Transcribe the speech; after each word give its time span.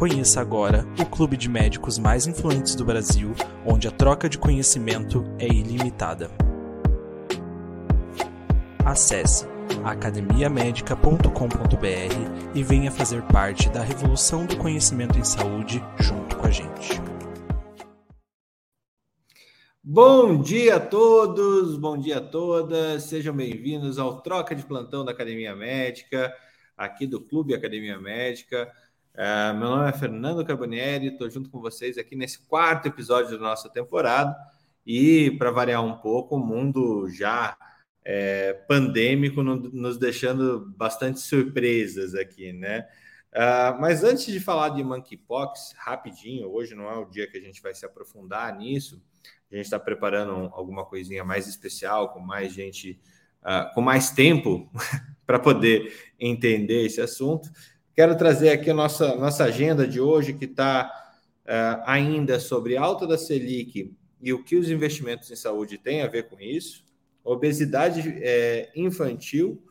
Conheça 0.00 0.40
agora 0.40 0.84
o 0.98 1.04
clube 1.04 1.36
de 1.36 1.46
médicos 1.46 1.98
mais 1.98 2.26
influentes 2.26 2.74
do 2.74 2.86
Brasil, 2.86 3.34
onde 3.66 3.86
a 3.86 3.90
troca 3.90 4.30
de 4.30 4.38
conhecimento 4.38 5.22
é 5.38 5.46
ilimitada. 5.46 6.30
Acesse 8.82 9.44
academiamedica.com.br 9.84 12.54
e 12.54 12.62
venha 12.62 12.90
fazer 12.90 13.20
parte 13.24 13.68
da 13.68 13.82
revolução 13.82 14.46
do 14.46 14.56
conhecimento 14.56 15.18
em 15.18 15.24
saúde 15.24 15.84
junto 15.98 16.34
com 16.34 16.46
a 16.46 16.50
gente. 16.50 16.98
Bom 19.84 20.40
dia 20.40 20.76
a 20.76 20.80
todos, 20.80 21.76
bom 21.76 21.98
dia 21.98 22.16
a 22.16 22.22
todas, 22.22 23.02
sejam 23.02 23.36
bem-vindos 23.36 23.98
ao 23.98 24.22
Troca 24.22 24.54
de 24.54 24.64
Plantão 24.64 25.04
da 25.04 25.12
Academia 25.12 25.54
Médica, 25.54 26.34
aqui 26.74 27.06
do 27.06 27.20
Clube 27.20 27.54
Academia 27.54 28.00
Médica. 28.00 28.72
Uh, 29.14 29.52
meu 29.58 29.68
nome 29.68 29.88
é 29.88 29.92
Fernando 29.92 30.44
Carbonieri, 30.44 31.08
estou 31.08 31.28
junto 31.28 31.50
com 31.50 31.60
vocês 31.60 31.98
aqui 31.98 32.14
nesse 32.14 32.38
quarto 32.40 32.86
episódio 32.86 33.36
da 33.36 33.44
nossa 33.44 33.68
temporada. 33.68 34.36
E 34.86 35.32
para 35.32 35.50
variar 35.50 35.84
um 35.84 35.96
pouco, 35.98 36.36
o 36.36 36.38
mundo 36.38 37.08
já 37.10 37.56
é, 38.04 38.52
pandêmico, 38.66 39.42
no, 39.42 39.56
nos 39.56 39.98
deixando 39.98 40.72
bastante 40.76 41.20
surpresas 41.20 42.14
aqui, 42.14 42.52
né? 42.52 42.88
Uh, 43.32 43.80
mas 43.80 44.02
antes 44.02 44.26
de 44.26 44.40
falar 44.40 44.70
de 44.70 44.82
monkeypox, 44.82 45.74
rapidinho, 45.76 46.50
hoje 46.50 46.74
não 46.74 46.90
é 46.90 46.96
o 46.96 47.04
dia 47.04 47.30
que 47.30 47.36
a 47.38 47.40
gente 47.40 47.62
vai 47.62 47.74
se 47.74 47.86
aprofundar 47.86 48.56
nisso. 48.56 49.00
A 49.50 49.56
gente 49.56 49.66
está 49.66 49.78
preparando 49.78 50.50
alguma 50.52 50.84
coisinha 50.84 51.24
mais 51.24 51.46
especial, 51.46 52.12
com 52.12 52.20
mais 52.20 52.52
gente, 52.52 52.98
uh, 53.42 53.72
com 53.74 53.80
mais 53.80 54.10
tempo 54.10 54.70
para 55.26 55.38
poder 55.38 56.12
entender 56.18 56.86
esse 56.86 57.00
assunto. 57.00 57.50
Quero 58.00 58.16
trazer 58.16 58.48
aqui 58.48 58.70
a 58.70 58.74
nossa, 58.74 59.14
nossa 59.16 59.44
agenda 59.44 59.86
de 59.86 60.00
hoje, 60.00 60.32
que 60.32 60.46
está 60.46 60.90
uh, 61.44 61.82
ainda 61.84 62.40
sobre 62.40 62.74
alta 62.74 63.06
da 63.06 63.18
Selic 63.18 63.94
e 64.22 64.32
o 64.32 64.42
que 64.42 64.56
os 64.56 64.70
investimentos 64.70 65.30
em 65.30 65.36
saúde 65.36 65.76
têm 65.76 66.00
a 66.00 66.06
ver 66.06 66.26
com 66.30 66.40
isso 66.40 66.82
obesidade 67.22 68.00
é, 68.22 68.72
infantil 68.74 69.62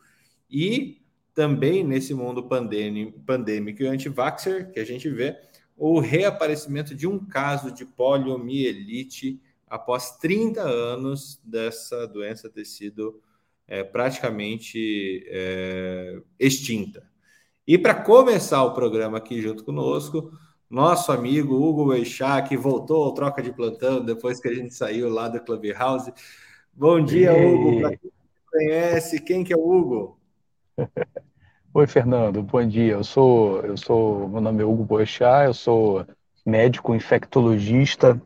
e 0.48 1.02
também 1.34 1.82
nesse 1.82 2.14
mundo 2.14 2.44
pandêmico 2.44 3.82
e 3.82 3.88
anti-vaxxer 3.88 4.70
que 4.70 4.78
a 4.78 4.84
gente 4.84 5.10
vê 5.10 5.36
o 5.76 5.98
reaparecimento 5.98 6.94
de 6.94 7.08
um 7.08 7.18
caso 7.26 7.72
de 7.72 7.84
poliomielite 7.84 9.40
após 9.66 10.18
30 10.18 10.62
anos 10.62 11.40
dessa 11.42 12.06
doença 12.06 12.48
ter 12.48 12.64
sido 12.64 13.20
é, 13.66 13.82
praticamente 13.82 15.26
é, 15.26 16.22
extinta. 16.38 17.09
E 17.66 17.78
para 17.78 17.94
começar 17.94 18.64
o 18.64 18.72
programa 18.72 19.18
aqui 19.18 19.40
junto 19.40 19.64
conosco, 19.64 20.32
nosso 20.68 21.12
amigo 21.12 21.54
Hugo 21.54 21.92
Eixá, 21.92 22.40
que 22.42 22.56
voltou 22.56 23.04
ao 23.04 23.14
troca 23.14 23.42
de 23.42 23.52
plantão 23.52 24.04
depois 24.04 24.40
que 24.40 24.48
a 24.48 24.54
gente 24.54 24.74
saiu 24.74 25.08
lá 25.08 25.28
do 25.28 25.40
Clubhouse. 25.40 26.12
Bom 26.72 27.04
dia, 27.04 27.32
Hugo. 27.32 27.80
Para 27.80 27.96
quem 27.96 28.10
conhece, 28.50 29.20
quem 29.20 29.44
que 29.44 29.52
é 29.52 29.56
o 29.56 29.68
Hugo? 29.68 30.18
Oi, 31.72 31.86
Fernando. 31.86 32.42
Bom 32.42 32.66
dia. 32.66 32.94
Eu 32.94 33.04
sou, 33.04 33.60
eu 33.60 33.76
sou, 33.76 34.28
meu 34.28 34.40
nome 34.40 34.62
é 34.62 34.66
Hugo 34.66 34.84
Boechat, 34.84 35.46
eu 35.46 35.54
sou 35.54 36.06
médico 36.44 36.94
infectologista. 36.94 38.20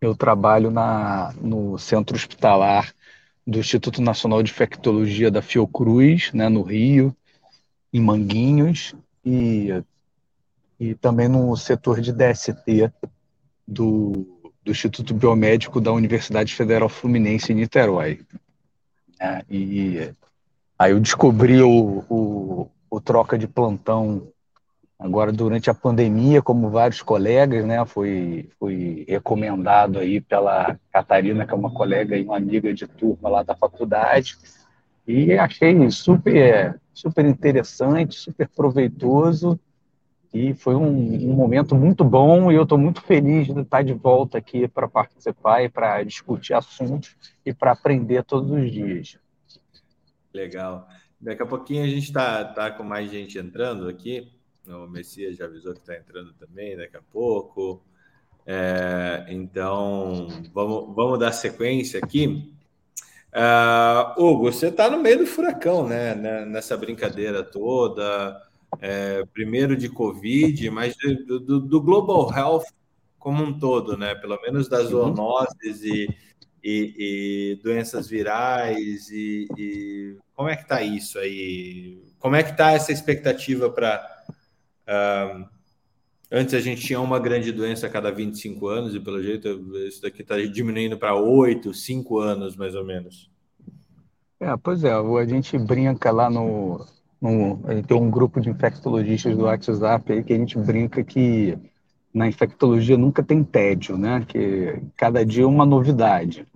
Eu 0.00 0.14
trabalho 0.14 0.70
na, 0.70 1.34
no 1.40 1.78
centro 1.78 2.16
hospitalar 2.16 2.94
do 3.46 3.58
Instituto 3.58 4.00
Nacional 4.00 4.42
de 4.42 4.50
Infectologia 4.50 5.30
da 5.30 5.42
Fiocruz, 5.42 6.32
né, 6.32 6.48
no 6.48 6.62
Rio, 6.62 7.14
em 7.94 8.00
Manguinhos, 8.00 8.94
e, 9.24 9.70
e 10.78 10.94
também 10.96 11.28
no 11.28 11.56
setor 11.56 12.02
de 12.02 12.12
DST 12.12 12.92
do 13.66 14.34
do 14.64 14.70
Instituto 14.70 15.12
Biomédico 15.12 15.80
da 15.80 15.92
Universidade 15.92 16.54
Federal 16.54 16.88
Fluminense 16.88 17.52
em 17.52 17.56
Niterói. 17.56 18.20
É, 19.20 19.44
e 19.48 20.10
aí 20.78 20.92
eu 20.92 21.00
descobri 21.00 21.60
o, 21.60 22.02
o, 22.08 22.70
o, 22.90 23.00
troca 23.00 23.36
de 23.36 23.46
plantão 23.46 24.28
agora 24.98 25.30
durante 25.30 25.68
a 25.68 25.74
pandemia, 25.74 26.40
como 26.40 26.70
vários 26.70 27.02
colegas, 27.02 27.64
né? 27.66 27.84
Foi, 27.84 28.48
foi 28.58 29.04
recomendado 29.06 29.98
aí 29.98 30.20
pela 30.20 30.78
Catarina, 30.90 31.46
que 31.46 31.52
é 31.52 31.56
uma 31.56 31.70
colega 31.70 32.16
e 32.16 32.24
uma 32.24 32.38
amiga 32.38 32.72
de 32.72 32.86
turma 32.86 33.28
lá 33.28 33.42
da 33.42 33.54
faculdade, 33.54 34.36
e 35.06 35.34
achei 35.34 35.90
super, 35.90 36.80
super 36.94 37.24
interessante, 37.24 38.14
super 38.14 38.48
proveitoso 38.48 39.58
e 40.32 40.52
foi 40.52 40.74
um, 40.74 41.30
um, 41.30 41.32
momento 41.32 41.76
muito 41.76 42.04
bom 42.04 42.50
e 42.50 42.56
eu 42.56 42.64
estou 42.64 42.76
muito 42.76 43.00
feliz 43.02 43.46
de 43.46 43.60
estar 43.60 43.82
de 43.82 43.92
volta 43.92 44.38
aqui 44.38 44.66
para 44.66 44.88
participar 44.88 45.62
e 45.62 45.68
para 45.68 46.02
discutir 46.02 46.54
assuntos 46.54 47.16
e 47.46 47.54
para 47.54 47.70
aprender 47.70 48.24
todos 48.24 48.50
os 48.50 48.70
dias. 48.70 49.16
Legal. 50.32 50.88
Daqui 51.20 51.42
a 51.42 51.46
pouquinho 51.46 51.84
a 51.84 51.86
gente 51.86 52.02
está 52.02 52.44
tá 52.44 52.70
com 52.72 52.82
mais 52.82 53.10
gente 53.10 53.38
entrando 53.38 53.88
aqui. 53.88 54.32
O 54.66 54.88
Messias 54.88 55.36
já 55.36 55.44
avisou 55.44 55.72
que 55.72 55.80
está 55.80 55.96
entrando 55.96 56.32
também 56.32 56.76
daqui 56.76 56.96
a 56.96 57.02
pouco. 57.12 57.80
É, 58.44 59.26
então, 59.28 60.26
vamos, 60.52 60.94
vamos 60.96 61.18
dar 61.18 61.30
sequência 61.30 62.00
aqui. 62.02 62.53
Uh, 63.34 64.22
Hugo, 64.22 64.52
você 64.52 64.68
está 64.68 64.88
no 64.88 65.02
meio 65.02 65.18
do 65.18 65.26
furacão, 65.26 65.88
né? 65.88 66.14
Nessa 66.46 66.76
brincadeira 66.76 67.42
toda 67.42 68.40
é, 68.80 69.24
primeiro 69.32 69.76
de 69.76 69.88
Covid, 69.88 70.70
mas 70.70 70.96
do, 71.26 71.40
do, 71.40 71.60
do, 71.60 71.80
Global 71.80 72.32
Health 72.32 72.64
como 73.18 73.42
um 73.42 73.58
todo, 73.58 73.96
né? 73.96 74.14
Pelo 74.14 74.40
menos 74.40 74.68
das 74.68 74.92
uhum. 74.92 75.14
zoonoses 75.14 75.82
e, 75.82 76.08
e, 76.62 76.94
e 76.98 77.60
doenças 77.62 78.08
virais 78.08 79.10
e, 79.10 79.48
e, 79.56 80.16
como 80.34 80.48
é 80.48 80.56
que 80.56 80.62
está 80.62 80.82
isso 80.82 81.18
aí? 81.18 82.02
Como 82.18 82.36
é 82.36 82.42
que 82.42 82.50
está 82.50 82.72
essa 82.72 82.92
expectativa 82.92 83.70
para 83.70 84.24
uh, 84.88 85.53
antes 86.34 86.52
a 86.52 86.60
gente 86.60 86.82
tinha 86.82 87.00
uma 87.00 87.20
grande 87.20 87.52
doença 87.52 87.86
a 87.86 87.90
cada 87.90 88.10
25 88.10 88.66
anos 88.66 88.94
e 88.94 89.00
pelo 89.00 89.22
jeito 89.22 89.48
isso 89.86 90.02
daqui 90.02 90.22
está 90.22 90.36
diminuindo 90.36 90.98
para 90.98 91.14
8, 91.14 91.72
5 91.72 92.18
anos 92.18 92.56
mais 92.56 92.74
ou 92.74 92.84
menos. 92.84 93.30
É, 94.40 94.54
pois 94.56 94.82
é, 94.82 94.92
a 94.92 95.26
gente 95.26 95.56
brinca 95.56 96.10
lá 96.10 96.28
no, 96.28 96.84
no, 97.22 97.60
tem 97.86 97.96
um 97.96 98.10
grupo 98.10 98.40
de 98.40 98.50
infectologistas 98.50 99.36
do 99.36 99.44
WhatsApp 99.44 100.12
aí 100.12 100.24
que 100.24 100.32
a 100.32 100.36
gente 100.36 100.58
brinca 100.58 101.04
que 101.04 101.56
na 102.12 102.26
infectologia 102.28 102.98
nunca 102.98 103.22
tem 103.22 103.42
tédio, 103.42 103.96
né? 103.96 104.24
Que 104.26 104.82
cada 104.96 105.24
dia 105.24 105.44
é 105.44 105.46
uma 105.46 105.64
novidade. 105.64 106.46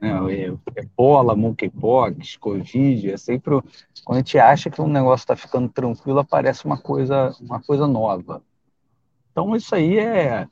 Né? 0.00 0.52
Ebola, 0.74 1.36
monkeypox, 1.36 2.36
Covid, 2.38 3.12
é 3.12 3.16
sempre 3.16 3.62
quando 4.04 4.16
a 4.16 4.18
gente 4.18 4.36
acha 4.36 4.68
que 4.68 4.82
um 4.82 4.88
negócio 4.88 5.22
está 5.22 5.36
ficando 5.36 5.68
tranquilo, 5.68 6.18
aparece 6.18 6.64
uma 6.64 6.76
coisa, 6.76 7.32
uma 7.40 7.62
coisa 7.62 7.86
nova. 7.86 8.42
Então 9.36 9.54
isso 9.54 9.74
aí 9.74 9.98
é, 9.98 10.48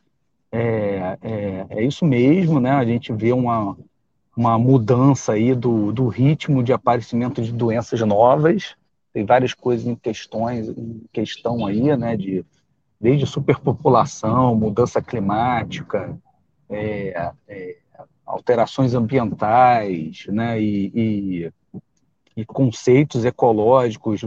é, 0.52 1.18
é, 1.22 1.66
é 1.70 1.82
isso 1.82 2.04
mesmo, 2.04 2.60
né? 2.60 2.70
A 2.72 2.84
gente 2.84 3.14
vê 3.14 3.32
uma, 3.32 3.74
uma 4.36 4.58
mudança 4.58 5.32
aí 5.32 5.54
do, 5.54 5.90
do 5.90 6.06
ritmo 6.08 6.62
de 6.62 6.70
aparecimento 6.70 7.40
de 7.40 7.50
doenças 7.50 7.98
novas, 8.02 8.76
tem 9.10 9.24
várias 9.24 9.54
coisas 9.54 9.86
em 9.86 9.94
questões 9.94 10.68
em 10.68 11.00
questão 11.10 11.64
aí, 11.64 11.96
né, 11.96 12.14
de 12.14 12.44
desde 13.00 13.26
superpopulação, 13.26 14.54
mudança 14.54 15.00
climática, 15.00 16.14
é, 16.68 17.32
é, 17.48 17.76
alterações 18.26 18.92
ambientais 18.92 20.26
né, 20.28 20.60
e, 20.60 20.92
e, 20.94 21.52
e 22.36 22.44
conceitos 22.44 23.24
ecológicos, 23.24 24.22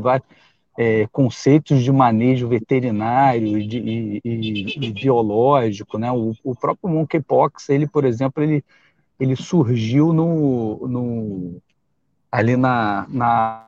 é, 0.78 1.08
conceitos 1.08 1.82
de 1.82 1.92
manejo 1.92 2.48
veterinário 2.48 3.58
e, 3.58 3.68
de, 3.68 3.80
e, 4.24 4.88
e 4.88 4.92
biológico. 4.92 5.98
Né? 5.98 6.12
O, 6.12 6.36
o, 6.44 6.56
próprio 6.56 6.90
monkeypox, 6.90 7.70
ele, 7.70 7.88
por 7.88 8.06
exemplo, 8.06 8.44
ele, 8.44 8.64
ele 9.20 9.36
surgiu 9.36 10.14
no, 10.14 10.88
no, 10.88 11.62
ali 12.32 12.56
na, 12.56 13.08
na 13.10 13.68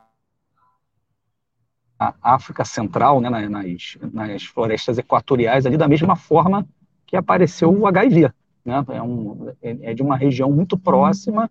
África 2.22 2.64
Central, 2.64 3.20
né, 3.20 3.28
nas, 3.28 3.98
nas 4.12 4.44
florestas 4.44 4.96
equatoriais, 4.96 5.66
ali 5.66 5.76
da 5.76 5.88
mesma 5.88 6.14
forma 6.14 6.66
que 7.04 7.16
apareceu 7.16 7.76
o 7.76 7.88
HIV. 7.88 8.30
Né? 8.64 8.84
É, 8.88 9.02
um, 9.02 9.52
é, 9.60 9.90
é 9.90 9.94
de 9.94 10.02
uma 10.02 10.16
região 10.16 10.50
muito 10.50 10.78
próxima 10.78 11.50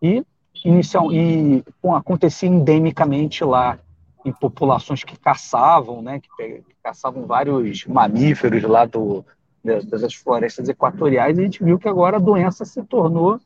e, 0.00 0.24
inicial, 0.64 1.12
e 1.12 1.64
acontecia 1.82 2.48
endemicamente 2.48 3.42
lá, 3.42 3.78
em 4.24 4.32
populações 4.32 5.04
que 5.04 5.18
caçavam, 5.18 6.00
né, 6.00 6.20
que, 6.20 6.28
que 6.36 6.76
caçavam 6.82 7.26
vários 7.26 7.84
mamíferos 7.86 8.62
lá 8.62 8.86
do, 8.86 9.24
das 9.62 10.14
florestas 10.14 10.68
equatoriais, 10.68 11.38
a 11.38 11.42
gente 11.42 11.62
viu 11.62 11.78
que 11.78 11.88
agora 11.88 12.16
a 12.16 12.20
doença 12.20 12.64
se 12.64 12.82
tornou 12.84 13.40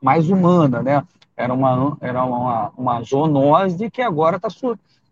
mais 0.00 0.28
humana, 0.28 0.82
né? 0.82 1.02
Era 1.36 1.52
uma, 1.52 1.96
era 2.00 2.24
uma, 2.24 2.72
uma 2.76 3.02
zoonose 3.02 3.90
que 3.90 4.00
agora 4.00 4.36
está 4.36 4.48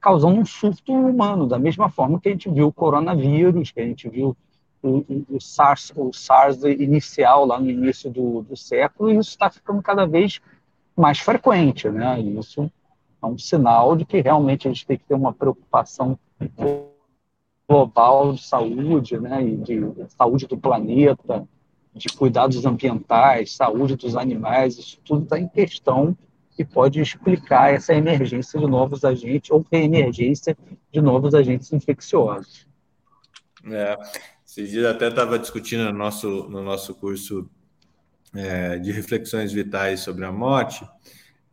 causando 0.00 0.41
um 0.41 0.44
surto 0.44 0.93
humano, 0.93 1.46
da 1.46 1.58
mesma 1.58 1.88
forma 1.88 2.20
que 2.20 2.29
a 2.29 2.32
gente 2.32 2.50
viu 2.50 2.69
o 2.69 2.73
coronavírus, 2.73 3.70
que 3.70 3.81
a 3.81 3.85
gente 3.85 4.08
viu 4.08 4.37
o, 4.82 5.05
o, 5.31 5.41
SARS, 5.41 5.93
o 5.96 6.12
SARS 6.12 6.62
inicial 6.64 7.46
lá 7.46 7.58
no 7.58 7.70
início 7.70 8.11
do, 8.11 8.43
do 8.43 8.56
século, 8.56 9.11
e 9.11 9.17
isso 9.17 9.31
está 9.31 9.49
ficando 9.49 9.82
cada 9.82 10.06
vez 10.06 10.41
mais 10.96 11.19
frequente, 11.19 11.88
né? 11.88 12.20
Isso 12.20 12.70
é 13.25 13.29
um 13.29 13.38
sinal 13.38 13.97
de 13.97 14.05
que 14.05 14.21
realmente 14.21 14.69
a 14.69 14.73
gente 14.73 14.87
tem 14.87 14.99
que 14.99 15.05
ter 15.05 15.15
uma 15.15 15.32
preocupação 15.32 16.19
global 17.69 18.32
de 18.32 18.43
saúde, 18.43 19.19
né? 19.19 19.43
E 19.43 19.56
de 19.56 19.81
saúde 20.09 20.47
do 20.47 20.56
planeta, 20.59 21.47
de 21.94 22.09
cuidados 22.09 22.65
ambientais, 22.67 23.53
saúde 23.53 23.97
dos 23.97 24.17
animais, 24.17 24.79
isso 24.79 25.00
tudo 25.05 25.25
está 25.25 25.38
em 25.38 25.49
questão 25.49 26.17
que 26.56 26.65
pode 26.65 27.00
explicar 27.00 27.75
essa 27.75 27.94
emergência 27.94 28.61
de 28.61 28.67
novos 28.67 29.05
agentes 29.05 29.50
ou 29.50 29.65
reemergência 29.73 30.56
de 30.93 31.00
novos 31.00 31.35
agentes 31.35 31.73
infecciosos. 31.73 32.67
É, 33.67 33.97
esses 34.47 34.70
dias 34.70 34.85
até 34.85 35.09
estava 35.09 35.38
discutindo 35.38 35.85
no 35.85 35.93
nosso, 35.93 36.49
no 36.49 36.62
nosso 36.62 36.94
curso 36.94 37.49
é, 38.35 38.79
de 38.79 38.93
reflexões 38.93 39.53
vitais 39.53 40.00
sobre 40.00 40.25
a 40.25 40.31
morte, 40.31 40.87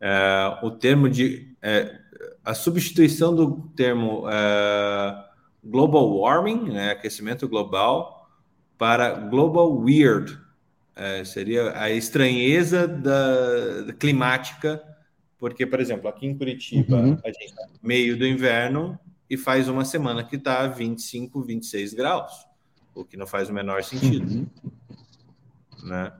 é, 0.00 0.58
o 0.62 0.70
termo 0.70 1.08
de 1.08 1.51
é, 1.62 1.98
a 2.44 2.54
substituição 2.54 3.34
do 3.34 3.68
termo 3.76 4.24
é, 4.28 5.24
global 5.62 6.14
warming, 6.18 6.72
né, 6.72 6.90
aquecimento 6.90 7.48
global, 7.48 8.28
para 8.76 9.12
global 9.14 9.78
weird, 9.78 10.38
é, 10.96 11.24
seria 11.24 11.78
a 11.78 11.90
estranheza 11.90 12.86
da, 12.86 13.82
da 13.82 13.92
climática 13.92 14.82
porque, 15.42 15.66
por 15.66 15.80
exemplo, 15.80 16.08
aqui 16.08 16.24
em 16.24 16.38
Curitiba, 16.38 16.98
uhum. 16.98 17.18
a 17.24 17.26
gente 17.26 17.46
está 17.46 17.66
meio 17.82 18.16
do 18.16 18.24
inverno 18.24 18.96
e 19.28 19.36
faz 19.36 19.68
uma 19.68 19.84
semana 19.84 20.22
que 20.22 20.36
está 20.36 20.68
25, 20.68 21.42
26 21.42 21.94
graus, 21.94 22.46
o 22.94 23.04
que 23.04 23.16
não 23.16 23.26
faz 23.26 23.50
o 23.50 23.52
menor 23.52 23.82
sentido. 23.82 24.24
Uhum. 24.32 24.46
Né? 25.82 26.12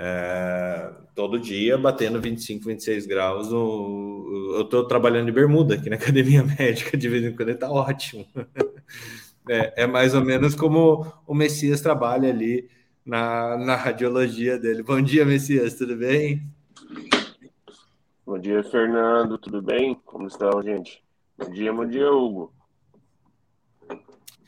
É, 0.00 0.92
todo 1.12 1.40
dia 1.40 1.76
batendo 1.76 2.20
25, 2.20 2.66
26 2.66 3.04
graus. 3.04 3.50
Eu 3.50 4.60
estou 4.62 4.86
trabalhando 4.86 5.26
de 5.26 5.32
bermuda 5.32 5.74
aqui 5.74 5.90
na 5.90 5.96
academia 5.98 6.44
médica, 6.44 6.96
de 6.96 7.08
vez 7.08 7.24
em 7.24 7.34
quando 7.34 7.50
está 7.50 7.68
ótimo. 7.70 8.24
É, 9.50 9.84
é, 9.84 9.86
mais 9.86 10.14
ou 10.14 10.22
menos 10.22 10.54
como 10.54 11.10
o 11.26 11.34
Messias 11.34 11.80
trabalha 11.80 12.28
ali 12.28 12.68
na, 13.02 13.56
na 13.56 13.76
radiologia 13.76 14.58
dele. 14.58 14.82
Bom 14.82 15.00
dia, 15.00 15.24
Messias, 15.24 15.72
tudo 15.72 15.96
bem? 15.96 16.42
Bom 18.26 18.38
dia, 18.38 18.62
Fernando. 18.62 19.38
Tudo 19.38 19.62
bem? 19.62 19.94
Como 20.04 20.26
estão, 20.26 20.62
gente? 20.62 21.02
Bom 21.38 21.50
dia, 21.50 21.72
bom 21.72 21.86
dia, 21.86 22.12
Hugo. 22.12 22.52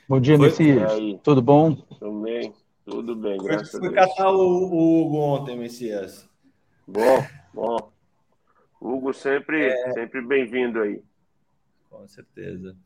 Bom 0.06 0.20
dia, 0.20 0.36
Messias. 0.36 0.92
Tudo 1.22 1.40
bom? 1.40 1.74
Tudo 1.74 2.20
bem, 2.20 2.52
tudo 2.90 3.14
bem, 3.14 3.38
graças 3.38 3.74
a 3.74 3.78
Deus. 3.78 3.92
Fui 3.92 3.94
catar 3.94 4.30
o, 4.30 4.38
o, 4.38 5.02
Hugo 5.02 5.16
ontem, 5.16 5.56
Messias. 5.56 6.28
Bom, 6.86 7.24
bom. 7.54 7.92
Hugo 8.80 9.14
sempre, 9.14 9.68
é... 9.68 9.92
sempre 9.92 10.20
bem-vindo 10.20 10.80
aí. 10.80 11.02
Com 11.88 12.06
certeza. 12.08 12.76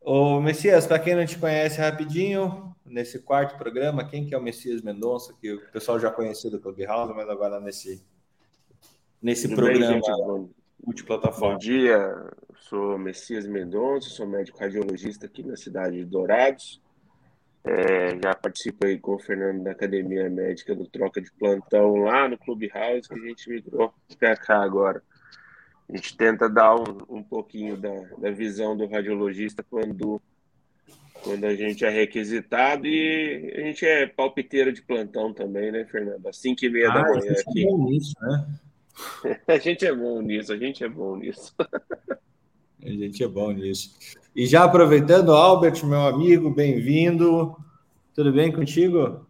O 0.00 0.40
Messias, 0.40 0.86
para 0.86 0.98
quem 0.98 1.16
não 1.16 1.26
te 1.26 1.38
conhece 1.38 1.80
rapidinho, 1.80 2.74
nesse 2.86 3.18
quarto 3.18 3.58
programa, 3.58 4.08
quem 4.08 4.24
que 4.24 4.34
é 4.34 4.38
o 4.38 4.42
Messias 4.42 4.80
Mendonça, 4.80 5.34
que 5.40 5.52
o 5.52 5.60
pessoal 5.72 5.98
já 5.98 6.10
conheceu 6.10 6.50
do 6.50 6.60
Clubhouse, 6.60 7.12
mas 7.14 7.28
agora 7.28 7.60
nesse 7.60 8.02
nesse 9.20 9.48
Tudo 9.48 9.56
programa 9.56 9.94
bem, 9.94 10.02
gente, 10.02 10.54
multiplataforma. 10.84 11.54
Bom 11.54 11.58
dia, 11.58 12.30
sou 12.60 12.96
Messias 12.96 13.46
Mendonça, 13.46 14.08
sou 14.08 14.26
médico 14.26 14.58
radiologista 14.58 15.26
aqui 15.26 15.42
na 15.42 15.56
cidade 15.56 15.96
de 15.96 16.04
Dourados. 16.04 16.80
É, 17.68 18.18
já 18.22 18.34
participei 18.34 18.98
com 18.98 19.14
o 19.14 19.18
Fernando 19.18 19.62
da 19.62 19.72
Academia 19.72 20.30
Médica 20.30 20.74
do 20.74 20.86
Troca 20.86 21.20
de 21.20 21.30
Plantão 21.32 21.96
lá 21.96 22.26
no 22.26 22.38
Clubhouse, 22.38 23.06
que 23.06 23.14
a 23.14 23.28
gente 23.28 23.50
migrou 23.50 23.92
para 24.18 24.34
cá 24.36 24.62
agora. 24.62 25.02
A 25.86 25.94
gente 25.94 26.16
tenta 26.16 26.48
dar 26.48 26.74
um, 26.74 26.98
um 27.10 27.22
pouquinho 27.22 27.76
da, 27.76 27.92
da 28.16 28.30
visão 28.30 28.74
do 28.74 28.86
radiologista 28.86 29.62
quando, 29.68 30.20
quando 31.22 31.44
a 31.44 31.54
gente 31.54 31.84
é 31.84 31.90
requisitado 31.90 32.86
e 32.86 33.52
a 33.54 33.60
gente 33.60 33.84
é 33.84 34.06
palpiteiro 34.06 34.72
de 34.72 34.80
plantão 34.80 35.34
também, 35.34 35.70
né, 35.70 35.84
Fernando? 35.84 36.26
Às 36.26 36.38
5 36.38 36.64
e 36.64 36.70
meia 36.70 36.90
ah, 36.90 36.94
da 36.94 37.02
manhã 37.02 37.32
aqui. 37.32 37.66
É 37.66 37.94
isso, 37.94 38.14
né? 38.22 38.46
A 39.46 39.58
gente 39.58 39.86
é 39.86 39.94
bom 39.94 40.20
nisso, 40.20 40.52
a 40.52 40.56
gente 40.56 40.82
é 40.82 40.88
bom 40.88 41.16
nisso. 41.16 41.54
A 42.82 42.88
gente 42.88 43.22
é 43.22 43.28
bom 43.28 43.52
nisso. 43.52 43.96
E 44.38 44.46
já 44.46 44.62
aproveitando, 44.62 45.34
Albert, 45.34 45.84
meu 45.84 46.00
amigo, 46.06 46.48
bem-vindo. 46.48 47.56
Tudo 48.14 48.32
bem 48.32 48.52
contigo? 48.52 49.26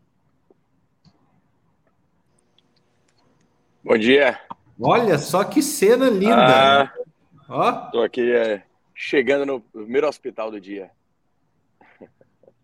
Bom 3.82 3.96
dia. 3.96 4.38
Olha 4.78 5.16
só 5.16 5.42
que 5.44 5.62
cena 5.62 6.10
linda. 6.10 6.82
Ah, 6.82 6.92
Ó. 7.48 7.72
Tô 7.90 8.02
aqui 8.02 8.30
é, 8.30 8.62
chegando 8.94 9.46
no 9.46 9.62
primeiro 9.62 10.06
hospital 10.06 10.50
do 10.50 10.60
dia. 10.60 10.90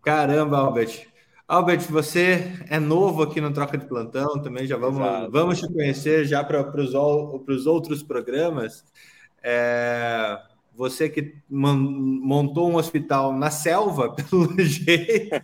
Caramba, 0.03 0.59
Albert. 0.59 1.07
Albert, 1.47 1.81
você 1.89 2.53
é 2.69 2.77
novo 2.79 3.23
aqui 3.23 3.41
no 3.41 3.51
Troca 3.51 3.75
de 3.75 3.87
Plantão, 3.87 4.39
também 4.39 4.67
já 4.67 4.77
vamos, 4.77 5.01
vamos 5.31 5.59
te 5.59 5.67
conhecer 5.73 6.25
já 6.25 6.43
para 6.43 6.79
os 6.79 7.65
outros 7.65 8.03
programas. 8.03 8.85
É, 9.41 10.39
você 10.75 11.09
que 11.09 11.41
montou 11.49 12.69
um 12.69 12.75
hospital 12.75 13.31
na 13.31 13.49
selva, 13.49 14.13
pelo 14.29 14.59
jeito, 14.59 15.35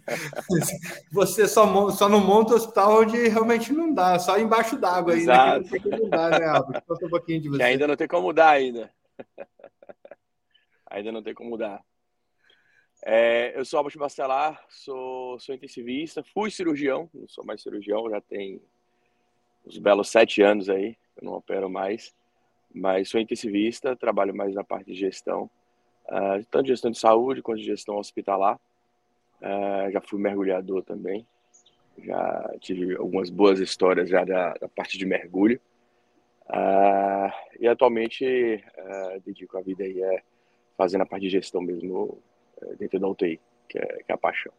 você 1.12 1.48
só, 1.48 1.90
só 1.92 2.10
não 2.10 2.20
monta 2.20 2.54
um 2.54 2.58
hospital 2.58 3.02
onde 3.02 3.30
realmente 3.30 3.72
não 3.72 3.94
dá, 3.94 4.20
só 4.20 4.38
embaixo 4.38 4.78
d'água 4.78 5.14
ainda. 5.14 5.64
Que 5.64 5.90
não 5.90 6.10
dá, 6.10 6.30
né? 6.30 6.82
Conta 6.86 7.06
um 7.06 7.10
pouquinho 7.10 7.42
de 7.42 7.50
você. 7.50 7.58
Que 7.58 7.64
ainda 7.64 7.88
não 7.88 7.96
tem 7.96 8.08
como 8.08 8.28
mudar 8.28 8.50
ainda. 8.50 8.92
ainda 10.90 11.12
não 11.12 11.24
tem 11.24 11.34
como 11.34 11.52
mudar. 11.52 11.82
É, 13.04 13.58
eu 13.58 13.66
sou 13.66 13.78
Albert 13.78 13.98
Bacelar, 13.98 14.64
sou, 14.70 15.40
sou 15.40 15.56
intensivista, 15.56 16.24
fui 16.24 16.52
cirurgião, 16.52 17.10
não 17.14 17.28
sou 17.28 17.44
mais 17.44 17.62
cirurgião, 17.62 18.10
já 18.10 18.22
tem 18.22 18.62
uns 19.66 19.78
belos 19.78 20.10
sete 20.10 20.42
anos 20.42 20.70
aí, 20.70 20.96
eu 21.16 21.26
não 21.26 21.34
opero 21.34 21.68
mais, 21.68 22.14
mas 22.74 23.10
sou 23.10 23.20
intensivista, 23.20 23.96
trabalho 23.96 24.36
mais 24.36 24.54
na 24.54 24.64
parte 24.64 24.88
de 24.88 24.98
gestão, 24.98 25.50
uh, 26.06 26.46
tanto 26.50 26.64
de 26.64 26.70
gestão 26.70 26.92
de 26.92 27.00
saúde 27.00 27.42
quanto 27.42 27.60
de 27.60 27.66
gestão 27.66 27.98
hospitalar. 27.98 28.60
Uh, 29.42 29.92
já 29.92 30.02
fui 30.02 30.20
mergulhador 30.20 30.84
também, 30.84 31.26
já 31.98 32.56
tive 32.60 32.96
algumas 32.96 33.30
boas 33.30 33.60
histórias 33.60 34.10
já 34.10 34.24
da, 34.24 34.54
da 34.54 34.68
parte 34.68 34.98
de 34.98 35.06
mergulho. 35.06 35.60
Uh, 36.48 37.32
e 37.60 37.68
atualmente 37.68 38.64
dedico 39.24 39.58
a 39.58 39.62
vida 39.62 39.84
aí 39.84 40.02
é 40.02 40.24
fazendo 40.78 41.02
a 41.02 41.06
parte 41.06 41.24
de 41.24 41.30
gestão 41.30 41.62
mesmo 41.62 42.22
dentro 42.78 43.00
da 43.00 43.08
UTI, 43.08 43.40
que 43.70 43.78
é, 43.78 43.86
que 44.04 44.12
é 44.12 44.14
a 44.14 44.18
paixão. 44.18 44.52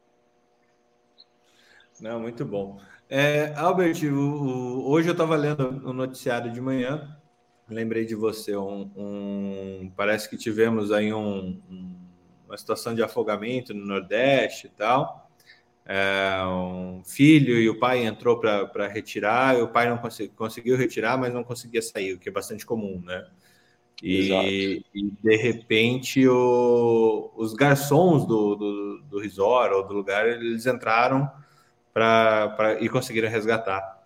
Não, 2.01 2.19
muito 2.19 2.45
bom. 2.45 2.81
É, 3.09 3.53
Albert, 3.57 4.03
o, 4.05 4.17
o, 4.17 4.91
hoje 4.91 5.09
eu 5.09 5.13
estava 5.13 5.37
lendo 5.37 5.87
o 5.87 5.93
noticiário 5.93 6.51
de 6.51 6.61
manhã, 6.61 7.17
lembrei 7.73 8.05
de 8.05 8.15
você. 8.15 8.57
Um, 8.57 8.91
um 8.97 9.93
parece 9.97 10.29
que 10.29 10.37
tivemos 10.37 10.93
aí 10.93 11.13
um, 11.13 11.61
uma 12.47 12.57
situação 12.57 12.95
de 12.95 13.03
afogamento 13.03 13.75
no 13.75 13.85
Nordeste 13.85 14.67
e 14.67 14.71
tal. 14.71 15.31
É, 15.85 16.45
um 16.47 17.03
filho 17.05 17.59
e 17.59 17.69
o 17.69 17.79
pai 17.79 18.05
entrou 18.07 18.39
para 18.39 18.87
retirar, 18.87 19.59
e 19.59 19.63
o 19.63 19.69
pai 19.69 19.89
não 19.89 19.99
consegui, 19.99 20.33
conseguiu 20.35 20.77
retirar, 20.77 21.19
mas 21.19 21.35
não 21.35 21.43
conseguia 21.43 21.83
sair, 21.83 22.15
o 22.15 22.19
que 22.19 22.29
é 22.29 22.33
bastante 22.33 22.65
comum, 22.65 23.03
né? 23.05 23.27
E, 24.03 24.85
e 24.93 25.11
de 25.23 25.37
repente 25.37 26.27
o, 26.27 27.31
os 27.37 27.55
garçons 27.55 28.27
do, 28.27 28.57
do, 28.57 29.03
do 29.03 29.19
resort 29.21 29.73
ou 29.73 29.87
do 29.87 29.95
lugar 29.95 30.29
eles 30.29 30.67
entraram 30.67 31.31
para 31.95 32.79
e 32.81 32.89
conseguiram 32.89 33.29
resgatar 33.29 34.03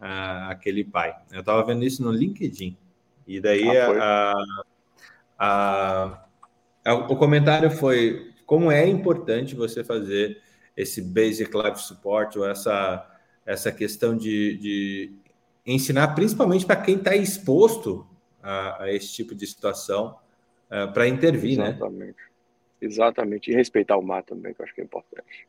uh, 0.00 0.50
aquele 0.50 0.84
pai. 0.84 1.14
Eu 1.30 1.40
estava 1.40 1.64
vendo 1.64 1.84
isso 1.84 2.02
no 2.02 2.10
LinkedIn. 2.10 2.76
E 3.26 3.40
daí 3.40 3.66
ah, 3.76 4.32
a, 5.38 5.46
a, 5.46 6.28
a, 6.84 6.94
o 6.94 7.16
comentário 7.16 7.70
foi 7.70 8.32
como 8.46 8.70
é 8.70 8.86
importante 8.86 9.54
você 9.54 9.82
fazer 9.82 10.40
esse 10.76 11.02
basic 11.02 11.50
life 11.56 11.80
support 11.80 12.36
ou 12.36 12.48
essa, 12.48 13.04
essa 13.44 13.72
questão 13.72 14.16
de, 14.16 14.56
de 14.58 15.12
ensinar 15.66 16.08
principalmente 16.14 16.64
para 16.64 16.76
quem 16.76 16.96
está 16.96 17.16
exposto 17.16 18.06
a, 18.42 18.84
a, 18.84 18.92
esse 18.92 19.12
tipo 19.12 19.34
de 19.34 19.46
situação 19.46 20.16
é, 20.70 20.86
para 20.86 21.08
intervir, 21.08 21.58
né? 21.58 21.70
Exatamente. 21.70 22.06
né? 22.06 22.14
Exatamente. 22.80 23.50
E 23.50 23.54
respeitar 23.54 23.96
o 23.96 24.02
mar 24.02 24.22
também, 24.22 24.54
que 24.54 24.60
eu 24.60 24.64
acho 24.64 24.74
que 24.74 24.80
é 24.80 24.84
importante. 24.84 25.48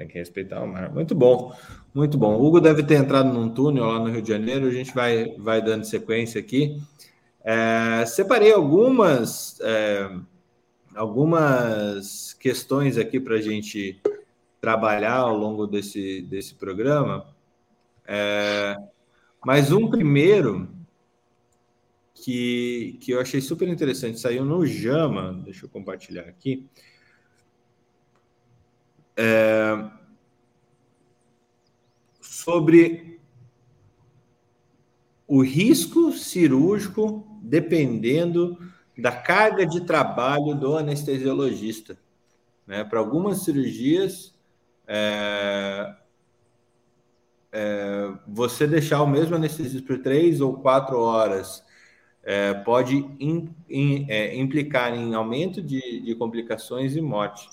Tem 0.00 0.08
que 0.08 0.18
respeitar 0.18 0.62
o 0.62 0.66
mar. 0.66 0.90
Muito 0.90 1.14
bom, 1.14 1.54
muito 1.92 2.16
bom. 2.16 2.34
O 2.34 2.46
Hugo 2.46 2.58
deve 2.58 2.82
ter 2.82 2.94
entrado 2.94 3.30
num 3.30 3.50
túnel 3.50 3.84
lá 3.84 3.98
no 3.98 4.10
Rio 4.10 4.22
de 4.22 4.30
Janeiro, 4.30 4.66
a 4.66 4.70
gente 4.70 4.94
vai, 4.94 5.34
vai 5.36 5.60
dando 5.60 5.84
sequência 5.84 6.40
aqui. 6.40 6.80
É, 7.44 8.06
separei 8.06 8.50
algumas, 8.50 9.60
é, 9.60 10.10
algumas 10.94 12.32
questões 12.32 12.96
aqui 12.96 13.20
para 13.20 13.34
a 13.34 13.42
gente 13.42 14.00
trabalhar 14.58 15.16
ao 15.16 15.36
longo 15.36 15.66
desse, 15.66 16.22
desse 16.22 16.54
programa. 16.54 17.26
É, 18.08 18.74
mas 19.44 19.70
um 19.70 19.86
primeiro 19.86 20.66
que, 22.14 22.96
que 23.02 23.10
eu 23.10 23.20
achei 23.20 23.42
super 23.42 23.68
interessante, 23.68 24.18
saiu 24.18 24.46
no 24.46 24.64
Jama, 24.64 25.42
deixa 25.44 25.66
eu 25.66 25.68
compartilhar 25.68 26.22
aqui. 26.22 26.66
É, 29.22 29.90
sobre 32.20 33.20
o 35.28 35.42
risco 35.42 36.10
cirúrgico 36.12 37.26
dependendo 37.42 38.58
da 38.96 39.12
carga 39.12 39.66
de 39.66 39.82
trabalho 39.82 40.54
do 40.54 40.74
anestesiologista. 40.74 41.98
Né? 42.66 42.82
Para 42.82 42.98
algumas 42.98 43.44
cirurgias, 43.44 44.34
é, 44.86 45.94
é, 47.52 48.12
você 48.26 48.66
deixar 48.66 49.02
o 49.02 49.06
mesmo 49.06 49.36
anestesista 49.36 49.86
por 49.86 49.98
três 49.98 50.40
ou 50.40 50.54
quatro 50.54 50.98
horas 50.98 51.62
é, 52.22 52.54
pode 52.54 52.96
in, 53.18 53.54
in, 53.68 54.06
é, 54.08 54.34
implicar 54.36 54.94
em 54.94 55.14
aumento 55.14 55.60
de, 55.60 56.00
de, 56.00 56.14
complicações 56.14 56.96
e 56.96 57.00
morte. 57.00 57.48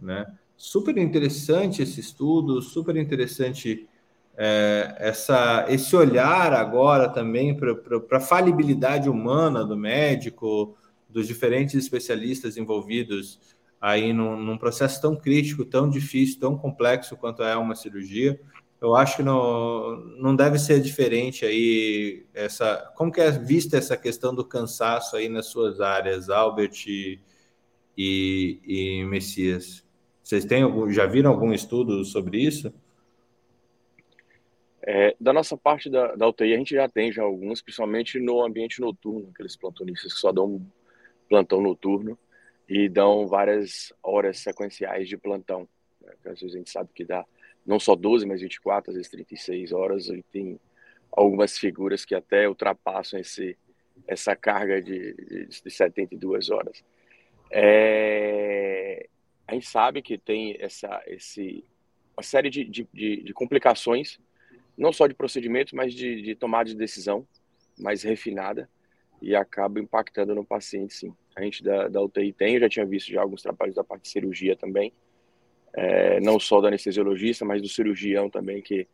Né? 0.00 0.26
Super 0.64 0.96
interessante 0.96 1.82
esse 1.82 1.98
estudo, 1.98 2.62
super 2.62 2.94
interessante 2.94 3.88
é, 4.36 4.94
essa, 4.96 5.66
esse 5.68 5.96
olhar 5.96 6.52
agora 6.52 7.08
também 7.08 7.52
para 7.56 8.16
a 8.16 8.20
falibilidade 8.20 9.08
humana 9.08 9.64
do 9.64 9.76
médico, 9.76 10.78
dos 11.08 11.26
diferentes 11.26 11.74
especialistas 11.74 12.56
envolvidos 12.56 13.40
aí 13.80 14.12
num, 14.12 14.36
num, 14.36 14.56
processo 14.56 15.02
tão 15.02 15.16
crítico, 15.16 15.64
tão 15.64 15.90
difícil, 15.90 16.38
tão 16.38 16.56
complexo 16.56 17.16
quanto 17.16 17.42
é 17.42 17.56
uma 17.56 17.74
cirurgia. 17.74 18.40
Eu 18.80 18.94
acho 18.94 19.16
que 19.16 19.22
não, 19.24 19.96
não 20.16 20.36
deve 20.36 20.60
ser 20.60 20.80
diferente 20.80 21.44
aí 21.44 22.24
essa. 22.32 22.88
Como 22.94 23.10
que 23.10 23.20
é 23.20 23.32
vista 23.32 23.76
essa 23.76 23.96
questão 23.96 24.32
do 24.32 24.44
cansaço 24.44 25.16
aí 25.16 25.28
nas 25.28 25.46
suas 25.46 25.80
áreas, 25.80 26.30
Albert 26.30 26.84
e, 26.86 27.18
e, 27.98 28.60
e 28.64 29.04
Messias? 29.06 29.82
Vocês 30.32 30.46
têm 30.46 30.62
algum, 30.62 30.90
já 30.90 31.04
viram 31.04 31.30
algum 31.30 31.52
estudo 31.52 32.06
sobre 32.06 32.38
isso? 32.38 32.72
É, 34.80 35.14
da 35.20 35.30
nossa 35.30 35.58
parte 35.58 35.90
da, 35.90 36.14
da 36.14 36.26
UTI, 36.26 36.54
a 36.54 36.56
gente 36.56 36.74
já 36.74 36.88
tem 36.88 37.12
já 37.12 37.22
alguns, 37.22 37.60
principalmente 37.60 38.18
no 38.18 38.42
ambiente 38.42 38.80
noturno, 38.80 39.28
aqueles 39.28 39.56
plantonistas 39.56 40.14
que 40.14 40.18
só 40.18 40.32
dão 40.32 40.66
plantão 41.28 41.60
noturno 41.60 42.18
e 42.66 42.88
dão 42.88 43.26
várias 43.26 43.92
horas 44.02 44.38
sequenciais 44.38 45.06
de 45.06 45.18
plantão. 45.18 45.68
Né? 46.00 46.14
Às 46.24 46.40
vezes 46.40 46.54
a 46.54 46.58
gente 46.58 46.70
sabe 46.70 46.88
que 46.94 47.04
dá 47.04 47.26
não 47.66 47.78
só 47.78 47.94
12, 47.94 48.24
mas 48.24 48.40
24, 48.40 48.90
às 48.90 48.96
vezes 48.96 49.10
36 49.10 49.70
horas, 49.70 50.08
e 50.08 50.24
tem 50.32 50.58
algumas 51.14 51.58
figuras 51.58 52.06
que 52.06 52.14
até 52.14 52.48
ultrapassam 52.48 53.20
esse, 53.20 53.54
essa 54.08 54.34
carga 54.34 54.80
de, 54.80 55.12
de, 55.12 55.46
de 55.62 55.70
72 55.70 56.48
horas. 56.48 56.82
É, 57.50 59.10
a 59.46 59.54
gente 59.54 59.66
sabe 59.66 60.02
que 60.02 60.16
tem 60.16 60.56
essa, 60.60 61.02
esse, 61.06 61.64
uma 62.16 62.22
série 62.22 62.50
de, 62.50 62.64
de, 62.64 62.86
de 62.92 63.32
complicações 63.32 64.18
não 64.76 64.92
só 64.92 65.06
de 65.06 65.14
procedimentos, 65.14 65.72
mas 65.72 65.94
de, 65.94 66.22
de 66.22 66.34
tomada 66.34 66.68
de 66.68 66.76
decisão 66.76 67.26
mais 67.78 68.02
refinada 68.02 68.68
e 69.20 69.34
acaba 69.36 69.78
impactando 69.78 70.34
no 70.34 70.44
paciente, 70.44 70.94
sim. 70.94 71.14
A 71.36 71.42
gente 71.42 71.62
da, 71.62 71.88
da 71.88 72.00
UTI 72.00 72.32
tem, 72.32 72.54
eu 72.54 72.60
já 72.60 72.68
tinha 72.68 72.86
visto 72.86 73.10
já 73.10 73.22
alguns 73.22 73.42
trabalhos 73.42 73.74
da 73.74 73.84
parte 73.84 74.02
de 74.02 74.08
cirurgia 74.08 74.56
também, 74.56 74.92
é, 75.72 76.20
não 76.20 76.38
só 76.38 76.60
do 76.60 76.66
anestesiologista, 76.66 77.44
mas 77.44 77.62
do 77.62 77.68
cirurgião 77.68 78.28
também, 78.28 78.60
que 78.60 78.86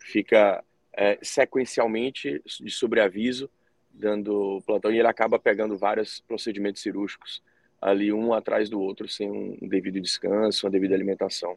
fica 0.00 0.62
é, 0.92 1.18
sequencialmente 1.22 2.42
de 2.60 2.70
sobreaviso, 2.70 3.48
dando 3.90 4.62
plantão, 4.66 4.92
e 4.92 4.98
ele 4.98 5.08
acaba 5.08 5.38
pegando 5.38 5.78
vários 5.78 6.20
procedimentos 6.20 6.82
cirúrgicos 6.82 7.42
ali 7.80 8.12
um 8.12 8.32
atrás 8.32 8.68
do 8.68 8.80
outro, 8.80 9.08
sem 9.08 9.30
um 9.30 9.68
devido 9.68 10.00
descanso, 10.00 10.66
uma 10.66 10.70
devida 10.70 10.94
alimentação. 10.94 11.56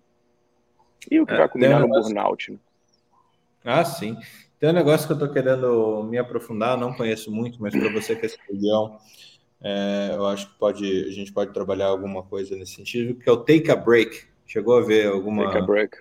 E 1.09 1.19
o 1.19 1.25
que 1.25 1.33
é, 1.33 1.38
vai 1.38 1.49
combinar 1.49 1.79
no 1.79 1.88
burnout, 1.88 2.51
né? 2.51 2.59
Ah, 3.63 3.83
sim. 3.83 4.17
Tem 4.59 4.69
um 4.69 4.73
negócio 4.73 5.07
que 5.07 5.13
eu 5.13 5.15
estou 5.15 5.31
querendo 5.31 6.03
me 6.03 6.17
aprofundar, 6.17 6.77
não 6.77 6.93
conheço 6.93 7.31
muito, 7.31 7.61
mas 7.61 7.73
para 7.73 7.91
você 7.91 8.15
que 8.15 8.25
é 8.25 8.29
cirurgião, 8.29 8.97
é, 9.61 10.11
eu 10.13 10.25
acho 10.25 10.49
que 10.51 10.59
pode, 10.59 11.05
a 11.05 11.11
gente 11.11 11.31
pode 11.31 11.53
trabalhar 11.53 11.88
alguma 11.88 12.23
coisa 12.23 12.55
nesse 12.55 12.73
sentido, 12.73 13.15
que 13.15 13.29
é 13.29 13.31
o 13.31 13.38
take 13.38 13.71
a 13.71 13.75
break. 13.75 14.27
Chegou 14.45 14.77
a 14.77 14.81
ver 14.81 15.07
alguma. 15.07 15.45
Take 15.45 15.57
a 15.57 15.61
break. 15.61 15.97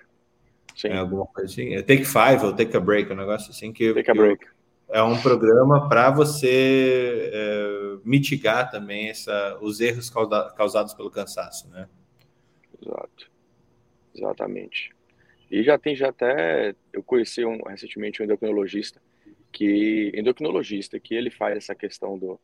Sim. 0.75 0.89
É, 0.89 0.97
alguma 0.97 1.25
coisa 1.27 1.51
assim? 1.51 1.73
É 1.73 1.81
take 1.81 2.05
five 2.05 2.43
ou 2.43 2.53
take 2.53 2.75
a 2.75 2.79
break, 2.79 3.11
um 3.11 3.15
negócio 3.15 3.51
assim 3.51 3.71
que. 3.71 3.93
Take 3.93 4.11
a 4.11 4.13
break. 4.13 4.45
É 4.91 5.03
um 5.03 5.21
programa 5.21 5.87
para 5.87 6.09
você 6.09 7.31
é, 7.31 7.97
mitigar 8.03 8.71
também 8.71 9.09
essa, 9.09 9.57
os 9.61 9.79
erros 9.79 10.09
causa, 10.09 10.51
causados 10.57 10.93
pelo 10.95 11.11
cansaço, 11.11 11.69
né? 11.69 11.87
Exato. 12.81 13.31
Exatamente. 14.15 14.95
E 15.51 15.63
já 15.63 15.77
tem 15.77 15.95
já 15.95 16.09
até 16.09 16.75
eu 16.91 17.03
conheci 17.03 17.45
um, 17.45 17.61
recentemente 17.63 18.21
um 18.21 18.25
endocrinologista 18.25 19.01
que 19.51 20.11
endocrinologista 20.15 20.99
que 20.99 21.13
ele 21.13 21.29
faz 21.29 21.57
essa 21.57 21.75
questão 21.75 22.17
do 22.17 22.39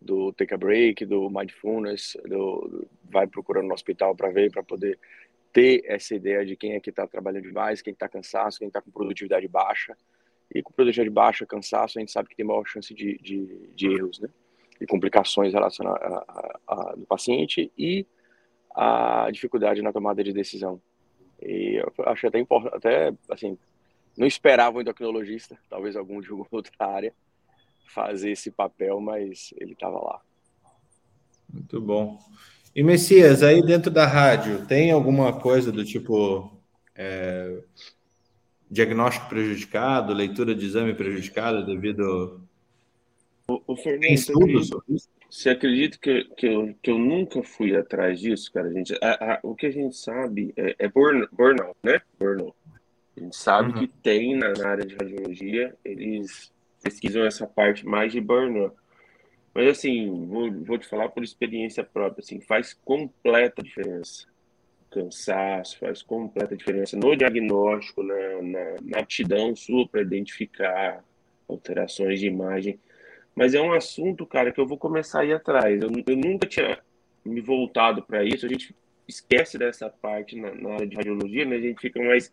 do 0.00 0.32
take 0.34 0.52
a 0.52 0.58
break, 0.58 1.06
do 1.06 1.30
mindfulness, 1.30 2.16
do, 2.24 2.68
do 2.68 2.88
vai 3.10 3.26
procurando 3.26 3.68
no 3.68 3.74
hospital 3.74 4.14
para 4.14 4.30
ver, 4.30 4.50
para 4.50 4.62
poder 4.62 4.98
ter 5.50 5.82
essa 5.86 6.14
ideia 6.14 6.44
de 6.44 6.56
quem 6.56 6.72
é 6.72 6.80
que 6.80 6.90
está 6.90 7.06
trabalhando 7.06 7.44
demais, 7.44 7.80
quem 7.80 7.92
está 7.92 8.08
cansado, 8.08 8.58
quem 8.58 8.68
está 8.68 8.82
com 8.82 8.90
produtividade 8.90 9.48
baixa. 9.48 9.96
E 10.52 10.62
com 10.62 10.72
produtividade 10.72 11.10
baixa, 11.10 11.46
cansaço, 11.46 11.98
a 11.98 12.00
gente 12.00 12.12
sabe 12.12 12.28
que 12.28 12.36
tem 12.36 12.44
maior 12.44 12.64
chance 12.66 12.92
de, 12.94 13.18
de, 13.18 13.70
de 13.74 13.86
erros, 13.92 14.18
né? 14.18 14.28
E 14.80 14.86
complicações 14.86 15.52
relacionadas 15.52 16.02
a, 16.02 16.24
a, 16.28 16.60
a, 16.66 16.94
do 16.96 17.06
paciente 17.06 17.72
e 17.78 18.06
a 18.74 19.28
dificuldade 19.32 19.82
na 19.82 19.92
tomada 19.92 20.22
de 20.22 20.32
decisão. 20.32 20.80
E 21.40 21.80
eu 21.80 21.92
achei 22.06 22.28
até 22.28 22.38
importante, 22.38 22.76
até 22.76 23.12
assim, 23.30 23.56
não 24.16 24.26
esperava 24.26 24.78
um 24.78 24.80
endocrinologista, 24.80 25.56
talvez 25.70 25.96
algum 25.96 26.20
de 26.20 26.32
outra 26.32 26.72
área, 26.80 27.14
fazer 27.86 28.30
esse 28.30 28.50
papel, 28.50 29.00
mas 29.00 29.54
ele 29.60 29.72
estava 29.72 29.98
lá. 29.98 30.20
Muito 31.52 31.80
bom. 31.80 32.18
E 32.74 32.82
Messias, 32.82 33.42
aí 33.42 33.62
dentro 33.62 33.90
da 33.90 34.06
rádio, 34.06 34.66
tem 34.66 34.90
alguma 34.90 35.38
coisa 35.38 35.70
do 35.70 35.84
tipo 35.84 36.50
é, 36.94 37.62
diagnóstico 38.74 39.28
prejudicado, 39.28 40.12
leitura 40.12 40.52
de 40.52 40.66
exame 40.66 40.94
prejudicado 40.94 41.64
devido. 41.64 42.40
O, 43.48 43.62
o 43.68 43.76
Fernando, 43.76 44.12
estudos 44.12 44.68
sobre 44.68 44.94
isso? 44.94 45.08
Você 45.30 45.50
acredita 45.50 45.96
que, 45.98 46.24
que, 46.36 46.46
eu, 46.46 46.74
que 46.82 46.90
eu 46.90 46.98
nunca 46.98 47.42
fui 47.42 47.76
atrás 47.76 48.20
disso, 48.20 48.52
cara? 48.52 48.72
gente, 48.72 48.94
a, 49.00 49.34
a, 49.34 49.40
o 49.42 49.54
que 49.54 49.66
a 49.66 49.70
gente 49.70 49.96
sabe 49.96 50.52
é, 50.56 50.74
é 50.78 50.88
burn, 50.88 51.26
burnout, 51.32 51.76
né? 51.82 52.00
Burnout. 52.18 52.54
A 53.16 53.20
gente 53.20 53.36
sabe 53.36 53.72
uhum. 53.72 53.78
que 53.78 53.86
tem 53.86 54.36
na, 54.36 54.52
na, 54.52 54.68
área 54.68 54.84
de 54.84 54.96
radiologia, 54.96 55.74
eles 55.84 56.52
pesquisam 56.82 57.24
essa 57.24 57.46
parte 57.46 57.86
mais 57.86 58.12
de 58.12 58.20
burnout. 58.20 58.74
Mas 59.54 59.68
assim, 59.68 60.26
vou, 60.26 60.50
vou 60.64 60.78
te 60.78 60.88
falar 60.88 61.08
por 61.10 61.22
experiência 61.22 61.84
própria, 61.84 62.22
assim, 62.22 62.40
faz 62.40 62.74
completa 62.74 63.62
diferença. 63.62 64.26
Cansaço, 64.94 65.78
faz 65.78 66.02
completa 66.02 66.56
diferença 66.56 66.96
no 66.96 67.16
diagnóstico, 67.16 68.02
na, 68.02 68.42
na, 68.42 68.76
na 68.82 68.98
aptidão 69.00 69.54
sua 69.56 69.88
para 69.88 70.02
identificar 70.02 71.04
alterações 71.48 72.20
de 72.20 72.28
imagem. 72.28 72.78
Mas 73.34 73.54
é 73.54 73.60
um 73.60 73.72
assunto, 73.72 74.24
cara, 74.24 74.52
que 74.52 74.60
eu 74.60 74.66
vou 74.66 74.78
começar 74.78 75.22
a 75.22 75.24
ir 75.24 75.32
atrás. 75.32 75.82
Eu, 75.82 75.90
eu 76.06 76.16
nunca 76.16 76.46
tinha 76.46 76.78
me 77.24 77.40
voltado 77.40 78.02
para 78.02 78.22
isso. 78.22 78.46
A 78.46 78.48
gente 78.48 78.74
esquece 79.08 79.58
dessa 79.58 79.90
parte 79.90 80.36
na, 80.36 80.54
na, 80.54 80.74
área 80.74 80.86
de 80.86 80.96
radiologia, 80.96 81.44
né? 81.44 81.56
A 81.56 81.60
gente 81.60 81.80
fica 81.80 82.00
mais. 82.00 82.32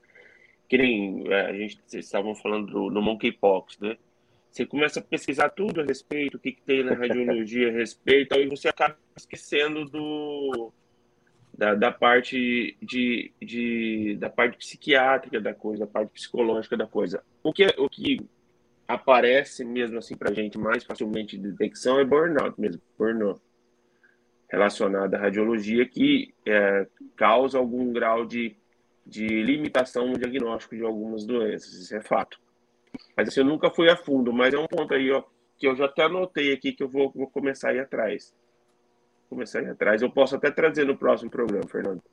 Que 0.70 0.78
nem 0.78 1.24
é, 1.28 1.48
a 1.48 1.54
gente 1.54 1.82
vocês 1.86 2.06
estavam 2.06 2.36
falando 2.36 2.68
do, 2.72 2.90
do 2.90 3.02
monkeypox, 3.02 3.80
né? 3.80 3.98
Você 4.52 4.66
começa 4.66 5.00
a 5.00 5.04
pesquisar 5.04 5.50
tudo 5.50 5.82
a 5.82 5.84
respeito, 5.84 6.36
o 6.36 6.40
que, 6.40 6.52
que 6.52 6.62
tem 6.62 6.84
na 6.84 6.94
radiologia 6.94 7.70
a 7.70 7.72
respeito, 7.72 8.36
e 8.36 8.48
você 8.48 8.68
acaba 8.68 8.98
esquecendo 9.16 9.86
do, 9.86 10.74
da, 11.62 11.76
da 11.76 11.92
parte 11.92 12.76
de, 12.82 13.32
de, 13.40 14.18
da 14.20 14.32
parte 14.32 14.58
psiquiátrica 14.58 15.40
da 15.40 15.54
coisa, 15.54 15.86
da 15.86 15.92
parte 15.92 16.10
psicológica 16.10 16.76
da 16.76 16.88
coisa. 16.88 17.24
O 17.44 17.54
que, 17.54 17.68
o 17.78 17.88
que 17.88 18.20
aparece 18.88 19.64
mesmo 19.64 20.00
assim 20.00 20.18
para 20.18 20.32
a 20.32 20.34
gente 20.34 20.58
mais 20.58 20.84
facilmente 20.84 21.38
de 21.38 21.52
detecção 21.52 22.00
é 22.00 22.04
burnout 22.04 22.60
mesmo, 22.60 22.82
burnout 22.98 23.40
relacionado 24.50 25.14
à 25.14 25.20
radiologia 25.20 25.86
que 25.86 26.34
é, 26.48 26.88
causa 27.16 27.60
algum 27.60 27.94
grau 27.94 28.26
de, 28.26 28.56
de 29.06 29.28
limitação 29.28 30.08
no 30.08 30.18
diagnóstico 30.18 30.76
de 30.76 30.84
algumas 30.84 31.28
doenças, 31.28 31.74
isso 31.74 31.96
é 31.96 32.02
fato. 32.02 32.40
Mas 33.16 33.28
assim, 33.28 33.42
eu 33.42 33.46
nunca 33.46 33.70
fui 33.70 33.88
a 33.88 33.96
fundo, 33.96 34.34
mas 34.34 34.52
é 34.52 34.58
um 34.58 34.66
ponto 34.66 34.96
aí 34.96 35.12
ó, 35.12 35.22
que 35.60 35.68
eu 35.68 35.76
já 35.76 35.86
até 35.86 36.06
anotei 36.06 36.54
aqui 36.54 36.74
que 36.74 36.82
eu 36.82 36.90
vou, 36.90 37.12
vou 37.12 37.28
começar 37.28 37.70
a 37.70 37.76
ir 37.76 37.82
atrás. 37.82 38.34
Começar 39.32 39.60
a 39.60 39.62
ir 39.62 39.70
atrás. 39.70 40.02
Eu 40.02 40.12
posso 40.12 40.36
até 40.36 40.52
trazer 40.52 40.86
no 40.86 40.98
próximo 40.98 41.32
programa, 41.32 41.66
Fernando. 41.66 42.04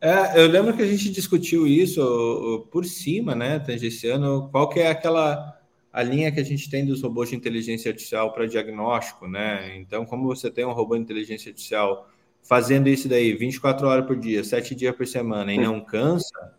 É, 0.00 0.40
eu 0.42 0.46
lembro 0.46 0.74
que 0.74 0.80
a 0.80 0.86
gente 0.86 1.10
discutiu 1.10 1.66
isso 1.66 2.66
por 2.72 2.86
cima, 2.86 3.34
né, 3.34 3.58
tangenciano, 3.58 4.48
qual 4.50 4.66
que 4.70 4.80
é 4.80 4.88
aquela 4.88 5.60
a 5.92 6.02
linha 6.02 6.32
que 6.32 6.40
a 6.40 6.44
gente 6.44 6.70
tem 6.70 6.86
dos 6.86 7.02
robôs 7.02 7.28
de 7.28 7.36
inteligência 7.36 7.90
artificial 7.90 8.32
para 8.32 8.46
diagnóstico, 8.46 9.28
né? 9.28 9.76
Então, 9.76 10.06
como 10.06 10.26
você 10.26 10.50
tem 10.50 10.64
um 10.64 10.72
robô 10.72 10.94
de 10.94 11.02
inteligência 11.02 11.50
artificial 11.50 12.08
fazendo 12.42 12.88
isso 12.88 13.10
daí 13.10 13.34
24 13.34 13.86
horas 13.86 14.06
por 14.06 14.16
dia, 14.16 14.42
7 14.42 14.74
dias 14.74 14.96
por 14.96 15.06
semana 15.06 15.52
e 15.52 15.58
não 15.58 15.82
cansa, 15.82 16.54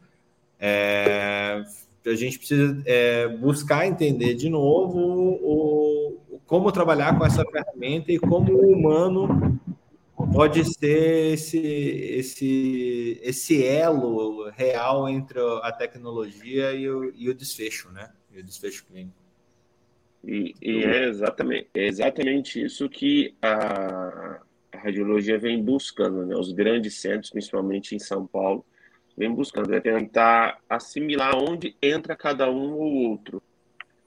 é, 0.59 1.63
a 2.05 2.15
gente 2.15 2.37
precisa 2.37 2.79
é, 2.85 3.27
buscar 3.27 3.87
entender 3.87 4.35
de 4.35 4.49
novo 4.49 4.99
o, 4.99 6.13
o, 6.35 6.39
como 6.45 6.71
trabalhar 6.71 7.17
com 7.17 7.25
essa 7.25 7.43
ferramenta 7.43 8.11
e 8.11 8.19
como 8.19 8.53
o 8.53 8.71
humano 8.71 9.59
pode 10.27 10.63
ser 10.65 11.33
esse, 11.33 11.59
esse, 11.59 13.19
esse 13.23 13.65
elo 13.65 14.49
real 14.49 15.07
entre 15.07 15.39
a 15.61 15.71
tecnologia 15.71 16.73
e 16.73 16.89
o, 16.89 17.13
e 17.15 17.29
o 17.29 17.33
desfecho, 17.33 17.91
né? 17.91 18.11
E 18.31 18.39
o 18.39 18.43
desfecho 18.43 18.85
clínico. 18.85 19.17
E, 20.23 20.53
e 20.61 20.83
é, 20.83 21.05
exatamente, 21.05 21.69
é 21.73 21.87
exatamente 21.87 22.61
isso 22.61 22.89
que 22.89 23.33
a, 23.41 24.41
radiologia 24.79 25.37
vem 25.37 25.61
buscando, 25.63 26.25
né? 26.25 26.35
Os 26.35 26.51
grandes 26.51 26.95
centros, 26.95 27.29
principalmente 27.29 27.95
em 27.95 27.99
São 27.99 28.25
Paulo, 28.25 28.65
vem 29.17 29.33
buscando, 29.33 29.73
é 29.73 29.79
tentar 29.79 30.59
assimilar 30.69 31.35
onde 31.35 31.75
entra 31.81 32.15
cada 32.15 32.49
um 32.49 32.73
ou 32.73 33.09
outro. 33.09 33.41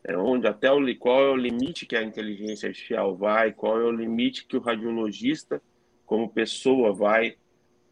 É 0.05 0.17
onde 0.17 0.49
até 0.49 0.71
o 0.73 0.81
qual 0.97 1.23
é 1.23 1.31
o 1.31 1.37
limite 1.37 1.87
que 1.87 1.95
a 1.95 2.03
inteligência 2.03 2.69
artificial 2.69 3.15
vai, 3.15 3.53
qual 3.53 3.81
é 3.81 3.85
o 3.85 3.93
limite 3.93 4.47
que 4.47 4.57
o 4.57 4.61
radiologista, 4.61 5.63
como 6.13 6.29
pessoa, 6.29 6.93
vai. 6.93 7.37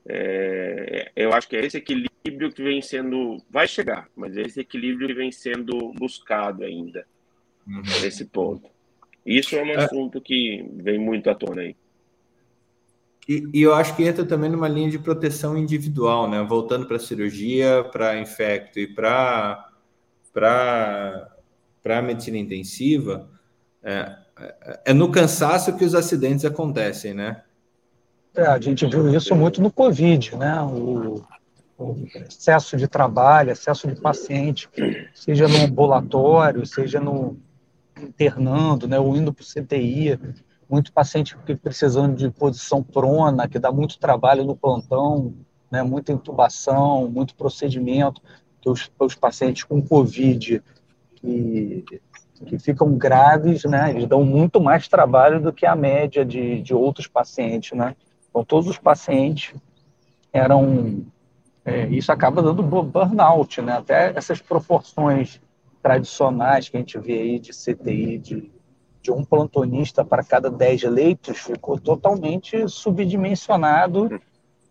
É, 0.06 1.10
eu 1.16 1.32
acho 1.32 1.48
que 1.48 1.56
é 1.56 1.64
esse 1.64 1.78
equilíbrio 1.78 2.52
que 2.52 2.62
vem 2.62 2.82
sendo, 2.82 3.38
vai 3.48 3.66
chegar, 3.66 4.10
mas 4.14 4.36
é 4.36 4.42
esse 4.42 4.60
equilíbrio 4.60 5.08
que 5.08 5.14
vem 5.14 5.32
sendo 5.32 5.94
buscado 5.94 6.62
ainda 6.62 7.06
uhum. 7.66 7.80
nesse 8.02 8.26
ponto. 8.26 8.68
Isso 9.24 9.56
é 9.56 9.62
um 9.62 9.70
é. 9.70 9.76
assunto 9.76 10.20
que 10.20 10.62
vem 10.74 10.98
muito 10.98 11.30
à 11.30 11.34
tona 11.34 11.62
aí. 11.62 11.74
E, 13.26 13.48
e, 13.54 13.62
eu 13.62 13.72
acho 13.72 13.96
que 13.96 14.04
entra 14.04 14.22
também 14.22 14.50
numa 14.50 14.68
linha 14.68 14.90
de 14.90 14.98
proteção 14.98 15.56
individual, 15.56 16.28
né? 16.28 16.42
Voltando 16.42 16.86
para 16.86 16.96
a 16.96 17.00
cirurgia, 17.00 17.84
para 17.90 18.20
infecto 18.20 18.78
e 18.78 18.86
para 18.86 19.66
para 20.32 22.02
medicina 22.02 22.36
intensiva, 22.36 23.30
é, 23.82 24.14
é, 24.38 24.80
é 24.86 24.92
no 24.92 25.10
cansaço 25.10 25.74
que 25.76 25.84
os 25.84 25.94
acidentes 25.94 26.44
acontecem, 26.44 27.14
né? 27.14 27.42
É, 28.34 28.46
a 28.46 28.60
gente 28.60 28.86
viu 28.86 29.12
isso 29.14 29.34
muito 29.34 29.60
no 29.60 29.70
Covid, 29.70 30.36
né? 30.36 30.62
O, 30.62 31.22
o 31.78 31.96
excesso 32.14 32.76
de 32.76 32.86
trabalho, 32.86 33.50
excesso 33.50 33.88
de 33.88 34.00
paciente, 34.00 34.68
seja 35.14 35.48
no 35.48 35.56
ambulatório, 35.64 36.64
seja 36.66 37.00
no, 37.00 37.36
internando, 38.00 38.88
né, 38.88 38.98
ou 38.98 39.16
indo 39.16 39.32
para 39.32 39.42
o 39.42 39.46
CTI, 39.46 40.18
muito 40.68 40.92
paciente 40.92 41.36
precisando 41.62 42.16
de 42.16 42.30
posição 42.30 42.82
prona, 42.82 43.48
que 43.48 43.58
dá 43.58 43.70
muito 43.70 43.98
trabalho 43.98 44.44
no 44.44 44.56
plantão, 44.56 45.34
né, 45.70 45.82
muita 45.82 46.12
intubação, 46.12 47.08
muito 47.08 47.34
procedimento, 47.34 48.22
que 48.60 48.68
os, 48.68 48.90
os 48.98 49.14
pacientes 49.14 49.64
com 49.64 49.82
Covid 49.82 50.62
que, 51.16 51.84
que 52.46 52.58
ficam 52.58 52.96
graves, 52.96 53.64
né, 53.64 53.90
eles 53.90 54.06
dão 54.06 54.24
muito 54.24 54.60
mais 54.60 54.88
trabalho 54.88 55.40
do 55.40 55.52
que 55.52 55.66
a 55.66 55.76
média 55.76 56.24
de, 56.24 56.62
de 56.62 56.74
outros 56.74 57.06
pacientes, 57.06 57.76
né. 57.76 57.96
Então, 58.30 58.44
todos 58.44 58.68
os 58.68 58.78
pacientes 58.78 59.54
eram... 60.32 61.04
É, 61.62 61.86
isso 61.88 62.10
acaba 62.10 62.42
dando 62.42 62.62
burnout, 62.62 63.60
né, 63.60 63.74
até 63.74 64.12
essas 64.16 64.40
proporções 64.40 65.40
tradicionais 65.82 66.68
que 66.68 66.76
a 66.76 66.80
gente 66.80 66.98
vê 66.98 67.18
aí 67.18 67.38
de 67.38 67.50
CTI, 67.52 68.18
de, 68.18 68.50
de 69.02 69.12
um 69.12 69.22
plantonista 69.22 70.04
para 70.04 70.24
cada 70.24 70.50
10 70.50 70.84
leitos, 70.84 71.38
ficou 71.38 71.78
totalmente 71.78 72.66
subdimensionado 72.66 74.20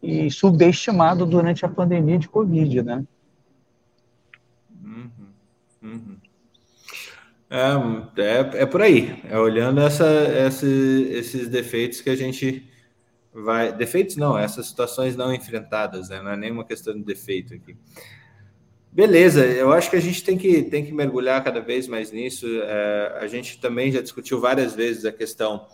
e 0.02 0.32
subestimado 0.32 1.26
durante 1.26 1.66
a 1.66 1.70
pandemia 1.70 2.18
de 2.18 2.28
Covid, 2.28 2.82
né? 2.82 3.04
Uhum, 4.84 5.10
uhum. 5.84 6.18
É, 7.50 8.22
é, 8.22 8.62
é, 8.62 8.66
por 8.66 8.82
aí, 8.82 9.20
é 9.28 9.38
olhando 9.38 9.82
essa, 9.82 10.06
essa, 10.06 10.68
esses 10.68 11.50
defeitos 11.50 12.00
que 12.00 12.10
a 12.10 12.16
gente 12.16 12.70
vai. 13.34 13.72
Defeitos 13.72 14.16
não, 14.16 14.38
essas 14.38 14.68
situações 14.68 15.16
não 15.16 15.34
enfrentadas, 15.34 16.10
né? 16.10 16.22
não 16.22 16.32
é 16.32 16.38
nenhuma 16.38 16.64
questão 16.64 16.94
de 16.94 17.04
defeito 17.04 17.54
aqui. 17.54 17.76
Beleza, 18.92 19.46
eu 19.46 19.72
acho 19.72 19.90
que 19.90 19.96
a 19.96 20.02
gente 20.02 20.24
tem 20.24 20.38
que, 20.38 20.64
tem 20.64 20.84
que 20.84 20.92
mergulhar 20.92 21.44
cada 21.44 21.62
vez 21.62 21.88
mais 21.88 22.12
nisso. 22.12 22.48
É, 22.64 23.18
a 23.22 23.28
gente 23.28 23.60
também 23.60 23.92
já 23.92 24.02
discutiu 24.02 24.40
várias 24.40 24.74
vezes 24.74 25.06
a 25.06 25.12
questão 25.12 25.68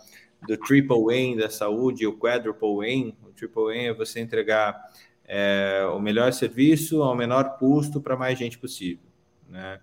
do 0.46 0.56
triple 0.56 0.96
win 1.06 1.36
da 1.36 1.48
saúde, 1.48 2.06
o 2.06 2.16
quadruple 2.16 2.80
win. 2.80 3.16
O 3.22 3.32
triple 3.32 3.72
win 3.72 3.84
é 3.86 3.94
você 3.94 4.20
entregar 4.20 4.78
é, 5.24 5.88
o 5.94 5.98
melhor 5.98 6.32
serviço 6.32 7.02
ao 7.02 7.16
menor 7.16 7.56
custo 7.58 8.00
para 8.00 8.16
mais 8.16 8.38
gente 8.38 8.58
possível. 8.58 9.06
Né? 9.48 9.80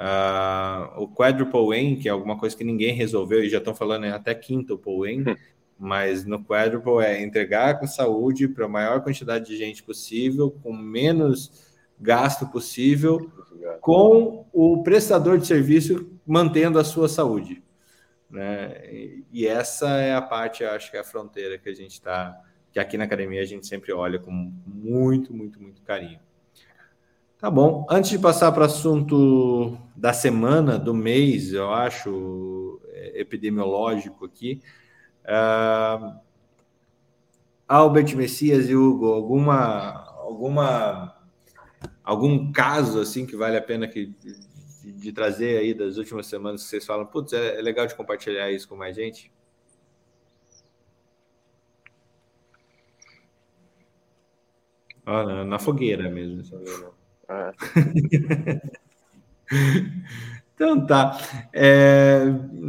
Uh, 0.00 1.02
o 1.02 1.08
quadruple 1.08 1.68
win, 1.68 1.96
que 1.96 2.08
é 2.08 2.10
alguma 2.10 2.38
coisa 2.38 2.56
que 2.56 2.64
ninguém 2.64 2.94
resolveu, 2.94 3.44
e 3.44 3.50
já 3.50 3.58
estão 3.58 3.74
falando 3.74 4.04
até 4.06 4.34
quintuple 4.34 5.02
win, 5.02 5.30
hum. 5.30 5.36
Mas 5.80 6.26
no 6.26 6.44
quadruple 6.44 7.02
é 7.02 7.22
entregar 7.22 7.80
com 7.80 7.86
saúde 7.86 8.46
para 8.46 8.66
a 8.66 8.68
maior 8.68 9.02
quantidade 9.02 9.46
de 9.46 9.56
gente 9.56 9.82
possível, 9.82 10.54
com 10.62 10.72
menos 10.72 11.70
gasto 11.98 12.46
possível 12.46 13.30
com 13.80 14.46
o 14.52 14.82
prestador 14.82 15.38
de 15.38 15.46
serviço 15.46 16.10
mantendo 16.26 16.78
a 16.78 16.84
sua 16.84 17.08
saúde. 17.08 17.62
Né? 18.28 19.22
E 19.32 19.46
essa 19.46 19.88
é 19.98 20.14
a 20.14 20.22
parte, 20.22 20.64
acho 20.64 20.90
que 20.90 20.96
é 20.96 21.00
a 21.00 21.04
fronteira 21.04 21.58
que 21.58 21.68
a 21.68 21.74
gente 21.74 21.92
está, 21.92 22.38
que 22.70 22.78
aqui 22.78 22.98
na 22.98 23.04
academia 23.04 23.40
a 23.40 23.46
gente 23.46 23.66
sempre 23.66 23.92
olha 23.92 24.18
com 24.18 24.30
muito, 24.30 25.34
muito, 25.34 25.60
muito 25.60 25.82
carinho. 25.82 26.20
Tá 27.38 27.50
bom. 27.50 27.86
Antes 27.88 28.10
de 28.10 28.18
passar 28.18 28.52
para 28.52 28.62
o 28.62 28.66
assunto 28.66 29.78
da 29.96 30.12
semana, 30.12 30.78
do 30.78 30.92
mês, 30.92 31.54
eu 31.54 31.72
acho, 31.72 32.78
é, 32.90 33.20
epidemiológico 33.20 34.26
aqui, 34.26 34.60
uh, 35.30 36.20
Albert 37.68 38.16
Messias 38.16 38.68
e 38.68 38.74
Hugo, 38.74 39.12
alguma, 39.12 40.04
alguma 40.18 41.16
algum 42.02 42.50
caso 42.52 43.00
assim 43.00 43.24
que 43.24 43.36
vale 43.36 43.56
a 43.56 43.62
pena 43.62 43.86
que, 43.86 44.06
de, 44.06 44.92
de 44.92 45.12
trazer 45.12 45.58
aí 45.58 45.72
das 45.72 45.96
últimas 45.96 46.26
semanas 46.26 46.64
que 46.64 46.68
vocês 46.68 46.84
falam, 46.84 47.06
putz, 47.06 47.32
é, 47.32 47.58
é 47.58 47.62
legal 47.62 47.86
de 47.86 47.94
compartilhar 47.94 48.50
isso 48.50 48.68
com 48.68 48.76
mais 48.76 48.96
gente? 48.96 49.32
Ah, 55.06 55.24
na, 55.24 55.44
na, 55.44 55.58
fogueira 55.58 56.08
mesmo. 56.10 56.42
Ah. 57.28 57.52
Então 60.60 60.78
tá. 60.84 61.18
É, 61.54 62.20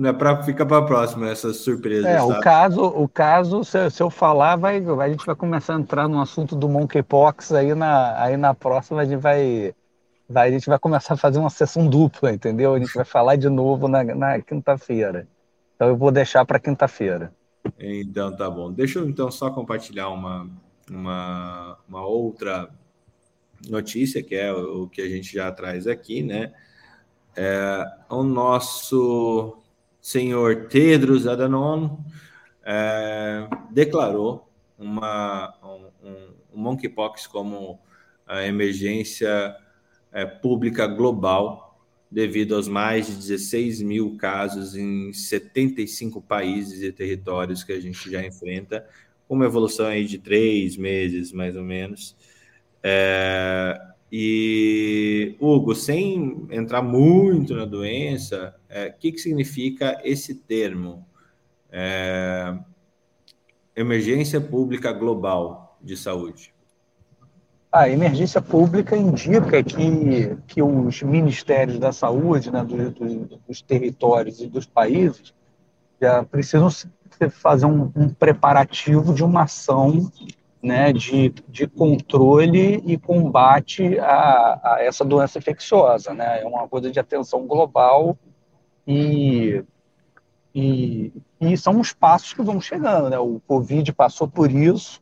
é 0.06 0.14
para 0.14 0.42
ficar 0.44 0.66
para 0.66 0.78
a 0.78 0.82
próxima 0.82 1.30
essa 1.30 1.54
surpresa. 1.54 2.08
É, 2.08 2.22
o 2.22 2.40
caso, 2.40 2.82
o 2.86 3.06
caso 3.06 3.66
se, 3.66 3.90
se, 3.90 4.02
eu 4.02 4.10
falar, 4.10 4.56
vai, 4.56 4.78
a 4.78 5.10
gente 5.10 5.26
vai 5.26 5.36
começar 5.36 5.76
a 5.76 5.80
entrar 5.80 6.08
no 6.08 6.22
assunto 6.22 6.56
do 6.56 6.70
monkeypox 6.70 7.52
aí 7.52 7.76
na, 7.76 8.18
aí 8.24 8.38
na 8.38 8.54
próxima 8.54 9.02
a 9.02 9.06
gente 9.06 9.20
vai, 9.20 9.76
vai, 10.30 10.48
a 10.48 10.52
gente 10.54 10.70
vai 10.70 10.80
começar 10.80 11.16
a 11.16 11.18
fazer 11.18 11.40
uma 11.40 11.50
sessão 11.50 11.86
dupla, 11.86 12.32
entendeu? 12.32 12.74
A 12.74 12.80
gente 12.80 12.94
vai 12.94 13.04
falar 13.04 13.36
de 13.36 13.50
novo 13.50 13.90
na, 13.90 14.06
na 14.06 14.40
quinta-feira. 14.40 15.28
Então 15.76 15.90
eu 15.90 15.98
vou 15.98 16.14
deixar 16.14 16.46
para 16.46 16.60
quinta-feira. 16.60 17.34
Então 17.78 18.34
tá 18.34 18.50
bom. 18.50 18.72
Deixa 18.72 19.00
eu 19.00 19.10
então 19.10 19.30
só 19.30 19.52
compartilhar 19.52 20.08
uma, 20.08 20.50
uma, 20.90 21.78
uma 21.90 22.06
outra 22.06 22.70
notícia 23.68 24.24
que 24.24 24.34
é 24.34 24.54
o, 24.54 24.84
o 24.84 24.88
que 24.88 25.02
a 25.02 25.10
gente 25.10 25.34
já 25.34 25.52
traz 25.52 25.88
aqui, 25.88 26.24
né? 26.24 26.54
É, 27.36 27.86
o 28.10 28.24
nosso 28.24 29.58
senhor 30.02 30.68
Tedros 30.68 31.28
Adhanom 31.28 31.98
é, 32.64 33.48
declarou 33.70 34.50
uma, 34.78 35.54
um, 35.64 36.08
um, 36.08 36.62
monkeypox 36.62 37.28
como 37.28 37.80
emergência 38.46 39.56
é, 40.12 40.26
pública 40.26 40.88
global 40.88 41.80
devido 42.10 42.56
aos 42.56 42.68
mais 42.68 43.08
de 43.08 43.16
16 43.16 43.82
mil 43.82 44.18
casos 44.18 44.76
em 44.76 45.14
75 45.14 46.22
países 46.22 46.82
e 46.82 46.92
territórios 46.92 47.64
que 47.64 47.72
a 47.72 47.80
gente 47.80 48.12
já 48.12 48.26
enfrenta, 48.26 48.86
uma 49.30 49.46
evolução 49.46 49.86
aí 49.86 50.06
de 50.06 50.18
três 50.18 50.76
meses, 50.76 51.32
mais 51.32 51.56
ou 51.56 51.64
menos. 51.64 52.18
É, 52.84 53.80
e, 54.12 55.38
Hugo, 55.40 55.74
sem 55.74 56.46
entrar 56.52 56.82
muito 56.82 57.56
na 57.56 57.64
doença, 57.64 58.54
o 58.70 58.74
é, 58.74 58.90
que, 58.90 59.14
que 59.14 59.20
significa 59.20 60.02
esse 60.04 60.36
termo? 60.36 61.08
É, 61.72 62.54
emergência 63.74 64.42
pública 64.42 64.92
global 64.92 65.78
de 65.82 65.96
saúde. 65.96 66.54
A 67.72 67.88
emergência 67.88 68.42
pública 68.42 68.98
indica 68.98 69.64
que, 69.64 70.38
que 70.46 70.62
os 70.62 71.02
ministérios 71.02 71.80
da 71.80 71.94
saúde, 71.94 72.52
né, 72.52 72.66
dos, 72.66 73.40
dos 73.48 73.62
territórios 73.62 74.42
e 74.42 74.48
dos 74.48 74.66
países, 74.66 75.34
já 76.02 76.22
precisam 76.24 76.70
fazer 77.30 77.66
um, 77.66 77.90
um 77.96 78.10
preparativo 78.10 79.14
de 79.14 79.24
uma 79.24 79.44
ação 79.44 80.12
né, 80.62 80.94
de, 80.94 81.34
de 81.48 81.68
controle 81.68 82.84
e 82.86 82.98
combate 82.98 83.98
a, 84.00 84.60
a, 84.64 84.78
essa 84.80 85.04
doença 85.04 85.40
infecciosa. 85.40 86.14
Né? 86.14 86.42
É 86.42 86.46
uma 86.46 86.68
coisa 86.68 86.92
de 86.92 87.00
atenção 87.00 87.48
global 87.48 88.18
e, 88.86 89.64
e, 90.54 91.12
e 91.40 91.58
são 91.58 91.80
os 91.80 91.94
passos 91.94 92.34
que 92.34 92.44
vão 92.44 92.62
chegando. 92.62 93.10
Né? 93.10 93.18
O 93.18 93.42
Covid 93.48 93.92
passou 93.94 94.28
por 94.28 94.52
isso 94.52 95.02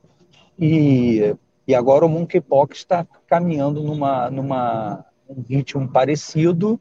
e, 0.58 1.36
e 1.68 1.76
agora 1.76 2.06
o 2.06 2.10
monkeypox 2.10 2.78
está 2.78 3.06
caminhando 3.28 3.84
numa, 3.84 4.30
numa 4.30 5.06
um 5.28 5.42
ritmo 5.42 5.88
parecido. 5.88 6.80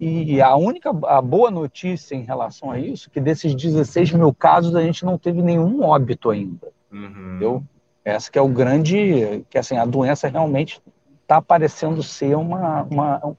E 0.00 0.40
a 0.42 0.56
única, 0.56 0.90
a 1.06 1.22
boa 1.22 1.48
notícia 1.48 2.16
em 2.16 2.24
relação 2.24 2.72
a 2.72 2.78
isso, 2.80 3.08
que 3.08 3.20
desses 3.20 3.54
16 3.54 4.10
mil 4.14 4.34
casos 4.34 4.74
a 4.74 4.82
gente 4.82 5.04
não 5.04 5.16
teve 5.16 5.40
nenhum 5.40 5.80
óbito 5.84 6.28
ainda. 6.28 6.72
Uhum. 6.90 7.06
Entendeu? 7.06 7.64
Essa 8.04 8.30
que 8.30 8.38
é 8.38 8.42
o 8.42 8.48
grande, 8.48 9.44
que 9.48 9.58
assim, 9.58 9.76
a 9.76 9.84
doença 9.84 10.28
realmente 10.28 10.82
está 11.22 11.40
parecendo 11.40 12.02
ser 12.02 12.36
uma, 12.36 12.82
uma, 12.82 13.36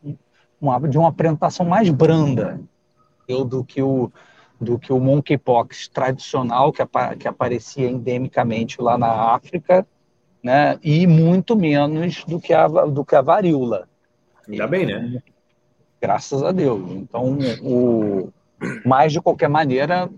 uma, 0.60 0.80
de 0.88 0.98
uma 0.98 1.10
apresentação 1.10 1.66
mais 1.66 1.90
branda 1.90 2.60
do 3.28 3.64
que 3.64 3.82
o 3.82 4.12
do 4.60 4.80
que 4.80 4.94
o 4.94 5.00
monkeypox 5.00 5.90
tradicional 5.90 6.72
que, 6.72 6.82
que 7.20 7.28
aparecia 7.28 7.90
endemicamente 7.90 8.82
lá 8.82 8.98
na 8.98 9.34
África, 9.34 9.86
né? 10.42 10.80
E 10.82 11.06
muito 11.06 11.56
menos 11.56 12.24
do 12.24 12.40
que 12.40 12.54
a 12.54 12.68
do 12.68 13.04
que 13.04 13.16
a 13.16 13.22
varíola. 13.22 13.90
Ainda 14.48 14.68
bem, 14.68 14.86
né? 14.86 15.22
Graças 16.02 16.44
a 16.44 16.52
Deus. 16.52 16.92
Então, 16.92 17.38
o, 17.62 18.32
mas 18.86 19.12
de 19.12 19.22
qualquer 19.22 19.50
maneira, 19.50 20.10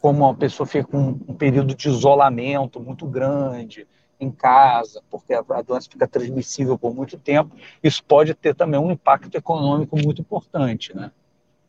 como 0.00 0.26
a 0.26 0.34
pessoa 0.34 0.66
fica 0.66 0.86
com 0.86 1.18
um 1.26 1.34
período 1.34 1.74
de 1.74 1.88
isolamento 1.88 2.80
muito 2.80 3.06
grande 3.06 3.86
em 4.20 4.30
casa, 4.30 5.02
porque 5.10 5.32
a, 5.32 5.62
doença 5.62 5.88
fica 5.90 6.06
transmissível 6.06 6.76
por 6.76 6.94
muito 6.94 7.16
tempo, 7.16 7.54
isso 7.82 8.02
pode 8.04 8.34
ter 8.34 8.54
também 8.54 8.80
um 8.80 8.90
impacto 8.90 9.34
econômico 9.36 9.96
muito 9.96 10.20
importante, 10.20 10.94
né? 10.94 11.12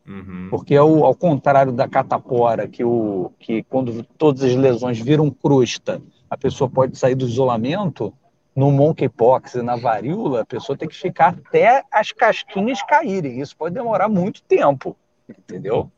Uhum. 0.06 0.48
Porque 0.50 0.74
ao, 0.74 1.04
ao, 1.04 1.14
contrário 1.14 1.70
da 1.70 1.86
catapora, 1.86 2.66
que, 2.66 2.82
o, 2.82 3.30
que 3.38 3.62
quando 3.64 4.02
todas 4.02 4.42
as 4.42 4.56
lesões 4.56 4.98
viram 4.98 5.30
crosta, 5.30 6.02
a 6.28 6.36
pessoa 6.36 6.68
pode 6.68 6.98
sair 6.98 7.14
do 7.14 7.26
isolamento, 7.26 8.12
no 8.54 8.72
monkeypox 8.72 9.54
e 9.54 9.62
na 9.62 9.76
varíola, 9.76 10.40
a 10.40 10.44
pessoa 10.44 10.76
tem 10.76 10.88
que 10.88 10.96
ficar 10.96 11.38
até 11.46 11.84
as 11.92 12.10
casquinhas 12.10 12.82
caírem. 12.82 13.40
Isso 13.40 13.56
pode 13.56 13.74
demorar 13.74 14.08
muito 14.08 14.42
tempo, 14.42 14.96
entendeu? 15.28 15.90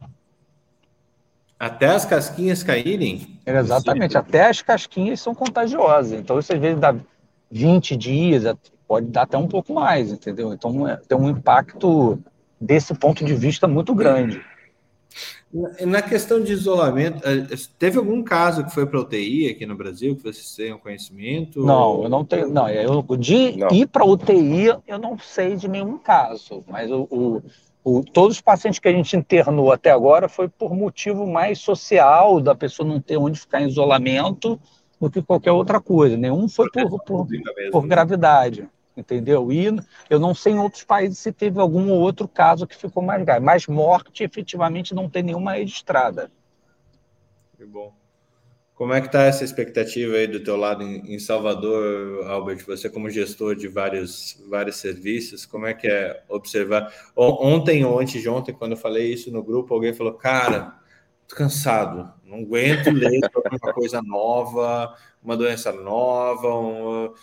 Até 1.63 1.87
as 1.87 2.05
casquinhas 2.05 2.65
caírem? 2.65 3.39
Exatamente, 3.47 4.19
até 4.19 4.49
as 4.49 4.61
casquinhas 4.61 5.21
são 5.21 5.33
contagiosas. 5.33 6.19
Então, 6.19 6.37
isso 6.41 6.53
às 6.53 6.59
vezes 6.59 6.81
dá 6.81 6.93
20 7.53 7.97
dias, 7.97 8.43
pode 8.89 9.07
dar 9.07 9.23
até 9.23 9.39
um 9.39 9.47
pouco 9.47 9.73
mais, 9.73 10.11
entendeu? 10.11 10.53
Então, 10.53 10.89
é, 10.89 10.97
tem 10.97 11.17
um 11.17 11.31
impacto 11.31 12.19
desse 12.61 12.93
ponto 12.95 13.25
de 13.25 13.33
vista 13.37 13.69
muito 13.69 13.95
grande. 13.95 14.45
Na 15.87 16.03
questão 16.03 16.43
de 16.43 16.53
isolamento, 16.53 17.23
é, 17.25 17.47
teve 17.79 17.97
algum 17.97 18.25
caso 18.25 18.65
que 18.65 18.75
foi 18.75 18.85
para 18.85 18.99
UTI 18.99 19.51
aqui 19.51 19.65
no 19.65 19.77
Brasil 19.77 20.17
que 20.17 20.23
vocês 20.25 20.57
tenham 20.57 20.79
conhecimento? 20.79 21.65
Não, 21.65 22.03
eu 22.03 22.09
não 22.09 22.25
tenho. 22.25 22.49
Não, 22.49 22.69
eu, 22.69 23.03
de 23.17 23.57
não. 23.57 23.69
ir 23.71 23.87
para 23.87 24.05
UTI, 24.05 24.67
eu 24.85 24.99
não 24.99 25.17
sei 25.17 25.55
de 25.55 25.69
nenhum 25.69 25.97
caso, 25.97 26.65
mas 26.67 26.91
o, 26.91 27.07
o 27.09 27.43
o, 27.85 28.03
todos 28.05 28.37
os 28.37 28.41
pacientes 28.41 28.79
que 28.79 28.89
a 28.89 28.93
gente 28.93 29.17
internou 29.17 29.73
até 29.73 29.91
agora 29.91 30.29
foi 30.29 30.49
por 30.49 30.75
motivo 30.75 31.27
mais 31.27 31.59
social, 31.59 32.41
da 32.41 32.55
pessoa 32.55 32.89
não 32.89 33.01
ter 33.01 33.17
onde 33.17 33.41
ficar 33.41 33.61
em 33.61 33.69
isolamento, 33.69 34.61
do 35.01 35.11
que 35.11 35.21
qualquer 35.21 35.51
outra 35.51 35.81
coisa. 35.81 36.17
Nenhum 36.17 36.49
foi 36.49 36.71
por, 36.71 37.03
por, 37.03 37.27
por 37.73 37.87
gravidade, 37.87 38.69
entendeu? 38.97 39.51
E 39.51 39.67
eu 40.09 40.21
não 40.21 40.33
sei 40.33 40.53
em 40.53 40.59
outros 40.59 40.85
países 40.85 41.19
se 41.19 41.33
teve 41.33 41.59
algum 41.59 41.91
outro 41.91 42.29
caso 42.29 42.69
que 42.69 42.77
ficou 42.77 43.03
mais 43.03 43.25
grave. 43.25 43.45
Mas 43.45 43.67
morte, 43.67 44.23
efetivamente, 44.23 44.95
não 44.95 45.09
tem 45.09 45.25
nenhuma 45.25 45.55
registrada. 45.55 46.31
Que 47.57 47.65
bom. 47.65 47.93
Como 48.83 48.93
é 48.95 49.01
que 49.01 49.07
está 49.07 49.23
essa 49.23 49.45
expectativa 49.45 50.17
aí 50.17 50.27
do 50.27 50.43
teu 50.43 50.57
lado 50.57 50.83
em, 50.83 51.17
Salvador, 51.17 52.27
Albert? 52.27 52.67
Você 52.67 52.91
como 52.91 53.09
gestor 53.09 53.55
de 53.55 53.69
vários, 53.69 54.43
vários 54.51 54.75
serviços, 54.75 55.47
como 55.47 55.69
é 55.69 55.73
que 55.73 55.87
é 55.87 56.25
observar? 56.29 56.93
Ontem 57.15 57.85
ou 57.85 58.01
antes 58.01 58.21
de 58.21 58.29
ontem, 58.29 58.53
quando 58.53 58.73
eu 58.73 58.77
falei 58.77 59.13
isso 59.13 59.31
no 59.31 59.41
grupo, 59.41 59.73
alguém 59.73 59.95
falou, 59.95 60.15
cara, 60.15 60.77
tô 61.29 61.37
cansado, 61.37 62.13
não 62.25 62.39
aguento 62.39 62.91
ler 62.91 63.21
uma 63.63 63.73
coisa 63.73 64.03
nova, 64.03 64.97
uma 65.23 65.37
doença 65.37 65.71
nova, 65.71 66.53
um... 66.53 67.15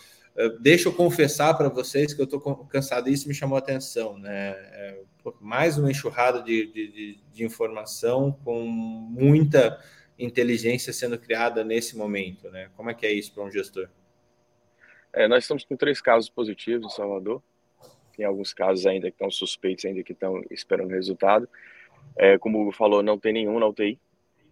deixa 0.62 0.88
eu 0.88 0.94
confessar 0.94 1.52
para 1.58 1.68
vocês 1.68 2.14
que 2.14 2.22
eu 2.22 2.24
estou 2.24 2.40
cansado, 2.70 3.10
isso 3.10 3.28
me 3.28 3.34
chamou 3.34 3.56
a 3.56 3.58
atenção, 3.58 4.16
né? 4.16 4.52
É, 4.72 5.02
mais 5.38 5.76
uma 5.76 5.90
enxurrada 5.90 6.42
de, 6.42 6.72
de, 6.72 7.20
de 7.34 7.44
informação 7.44 8.32
com 8.42 8.62
muita 8.62 9.78
inteligência 10.24 10.92
sendo 10.92 11.18
criada 11.18 11.64
nesse 11.64 11.96
momento, 11.96 12.50
né? 12.50 12.70
Como 12.76 12.90
é 12.90 12.94
que 12.94 13.06
é 13.06 13.12
isso 13.12 13.32
para 13.32 13.44
um 13.44 13.50
gestor? 13.50 13.88
É, 15.12 15.26
nós 15.26 15.44
estamos 15.44 15.64
com 15.64 15.76
três 15.76 16.00
casos 16.00 16.28
positivos 16.28 16.86
em 16.86 16.96
Salvador. 16.96 17.42
Tem 18.16 18.24
alguns 18.24 18.52
casos 18.52 18.86
ainda 18.86 19.10
que 19.10 19.14
estão 19.14 19.30
suspeitos, 19.30 19.84
ainda 19.84 20.02
que 20.02 20.12
estão 20.12 20.42
esperando 20.50 20.90
resultado. 20.90 21.48
É, 22.16 22.38
como 22.38 22.58
o 22.58 22.62
Hugo 22.62 22.72
falou, 22.72 23.02
não 23.02 23.18
tem 23.18 23.32
nenhum 23.32 23.58
na 23.58 23.66
UTI, 23.66 23.98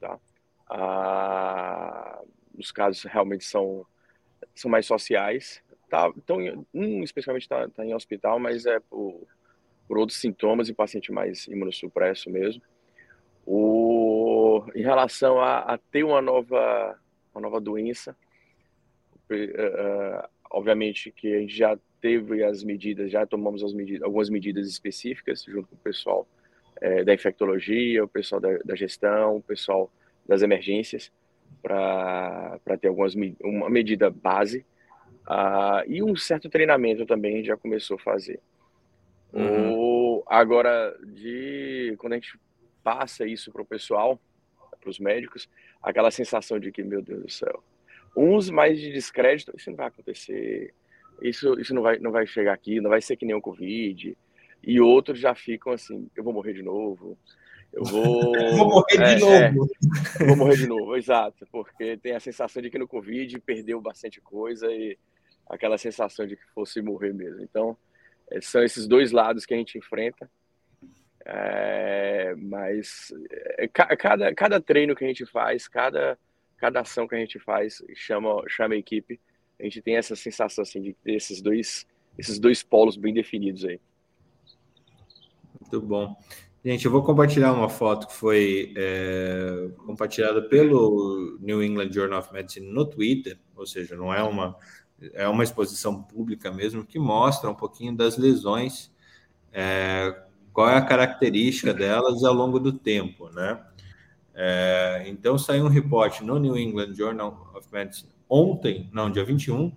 tá? 0.01 0.19
Ah, 0.69 2.21
os 2.57 2.73
casos 2.73 3.05
realmente 3.05 3.45
são, 3.45 3.87
são 4.55 4.71
mais 4.71 4.87
sociais. 4.87 5.63
Tá, 5.89 6.13
então, 6.17 6.39
um 6.75 7.03
especialmente 7.03 7.45
está 7.45 7.69
tá 7.69 7.85
em 7.85 7.95
hospital, 7.95 8.39
mas 8.39 8.67
é 8.67 8.79
por, 8.79 9.27
por 9.87 9.97
outros 9.97 10.21
sintomas 10.21 10.69
e 10.69 10.75
paciente 10.75 11.11
mais 11.11 11.47
imunossupresso 11.47 12.29
mesmo. 12.31 12.63
O, 13.47 13.88
em 14.75 14.83
relação 14.83 15.41
a, 15.41 15.59
a, 15.61 15.79
ter 15.79 16.05
uma 16.05 16.23
nova, 16.23 16.99
uma 17.35 17.41
nova 17.41 17.61
doença, 17.61 18.17
uh, 19.31 20.29
obviamente 20.51 21.11
que 21.11 21.35
a 21.35 21.41
gente 21.41 21.57
já 21.57 21.79
teve 22.01 22.45
as 22.45 22.63
medidas, 22.63 23.11
já 23.11 23.27
tomamos 23.27 23.63
as 23.63 23.73
medidas, 23.73 24.03
algumas 24.03 24.31
medidas 24.31 24.69
específicas 24.69 25.43
junto 25.45 25.69
com 25.69 25.75
o 25.75 25.79
pessoal 25.79 26.27
é, 26.81 27.03
da 27.03 27.13
infectologia, 27.13 28.05
o 28.05 28.09
pessoal 28.09 28.41
da, 28.41 28.57
da, 28.59 28.75
gestão, 28.75 29.37
o 29.37 29.43
pessoal 29.43 29.91
das 30.27 30.43
emergências, 30.43 31.13
para 31.63 32.61
ter 32.81 32.89
algumas, 32.89 33.15
uma 33.43 33.69
medida 33.69 34.11
base 34.11 34.65
uh, 35.27 35.83
e 35.87 36.03
um 36.03 36.15
certo 36.15 36.49
treinamento 36.49 37.05
também 37.05 37.43
já 37.43 37.57
começou 37.57 37.97
a 37.97 38.01
fazer. 38.01 38.41
Uhum. 39.33 39.75
O, 39.75 40.25
agora, 40.27 40.97
de 41.05 41.95
quando 41.99 42.13
a 42.15 42.17
gente 42.17 42.39
passa 42.83 43.27
isso 43.27 43.53
para 43.53 43.63
o 43.63 43.67
pessoal, 43.67 44.21
para 44.79 44.91
os 44.91 44.99
médicos, 44.99 45.49
aquela 45.83 46.11
sensação 46.11 46.59
de 46.59 46.73
que, 46.73 46.83
meu 46.83 47.03
Deus 47.03 47.23
do 47.23 47.31
céu, 47.31 47.63
uns 48.17 48.51
mais 48.51 48.81
de 48.81 48.93
descrédito, 48.93 49.53
isso 49.57 49.71
não 49.71 49.77
vai 49.77 49.89
acontecer, 49.89 50.75
isso, 51.23 51.59
isso 51.61 51.75
não, 51.75 51.83
vai, 51.83 51.99
não 51.99 52.11
vai 52.11 52.27
chegar 52.27 52.53
aqui, 52.53 52.81
não 52.81 52.91
vai 52.91 53.01
ser 53.01 53.17
que 53.17 53.27
nem 53.27 53.35
o 53.35 53.41
Covid, 53.41 54.17
e 54.63 54.81
outros 54.81 55.19
já 55.19 55.35
ficam 55.35 55.73
assim, 55.73 56.09
eu 56.17 56.25
vou 56.25 56.33
morrer 56.33 56.53
de 56.53 56.63
novo, 56.63 57.17
eu 57.73 57.85
vou. 57.85 58.33
vou 58.57 58.69
morrer 58.69 59.01
é, 59.01 59.15
de 59.15 59.21
novo. 59.21 59.71
É, 60.21 60.25
vou 60.27 60.37
morrer 60.37 60.57
de 60.57 60.67
novo, 60.67 60.97
exato. 60.97 61.47
Porque 61.51 61.97
tem 61.97 62.15
a 62.15 62.21
sensação 62.21 62.63
de 62.63 62.71
que 62.71 62.79
no 62.79 62.89
Covid 62.89 63.39
perdeu 63.41 63.81
bastante 63.81 64.21
coisa 64.21 64.67
e 64.73 64.99
aquela 65.49 65.79
sensação 65.79 66.27
de 66.27 66.37
que 66.37 66.45
fosse 66.55 66.81
morrer 66.83 67.13
mesmo. 67.13 67.43
Então, 67.43 67.77
é, 68.31 68.41
são 68.41 68.63
esses 68.63 68.87
dois 68.87 69.13
lados 69.13 69.47
que 69.47 69.55
a 69.55 69.57
gente 69.57 69.79
enfrenta. 69.79 70.31
É, 71.31 72.35
mas 72.39 73.13
é, 73.59 73.69
cada, 73.69 74.35
cada 74.35 74.61
treino 74.61 74.97
que 74.97 75.05
a 75.05 75.09
gente 75.09 75.27
faz, 75.27 75.69
cada, 75.69 76.19
cada 76.57 76.81
ação 76.81 77.07
que 77.07 77.15
a 77.15 77.19
gente 77.19 77.39
faz, 77.39 77.83
chama, 77.95 78.43
chama 78.49 78.75
a 78.75 78.79
equipe. 78.79 79.21
A 79.61 79.65
gente 79.65 79.83
tem 79.83 79.97
essa 79.97 80.17
sensação 80.17 80.63
assim, 80.63 80.81
de 80.81 80.95
ter 80.95 81.13
esses 81.13 81.43
dois, 81.43 81.87
esses 82.17 82.39
dois 82.39 82.63
polos 82.63 82.97
bem 82.97 83.13
definidos 83.13 83.65
aí. 83.67 83.79
Muito 85.61 85.87
bom. 85.87 86.17
Gente, 86.65 86.87
eu 86.87 86.91
vou 86.91 87.03
compartilhar 87.03 87.53
uma 87.53 87.69
foto 87.69 88.07
que 88.07 88.15
foi 88.15 88.73
é, 88.75 89.69
compartilhada 89.85 90.49
pelo 90.49 91.39
New 91.41 91.63
England 91.63 91.93
Journal 91.93 92.21
of 92.21 92.33
Medicine 92.33 92.73
no 92.73 92.87
Twitter, 92.87 93.39
ou 93.55 93.67
seja, 93.67 93.95
não 93.97 94.13
é 94.13 94.23
uma 94.23 94.57
é 95.13 95.29
uma 95.29 95.45
exposição 95.45 96.03
pública 96.03 96.51
mesmo 96.51 96.85
que 96.85 96.99
mostra 96.99 97.49
um 97.49 97.55
pouquinho 97.55 97.97
das 97.97 98.19
lesões, 98.19 98.91
é, 99.53 100.25
qual 100.53 100.69
é 100.69 100.77
a 100.77 100.85
característica 100.85 101.73
delas 101.73 102.25
ao 102.25 102.35
longo 102.35 102.59
do 102.59 102.73
tempo, 102.73 103.31
né? 103.31 103.61
É, 104.35 105.05
então 105.07 105.37
saiu 105.37 105.65
um 105.65 105.69
reporte 105.69 106.23
no 106.23 106.39
New 106.39 106.57
England 106.57 106.95
Journal 106.95 107.53
of 107.57 107.67
Medicine 107.73 108.19
ontem, 108.29 108.89
não, 108.93 109.11
dia 109.11 109.25
21, 109.25 109.73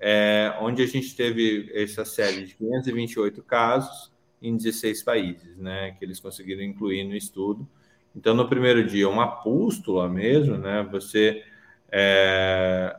é, 0.00 0.54
onde 0.60 0.82
a 0.82 0.86
gente 0.86 1.14
teve 1.14 1.70
essa 1.74 2.04
série 2.04 2.44
de 2.44 2.54
528 2.54 3.42
casos 3.42 4.12
em 4.40 4.56
16 4.56 5.02
países, 5.02 5.56
né, 5.56 5.92
que 5.98 6.04
eles 6.04 6.20
conseguiram 6.20 6.62
incluir 6.62 7.04
no 7.04 7.14
estudo. 7.14 7.66
Então, 8.14 8.34
no 8.34 8.48
primeiro 8.48 8.86
dia, 8.86 9.08
uma 9.08 9.26
pústula 9.42 10.08
mesmo, 10.08 10.56
né, 10.56 10.86
você 10.90 11.42
é, 11.90 12.94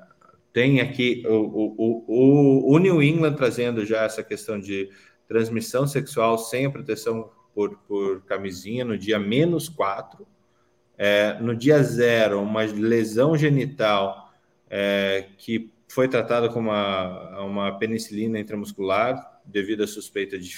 tem 0.52 0.82
aqui 0.82 1.24
o, 1.28 1.34
o, 1.34 2.06
o, 2.08 2.74
o, 2.74 2.80
New 2.80 3.02
England 3.02 3.34
trazendo 3.34 3.86
já 3.86 4.04
essa 4.04 4.24
questão 4.24 4.60
de 4.60 4.90
transmissão 5.28 5.88
sexual 5.88 6.38
sem 6.38 6.66
a 6.66 6.70
proteção 6.70 7.30
por, 7.54 7.78
por 7.88 8.22
camisinha 8.24 8.84
no 8.84 8.98
dia 8.98 9.18
menos 9.18 9.70
4. 9.70 10.28
É, 10.98 11.40
no 11.40 11.56
dia 11.56 11.82
zero, 11.84 12.42
uma 12.42 12.64
lesão 12.64 13.38
genital 13.38 14.34
é, 14.70 15.30
que 15.38 15.72
foi 15.88 16.08
tratada 16.08 16.50
com 16.50 16.60
uma, 16.60 17.42
uma 17.42 17.78
penicilina 17.78 18.40
intramuscular, 18.40 19.42
devido 19.46 19.84
à 19.84 19.88
suspeita 19.88 20.38
de, 20.38 20.52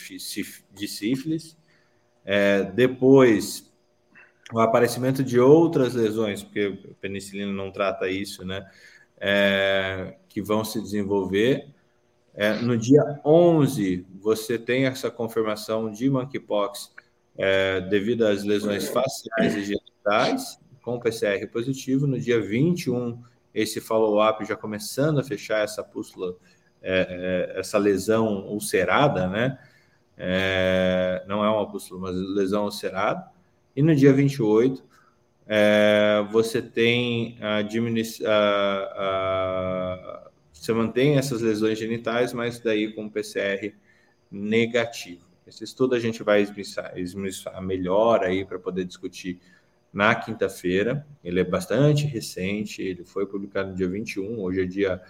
de 0.71 0.87
sífilis. 0.87 1.57
É, 2.23 2.63
depois, 2.63 3.71
o 4.51 4.59
aparecimento 4.59 5.23
de 5.23 5.39
outras 5.39 5.93
lesões, 5.93 6.43
porque 6.43 6.79
a 6.89 6.93
penicilina 7.01 7.51
não 7.51 7.71
trata 7.71 8.09
isso, 8.09 8.45
né? 8.45 8.65
É, 9.19 10.15
que 10.29 10.41
vão 10.41 10.63
se 10.63 10.81
desenvolver. 10.81 11.73
É, 12.39 12.53
no 12.61 12.77
dia 12.77 13.19
11, 13.25 14.05
você 14.21 14.59
tem 14.59 14.85
essa 14.85 15.09
confirmação 15.09 15.91
de 15.91 16.07
monkeypox 16.07 16.93
é, 17.35 17.81
devido 17.81 18.27
às 18.27 18.43
lesões 18.43 18.87
faciais 18.87 19.55
e 19.55 19.63
genitais, 19.63 20.59
com 20.83 20.99
PCR 20.99 21.47
positivo. 21.47 22.05
No 22.05 22.19
dia 22.19 22.39
21, 22.39 23.19
esse 23.55 23.81
follow-up 23.81 24.45
já 24.45 24.55
começando 24.55 25.19
a 25.19 25.23
fechar 25.23 25.63
essa 25.63 25.83
pústula 25.83 26.35
é, 26.79 27.53
é, 27.55 27.59
essa 27.59 27.79
lesão 27.79 28.45
ulcerada, 28.47 29.27
né? 29.27 29.57
É, 30.15 31.23
não 31.27 31.43
é 31.43 31.49
uma 31.49 31.67
pústula, 31.67 32.01
mas 32.01 32.15
lesão 32.15 32.65
ulcerada. 32.65 33.27
E 33.75 33.81
no 33.81 33.95
dia 33.95 34.13
28, 34.13 34.83
é, 35.47 36.23
você 36.31 36.61
tem 36.61 37.35
a 37.41 37.63
diminuição. 37.63 38.27
Você 40.59 40.73
mantém 40.73 41.17
essas 41.17 41.41
lesões 41.41 41.77
genitais, 41.77 42.33
mas 42.33 42.59
daí 42.59 42.91
com 42.91 43.09
PCR 43.09 43.73
negativo. 44.31 45.25
Esse 45.47 45.63
estudo 45.63 45.95
a 45.95 45.99
gente 45.99 46.23
vai 46.23 46.45
esmiuçar, 46.95 47.61
melhor 47.61 48.23
aí 48.23 48.43
para 48.43 48.59
poder 48.59 48.83
discutir 48.83 49.39
na 49.93 50.13
quinta-feira. 50.13 51.07
Ele 51.23 51.39
é 51.39 51.43
bastante 51.43 52.05
recente, 52.05 52.81
ele 52.81 53.05
foi 53.05 53.25
publicado 53.25 53.69
no 53.69 53.75
dia 53.75 53.87
21, 53.87 54.39
hoje 54.39 54.61
é 54.61 54.65
dia 54.65 55.01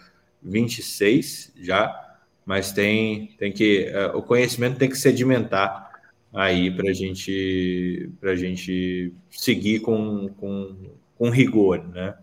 26 0.44 1.54
já, 1.58 2.18
mas 2.46 2.72
tem, 2.72 3.36
tem 3.38 3.52
que 3.52 3.92
uh, 3.92 4.18
o 4.18 4.22
conhecimento 4.22 4.78
tem 4.78 4.90
que 4.90 4.98
sedimentar 4.98 5.92
aí 6.34 6.70
para 6.70 6.94
gente 6.94 8.12
para 8.20 8.36
gente 8.36 9.14
seguir 9.32 9.80
com, 9.80 10.30
com, 10.38 10.92
com 11.16 11.30
rigor, 11.30 11.88
né? 11.88 12.16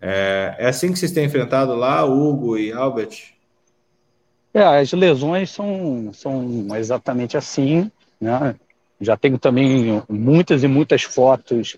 É, 0.00 0.54
é, 0.58 0.68
assim 0.68 0.92
que 0.92 0.98
vocês 0.98 1.12
têm 1.12 1.24
enfrentado 1.24 1.74
lá, 1.74 2.04
Hugo 2.04 2.56
e 2.56 2.72
Albert? 2.72 3.34
É, 4.54 4.62
as 4.62 4.92
lesões 4.92 5.50
são, 5.50 6.10
são 6.12 6.76
exatamente 6.76 7.36
assim, 7.36 7.90
né? 8.20 8.54
Já 9.00 9.16
tenho 9.16 9.38
também 9.38 10.02
muitas 10.08 10.64
e 10.64 10.68
muitas 10.68 11.02
fotos 11.02 11.76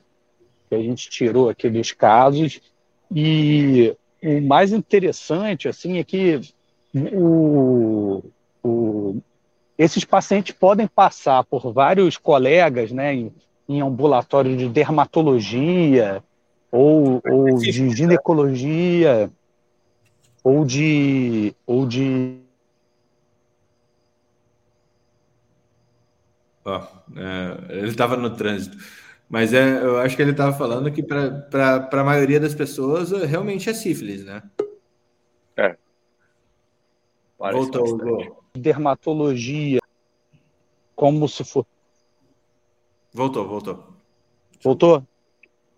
que 0.69 0.75
a 0.75 0.83
gente 0.83 1.11
tirou 1.11 1.51
aqueles 1.51 1.93
casos 1.93 2.61
e 3.11 3.95
o 4.23 4.41
mais 4.43 4.73
interessante 4.73 5.69
assim 5.69 5.99
é 5.99 6.05
que 6.05 6.41
o, 6.95 8.23
o, 8.63 9.21
esses 9.77 10.05
pacientes 10.05 10.55
podem 10.55 10.87
passar 10.87 11.45
por 11.45 11.73
vários 11.73 12.17
colegas 12.17 12.93
né, 12.93 13.15
em, 13.15 13.33
em 13.69 13.81
ambulatório 13.81 14.57
de 14.57 14.69
dermatologia 14.69 16.23
ou, 16.71 17.21
ou 17.25 17.59
de 17.59 17.91
ginecologia 17.91 19.31
ou 20.43 20.65
de 20.65 21.55
ou 21.67 21.87
de 21.87 22.39
oh, 26.65 26.81
é, 27.17 27.79
ele 27.79 27.89
estava 27.89 28.17
no 28.17 28.31
trânsito 28.37 28.77
mas 29.31 29.55
é, 29.55 29.81
eu 29.81 29.97
acho 29.99 30.17
que 30.17 30.23
ele 30.23 30.33
estava 30.33 30.53
falando 30.53 30.91
que 30.91 31.05
para 31.05 31.89
a 31.93 32.05
maioria 32.05 32.41
das 32.41 32.53
pessoas 32.53 33.13
realmente 33.13 33.71
é 33.71 33.73
sífilis, 33.73 34.25
né? 34.25 34.43
É. 35.57 35.77
Parece 37.39 37.71
Voltou, 37.71 37.97
voltou. 37.97 38.45
Dermatologia, 38.53 39.79
como 40.97 41.29
se 41.29 41.45
for. 41.45 41.65
Voltou, 43.13 43.47
voltou. 43.47 43.85
Voltou? 44.61 45.07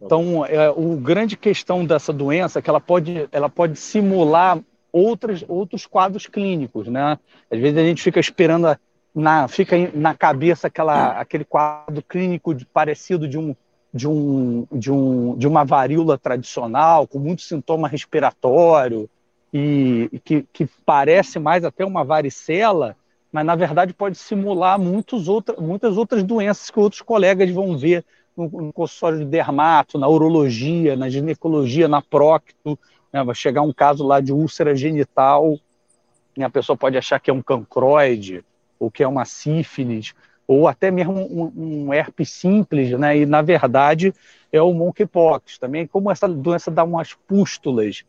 Então, 0.05 0.45
é, 0.45 0.71
o 0.71 0.97
grande 0.97 1.37
questão 1.37 1.85
dessa 1.85 2.13
doença 2.13 2.59
é 2.59 2.63
que 2.63 2.69
ela 2.69 2.81
pode, 2.81 3.29
ela 3.31 3.49
pode 3.49 3.79
simular 3.79 4.59
outras, 4.91 5.45
outros 5.47 5.87
quadros 5.87 6.27
clínicos, 6.27 6.89
né? 6.89 7.19
Às 7.51 7.61
vezes 7.61 7.79
a 7.79 7.83
gente 7.83 8.03
fica 8.03 8.19
esperando 8.19 8.67
a, 8.67 8.79
na, 9.15 9.47
fica 9.47 9.77
na 9.95 10.15
cabeça 10.15 10.67
aquela, 10.67 11.13
aquele 11.13 11.45
quadro 11.45 12.03
clínico 12.03 12.55
de, 12.55 12.67
parecido 12.67 13.29
de 13.29 13.39
um, 13.39 13.55
de, 13.95 14.09
um, 14.09 14.67
de, 14.73 14.91
um, 14.91 15.37
de 15.37 15.47
uma 15.47 15.65
varíola 15.65 16.19
tradicional, 16.19 17.07
com 17.07 17.19
muito 17.19 17.43
sintoma 17.43 17.87
respiratório, 17.87 19.09
e, 19.53 20.09
e 20.13 20.19
que, 20.19 20.45
que 20.53 20.67
parece 20.85 21.39
mais 21.39 21.65
até 21.65 21.85
uma 21.85 22.03
varicela, 22.03 22.97
mas 23.31 23.45
na 23.45 23.55
verdade 23.55 23.93
pode 23.93 24.17
simular 24.17 24.79
muitos 24.79 25.29
outra, 25.29 25.61
muitas 25.61 25.97
outras 25.97 26.23
doenças 26.25 26.71
que 26.71 26.81
outros 26.81 27.03
colegas 27.03 27.51
vão 27.51 27.77
ver 27.77 28.05
no, 28.37 28.49
no 28.49 28.73
consultório 28.73 29.19
de 29.19 29.25
dermato, 29.25 29.99
na 29.99 30.09
urologia, 30.09 30.97
na 30.97 31.09
ginecologia, 31.09 31.89
na 31.89 32.03
prócto. 32.03 32.79
Né? 33.13 33.23
Vai 33.23 33.35
chegar 33.35 33.63
um 33.63 33.73
caso 33.73 34.07
lá 34.07 34.21
de 34.21 34.33
úlcera 34.33 34.75
genital, 34.75 35.59
e 36.37 36.43
a 36.43 36.51
pessoa 36.51 36.77
pode 36.77 36.97
achar 36.97 37.21
que 37.21 37.31
é 37.31 37.35
um 37.35 37.43
cancroide, 37.43 38.45
ou 38.79 38.91
que 38.91 39.03
é 39.03 39.09
uma 39.09 39.25
sífilis, 39.25 40.15
ou 40.47 40.67
até 40.67 40.91
mesmo 40.91 41.15
um, 41.15 41.53
um 41.87 41.95
herpes 41.95 42.31
simples, 42.31 42.91
né? 42.99 43.19
E 43.19 43.27
na 43.27 43.43
verdade 43.43 44.15
é 44.51 44.61
o 44.61 44.73
monkeypox 44.73 45.59
também. 45.59 45.87
Como 45.87 46.11
essa 46.11 46.29
doença 46.29 46.71
dá 46.71 46.83
umas 46.85 47.15
pústulas, 47.15 48.05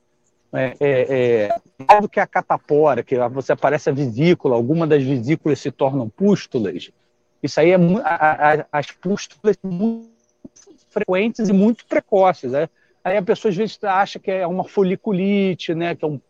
é, 0.51 0.75
é, 0.79 1.47
é, 1.49 1.59
mais 1.87 2.01
do 2.01 2.09
que 2.09 2.19
a 2.19 2.27
catapora, 2.27 3.03
que 3.03 3.17
você 3.29 3.53
aparece 3.53 3.89
a 3.89 3.93
vesícula, 3.93 4.55
alguma 4.55 4.85
das 4.85 5.03
vesículas 5.03 5.59
se 5.59 5.71
tornam 5.71 6.07
pústulas. 6.09 6.91
Isso 7.41 7.59
aí 7.59 7.71
é 7.71 7.75
a, 8.03 8.61
a, 8.61 8.65
as 8.71 8.91
pústulas 8.91 9.57
frequentes 10.93 11.49
e 11.49 11.53
muito 11.53 11.85
precoces. 11.85 12.51
Né? 12.51 12.69
Aí 13.03 13.17
a 13.17 13.21
pessoa 13.21 13.49
às 13.49 13.57
vezes 13.57 13.77
acha 13.83 14.19
que 14.19 14.31
é 14.31 14.47
uma 14.47 14.63
foliculite, 14.63 15.73
né? 15.73 15.95
Que 15.95 16.05
é 16.05 16.07
um 16.07 16.21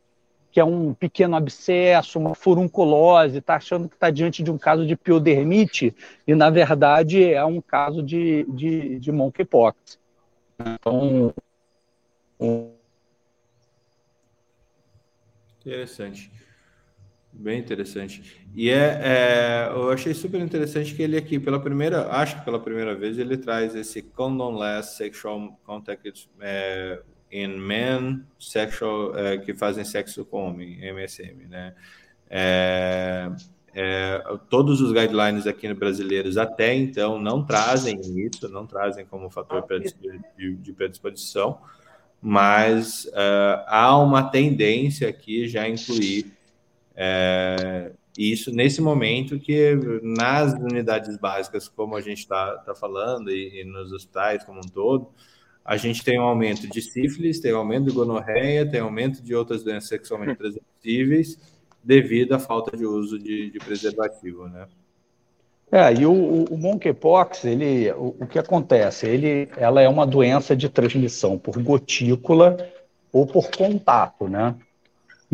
que 0.54 0.60
é 0.60 0.64
um 0.64 0.94
pequeno 0.94 1.36
abscesso, 1.36 2.20
uma 2.20 2.36
furunculose, 2.36 3.40
está 3.40 3.56
achando 3.56 3.90
que 3.90 3.96
está 3.96 4.12
diante 4.12 4.44
de 4.44 4.52
um 4.52 4.58
caso 4.58 4.86
de 4.86 4.96
piodermite, 4.96 5.96
e 6.28 6.36
na 6.36 6.52
verdade 6.52 7.24
é 7.24 7.44
um 7.44 7.60
caso 7.60 8.04
de, 8.04 8.46
de, 8.50 9.00
de 9.00 9.12
monkeypox. 9.12 9.98
Então. 10.60 11.34
Um... 12.40 12.70
Interessante. 15.62 16.32
Bem 17.36 17.60
interessante. 17.60 18.40
E 18.56 18.70
é, 18.70 19.00
é, 19.02 19.70
eu 19.72 19.90
achei 19.90 20.14
super 20.14 20.40
interessante 20.40 20.94
que 20.94 21.02
ele 21.02 21.18
aqui, 21.18 21.40
pela 21.40 21.60
primeira, 21.60 22.08
acho 22.12 22.38
que 22.38 22.46
pela 22.46 22.60
primeira 22.60 22.96
vez, 22.96 23.18
ele 23.18 23.36
traz 23.38 23.74
esse 23.76 24.04
condomless 24.04 24.96
sexual 24.96 25.60
contact 25.66 26.30
é, 26.40 27.02
in 27.32 27.58
men 27.58 28.24
sexual, 28.40 29.18
é, 29.18 29.40
que 29.40 29.54
fazem 29.54 29.84
sexo 29.84 30.24
com 30.24 30.50
homem, 30.50 30.80
MSM, 30.86 31.48
né? 31.50 31.74
É, 32.30 33.32
é, 33.76 34.24
todos 34.50 34.80
os 34.80 34.92
guidelines 34.92 35.48
aqui 35.48 35.68
no 35.68 35.74
brasileiros 35.74 36.38
até 36.38 36.76
então 36.76 37.20
não 37.20 37.44
trazem 37.44 38.00
isso, 38.00 38.48
não 38.48 38.68
trazem 38.68 39.04
como 39.06 39.32
fator 39.32 39.66
de, 40.38 40.56
de 40.56 40.74
predisposição, 40.74 41.60
mas 42.22 43.06
uh, 43.06 43.66
há 43.68 43.98
uma 43.98 44.24
tendência 44.24 45.10
aqui 45.10 45.48
já 45.48 45.68
incluir 45.68 46.32
é, 46.96 47.92
isso 48.18 48.52
nesse 48.52 48.82
momento 48.82 49.40
que 49.40 49.76
nas 50.04 50.54
unidades 50.54 51.18
básicas, 51.18 51.68
como 51.68 51.96
a 51.96 52.02
gente 52.02 52.20
está 52.20 52.58
tá 52.58 52.76
falando, 52.76 53.32
e, 53.32 53.62
e, 53.62 53.64
nos 53.66 53.92
hospitais 53.92 54.44
como 54.44 54.60
um 54.60 54.70
todo, 54.70 55.10
a 55.66 55.78
gente 55.78 56.04
tem 56.04 56.20
um 56.20 56.24
aumento 56.24 56.68
de 56.68 56.82
sífilis, 56.82 57.40
tem 57.40 57.54
um 57.54 57.58
aumento 57.58 57.86
de 57.86 57.92
gonorreia, 57.92 58.70
tem 58.70 58.82
um 58.82 58.86
aumento 58.86 59.24
de 59.24 59.34
outras 59.34 59.64
doenças 59.64 59.90
sexualmente 59.90 60.36
transmissíveis 60.36 61.40
devido 61.84 62.34
à 62.34 62.40
falta 62.40 62.76
de 62.78 62.86
uso 62.86 63.18
de, 63.18 63.50
de 63.50 63.60
preservativo, 63.60 64.48
né? 64.48 64.68
É, 65.72 65.92
e 65.92 66.06
o, 66.06 66.44
o 66.44 66.56
monkeypox, 66.56 67.46
ele, 67.46 67.92
o, 67.94 68.16
o, 68.20 68.28
que 68.28 68.38
acontece? 68.38 69.08
Ele, 69.08 69.50
ela 69.58 69.82
é 69.82 69.90
uma 69.90 70.06
doença 70.06 70.56
de 70.56 70.70
transmissão 70.70 71.40
por 71.40 71.60
gotícula 71.64 72.58
ou 73.12 73.26
por 73.26 73.50
contato, 73.50 74.28
né? 74.28 74.56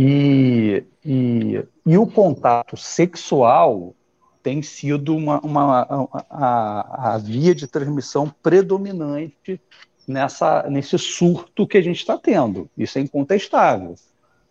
E, 0.01 0.85
e, 1.03 1.61
e 1.85 1.97
o 1.97 2.07
contato 2.07 2.77
sexual 2.77 3.93
tem 4.41 4.61
sido 4.61 5.13
uma, 5.13 5.41
uma 5.41 5.81
a, 5.81 6.07
a, 6.29 7.15
a, 7.15 7.17
via 7.17 7.53
de 7.53 7.67
transmissão 7.67 8.33
predominante 8.41 9.59
nessa, 10.07 10.63
nesse 10.69 10.97
surto 10.97 11.67
que 11.67 11.77
a 11.77 11.81
gente 11.81 11.97
está 11.97 12.17
tendo. 12.17 12.69
Isso 12.77 12.97
é 12.97 13.01
incontestável. 13.01 13.95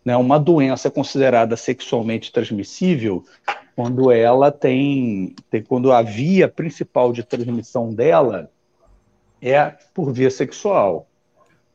Né? 0.05 0.15
Uma 0.15 0.39
doença 0.39 0.91
considerada 0.91 1.57
sexualmente 1.57 2.31
transmissível 2.31 3.25
quando 3.75 4.11
ela 4.11 4.51
tem, 4.51 5.33
tem, 5.49 5.63
quando 5.63 5.91
a 5.91 6.03
via 6.03 6.47
principal 6.47 7.11
de 7.11 7.23
transmissão 7.23 7.91
dela 7.91 8.51
é 9.41 9.73
por 9.95 10.13
via 10.13 10.29
sexual. 10.29 11.08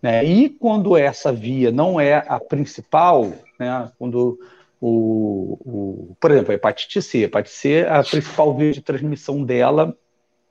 Né? 0.05 0.23
E 0.23 0.51
quando 0.51 0.99
essa 0.99 1.33
via 1.33 1.73
não 1.73 1.99
é 1.99 2.23
a 2.29 2.39
principal, 2.39 3.33
né? 3.59 3.91
quando 3.99 4.39
o, 4.79 5.59
o, 5.65 6.17
por 6.21 6.31
exemplo, 6.31 6.53
a 6.53 6.55
hepatite 6.57 7.01
C, 7.01 7.21
a 7.21 7.21
hepatite 7.23 7.57
C, 7.57 7.87
a 7.89 8.03
principal 8.05 8.55
via 8.55 8.71
de 8.71 8.83
transmissão 8.83 9.43
dela 9.43 9.97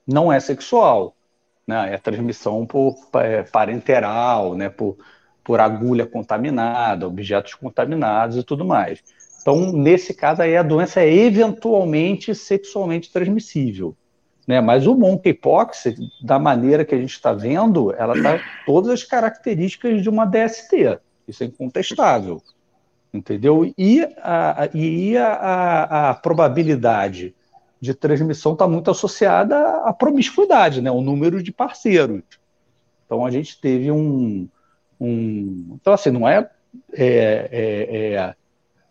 não 0.07 0.33
é 0.33 0.39
sexual, 0.39 1.15
né? 1.67 1.93
é 1.93 1.99
transmissão 1.99 2.65
por 2.65 2.95
é, 3.17 3.43
parenteral, 3.43 4.55
né? 4.55 4.69
por, 4.69 4.97
por 5.43 5.59
agulha 5.59 6.07
contaminada, 6.07 7.07
objetos 7.07 7.53
contaminados 7.53 8.37
e 8.37 8.43
tudo 8.43 8.65
mais. 8.65 9.03
Então, 9.39 9.71
nesse 9.71 10.15
caso 10.15 10.41
aí, 10.41 10.57
a 10.57 10.63
doença 10.63 11.01
é 11.01 11.13
eventualmente 11.13 12.33
sexualmente 12.33 13.13
transmissível. 13.13 13.95
Né? 14.47 14.60
Mas 14.60 14.86
o 14.86 14.95
monkeypox, 14.95 15.86
da 16.21 16.38
maneira 16.38 16.84
que 16.84 16.93
a 16.93 16.97
gente 16.97 17.13
está 17.13 17.34
vendo, 17.34 17.93
ela 17.93 18.15
está 18.15 18.39
todas 18.65 18.91
as 18.91 19.03
características 19.03 20.01
de 20.01 20.10
uma 20.10 20.25
DST. 20.25 20.99
Isso 21.27 21.43
é 21.43 21.47
incontestável. 21.47 22.41
Entendeu? 23.13 23.71
E 23.77 24.01
a, 24.17 24.69
e 24.73 25.15
a, 25.17 25.34
a, 25.34 26.10
a 26.10 26.13
probabilidade 26.15 27.36
de 27.79 27.93
transmissão 27.93 28.53
está 28.53 28.67
muito 28.67 28.89
associada 28.89 29.58
à 29.84 29.93
promiscuidade, 29.93 30.82
né? 30.82 30.89
o 30.89 31.01
número 31.01 31.43
de 31.43 31.51
parceiros. 31.51 32.23
Então 33.06 33.25
a 33.25 33.29
gente 33.29 33.60
teve 33.60 33.91
um. 33.91 34.47
um 34.99 35.77
então, 35.79 35.93
assim, 35.93 36.10
não 36.10 36.27
é, 36.27 36.49
é, 36.91 37.49
é, 37.51 38.13
é 38.13 38.36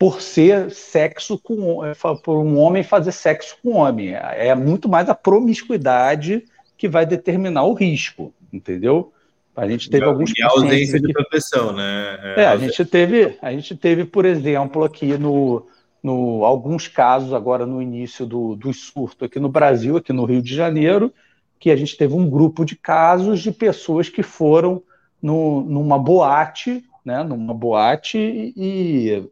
por 0.03 0.21
ser 0.21 0.69
sexo 0.69 1.39
com 1.39 1.81
é, 1.85 1.93
por 2.21 2.37
um 2.37 2.59
homem 2.59 2.83
fazer 2.83 3.13
sexo 3.13 3.55
com 3.63 3.77
homem. 3.77 4.13
É 4.13 4.53
muito 4.53 4.89
mais 4.89 5.07
a 5.07 5.15
promiscuidade 5.15 6.43
que 6.77 6.89
vai 6.89 7.05
determinar 7.05 7.63
o 7.63 7.73
risco, 7.73 8.33
entendeu? 8.51 9.13
A 9.55 9.65
gente 9.65 9.89
teve 9.89 10.03
e 10.03 10.09
alguns 10.09 10.33
e 10.37 10.43
a 10.43 10.47
ausência 10.47 10.99
de 10.99 11.13
proteção, 11.13 11.71
né? 11.71 12.19
É, 12.35 12.41
é 12.41 12.47
a 12.47 12.57
gente 12.57 12.83
teve, 12.83 13.37
a 13.41 13.49
gente 13.53 13.77
teve, 13.77 14.03
por 14.03 14.25
exemplo, 14.25 14.83
aqui 14.83 15.17
no, 15.17 15.65
no 16.03 16.43
alguns 16.43 16.85
casos 16.89 17.31
agora 17.31 17.65
no 17.65 17.81
início 17.81 18.25
do, 18.25 18.57
do 18.57 18.73
surto 18.73 19.23
aqui 19.23 19.39
no 19.39 19.47
Brasil, 19.47 19.95
aqui 19.95 20.11
no 20.11 20.25
Rio 20.25 20.41
de 20.41 20.53
Janeiro, 20.53 21.13
que 21.57 21.71
a 21.71 21.77
gente 21.77 21.95
teve 21.95 22.13
um 22.13 22.29
grupo 22.29 22.65
de 22.65 22.75
casos 22.75 23.39
de 23.39 23.53
pessoas 23.53 24.09
que 24.09 24.21
foram 24.21 24.83
no, 25.21 25.61
numa 25.61 25.97
boate, 25.97 26.83
né, 27.05 27.23
numa 27.23 27.53
boate 27.53 28.17
e 28.17 29.31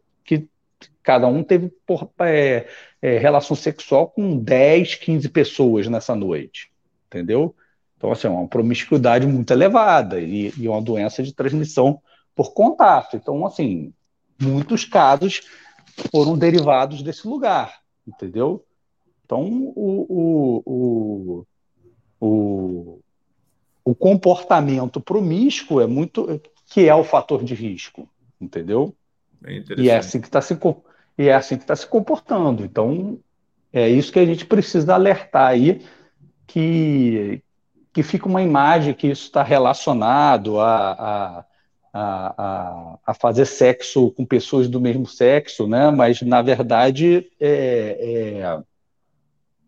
cada 1.02 1.26
um 1.26 1.42
teve 1.42 1.70
por, 1.86 2.10
é, 2.20 2.66
é, 3.00 3.18
relação 3.18 3.56
sexual 3.56 4.08
com 4.08 4.38
10, 4.38 4.96
15 4.96 5.28
pessoas 5.28 5.88
nessa 5.88 6.14
noite, 6.14 6.70
entendeu? 7.06 7.54
Então, 7.96 8.10
assim, 8.10 8.26
é 8.26 8.30
uma 8.30 8.48
promiscuidade 8.48 9.26
muito 9.26 9.52
elevada 9.52 10.20
e, 10.20 10.52
e 10.56 10.68
uma 10.68 10.80
doença 10.80 11.22
de 11.22 11.32
transmissão 11.32 12.00
por 12.34 12.52
contato. 12.52 13.16
Então, 13.16 13.46
assim, 13.46 13.92
muitos 14.40 14.84
casos 14.84 15.42
foram 16.10 16.36
derivados 16.36 17.02
desse 17.02 17.26
lugar, 17.26 17.80
entendeu? 18.06 18.64
Então, 19.24 19.42
o, 19.74 20.06
o, 20.08 20.62
o, 20.66 21.46
o, 22.20 23.00
o 23.84 23.94
comportamento 23.94 25.00
promíscuo 25.00 25.80
é 25.80 25.86
muito 25.86 26.40
que 26.66 26.88
é 26.88 26.94
o 26.94 27.04
fator 27.04 27.44
de 27.44 27.54
risco, 27.54 28.08
entendeu? 28.40 28.94
E 29.76 29.90
é 29.90 29.96
assim 29.96 30.20
que 30.20 30.26
está 30.26 30.40
se 30.40 30.56
e 31.18 31.28
é 31.28 31.34
assim 31.34 31.56
que 31.56 31.64
está 31.64 31.76
se 31.76 31.86
comportando. 31.86 32.64
Então, 32.64 33.18
é 33.72 33.88
isso 33.88 34.12
que 34.12 34.18
a 34.18 34.26
gente 34.26 34.44
precisa 34.44 34.94
alertar 34.94 35.48
aí, 35.48 35.82
que, 36.46 37.42
que 37.92 38.02
fica 38.02 38.28
uma 38.28 38.42
imagem 38.42 38.94
que 38.94 39.08
isso 39.08 39.24
está 39.24 39.42
relacionado 39.42 40.60
a, 40.60 40.92
a, 40.92 41.44
a, 41.92 42.98
a, 43.06 43.14
fazer 43.14 43.46
sexo 43.46 44.10
com 44.12 44.24
pessoas 44.24 44.68
do 44.68 44.80
mesmo 44.80 45.06
sexo, 45.06 45.66
né? 45.66 45.90
mas, 45.90 46.20
na 46.22 46.42
verdade, 46.42 47.30
é, 47.40 48.62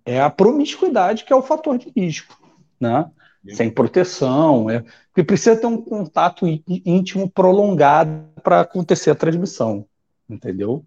é, 0.07 0.15
é 0.17 0.21
a 0.21 0.31
promiscuidade 0.31 1.25
que 1.25 1.33
é 1.33 1.37
o 1.37 1.43
fator 1.43 1.79
de 1.79 1.91
risco. 1.97 2.39
Né? 2.81 3.11
Sem 3.55 3.71
proteção, 3.71 4.71
é, 4.71 4.83
porque 5.09 5.23
precisa 5.23 5.57
ter 5.57 5.67
um 5.67 5.81
contato 5.81 6.47
íntimo 6.67 7.31
prolongado 7.31 8.27
para 8.43 8.61
acontecer 8.61 9.11
a 9.11 9.15
transmissão, 9.15 9.87
entendeu? 10.29 10.85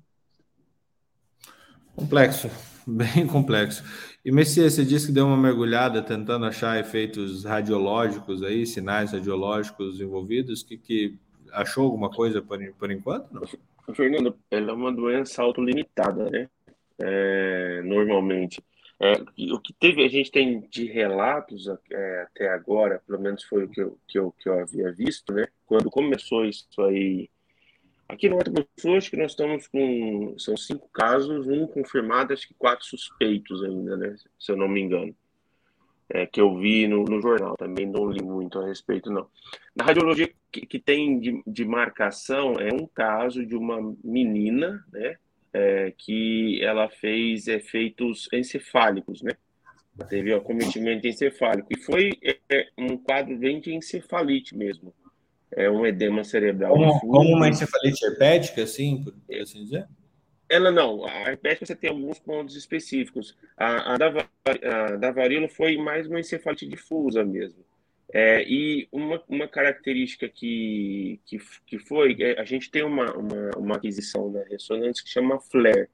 Complexo, 1.97 2.47
bem 2.86 3.25
complexo. 3.25 3.83
E 4.23 4.31
Messias, 4.31 4.73
você 4.73 4.86
disse 4.86 5.07
que 5.07 5.12
deu 5.12 5.25
uma 5.25 5.36
mergulhada 5.36 5.99
tentando 5.99 6.45
achar 6.45 6.79
efeitos 6.79 7.43
radiológicos 7.43 8.43
aí, 8.43 8.67
sinais 8.67 9.13
radiológicos 9.13 9.99
envolvidos. 9.99 10.62
Que, 10.62 10.77
que 10.77 11.15
achou 11.51 11.86
alguma 11.86 12.12
coisa 12.12 12.39
por, 12.39 12.60
por 12.73 12.91
enquanto? 12.91 13.31
Não? 13.31 13.95
Fernando, 13.95 14.38
ela 14.51 14.71
é 14.71 14.73
uma 14.73 14.93
doença 14.93 15.41
autolimitada, 15.41 16.29
né? 16.29 16.47
É, 16.99 17.81
normalmente. 17.83 18.62
É, 18.99 19.13
o 19.51 19.60
que 19.60 19.73
teve, 19.73 20.03
a 20.03 20.07
gente 20.07 20.31
tem 20.31 20.60
de 20.69 20.86
relatos 20.86 21.67
é, 21.91 22.21
até 22.23 22.49
agora, 22.49 23.01
pelo 23.07 23.19
menos 23.19 23.43
foi 23.43 23.63
o 23.63 23.69
que 23.69 23.81
eu, 23.81 23.97
que, 24.07 24.19
eu, 24.19 24.33
que 24.39 24.49
eu 24.49 24.60
havia 24.60 24.91
visto, 24.91 25.33
né? 25.33 25.47
Quando 25.65 25.89
começou 25.89 26.45
isso 26.45 26.81
aí 26.81 27.27
Aqui 28.10 28.29
no 28.29 28.37
Mato 28.37 28.51
Grosso, 28.51 28.95
acho 28.95 29.10
que 29.10 29.17
nós 29.17 29.31
estamos 29.31 29.67
com. 29.67 30.33
São 30.39 30.55
cinco 30.55 30.87
casos, 30.89 31.45
um 31.47 31.67
confirmado, 31.67 32.31
acho 32.31 32.47
que 32.47 32.53
quatro 32.53 32.85
suspeitos 32.85 33.63
ainda, 33.63 33.97
né? 33.97 34.15
Se 34.39 34.51
eu 34.51 34.55
não 34.55 34.67
me 34.67 34.79
engano. 34.79 35.13
É, 36.10 36.25
que 36.25 36.39
eu 36.39 36.58
vi 36.58 36.87
no, 36.87 37.03
no, 37.03 37.21
jornal, 37.21 37.58
também 37.58 37.85
não 37.85 38.10
li 38.10 38.23
muito 38.23 38.60
a 38.60 38.65
respeito, 38.65 39.12
não. 39.12 39.27
Na 39.75 39.83
radiologia 39.83 40.31
que, 40.49 40.65
que 40.65 40.79
tem 40.79 41.19
de, 41.19 41.43
de, 41.45 41.65
marcação 41.65 42.53
é 42.53 42.71
um 42.71 42.87
caso 42.87 43.45
de 43.45 43.58
uma 43.58 43.93
menina, 44.01 44.85
né? 44.93 45.17
É, 45.51 45.93
que 45.97 46.63
ela 46.63 46.87
fez 46.87 47.49
efeitos 47.49 48.29
encefálicos, 48.31 49.21
né? 49.21 49.33
Teve 50.08 50.33
acometimento 50.33 51.08
encefálico. 51.08 51.67
E 51.71 51.79
foi 51.81 52.12
é, 52.49 52.69
um 52.77 52.97
quadro 52.97 53.35
bem 53.37 53.60
de 53.60 53.73
encefalite 53.73 54.55
mesmo 54.55 54.93
é 55.52 55.69
um 55.69 55.85
edema 55.85 56.23
cerebral. 56.23 56.73
Como, 56.73 57.00
como 57.00 57.35
uma 57.35 57.50
encefalite 57.50 58.06
herpética, 58.06 58.63
assim, 58.63 59.04
por 59.04 59.13
assim 59.39 59.63
dizer? 59.63 59.87
Ela 60.50 60.71
não, 60.71 61.06
a 61.06 61.29
herpética 61.29 61.65
você 61.65 61.75
tem 61.75 61.89
alguns 61.89 62.19
pontos 62.19 62.56
específicos. 62.56 63.37
A, 63.58 63.93
a, 63.93 63.98
da, 63.98 64.08
a 64.45 64.95
da 64.95 65.12
varíola 65.12 65.50
foi 65.50 65.77
mais 65.77 66.08
uma 66.08 66.19
encefalite 66.19 66.67
difusa 66.67 67.23
mesmo. 67.23 67.65
É, 68.13 68.41
e 68.48 68.87
uma, 68.89 69.21
uma 69.27 69.48
característica 69.48 70.29
que, 70.29 71.19
que, 71.25 71.37
que 71.65 71.77
foi, 71.77 72.15
é, 72.21 72.39
a 72.39 72.45
gente 72.45 72.71
tem 72.71 72.83
uma, 72.83 73.13
uma, 73.13 73.52
uma 73.58 73.75
aquisição 73.75 74.31
da 74.31 74.43
ressonância 74.43 75.04
que 75.04 75.10
chama 75.10 75.41
FLAIR, 75.41 75.89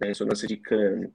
né, 0.00 0.08
ressonância 0.08 0.48
de 0.48 0.56
crânio. 0.56 1.12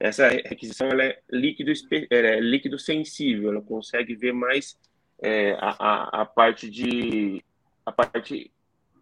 Essa 0.00 0.28
requisição 0.28 0.88
ela 0.88 1.04
é, 1.04 1.20
líquido, 1.30 1.70
é 2.10 2.40
líquido 2.40 2.78
sensível, 2.78 3.50
ela 3.50 3.60
consegue 3.60 4.14
ver 4.14 4.32
mais 4.32 4.78
é, 5.24 5.52
a, 5.58 5.70
a, 5.78 6.22
a, 6.22 6.26
parte 6.26 6.68
de 6.70 7.42
a 7.86 7.90
parte 7.90 8.52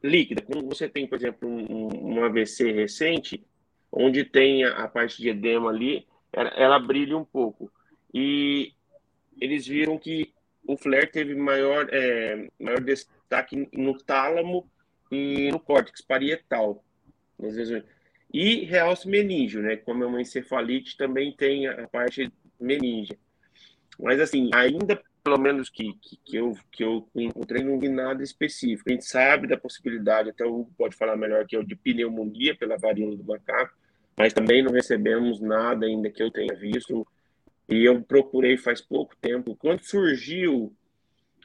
líquida. 0.02 0.40
Quando 0.40 0.68
você 0.68 0.88
tem, 0.88 1.04
por 1.04 1.16
exemplo, 1.16 1.48
um, 1.48 2.14
um 2.14 2.24
AVC 2.24 2.70
recente, 2.70 3.44
onde 3.90 4.24
tem 4.24 4.64
a, 4.64 4.84
a, 4.84 4.88
parte 4.88 5.20
de 5.20 5.28
edema 5.28 5.68
ali, 5.68 6.06
ela, 6.32 6.48
ela 6.50 6.78
brilha 6.78 7.18
um 7.18 7.24
pouco. 7.24 7.72
E 8.14 8.72
eles 9.40 9.66
viram 9.66 9.98
que 9.98 10.32
o 10.64 10.76
flare 10.76 11.08
teve 11.08 11.34
maior, 11.34 11.88
é, 11.90 12.48
maior 12.58 12.80
destaque 12.80 13.68
no 13.72 13.98
tálamo 13.98 14.70
e 15.10 15.50
no 15.50 15.58
córtex 15.58 16.00
parietal. 16.02 16.84
E 18.32 18.64
realce 18.64 19.08
meníngeo, 19.08 19.60
né? 19.60 19.76
Como 19.76 20.04
é 20.04 20.06
uma 20.06 20.20
encefalite, 20.20 20.96
também 20.96 21.32
tem 21.32 21.66
a 21.66 21.88
parte 21.88 22.32
meníngea. 22.60 23.18
Mas, 23.98 24.20
assim, 24.20 24.50
ainda 24.54 25.02
pelo 25.22 25.38
menos 25.38 25.70
que, 25.70 25.94
que, 25.94 26.16
que, 26.24 26.36
eu, 26.36 26.56
que 26.70 26.82
eu 26.82 27.08
encontrei, 27.14 27.62
não 27.62 27.78
vi 27.78 27.88
nada 27.88 28.22
específico. 28.22 28.90
A 28.90 28.92
gente 28.92 29.04
sabe 29.04 29.46
da 29.46 29.56
possibilidade, 29.56 30.30
até 30.30 30.44
o 30.44 30.60
Hugo 30.60 30.72
pode 30.76 30.96
falar 30.96 31.16
melhor 31.16 31.46
que 31.46 31.56
eu, 31.56 31.62
de 31.62 31.76
pneumonia 31.76 32.56
pela 32.56 32.76
varíola 32.76 33.16
do 33.16 33.24
macaco, 33.24 33.74
mas 34.16 34.32
também 34.32 34.62
não 34.62 34.72
recebemos 34.72 35.40
nada 35.40 35.86
ainda 35.86 36.10
que 36.10 36.22
eu 36.22 36.30
tenha 36.30 36.54
visto. 36.54 37.06
E 37.68 37.84
eu 37.84 38.02
procurei 38.02 38.56
faz 38.56 38.80
pouco 38.80 39.16
tempo. 39.16 39.56
Quando 39.56 39.84
surgiu, 39.84 40.74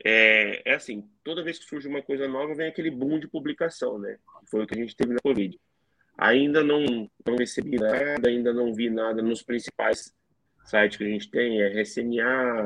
é, 0.04 0.62
é 0.66 0.76
assim, 0.76 1.08
toda 1.24 1.44
vez 1.44 1.60
que 1.60 1.66
surge 1.66 1.88
uma 1.88 2.02
coisa 2.02 2.28
nova, 2.28 2.56
vem 2.56 2.68
aquele 2.68 2.90
boom 2.90 3.20
de 3.20 3.28
publicação, 3.28 4.00
né? 4.00 4.18
Foi 4.46 4.64
o 4.64 4.68
que 4.68 4.74
a 4.74 4.82
gente 4.82 4.96
teve 4.96 5.14
na 5.14 5.20
Covid. 5.22 5.60
Ainda 6.18 6.64
não, 6.64 7.10
não 7.26 7.36
recebi 7.38 7.78
nada, 7.78 8.28
ainda 8.28 8.52
não 8.52 8.74
vi 8.74 8.90
nada 8.90 9.22
nos 9.22 9.44
principais 9.44 10.17
sites 10.70 10.98
que 10.98 11.04
a 11.04 11.08
gente 11.08 11.30
tem, 11.30 11.62
é 11.62 11.84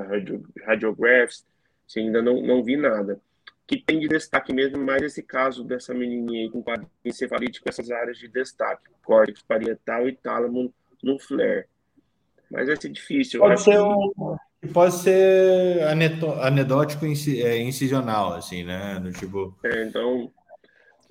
Radio, 0.10 0.44
Radiographs, 0.66 1.46
assim, 1.88 2.02
ainda 2.02 2.22
não, 2.22 2.42
não 2.42 2.64
vi 2.64 2.76
nada. 2.76 3.20
Que 3.68 3.78
tem 3.78 4.00
de 4.00 4.08
destaque 4.08 4.52
mesmo 4.54 4.84
mais 4.84 5.02
esse 5.02 5.24
caso 5.24 5.64
dessa 5.64 5.94
menininha 5.94 6.44
aí 6.44 6.50
com 6.50 6.64
encefalite 7.06 7.62
com 7.62 7.70
essas 7.70 7.90
áreas 7.90 8.18
de 8.18 8.28
destaque, 8.28 8.84
córtex 9.04 9.42
parietal 9.44 10.10
e 10.10 10.16
tálamo 10.16 10.74
no 11.02 11.18
flare. 11.20 11.66
Mas 12.50 12.68
vai 12.68 12.76
ser 12.76 12.90
difícil. 12.90 13.40
Pode 13.40 13.62
ser, 13.62 13.80
um, 13.80 14.38
pode 14.74 14.96
ser 14.96 15.84
anedótico 16.42 17.06
é, 17.06 17.58
incisional, 17.60 18.34
assim, 18.34 18.64
né? 18.64 19.00
No 19.00 19.14
tipo... 19.14 19.58
É, 19.64 19.84
então, 19.84 20.30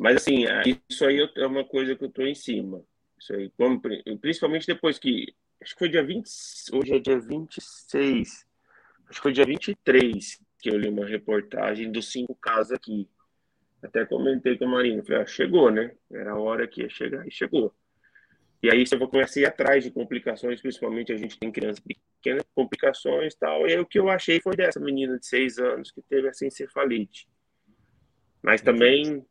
mas 0.00 0.16
assim, 0.16 0.46
isso 0.88 1.04
aí 1.04 1.30
é 1.36 1.46
uma 1.46 1.62
coisa 1.62 1.94
que 1.94 2.02
eu 2.02 2.08
estou 2.08 2.26
em 2.26 2.34
cima. 2.34 2.82
Isso 3.18 3.34
aí, 3.34 3.50
como, 3.50 3.78
principalmente 4.18 4.66
depois 4.66 4.98
que. 4.98 5.34
Acho 5.62 5.74
que 5.74 5.78
foi 5.78 5.88
dia 5.88 6.04
20. 6.04 6.26
Hoje 6.72 6.94
é 6.94 6.98
dia 6.98 7.18
26. 7.18 8.46
Acho 9.08 9.18
que 9.18 9.22
foi 9.22 9.32
dia 9.32 9.44
23 9.44 10.40
que 10.58 10.70
eu 10.70 10.78
li 10.78 10.88
uma 10.88 11.06
reportagem 11.06 11.90
dos 11.90 12.10
cinco 12.10 12.34
casos 12.34 12.72
aqui. 12.72 13.08
Até 13.82 14.04
comentei 14.04 14.56
com 14.56 14.66
a 14.66 14.68
Marina. 14.68 15.02
Falei, 15.02 15.22
ah, 15.22 15.26
chegou, 15.26 15.70
né? 15.70 15.94
Era 16.10 16.32
a 16.32 16.38
hora 16.38 16.66
que 16.66 16.82
ia 16.82 16.88
chegar 16.88 17.26
e 17.26 17.30
chegou. 17.30 17.74
E 18.62 18.70
aí 18.70 18.86
você 18.86 18.96
vai 18.96 19.08
começar 19.08 19.40
a 19.40 19.42
ir 19.42 19.46
atrás 19.46 19.84
de 19.84 19.90
complicações, 19.90 20.60
principalmente 20.60 21.12
a 21.12 21.16
gente 21.16 21.38
tem 21.38 21.50
crianças 21.50 21.80
pequenas, 21.80 22.44
complicações 22.54 23.32
e 23.32 23.38
tal. 23.38 23.66
E 23.66 23.72
aí 23.72 23.80
o 23.80 23.86
que 23.86 23.98
eu 23.98 24.10
achei 24.10 24.38
foi 24.40 24.54
dessa 24.54 24.78
menina 24.78 25.18
de 25.18 25.26
seis 25.26 25.58
anos 25.58 25.90
que 25.90 26.02
teve 26.02 26.28
essa 26.28 26.44
encefalite. 26.44 27.26
Mas 28.42 28.60
também 28.60 29.26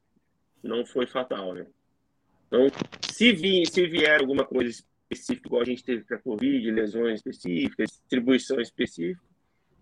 não 0.64 0.84
foi 0.86 1.06
fatal, 1.06 1.54
né? 1.54 1.68
Então, 2.48 2.68
se, 3.08 3.36
se 3.66 3.88
vier 3.88 4.20
alguma 4.20 4.44
coisa 4.44 4.84
específica, 5.12 5.48
igual 5.48 5.62
a 5.62 5.66
gente 5.66 5.84
teve 5.84 6.04
para 6.04 6.18
a 6.18 6.22
Covid, 6.22 6.72
lesões 6.72 7.16
específicas, 7.16 7.90
distribuição 7.90 8.60
específica, 8.60 9.22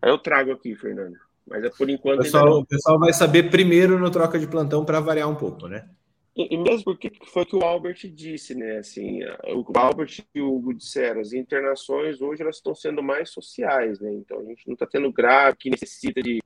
aí 0.01 0.09
eu 0.09 0.17
trago 0.17 0.51
aqui, 0.51 0.75
Fernando. 0.75 1.17
Mas 1.45 1.63
é 1.63 1.69
por 1.69 1.89
enquanto. 1.89 2.19
O 2.19 2.23
pessoal, 2.23 2.59
o 2.59 2.65
pessoal 2.65 2.99
vai 2.99 3.13
saber 3.13 3.49
primeiro 3.49 3.97
no 3.97 4.11
troca 4.11 4.38
de 4.38 4.47
plantão 4.47 4.84
para 4.84 4.99
variar 4.99 5.30
um 5.30 5.36
pouco, 5.36 5.67
né? 5.67 5.89
E, 6.36 6.53
e 6.53 6.57
mesmo 6.57 6.84
porque 6.84 7.11
foi 7.25 7.43
o 7.43 7.45
que 7.45 7.55
o 7.55 7.63
Albert 7.63 7.97
disse, 8.13 8.53
né? 8.53 8.78
Assim, 8.78 9.21
o 9.23 9.65
Albert 9.75 10.23
e 10.36 10.41
o 10.41 10.53
Hugo 10.53 10.73
disseram, 10.73 11.21
as 11.21 11.34
internações 11.34 12.21
hoje 12.21 12.43
elas 12.43 12.57
estão 12.57 12.75
sendo 12.75 13.01
mais 13.01 13.32
sociais, 13.32 13.99
né? 13.99 14.13
Então 14.13 14.39
a 14.39 14.43
gente 14.43 14.67
não 14.67 14.73
está 14.73 14.86
tendo 14.86 15.11
grave 15.11 15.57
que 15.57 15.69
necessita 15.69 16.21
de, 16.21 16.43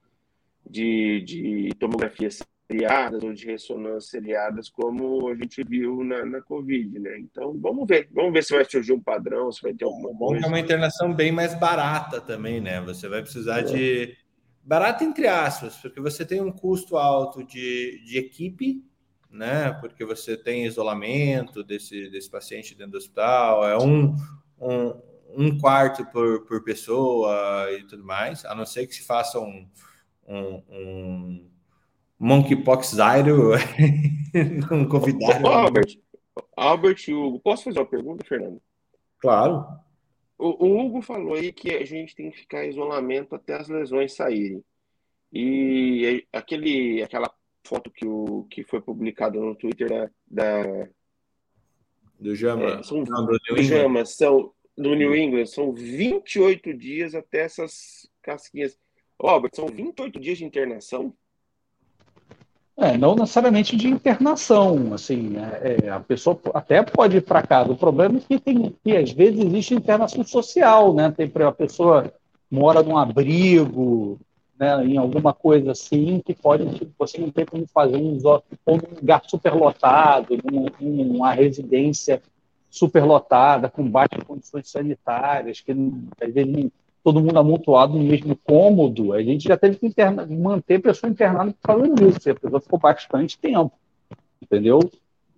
de, 0.69 1.21
de 1.21 1.69
tomografia 1.79 2.29
seriadas 2.71 3.23
ou 3.23 3.33
de 3.33 3.45
ressonância 3.45 4.11
seriadas, 4.11 4.69
como 4.69 5.27
a 5.29 5.35
gente 5.35 5.63
viu 5.63 6.03
na, 6.03 6.25
na 6.25 6.41
Covid, 6.41 6.97
né? 6.99 7.19
Então, 7.19 7.57
vamos 7.59 7.85
ver. 7.87 8.09
Vamos 8.13 8.31
ver 8.31 8.43
se 8.43 8.53
vai 8.53 8.63
surgir 8.63 8.93
um 8.93 9.01
padrão, 9.01 9.51
se 9.51 9.61
vai 9.61 9.73
ter 9.73 9.83
alguma 9.83 10.13
Bom, 10.13 10.27
coisa. 10.27 10.45
É 10.45 10.47
uma 10.47 10.59
internação 10.59 11.13
bem 11.13 11.31
mais 11.31 11.53
barata 11.59 12.21
também, 12.21 12.61
né? 12.61 12.79
Você 12.81 13.09
vai 13.09 13.21
precisar 13.21 13.59
é. 13.59 13.63
de... 13.63 14.17
Barata 14.63 15.03
entre 15.03 15.27
aspas, 15.27 15.75
porque 15.77 15.99
você 15.99 16.23
tem 16.23 16.39
um 16.39 16.51
custo 16.51 16.95
alto 16.95 17.43
de, 17.43 18.01
de 18.05 18.17
equipe, 18.17 18.83
né? 19.29 19.73
Porque 19.81 20.05
você 20.05 20.37
tem 20.37 20.65
isolamento 20.65 21.63
desse, 21.63 22.09
desse 22.09 22.29
paciente 22.29 22.75
dentro 22.75 22.91
do 22.91 22.97
hospital, 22.97 23.67
é 23.67 23.75
um, 23.77 24.15
um, 24.59 25.01
um 25.35 25.57
quarto 25.57 26.05
por, 26.05 26.45
por 26.45 26.63
pessoa 26.63 27.67
e 27.71 27.83
tudo 27.85 28.03
mais, 28.03 28.45
a 28.45 28.53
não 28.53 28.65
ser 28.65 28.85
que 28.85 28.93
se 28.93 29.03
faça 29.03 29.39
um, 29.39 29.67
um, 30.27 30.63
um 30.69 31.51
Monkeypox 32.21 32.91
Zairo, 32.91 33.53
não 34.69 34.87
convidaram. 34.87 35.47
Albert, 35.47 35.97
Albert 36.55 37.03
e 37.07 37.13
Hugo, 37.15 37.39
posso 37.39 37.63
fazer 37.63 37.79
uma 37.79 37.85
pergunta, 37.87 38.23
Fernando? 38.23 38.61
Claro. 39.17 39.65
O, 40.37 40.67
o, 40.67 40.79
Hugo 40.79 41.01
falou 41.01 41.33
aí 41.33 41.51
que 41.51 41.71
a 41.71 41.83
gente 41.83 42.15
tem 42.15 42.29
que 42.29 42.37
ficar 42.37 42.63
em 42.63 42.69
isolamento 42.69 43.33
até 43.33 43.55
as 43.55 43.67
lesões 43.67 44.13
saírem. 44.13 44.63
E 45.33 46.27
aquele, 46.31 47.01
aquela 47.01 47.33
foto 47.65 47.89
que, 47.89 48.05
o, 48.05 48.45
que 48.51 48.63
foi 48.63 48.81
publicada 48.81 49.39
no 49.39 49.55
Twitter 49.55 49.89
da, 49.89 50.09
da 50.27 50.89
do 52.19 52.35
Jama, 52.35 52.79
é, 52.79 52.83
são, 52.83 53.03
não, 53.03 53.25
do, 53.25 53.39
do 53.39 53.63
Jama 53.63 54.05
são 54.05 54.53
do 54.77 54.93
New 54.93 55.15
England 55.15 55.47
são 55.47 55.73
28 55.73 56.71
dias 56.75 57.15
até 57.15 57.41
essas 57.41 58.07
casquinhas. 58.21 58.77
Albert, 59.17 59.51
são 59.55 59.67
28 59.67 60.19
dias 60.19 60.37
de 60.37 60.45
internação? 60.45 61.15
É, 62.77 62.97
não 62.97 63.15
necessariamente 63.15 63.75
de 63.75 63.87
internação, 63.87 64.93
assim, 64.93 65.35
é, 65.37 65.85
é, 65.85 65.89
a 65.89 65.99
pessoa 65.99 66.39
até 66.53 66.81
pode 66.81 67.17
ir 67.17 67.21
para 67.21 67.43
casa. 67.43 67.71
O 67.71 67.77
problema 67.77 68.17
é 68.17 68.21
que, 68.21 68.39
tem, 68.39 68.75
que 68.83 68.95
às 68.95 69.11
vezes 69.11 69.45
existe 69.45 69.75
internação 69.75 70.23
social, 70.23 70.93
né? 70.93 71.11
Tem 71.11 71.29
a 71.45 71.51
pessoa 71.51 72.11
mora 72.49 72.81
num 72.81 72.97
abrigo, 72.97 74.19
né, 74.59 74.85
em 74.85 74.97
alguma 74.97 75.33
coisa 75.33 75.71
assim, 75.71 76.21
que 76.23 76.33
pode, 76.33 76.71
tipo, 76.75 76.91
você 76.99 77.17
não 77.17 77.31
tem 77.31 77.45
como 77.45 77.65
fazer 77.67 77.95
um, 77.95 78.17
um 78.67 78.75
lugar 78.95 79.23
superlotado, 79.25 80.37
numa 80.79 81.31
residência 81.31 82.21
superlotada, 82.69 83.69
com 83.69 83.89
baixas 83.89 84.23
condições 84.23 84.69
sanitárias, 84.69 85.61
que 85.61 85.71
às 85.71 86.33
vezes 86.33 86.71
todo 87.03 87.19
mundo 87.19 87.37
amontoado 87.37 87.97
no 87.97 88.03
mesmo 88.03 88.35
cômodo, 88.35 89.13
a 89.13 89.21
gente 89.21 89.47
já 89.47 89.57
teve 89.57 89.77
que 89.77 89.87
interna, 89.87 90.25
manter 90.25 90.75
a 90.75 90.81
pessoa 90.81 91.09
internada 91.09 91.51
por 91.51 91.61
causa 91.61 91.89
disso. 91.93 92.29
A 92.29 92.35
pessoa 92.35 92.61
ficou 92.61 92.79
bastante 92.79 93.39
tempo, 93.39 93.71
entendeu? 94.41 94.79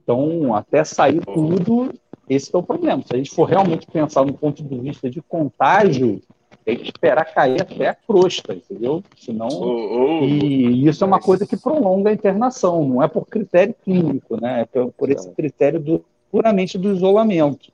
Então, 0.04 0.54
até 0.54 0.84
sair 0.84 1.22
tudo, 1.26 1.94
esse 2.30 2.54
é 2.54 2.58
o 2.58 2.64
problema. 2.64 3.02
Se 3.06 3.14
a 3.14 3.18
gente 3.18 3.32
for 3.32 3.46
realmente 3.46 3.88
pensar 3.88 4.26
no 4.26 4.34
ponto 4.34 4.62
de 4.62 4.78
vista 4.78 5.10
de 5.10 5.22
contágio, 5.22 6.22
tem 6.66 6.78
que 6.78 6.86
esperar 6.86 7.26
cair 7.34 7.62
até 7.62 7.90
a 7.90 7.96
crosta, 7.96 8.54
entendeu? 8.54 9.04
Senão. 9.18 9.48
Oh, 9.48 10.20
oh, 10.22 10.24
e 10.24 10.88
isso 10.88 11.04
é 11.04 11.08
uma 11.08 11.20
coisa 11.20 11.46
que 11.46 11.58
prolonga 11.58 12.10
a 12.10 12.14
internação, 12.14 12.86
não 12.86 13.04
é 13.04 13.08
por 13.08 13.26
critério 13.26 13.76
clínico, 13.84 14.40
né? 14.40 14.62
É 14.62 14.66
por, 14.66 14.92
por 14.94 15.10
esse 15.10 15.30
critério 15.32 15.80
do, 15.80 16.06
puramente 16.32 16.78
do 16.78 16.92
isolamento. 16.94 17.72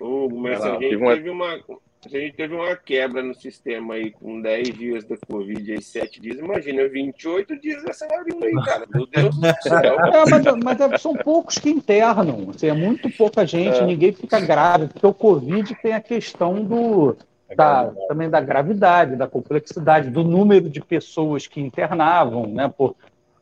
Oh, 0.00 0.28
mas 0.28 0.60
a 0.62 0.72
gente 0.72 0.98
teve 0.98 1.30
uma, 1.30 1.60
a 2.04 2.18
gente 2.18 2.34
teve 2.34 2.54
uma 2.54 2.74
quebra 2.74 3.22
no 3.22 3.34
sistema 3.34 3.94
aí 3.94 4.10
com 4.10 4.40
10 4.40 4.74
dias 4.74 5.04
da 5.04 5.16
Covid 5.28 5.72
e 5.72 5.82
7 5.82 6.20
dias. 6.20 6.38
Imagina, 6.38 6.88
28 6.88 7.60
dias 7.60 7.82
dessa 7.84 8.08
varíola 8.08 8.46
aí, 8.46 8.64
cara. 8.64 8.86
Meu 8.92 9.06
Deus 9.06 9.36
do 9.36 9.46
céu. 9.62 10.00
É, 10.00 10.30
mas, 10.30 10.64
mas, 10.64 10.80
é, 10.80 10.98
são 10.98 11.14
poucos 11.14 11.58
que 11.58 11.70
internam. 11.70 12.50
Assim, 12.50 12.66
é 12.66 12.72
muito 12.72 13.08
pouca 13.10 13.46
gente, 13.46 13.78
é. 13.78 13.86
ninguém 13.86 14.12
fica 14.12 14.40
grave, 14.40 14.88
porque 14.88 15.06
o 15.06 15.14
Covid 15.14 15.74
tem 15.82 15.92
a 15.92 16.00
questão 16.00 16.64
do. 16.64 17.16
Da, 17.54 17.92
também 18.08 18.30
da 18.30 18.40
gravidade, 18.40 19.14
da 19.14 19.26
complexidade, 19.26 20.08
do 20.08 20.24
número 20.24 20.70
de 20.70 20.80
pessoas 20.80 21.46
que 21.46 21.60
internavam, 21.60 22.46
né? 22.46 22.66
Por, 22.74 22.96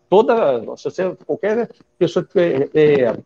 toda, 0.09 0.77
se 0.77 0.85
você, 0.85 1.17
qualquer 1.25 1.71
pessoa 1.97 2.25
que 2.25 2.39
é, 2.41 2.69
é, 2.75 3.17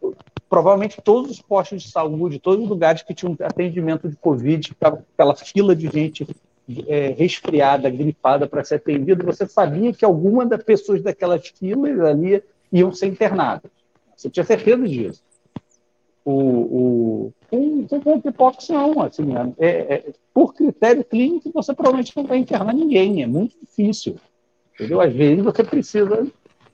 provavelmente 0.48 1.00
todos 1.02 1.30
os 1.30 1.40
postos 1.40 1.82
de 1.82 1.90
saúde, 1.90 2.38
todos 2.38 2.62
os 2.62 2.68
lugares 2.68 3.02
que 3.02 3.14
tinham 3.14 3.36
atendimento 3.40 4.08
de 4.08 4.16
Covid, 4.16 4.72
aquela 4.80 5.34
fila 5.34 5.74
de 5.74 5.88
gente 5.88 6.26
é, 6.86 7.14
resfriada, 7.16 7.90
gripada 7.90 8.46
para 8.46 8.64
ser 8.64 8.76
atendido, 8.76 9.24
você 9.24 9.46
sabia 9.46 9.92
que 9.92 10.04
alguma 10.04 10.46
das 10.46 10.62
pessoas 10.62 11.02
daquelas 11.02 11.46
filas 11.48 12.00
ali 12.00 12.42
iam 12.72 12.92
ser 12.92 13.06
internadas. 13.06 13.70
Você 14.16 14.30
tinha 14.30 14.44
certeza 14.44 14.86
disso. 14.86 15.22
O, 16.24 16.32
o, 16.32 17.32
com, 17.50 17.86
com 17.86 18.00
monkeypox 18.02 18.70
não, 18.70 19.02
assim, 19.02 19.26
é, 19.58 19.68
é, 19.68 20.12
por 20.32 20.54
critério 20.54 21.04
clínico 21.04 21.50
você 21.52 21.74
provavelmente 21.74 22.16
não 22.16 22.24
vai 22.24 22.38
internar 22.38 22.72
ninguém, 22.72 23.22
é 23.22 23.26
muito 23.26 23.54
difícil. 23.60 24.16
Entendeu? 24.74 25.00
Às 25.00 25.12
vezes 25.12 25.44
você 25.44 25.62
precisa, 25.62 26.26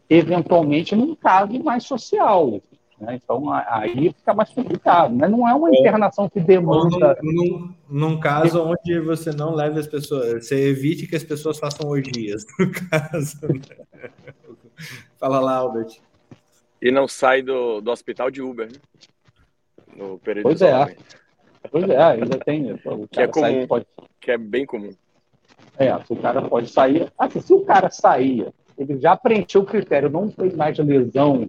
eventualmente, 0.08 0.94
num 0.94 1.14
caso 1.14 1.58
mais 1.62 1.84
social. 1.84 2.62
Né? 3.00 3.18
Então, 3.22 3.50
aí 3.50 4.12
fica 4.12 4.34
mais 4.34 4.50
complicado. 4.50 5.14
Mas 5.14 5.30
não 5.30 5.48
é 5.48 5.54
uma 5.54 5.70
internação 5.70 6.28
que 6.28 6.38
demanda. 6.38 7.16
Num, 7.22 7.32
num, 7.32 7.74
num, 7.88 8.20
caso 8.20 8.62
onde 8.62 9.00
você 9.00 9.30
não 9.32 9.54
leve 9.54 9.80
as 9.80 9.86
pessoas, 9.86 10.46
você 10.46 10.68
evite 10.68 11.06
que 11.06 11.16
as 11.16 11.24
pessoas 11.24 11.58
façam 11.58 11.88
orgias, 11.88 12.44
no 12.58 12.70
caso. 12.90 13.38
Né? 13.48 14.10
Fala 15.18 15.40
lá, 15.40 15.56
Albert. 15.56 15.98
E 16.80 16.90
não 16.90 17.08
sai 17.08 17.42
do, 17.42 17.80
do 17.80 17.90
hospital 17.90 18.30
de 18.30 18.42
Uber, 18.42 18.66
né? 18.66 18.78
No 19.96 20.18
período 20.18 20.44
pois 20.44 20.58
de 20.58 20.66
é. 20.66 20.96
Pois 21.70 21.88
é, 21.88 22.02
ainda 22.02 22.38
tem. 22.38 22.72
O 22.72 23.08
que 23.08 23.20
é 23.20 23.26
comum. 23.26 23.66
Pode... 23.66 23.86
Que 24.20 24.32
é 24.32 24.38
bem 24.38 24.64
comum. 24.64 24.90
É, 25.78 25.94
o 26.08 26.16
cara 26.16 26.42
pode 26.42 26.68
sair. 26.68 27.10
Assim, 27.18 27.40
se 27.40 27.52
o 27.52 27.64
cara 27.64 27.90
sair, 27.90 28.46
ele 28.78 28.98
já 28.98 29.16
preencheu 29.16 29.62
o 29.62 29.66
critério, 29.66 30.08
não 30.08 30.28
tem 30.28 30.54
mais 30.54 30.78
lesão 30.78 31.48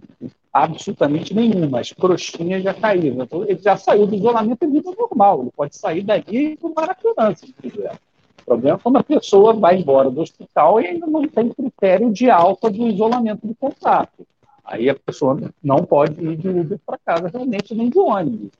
absolutamente 0.52 1.32
nenhuma, 1.32 1.80
as 1.80 1.92
crostinhas 1.92 2.62
já 2.62 2.74
caíram. 2.74 3.24
Então, 3.24 3.42
ele 3.44 3.58
já 3.58 3.76
saiu 3.76 4.06
do 4.06 4.14
isolamento 4.14 4.66
de 4.66 4.72
vida 4.72 4.90
normal, 4.98 5.40
ele 5.40 5.50
pode 5.56 5.76
sair 5.76 6.02
daqui 6.02 6.56
para 6.56 6.68
o 6.68 6.74
Maracanã, 6.74 7.34
se 7.34 7.52
quiser. 7.54 7.98
O 8.42 8.44
problema 8.44 8.76
é 8.76 8.80
quando 8.80 8.96
a 8.96 9.04
pessoa 9.04 9.54
vai 9.54 9.78
embora 9.78 10.10
do 10.10 10.20
hospital 10.20 10.80
e 10.80 10.88
ainda 10.88 11.06
não 11.06 11.26
tem 11.26 11.48
critério 11.48 12.12
de 12.12 12.28
alta 12.28 12.68
do 12.68 12.86
isolamento 12.88 13.46
de 13.46 13.54
contato. 13.54 14.26
Aí 14.64 14.90
a 14.90 14.94
pessoa 14.94 15.40
não 15.62 15.84
pode 15.84 16.22
ir 16.22 16.36
de 16.36 16.48
Uber 16.48 16.78
para 16.84 16.98
casa 16.98 17.28
realmente 17.28 17.74
nem 17.74 17.88
de 17.88 17.98
ônibus. 17.98 18.50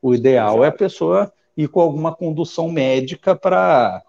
O 0.00 0.14
ideal 0.14 0.64
é 0.64 0.68
a 0.68 0.72
pessoa 0.72 1.32
ir 1.56 1.68
com 1.68 1.80
alguma 1.80 2.14
condução 2.14 2.70
médica 2.70 3.36
para, 3.36 4.02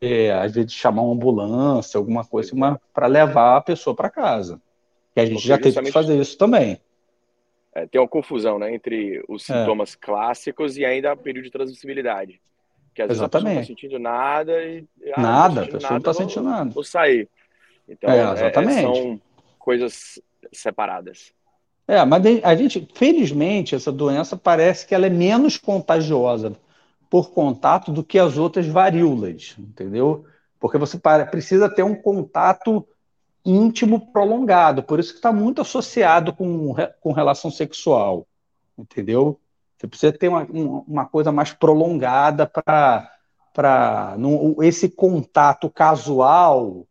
é, 0.00 0.32
às 0.32 0.52
vezes, 0.52 0.72
chamar 0.72 1.02
uma 1.02 1.14
ambulância, 1.14 1.96
alguma 1.96 2.24
coisa 2.24 2.52
para 2.92 3.06
levar 3.06 3.56
a 3.56 3.60
pessoa 3.60 3.94
para 3.94 4.10
casa. 4.10 4.60
Que 5.14 5.20
a 5.20 5.24
gente 5.24 5.34
Porque 5.34 5.48
já 5.48 5.58
teve 5.58 5.80
que 5.82 5.92
fazer 5.92 6.18
isso 6.20 6.36
também. 6.36 6.78
É, 7.78 7.86
tem 7.86 8.00
uma 8.00 8.08
confusão 8.08 8.58
né, 8.58 8.74
entre 8.74 9.22
os 9.28 9.48
é. 9.48 9.60
sintomas 9.60 9.94
é. 9.94 10.04
clássicos 10.04 10.76
e 10.76 10.84
ainda 10.84 11.12
o 11.12 11.16
período 11.16 11.44
de 11.44 11.50
transmissibilidade. 11.50 12.40
Que 12.94 13.02
às 13.02 13.10
Exatamente. 13.10 13.10
vezes 13.10 13.20
a 13.20 13.28
pessoa 13.28 13.42
não 13.42 13.60
está 13.60 13.66
sentindo 13.66 13.98
nada 13.98 14.64
e. 14.64 14.84
Ah, 15.14 15.22
nada, 15.22 15.62
a 15.62 15.66
pessoa 15.66 15.90
não 15.90 15.98
está 15.98 16.14
sentindo 16.14 16.44
nada. 16.44 16.70
Vou 16.70 16.84
sair. 16.84 17.28
Então, 17.88 18.10
é, 18.10 18.18
é, 18.18 18.32
exatamente. 18.32 18.82
são 18.82 19.20
coisas 19.58 20.20
separadas. 20.52 21.32
É, 21.86 22.04
mas 22.04 22.22
a 22.42 22.54
gente, 22.54 22.86
felizmente, 22.94 23.74
essa 23.74 23.90
doença 23.90 24.36
parece 24.36 24.86
que 24.86 24.94
ela 24.94 25.06
é 25.06 25.10
menos 25.10 25.56
contagiosa 25.56 26.54
por 27.08 27.30
contato 27.30 27.90
do 27.90 28.04
que 28.04 28.18
as 28.18 28.36
outras 28.36 28.66
varíolas, 28.66 29.56
entendeu? 29.58 30.26
Porque 30.60 30.76
você 30.76 30.98
precisa 31.30 31.68
ter 31.68 31.82
um 31.82 31.94
contato 31.94 32.86
íntimo 33.50 34.12
prolongado, 34.12 34.82
por 34.82 35.00
isso 35.00 35.12
que 35.12 35.18
está 35.18 35.32
muito 35.32 35.60
associado 35.60 36.32
com, 36.32 36.74
com 37.00 37.12
relação 37.12 37.50
sexual, 37.50 38.26
entendeu? 38.76 39.40
Você 39.76 39.86
precisa 39.86 40.12
ter 40.12 40.28
uma, 40.28 40.44
uma 40.86 41.06
coisa 41.06 41.32
mais 41.32 41.52
prolongada 41.52 42.46
para 42.46 43.10
esse 44.62 44.88
contato 44.88 45.70
casual 45.70 46.86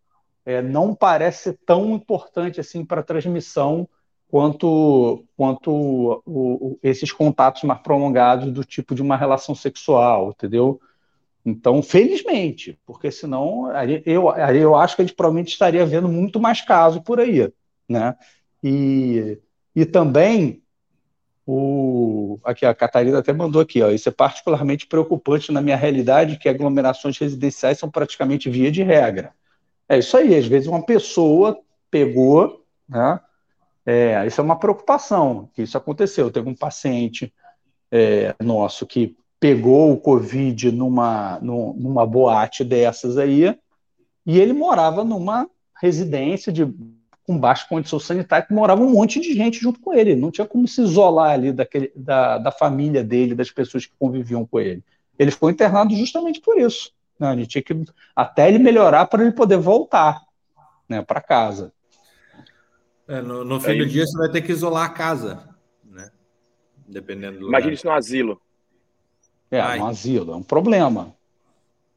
é, 0.45 0.61
não 0.61 0.95
parece 0.95 1.53
tão 1.65 1.93
importante 1.93 2.61
assim 2.61 2.85
para 2.85 3.01
a 3.01 3.03
transmissão 3.03 3.87
quanto, 4.29 5.25
quanto 5.35 5.71
o, 5.71 6.21
o, 6.25 6.79
esses 6.81 7.11
contatos 7.11 7.63
mais 7.63 7.81
prolongados 7.81 8.51
do 8.53 8.63
tipo 8.63 8.95
de 8.95 9.01
uma 9.01 9.17
relação 9.17 9.53
sexual, 9.53 10.29
entendeu? 10.29 10.79
Então, 11.49 11.81
felizmente, 11.81 12.77
porque 12.85 13.09
senão 13.09 13.71
eu, 14.05 14.29
eu 14.35 14.75
acho 14.75 14.97
que 14.97 15.01
a 15.01 15.05
gente 15.05 15.15
provavelmente 15.15 15.47
estaria 15.47 15.85
vendo 15.85 16.09
muito 16.09 16.41
mais 16.41 16.59
casos 16.59 17.01
por 17.01 17.21
aí, 17.21 17.49
né? 17.87 18.17
E, 18.61 19.39
e 19.73 19.85
também 19.85 20.61
o 21.45 22.37
aqui 22.43 22.65
a 22.65 22.75
Catarina 22.75 23.19
até 23.19 23.31
mandou 23.31 23.61
aqui, 23.61 23.81
ó, 23.81 23.89
isso 23.89 24.09
é 24.09 24.11
particularmente 24.11 24.87
preocupante 24.87 25.49
na 25.49 25.61
minha 25.61 25.77
realidade, 25.77 26.37
que 26.37 26.49
aglomerações 26.49 27.17
residenciais 27.17 27.79
são 27.79 27.89
praticamente 27.89 28.49
via 28.49 28.69
de 28.69 28.83
regra. 28.83 29.33
É 29.87 29.97
isso 29.99 30.17
aí, 30.17 30.35
às 30.35 30.45
vezes 30.45 30.67
uma 30.67 30.85
pessoa 30.85 31.57
pegou, 31.89 32.65
né? 32.89 33.21
É, 33.85 34.27
isso 34.27 34.41
é 34.41 34.43
uma 34.43 34.59
preocupação, 34.59 35.49
que 35.53 35.61
isso 35.61 35.77
aconteceu. 35.77 36.29
Teve 36.29 36.49
um 36.49 36.55
paciente 36.55 37.33
é, 37.89 38.35
nosso 38.43 38.85
que 38.85 39.15
pegou 39.39 39.93
o 39.93 39.97
Covid 39.97 40.71
numa, 40.71 41.39
numa 41.41 42.05
boate 42.05 42.63
dessas 42.63 43.17
aí, 43.17 43.55
e 44.25 44.39
ele 44.39 44.53
morava 44.53 45.03
numa 45.03 45.49
residência 45.81 46.51
de, 46.51 46.65
com 47.25 47.37
baixa 47.37 47.67
condição 47.67 47.99
sanitária, 47.99 48.45
que 48.45 48.53
morava 48.53 48.81
um 48.81 48.91
monte 48.91 49.19
de 49.19 49.33
gente 49.33 49.59
junto 49.59 49.79
com 49.79 49.93
ele. 49.93 50.15
Não 50.15 50.31
tinha 50.31 50.45
como 50.45 50.67
se 50.67 50.81
isolar 50.81 51.31
ali 51.31 51.51
daquele, 51.51 51.91
da, 51.95 52.37
da 52.37 52.51
família 52.51 53.03
dele, 53.03 53.35
das 53.35 53.51
pessoas 53.51 53.85
que 53.85 53.93
conviviam 53.97 54.45
com 54.45 54.59
ele. 54.59 54.83
Ele 55.17 55.31
ficou 55.31 55.49
internado 55.49 55.95
justamente 55.95 56.41
por 56.41 56.57
isso. 56.57 56.91
Né? 57.19 57.33
Ele 57.33 57.47
tinha 57.47 57.61
que 57.61 57.73
até 58.15 58.49
ele 58.49 58.59
melhorar 58.59 59.05
para 59.05 59.23
ele 59.23 59.31
poder 59.31 59.57
voltar 59.57 60.21
né, 60.89 61.01
para 61.01 61.21
casa. 61.21 61.71
É, 63.07 63.21
no, 63.21 63.43
no 63.43 63.59
fim 63.59 63.71
é 63.71 63.75
do 63.77 63.85
dia 63.85 64.05
você 64.05 64.17
vai 64.17 64.29
ter 64.29 64.41
que 64.41 64.51
isolar 64.51 64.85
a 64.85 64.89
casa, 64.89 65.47
né? 65.85 66.11
Dependendo 66.85 67.39
do. 67.39 67.47
Imagina 67.47 67.73
isso 67.73 67.87
no 67.87 67.93
asilo. 67.93 68.41
É, 69.49 69.59
Ai. 69.59 69.79
um 69.79 69.87
asilo, 69.87 70.33
é 70.33 70.35
um 70.35 70.43
problema. 70.43 71.15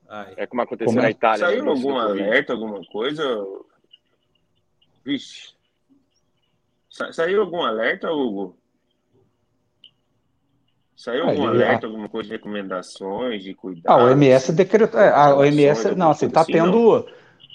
Ai. 0.08 0.34
É 0.36 0.46
como 0.46 0.62
aconteceu 0.62 0.86
como 0.86 1.00
é? 1.00 1.02
na 1.04 1.10
Itália. 1.10 1.46
Saiu 1.46 1.64
né, 1.64 1.70
algum 1.70 1.96
alerta, 1.96 2.52
alguma 2.52 2.84
coisa? 2.84 3.24
Vixe. 5.04 5.54
Sa 6.88 7.12
saiu 7.12 7.40
algum 7.40 7.62
alerta, 7.62 8.10
Hugo? 8.10 8.56
Saiu 10.96 11.24
algum 11.24 11.46
alerta, 11.46 11.86
alguma 11.86 12.08
coisa 12.08 12.28
de 12.28 12.34
recomendações, 12.34 13.42
de 13.42 13.54
cuidado? 13.54 13.92
Ah, 13.92 14.04
o 14.04 14.08
OMS 14.08 14.52
decretou. 14.52 15.00
É, 15.00 15.08
a 15.08 15.34
OMS, 15.34 15.94
não, 15.94 16.10
assim, 16.10 16.28
tá 16.28 16.44
tendo. 16.44 17.06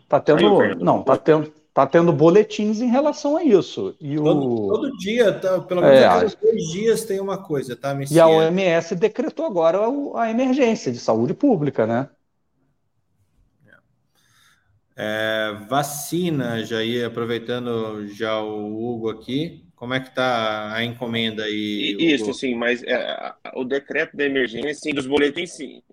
Tá 0.09 0.19
tendo. 0.19 0.75
Não, 0.83 1.03
tá 1.03 1.17
tendo 1.17 1.53
tá 1.75 1.85
tendo 1.85 2.13
boletins 2.13 2.79
em 2.79 2.87
relação 2.87 3.35
a 3.35 3.43
isso. 3.43 3.97
E 3.99 4.15
todo, 4.15 4.49
o... 4.49 4.67
todo 4.69 4.97
dia, 4.97 5.33
tá, 5.33 5.59
pelo 5.59 5.81
menos 5.81 5.97
é, 5.97 6.05
a 6.05 6.09
cada 6.09 6.35
dois 6.41 6.63
dias 6.71 7.03
tem 7.03 7.19
uma 7.19 7.37
coisa, 7.37 7.75
tá, 7.75 7.93
E 8.09 8.17
a 8.17 8.25
OMS 8.25 8.95
decretou 8.95 9.45
agora 9.45 9.79
a 10.15 10.31
emergência 10.31 10.89
de 10.89 10.97
saúde 10.97 11.33
pública, 11.33 11.85
né? 11.85 12.09
É, 14.95 15.53
vacina, 15.67 16.63
já 16.63 16.81
ia 16.81 17.07
aproveitando 17.07 18.07
já 18.07 18.39
o 18.39 18.93
Hugo 18.93 19.09
aqui, 19.09 19.65
como 19.75 19.93
é 19.93 19.99
que 19.99 20.15
tá 20.15 20.73
a 20.73 20.81
encomenda 20.81 21.43
aí? 21.43 21.97
Isso, 21.99 22.23
Hugo? 22.23 22.33
sim, 22.35 22.55
mas 22.55 22.81
é, 22.83 23.33
o 23.53 23.65
decreto 23.65 24.15
da 24.15 24.23
emergência, 24.23 24.75
sim, 24.75 24.93
dos 24.93 25.05
boletins, 25.05 25.51
sim. 25.51 25.83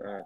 É. 0.00 0.22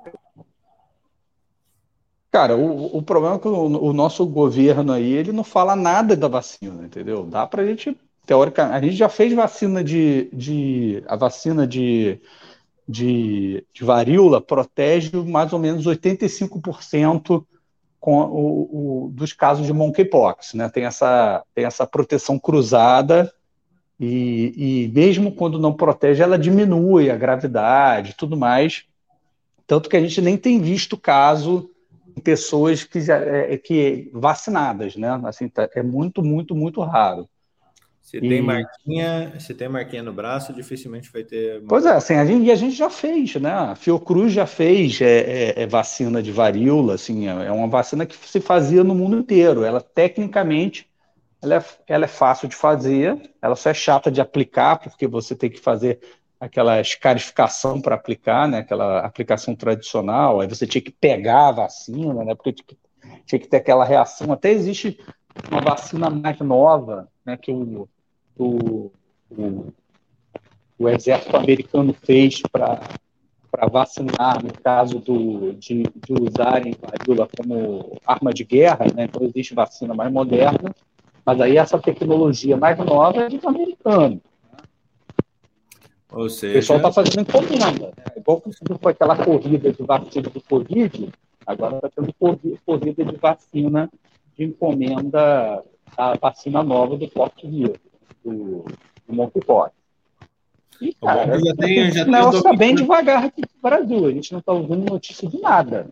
Cara, 2.32 2.56
o, 2.56 2.96
o 2.96 3.02
problema 3.02 3.36
é 3.36 3.38
que 3.38 3.46
o, 3.46 3.66
o, 3.66 3.92
nosso 3.92 4.24
governo 4.24 4.90
aí, 4.90 5.12
ele 5.12 5.32
não 5.32 5.44
fala 5.44 5.76
nada 5.76 6.16
da 6.16 6.28
vacina, 6.28 6.82
entendeu? 6.82 7.24
Dá 7.26 7.46
pra 7.46 7.62
gente, 7.66 7.94
teoricamente, 8.24 8.74
a 8.74 8.80
gente 8.80 8.96
já 8.96 9.08
fez 9.10 9.34
vacina 9.34 9.84
de, 9.84 10.30
de 10.32 11.04
a 11.06 11.14
vacina 11.14 11.66
de, 11.66 12.18
de, 12.88 13.62
de 13.74 13.84
varíola 13.84 14.40
protege 14.40 15.14
mais 15.14 15.52
ou 15.52 15.58
menos 15.58 15.86
85% 15.86 17.44
com 18.00 18.18
o, 18.22 19.08
o, 19.08 19.10
dos 19.10 19.34
casos 19.34 19.66
de 19.66 19.72
monkeypox, 19.74 20.54
né? 20.54 20.70
Tem 20.70 20.86
essa, 20.86 21.44
tem 21.54 21.66
essa 21.66 21.86
proteção 21.86 22.38
cruzada 22.38 23.30
e, 24.00 24.54
e 24.86 24.88
mesmo 24.88 25.32
quando 25.32 25.58
não 25.58 25.74
protege, 25.74 26.22
ela 26.22 26.38
diminui 26.38 27.10
a 27.10 27.16
gravidade 27.16 28.14
tudo 28.16 28.38
mais. 28.38 28.84
Tanto 29.66 29.90
que 29.90 29.98
a 29.98 30.00
gente 30.00 30.20
nem 30.22 30.38
tem 30.38 30.58
visto 30.58 30.96
caso 30.96 31.71
pessoas 32.22 32.84
que, 32.84 33.00
já, 33.00 33.18
é, 33.18 33.54
é, 33.54 33.58
que 33.58 34.10
vacinadas, 34.12 34.96
né? 34.96 35.20
Assim, 35.24 35.48
tá, 35.48 35.68
é 35.74 35.82
muito, 35.82 36.22
muito, 36.22 36.54
muito 36.54 36.80
raro. 36.80 37.28
Se 38.00 38.18
e... 38.18 38.20
tem 38.20 38.42
marquinha, 38.42 39.32
se 39.38 39.54
tem 39.54 39.68
marquinha 39.68 40.02
no 40.02 40.12
braço, 40.12 40.52
dificilmente 40.52 41.10
vai 41.12 41.22
ter. 41.24 41.62
Pois 41.68 41.86
é, 41.86 41.92
assim, 41.92 42.14
a 42.14 42.26
gente, 42.26 42.44
e 42.44 42.50
a 42.50 42.56
gente 42.56 42.74
já 42.74 42.90
fez, 42.90 43.36
né? 43.36 43.52
A 43.52 43.74
Fiocruz 43.74 44.32
já 44.32 44.46
fez 44.46 45.00
é, 45.00 45.20
é, 45.20 45.62
é 45.62 45.66
vacina 45.66 46.22
de 46.22 46.32
varíola, 46.32 46.94
assim, 46.94 47.28
é, 47.28 47.46
é 47.46 47.52
uma 47.52 47.68
vacina 47.68 48.04
que 48.04 48.16
se 48.16 48.40
fazia 48.40 48.82
no 48.82 48.94
mundo 48.94 49.16
inteiro. 49.18 49.64
Ela 49.64 49.80
tecnicamente 49.80 50.90
ela 51.42 51.56
é, 51.56 51.64
ela 51.88 52.04
é 52.04 52.08
fácil 52.08 52.48
de 52.48 52.54
fazer, 52.54 53.20
ela 53.42 53.56
só 53.56 53.70
é 53.70 53.74
chata 53.74 54.10
de 54.10 54.20
aplicar, 54.20 54.78
porque 54.78 55.08
você 55.08 55.34
tem 55.34 55.50
que 55.50 55.58
fazer 55.58 56.00
aquela 56.42 56.80
escarificação 56.80 57.80
para 57.80 57.94
aplicar, 57.94 58.48
né? 58.48 58.58
Aquela 58.58 58.98
aplicação 58.98 59.54
tradicional, 59.54 60.40
aí 60.40 60.48
você 60.48 60.66
tinha 60.66 60.82
que 60.82 60.90
pegar 60.90 61.48
a 61.48 61.52
vacina, 61.52 62.24
né? 62.24 62.34
Porque 62.34 62.52
tinha 62.52 62.66
que, 62.66 62.76
tinha 63.24 63.38
que 63.38 63.46
ter 63.46 63.58
aquela 63.58 63.84
reação. 63.84 64.32
Até 64.32 64.50
existe 64.50 64.98
uma 65.48 65.60
vacina 65.60 66.10
mais 66.10 66.36
nova, 66.40 67.08
né? 67.24 67.36
Que 67.36 67.52
o, 67.52 67.88
o, 68.36 68.90
o, 69.30 69.72
o 70.76 70.88
exército 70.88 71.36
americano 71.36 71.94
fez 72.02 72.42
para 72.50 72.80
vacinar 73.70 74.42
no 74.42 74.52
caso 74.52 74.98
do, 74.98 75.52
de, 75.52 75.84
de 75.84 76.12
usarem 76.12 76.74
varíola 76.74 77.28
como 77.36 78.00
arma 78.04 78.32
de 78.32 78.42
guerra, 78.42 78.86
né? 78.96 79.04
então 79.04 79.22
existe 79.22 79.54
vacina 79.54 79.94
mais 79.94 80.10
moderna, 80.10 80.74
mas 81.24 81.40
aí 81.40 81.56
essa 81.56 81.78
tecnologia 81.78 82.56
mais 82.56 82.76
nova 82.78 83.20
é 83.20 83.28
dos 83.28 83.44
americanos. 83.44 84.31
Ou 86.12 86.28
seja... 86.28 86.52
O 86.52 86.60
pessoal 86.60 86.76
está 86.78 86.92
fazendo 86.92 87.20
encomenda. 87.20 87.86
Né? 87.96 88.04
Igual 88.16 88.40
quando 88.40 88.78
foi 88.80 88.92
aquela 88.92 89.16
corrida 89.16 89.72
de 89.72 89.82
vacina 89.82 90.28
do 90.28 90.40
Covid, 90.40 91.08
agora 91.46 91.76
está 91.76 91.88
tendo 91.88 92.14
corrida 92.64 93.04
de 93.04 93.16
vacina 93.16 93.90
de 94.36 94.44
encomenda 94.44 95.62
da 95.96 96.14
vacina 96.20 96.62
nova 96.62 96.96
do 96.96 97.08
porte 97.08 97.46
vírus, 97.46 97.78
do, 98.24 98.64
do 99.06 99.14
monkeypox. 99.14 99.72
E, 100.80 100.94
cara, 100.94 101.38
já 101.38 102.04
já 102.04 102.30
está 102.30 102.52
bem 102.54 102.74
devagar 102.74 103.24
aqui 103.24 103.42
no 103.42 103.70
Brasil. 103.70 104.06
A 104.06 104.10
gente 104.10 104.32
não 104.32 104.40
está 104.40 104.52
ouvindo 104.52 104.90
notícia 104.90 105.28
de 105.28 105.40
nada. 105.40 105.88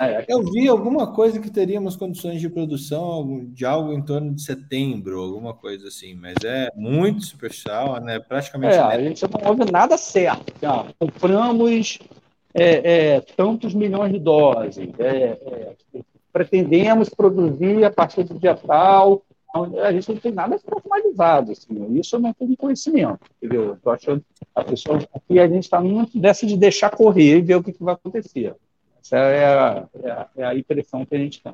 É, 0.00 0.24
eu 0.28 0.42
vi 0.42 0.68
alguma 0.68 1.12
coisa 1.12 1.40
que 1.40 1.50
teríamos 1.50 1.96
condições 1.96 2.40
de 2.40 2.48
produção 2.48 3.46
de 3.48 3.64
algo 3.64 3.92
em 3.92 4.02
torno 4.02 4.32
de 4.32 4.42
setembro, 4.42 5.20
alguma 5.20 5.52
coisa 5.52 5.88
assim, 5.88 6.14
mas 6.14 6.34
é 6.44 6.70
muito 6.74 7.24
superficial, 7.24 8.00
né? 8.00 8.18
Praticamente. 8.20 8.74
É, 8.74 8.80
a 8.80 9.00
gente 9.00 9.22
não 9.22 9.50
ouve 9.50 9.70
nada 9.70 9.96
certo. 9.96 10.52
Ah, 10.64 10.86
compramos 10.98 11.98
é, 12.54 13.14
é, 13.14 13.20
tantos 13.36 13.74
milhões 13.74 14.12
de 14.12 14.18
doses, 14.18 14.88
é, 14.98 15.38
é, 15.94 16.02
pretendemos 16.32 17.08
produzir 17.08 17.84
a 17.84 17.90
partir 17.90 18.24
do 18.24 18.38
dia 18.38 18.54
tal. 18.54 19.22
A 19.84 19.92
gente 19.92 20.08
não 20.08 20.16
tem 20.16 20.32
nada 20.32 20.58
formalizado, 20.58 21.52
assim, 21.52 21.98
isso 21.98 22.16
eu 22.16 22.20
não 22.20 22.32
tenho 22.32 22.56
conhecimento, 22.56 23.20
entendeu? 23.36 23.76
Tô 23.82 23.90
achando 23.90 24.24
a 24.54 24.64
pessoa 24.64 24.98
aqui 25.14 25.38
a 25.38 25.46
gente 25.46 25.64
está 25.64 25.78
muito 25.78 26.18
dessa 26.18 26.46
de 26.46 26.56
deixar 26.56 26.88
correr 26.88 27.36
e 27.36 27.42
ver 27.42 27.56
o 27.56 27.62
que, 27.62 27.72
que 27.72 27.84
vai 27.84 27.92
acontecer. 27.92 28.54
Essa 29.02 29.16
é 29.16 29.44
a, 29.44 29.88
é 29.94 30.10
a, 30.10 30.28
é 30.36 30.44
a 30.44 30.54
impressão 30.54 31.04
que 31.04 31.14
a 31.14 31.18
gente 31.18 31.42
tem. 31.42 31.52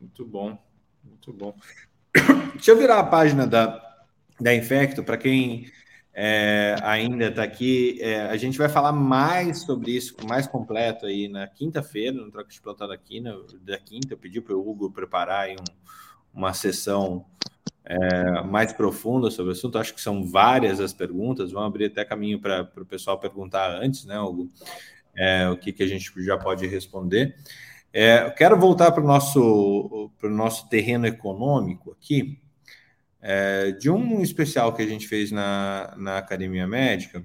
Muito 0.00 0.26
bom, 0.26 0.58
muito 1.04 1.32
bom. 1.32 1.54
Deixa 2.54 2.72
eu 2.72 2.76
virar 2.76 2.98
a 2.98 3.04
página 3.04 3.46
da, 3.46 4.04
da 4.40 4.52
Infecto, 4.52 5.04
para 5.04 5.16
quem 5.16 5.70
é, 6.12 6.74
ainda 6.82 7.26
está 7.28 7.44
aqui. 7.44 7.98
É, 8.00 8.22
a 8.22 8.36
gente 8.36 8.58
vai 8.58 8.68
falar 8.68 8.92
mais 8.92 9.60
sobre 9.60 9.92
isso, 9.92 10.16
mais 10.26 10.48
completo 10.48 11.06
aí 11.06 11.28
na 11.28 11.46
quinta-feira, 11.46 12.16
no 12.16 12.32
Troca 12.32 12.50
de 12.50 12.60
Plantão 12.60 12.88
da 12.88 12.98
Quinta. 12.98 13.38
Da 13.60 13.78
quinta 13.78 14.14
eu 14.14 14.18
pedi 14.18 14.40
para 14.40 14.56
o 14.56 14.68
Hugo 14.68 14.90
preparar 14.90 15.48
um, 15.50 15.64
uma 16.34 16.52
sessão 16.52 17.24
é, 17.84 18.42
mais 18.42 18.72
profunda 18.72 19.30
sobre 19.30 19.52
o 19.52 19.52
assunto. 19.52 19.78
Acho 19.78 19.94
que 19.94 20.00
são 20.00 20.24
várias 20.24 20.80
as 20.80 20.92
perguntas. 20.92 21.52
Vamos 21.52 21.68
abrir 21.68 21.86
até 21.86 22.04
caminho 22.04 22.40
para 22.40 22.68
o 22.76 22.84
pessoal 22.84 23.20
perguntar 23.20 23.70
antes, 23.70 24.04
né, 24.04 24.18
Hugo? 24.18 24.50
É, 25.16 25.48
o 25.48 25.56
que, 25.56 25.72
que 25.72 25.82
a 25.82 25.86
gente 25.86 26.10
já 26.24 26.36
pode 26.36 26.66
responder. 26.66 27.36
É, 27.92 28.24
eu 28.24 28.32
quero 28.32 28.58
voltar 28.58 28.90
para 28.92 29.02
o 29.02 29.06
nosso, 29.06 30.10
nosso 30.22 30.68
terreno 30.68 31.06
econômico 31.06 31.92
aqui, 31.92 32.38
é, 33.20 33.72
de 33.72 33.90
um 33.90 34.22
especial 34.22 34.72
que 34.72 34.82
a 34.82 34.86
gente 34.86 35.06
fez 35.06 35.30
na, 35.30 35.94
na 35.96 36.18
Academia 36.18 36.66
Médica, 36.66 37.24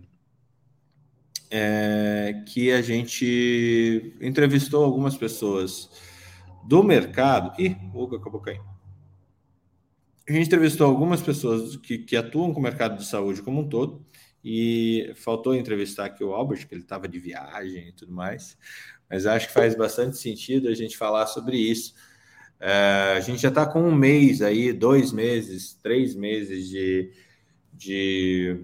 é, 1.50 2.44
que 2.46 2.72
a 2.72 2.82
gente 2.82 4.16
entrevistou 4.20 4.84
algumas 4.84 5.16
pessoas 5.16 5.90
do 6.66 6.84
mercado. 6.84 7.60
Ih, 7.62 7.78
o 7.94 8.04
Hugo 8.04 8.18
acabou 8.18 8.42
caindo. 8.42 8.66
A 10.28 10.34
gente 10.34 10.48
entrevistou 10.48 10.88
algumas 10.88 11.22
pessoas 11.22 11.78
que, 11.78 12.00
que 12.00 12.18
atuam 12.18 12.54
com 12.54 12.60
o 12.60 12.64
mercado 12.64 12.98
de 12.98 13.06
saúde 13.06 13.42
como 13.42 13.62
um 13.62 13.70
todo, 13.70 14.06
e 14.50 15.12
faltou 15.14 15.54
entrevistar 15.54 16.06
aqui 16.06 16.24
o 16.24 16.34
Albert, 16.34 16.66
que 16.70 16.74
ele 16.74 16.82
estava 16.82 17.06
de 17.06 17.20
viagem 17.20 17.90
e 17.90 17.92
tudo 17.92 18.14
mais, 18.14 18.58
mas 19.10 19.26
acho 19.26 19.48
que 19.48 19.54
faz 19.54 19.76
bastante 19.76 20.16
sentido 20.16 20.70
a 20.70 20.74
gente 20.74 20.96
falar 20.96 21.28
sobre 21.28 21.58
isso. 21.58 21.94
É, 22.58 23.16
a 23.18 23.20
gente 23.20 23.42
já 23.42 23.50
está 23.50 23.66
com 23.66 23.82
um 23.82 23.94
mês 23.94 24.42
aí, 24.42 24.72
dois 24.72 25.12
meses, 25.12 25.74
três 25.74 26.16
meses 26.16 26.70
de, 26.70 27.12
de 27.74 28.64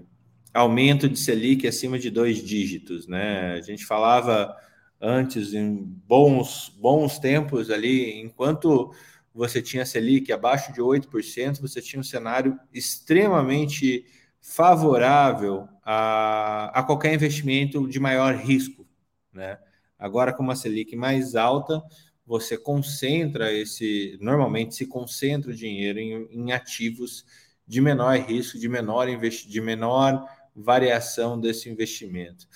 aumento 0.54 1.06
de 1.06 1.18
Selic 1.18 1.66
acima 1.66 1.98
de 1.98 2.08
dois 2.08 2.42
dígitos, 2.42 3.06
né? 3.06 3.52
A 3.52 3.60
gente 3.60 3.84
falava 3.84 4.56
antes, 4.98 5.52
em 5.52 5.74
bons, 5.76 6.74
bons 6.78 7.18
tempos 7.18 7.70
ali, 7.70 8.22
enquanto 8.22 8.90
você 9.34 9.60
tinha 9.60 9.84
Selic 9.84 10.32
abaixo 10.32 10.72
de 10.72 10.80
8%, 10.80 11.60
você 11.60 11.82
tinha 11.82 12.00
um 12.00 12.04
cenário 12.04 12.58
extremamente 12.72 14.06
favorável 14.40 15.68
a, 15.84 16.70
a 16.74 16.82
qualquer 16.82 17.12
investimento 17.12 17.86
de 17.86 18.00
maior 18.00 18.34
risco. 18.34 18.86
Né? 19.32 19.58
Agora, 19.98 20.32
com 20.32 20.42
uma 20.42 20.56
Selic 20.56 20.96
mais 20.96 21.34
alta, 21.34 21.82
você 22.26 22.56
concentra 22.56 23.52
esse, 23.52 24.16
normalmente 24.20 24.74
se 24.74 24.86
concentra 24.86 25.50
o 25.50 25.54
dinheiro 25.54 25.98
em, 25.98 26.26
em 26.30 26.52
ativos 26.52 27.24
de 27.66 27.80
menor 27.80 28.16
risco, 28.18 28.58
de 28.58 28.68
menor, 28.68 29.08
investi 29.08 29.48
de 29.48 29.60
menor 29.60 30.24
variação 30.54 31.38
desse 31.38 31.68
investimento. 31.68 32.46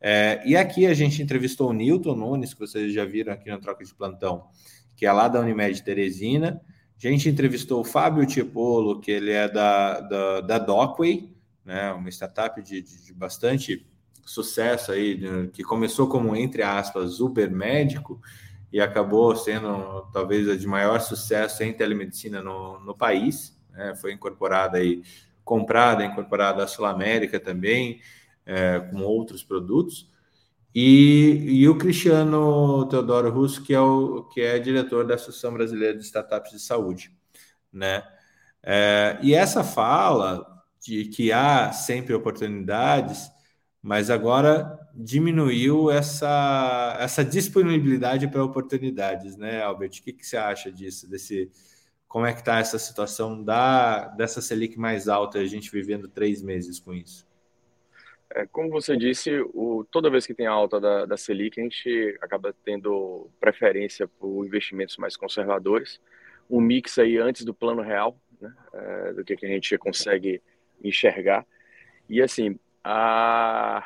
É, 0.00 0.42
e 0.44 0.56
aqui 0.56 0.86
a 0.86 0.92
gente 0.92 1.22
entrevistou 1.22 1.70
o 1.70 1.72
Newton 1.72 2.14
Nunes, 2.14 2.52
que 2.52 2.60
vocês 2.60 2.92
já 2.92 3.04
viram 3.04 3.32
aqui 3.32 3.48
na 3.48 3.58
troca 3.58 3.84
de 3.84 3.94
plantão, 3.94 4.48
que 4.96 5.06
é 5.06 5.12
lá 5.12 5.28
da 5.28 5.40
Unimed 5.40 5.82
Teresina. 5.82 6.60
A 6.96 7.08
gente 7.08 7.28
entrevistou 7.28 7.80
o 7.80 7.84
Fábio 7.84 8.26
Tipolo, 8.26 9.00
que 9.00 9.10
ele 9.10 9.30
é 9.30 9.48
da, 9.48 10.00
da, 10.00 10.40
da 10.42 10.58
Dockway, 10.58 11.33
né, 11.64 11.92
uma 11.92 12.08
startup 12.10 12.60
de, 12.62 12.82
de, 12.82 13.06
de 13.06 13.12
bastante 13.14 13.86
sucesso 14.24 14.92
aí, 14.92 15.18
né, 15.18 15.48
que 15.52 15.62
começou 15.62 16.08
como, 16.08 16.34
entre 16.36 16.62
aspas, 16.62 17.20
Uber 17.20 17.50
médico 17.50 18.20
e 18.72 18.80
acabou 18.80 19.34
sendo 19.36 20.02
talvez 20.12 20.48
a 20.48 20.56
de 20.56 20.66
maior 20.66 21.00
sucesso 21.00 21.62
em 21.62 21.72
telemedicina 21.72 22.42
no, 22.42 22.80
no 22.80 22.94
país. 22.96 23.58
Né, 23.70 23.94
foi 23.94 24.12
incorporada 24.12 24.78
aí, 24.78 25.02
comprada, 25.44 26.04
incorporada 26.04 26.64
à 26.64 26.66
Sul 26.66 26.84
América 26.84 27.38
também, 27.38 28.00
é, 28.44 28.80
com 28.80 29.02
outros 29.02 29.42
produtos. 29.42 30.12
E, 30.74 31.60
e, 31.60 31.68
o 31.68 31.78
Cristiano 31.78 32.84
Teodoro 32.88 33.30
Russo, 33.30 33.62
que 33.62 33.72
é, 33.72 33.80
o, 33.80 34.24
que 34.24 34.40
é 34.40 34.58
diretor 34.58 35.06
da 35.06 35.14
Associação 35.14 35.52
Brasileira 35.52 35.96
de 35.96 36.02
Startups 36.02 36.50
de 36.50 36.58
Saúde. 36.58 37.16
Né? 37.72 38.02
É, 38.60 39.16
e 39.22 39.34
essa 39.34 39.62
fala 39.62 40.53
de 40.84 41.06
que 41.06 41.32
há 41.32 41.72
sempre 41.72 42.12
oportunidades, 42.12 43.30
mas 43.82 44.10
agora 44.10 44.78
diminuiu 44.94 45.90
essa, 45.90 46.96
essa 47.00 47.24
disponibilidade 47.24 48.28
para 48.28 48.44
oportunidades, 48.44 49.36
né, 49.36 49.62
Albert? 49.62 50.00
O 50.00 50.02
que, 50.02 50.12
que 50.12 50.26
você 50.26 50.36
acha 50.36 50.70
disso? 50.70 51.08
Desse, 51.08 51.50
como 52.06 52.26
é 52.26 52.34
que 52.34 52.40
está 52.40 52.58
essa 52.58 52.78
situação 52.78 53.42
da, 53.42 54.08
dessa 54.08 54.42
Selic 54.42 54.78
mais 54.78 55.08
alta, 55.08 55.38
a 55.38 55.46
gente 55.46 55.70
vivendo 55.72 56.06
três 56.06 56.42
meses 56.42 56.78
com 56.78 56.92
isso? 56.92 57.26
É, 58.34 58.46
como 58.46 58.68
você 58.68 58.94
disse, 58.94 59.30
o, 59.54 59.86
toda 59.90 60.10
vez 60.10 60.26
que 60.26 60.34
tem 60.34 60.46
alta 60.46 60.78
da, 60.78 61.06
da 61.06 61.16
Selic, 61.16 61.58
a 61.58 61.62
gente 61.62 62.18
acaba 62.20 62.54
tendo 62.64 63.30
preferência 63.40 64.06
por 64.06 64.44
investimentos 64.44 64.98
mais 64.98 65.16
conservadores, 65.16 65.98
um 66.50 66.60
mix 66.60 66.98
aí 66.98 67.16
antes 67.16 67.42
do 67.42 67.54
plano 67.54 67.80
real, 67.80 68.18
né, 68.38 68.54
é, 68.74 69.12
do 69.14 69.24
que, 69.24 69.34
que 69.34 69.46
a 69.46 69.48
gente 69.48 69.78
consegue 69.78 70.42
enxergar. 70.88 71.46
E 72.08 72.20
assim, 72.22 72.58
a, 72.82 73.78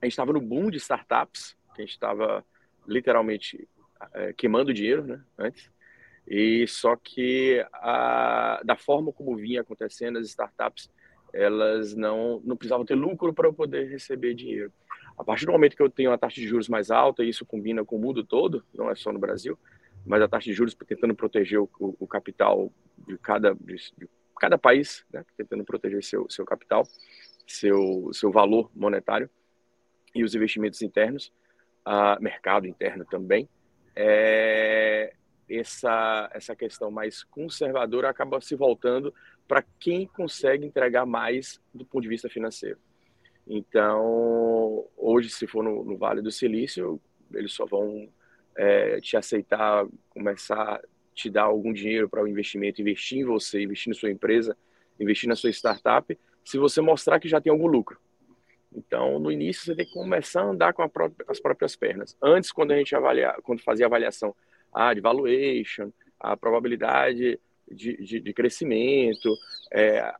a 0.00 0.04
gente 0.04 0.12
estava 0.12 0.32
no 0.32 0.40
boom 0.40 0.70
de 0.70 0.78
startups, 0.78 1.56
que 1.74 1.82
a 1.82 1.84
gente 1.84 1.92
estava 1.92 2.44
literalmente 2.86 3.68
é, 4.14 4.32
queimando 4.32 4.72
dinheiro 4.72 5.04
né, 5.04 5.22
antes. 5.38 5.70
E 6.26 6.66
só 6.68 6.96
que 6.96 7.64
a, 7.72 8.60
da 8.64 8.76
forma 8.76 9.12
como 9.12 9.36
vinha 9.36 9.60
acontecendo, 9.60 10.18
as 10.18 10.28
startups 10.28 10.88
elas 11.32 11.94
não, 11.94 12.40
não 12.44 12.56
precisavam 12.56 12.84
ter 12.84 12.94
lucro 12.94 13.32
para 13.32 13.52
poder 13.52 13.88
receber 13.88 14.34
dinheiro. 14.34 14.72
A 15.18 15.24
partir 15.24 15.46
do 15.46 15.52
momento 15.52 15.76
que 15.76 15.82
eu 15.82 15.90
tenho 15.90 16.10
uma 16.10 16.18
taxa 16.18 16.40
de 16.40 16.46
juros 16.46 16.68
mais 16.68 16.90
alta, 16.90 17.24
e 17.24 17.28
isso 17.28 17.46
combina 17.46 17.84
com 17.84 17.96
o 17.96 17.98
mundo 17.98 18.22
todo, 18.22 18.64
não 18.74 18.90
é 18.90 18.94
só 18.94 19.12
no 19.12 19.18
Brasil, 19.18 19.58
mas 20.04 20.20
a 20.20 20.28
taxa 20.28 20.46
de 20.46 20.52
juros 20.52 20.74
tentando 20.74 21.14
proteger 21.14 21.58
o, 21.58 21.68
o 21.78 22.06
capital 22.06 22.70
de 23.06 23.16
cada, 23.18 23.54
de, 23.54 23.76
de 23.96 24.08
cada 24.38 24.58
país, 24.58 25.04
né, 25.12 25.24
tentando 25.36 25.64
proteger 25.64 26.02
seu, 26.02 26.28
seu 26.30 26.44
capital, 26.44 26.86
seu, 27.46 28.10
seu 28.12 28.30
valor 28.30 28.70
monetário 28.74 29.28
e 30.14 30.24
os 30.24 30.34
investimentos 30.34 30.82
internos, 30.82 31.32
uh, 31.86 32.20
mercado 32.22 32.66
interno 32.66 33.04
também. 33.04 33.48
É, 33.94 35.14
essa, 35.48 36.30
essa 36.32 36.56
questão 36.56 36.90
mais 36.90 37.24
conservadora 37.24 38.08
acaba 38.08 38.40
se 38.40 38.54
voltando 38.54 39.14
para 39.46 39.62
quem 39.78 40.06
consegue 40.06 40.64
entregar 40.64 41.04
mais 41.04 41.60
do 41.74 41.84
ponto 41.84 42.02
de 42.02 42.08
vista 42.08 42.28
financeiro. 42.28 42.78
Então, 43.46 44.86
hoje, 44.96 45.28
se 45.28 45.46
for 45.46 45.62
no, 45.62 45.84
no 45.84 45.96
Vale 45.96 46.22
do 46.22 46.30
Silício, 46.30 47.00
eles 47.34 47.52
só 47.52 47.66
vão 47.66 48.08
é, 48.56 49.00
te 49.00 49.16
aceitar, 49.16 49.86
começar 50.10 50.80
te 51.14 51.30
dar 51.30 51.44
algum 51.44 51.72
dinheiro 51.72 52.08
para 52.08 52.22
o 52.22 52.28
investimento, 52.28 52.80
investir 52.80 53.18
em 53.18 53.24
você, 53.24 53.62
investir 53.62 53.92
na 53.92 53.98
sua 53.98 54.10
empresa, 54.10 54.56
investir 54.98 55.28
na 55.28 55.36
sua 55.36 55.50
startup, 55.50 56.18
se 56.44 56.58
você 56.58 56.80
mostrar 56.80 57.20
que 57.20 57.28
já 57.28 57.40
tem 57.40 57.50
algum 57.50 57.66
lucro. 57.66 57.98
Então, 58.74 59.18
no 59.18 59.30
início, 59.30 59.64
você 59.64 59.74
tem 59.74 59.86
que 59.86 59.92
começar 59.92 60.40
a 60.40 60.46
andar 60.46 60.72
com 60.72 60.88
própria, 60.88 61.26
as 61.28 61.38
próprias 61.38 61.76
pernas. 61.76 62.16
Antes, 62.22 62.50
quando 62.50 62.72
a 62.72 62.76
gente 62.76 62.94
avalia, 62.96 63.34
quando 63.42 63.62
fazia 63.62 63.86
avaliação 63.86 64.34
ah, 64.72 64.94
de 64.94 65.00
valuation, 65.00 65.92
a 66.18 66.36
probabilidade 66.36 67.38
de, 67.70 67.96
de, 67.96 68.20
de 68.20 68.32
crescimento, 68.32 69.34
é, 69.70 70.00
a, 70.00 70.16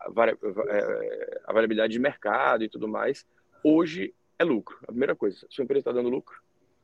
é, 0.69 1.41
a 1.47 1.53
variabilidade 1.53 1.93
de 1.93 1.99
mercado 1.99 2.65
e 2.65 2.69
tudo 2.69 2.87
mais, 2.87 3.27
hoje 3.65 4.15
é 4.39 4.45
lucro. 4.45 4.77
A 4.83 4.87
primeira 4.87 5.17
coisa, 5.17 5.47
sua 5.49 5.65
empresa 5.65 5.81
está 5.81 5.93
dando 5.93 6.11
lucro, 6.11 6.41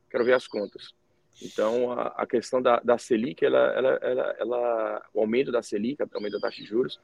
quero 0.09 0.25
ver 0.25 0.33
as 0.33 0.47
contas. 0.47 0.93
Então, 1.41 1.91
a, 1.91 2.07
a 2.17 2.27
questão 2.27 2.61
da, 2.61 2.79
da 2.79 2.97
Selic, 2.97 3.45
ela, 3.45 3.73
ela, 3.73 3.89
ela, 4.01 4.35
ela, 4.39 5.09
o 5.13 5.21
aumento 5.21 5.51
da 5.51 5.61
Selic, 5.61 6.01
o 6.01 6.07
aumento 6.13 6.33
da 6.33 6.39
taxa 6.39 6.61
de 6.61 6.67
juros, 6.67 6.99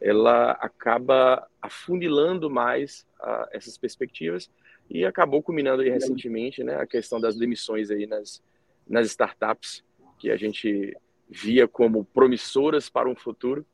ela 0.00 0.52
acaba 0.52 1.46
afunilando 1.60 2.50
mais 2.50 3.06
a, 3.20 3.48
essas 3.52 3.76
perspectivas 3.76 4.50
e 4.88 5.04
acabou 5.04 5.42
culminando 5.42 5.82
aí 5.82 5.90
recentemente 5.90 6.62
né, 6.62 6.76
a 6.76 6.86
questão 6.86 7.20
das 7.20 7.36
demissões 7.36 7.90
aí 7.90 8.06
nas, 8.06 8.42
nas 8.86 9.06
startups, 9.06 9.84
que 10.18 10.30
a 10.30 10.36
gente 10.36 10.96
via 11.28 11.66
como 11.66 12.04
promissoras 12.04 12.88
para 12.88 13.08
um 13.08 13.16
futuro, 13.16 13.64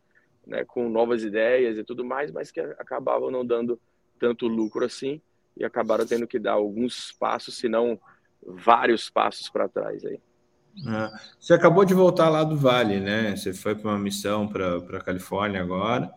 né, 0.46 0.64
com 0.64 0.88
novas 0.88 1.22
ideias 1.22 1.76
e 1.76 1.84
tudo 1.84 2.04
mais, 2.04 2.30
mas 2.30 2.50
que 2.50 2.61
acabavam 2.61 3.30
não 3.30 3.44
dando 3.44 3.80
tanto 4.18 4.46
lucro 4.46 4.84
assim 4.84 5.20
e 5.56 5.64
acabaram 5.64 6.06
tendo 6.06 6.26
que 6.26 6.38
dar 6.38 6.52
alguns 6.52 7.12
passos, 7.12 7.56
se 7.56 7.68
não 7.68 8.00
vários 8.47 9.11
passos 9.11 9.49
para 9.49 9.68
trás 9.68 10.05
aí. 10.05 10.20
É. 10.86 11.11
Você 11.38 11.53
acabou 11.53 11.84
de 11.84 11.95
voltar 11.95 12.28
lá 12.28 12.45
do 12.45 12.57
Vale, 12.57 13.01
né? 13.01 13.36
Você 13.36 13.53
foi 13.53 13.74
para 13.74 13.91
uma 13.91 13.99
missão 13.99 14.49
para 14.49 14.76
a 14.76 15.01
Califórnia 15.01 15.61
agora, 15.61 16.11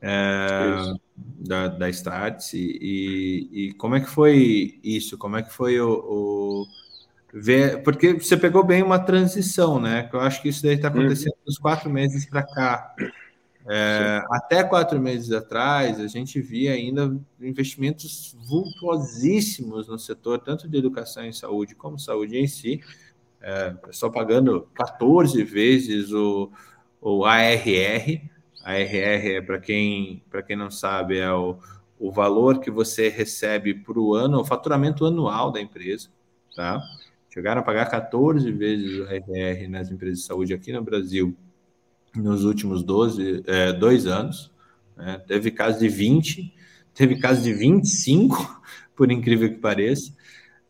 é, 0.00 0.94
da, 1.16 1.68
da 1.68 1.90
Starts, 1.90 2.54
e, 2.54 3.48
e, 3.52 3.72
como 3.74 3.96
é 3.96 4.00
que 4.00 4.08
foi 4.08 4.78
isso? 4.82 5.18
Como 5.18 5.36
é 5.36 5.42
que 5.42 5.52
foi 5.52 5.78
o, 5.80 5.90
o, 5.90 6.66
ver? 7.32 7.82
Porque 7.82 8.14
você 8.14 8.36
pegou 8.36 8.64
bem 8.64 8.82
uma 8.82 8.98
transição, 8.98 9.80
né? 9.80 10.04
Que 10.04 10.16
eu 10.16 10.20
acho 10.20 10.40
que 10.40 10.48
isso 10.48 10.62
daí 10.62 10.76
está 10.76 10.88
uhum. 10.88 11.00
acontecendo 11.00 11.34
uhum. 11.46 11.54
quatro 11.60 11.90
meses 11.90 12.24
para 12.26 12.42
cá. 12.42 12.94
É, 13.68 14.22
até 14.30 14.64
quatro 14.64 14.98
meses 15.00 15.30
atrás, 15.32 16.00
a 16.00 16.06
gente 16.06 16.40
via 16.40 16.72
ainda 16.72 17.16
investimentos 17.40 18.36
vultuosíssimos 18.48 19.86
no 19.88 19.98
setor, 19.98 20.38
tanto 20.38 20.68
de 20.68 20.78
educação 20.78 21.24
e 21.24 21.32
saúde, 21.32 21.74
como 21.74 21.98
saúde 21.98 22.38
em 22.38 22.46
si, 22.46 22.80
é, 23.40 23.70
pessoal 23.70 24.12
pagando 24.12 24.68
14 24.74 25.42
vezes 25.44 26.12
o, 26.12 26.50
o 27.00 27.24
ARR. 27.24 28.22
ARR 28.64 29.26
é 29.26 29.40
para 29.40 29.58
quem, 29.58 30.22
quem 30.46 30.56
não 30.56 30.70
sabe, 30.70 31.18
é 31.18 31.32
o, 31.32 31.58
o 31.98 32.10
valor 32.10 32.60
que 32.60 32.70
você 32.70 33.08
recebe 33.08 33.74
por 33.74 33.98
ano, 34.14 34.40
o 34.40 34.44
faturamento 34.44 35.04
anual 35.04 35.50
da 35.50 35.60
empresa, 35.60 36.08
tá? 36.54 36.82
Chegaram 37.28 37.60
a 37.60 37.64
pagar 37.64 37.86
14 37.86 38.50
vezes 38.52 38.98
o 38.98 39.04
ARR 39.04 39.68
nas 39.68 39.90
empresas 39.90 40.20
de 40.20 40.24
saúde 40.26 40.52
aqui 40.52 40.72
no 40.72 40.82
Brasil 40.82 41.36
nos 42.14 42.44
últimos 42.44 42.82
12, 42.82 43.42
é, 43.46 43.72
dois 43.72 44.06
anos. 44.06 44.50
Né? 44.96 45.18
Teve 45.26 45.50
caso 45.50 45.78
de 45.78 45.88
20, 45.88 46.54
teve 46.94 47.18
caso 47.18 47.42
de 47.42 47.52
25, 47.52 48.62
por 48.94 49.10
incrível 49.10 49.48
que 49.48 49.58
pareça. 49.58 50.14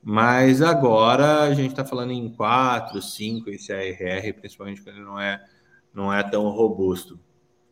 Mas 0.03 0.63
agora 0.63 1.43
a 1.43 1.55
gente 1.55 1.71
está 1.71 1.85
falando 1.85 2.13
em 2.13 2.29
4, 2.31 3.03
5 3.03 3.51
esse 3.51 3.73
ARR, 3.73 4.35
principalmente 4.35 4.83
quando 4.83 4.97
ele 4.97 5.05
não 5.05 5.21
é, 5.21 5.45
não 5.93 6.13
é 6.13 6.23
tão 6.23 6.49
robusto. 6.49 7.21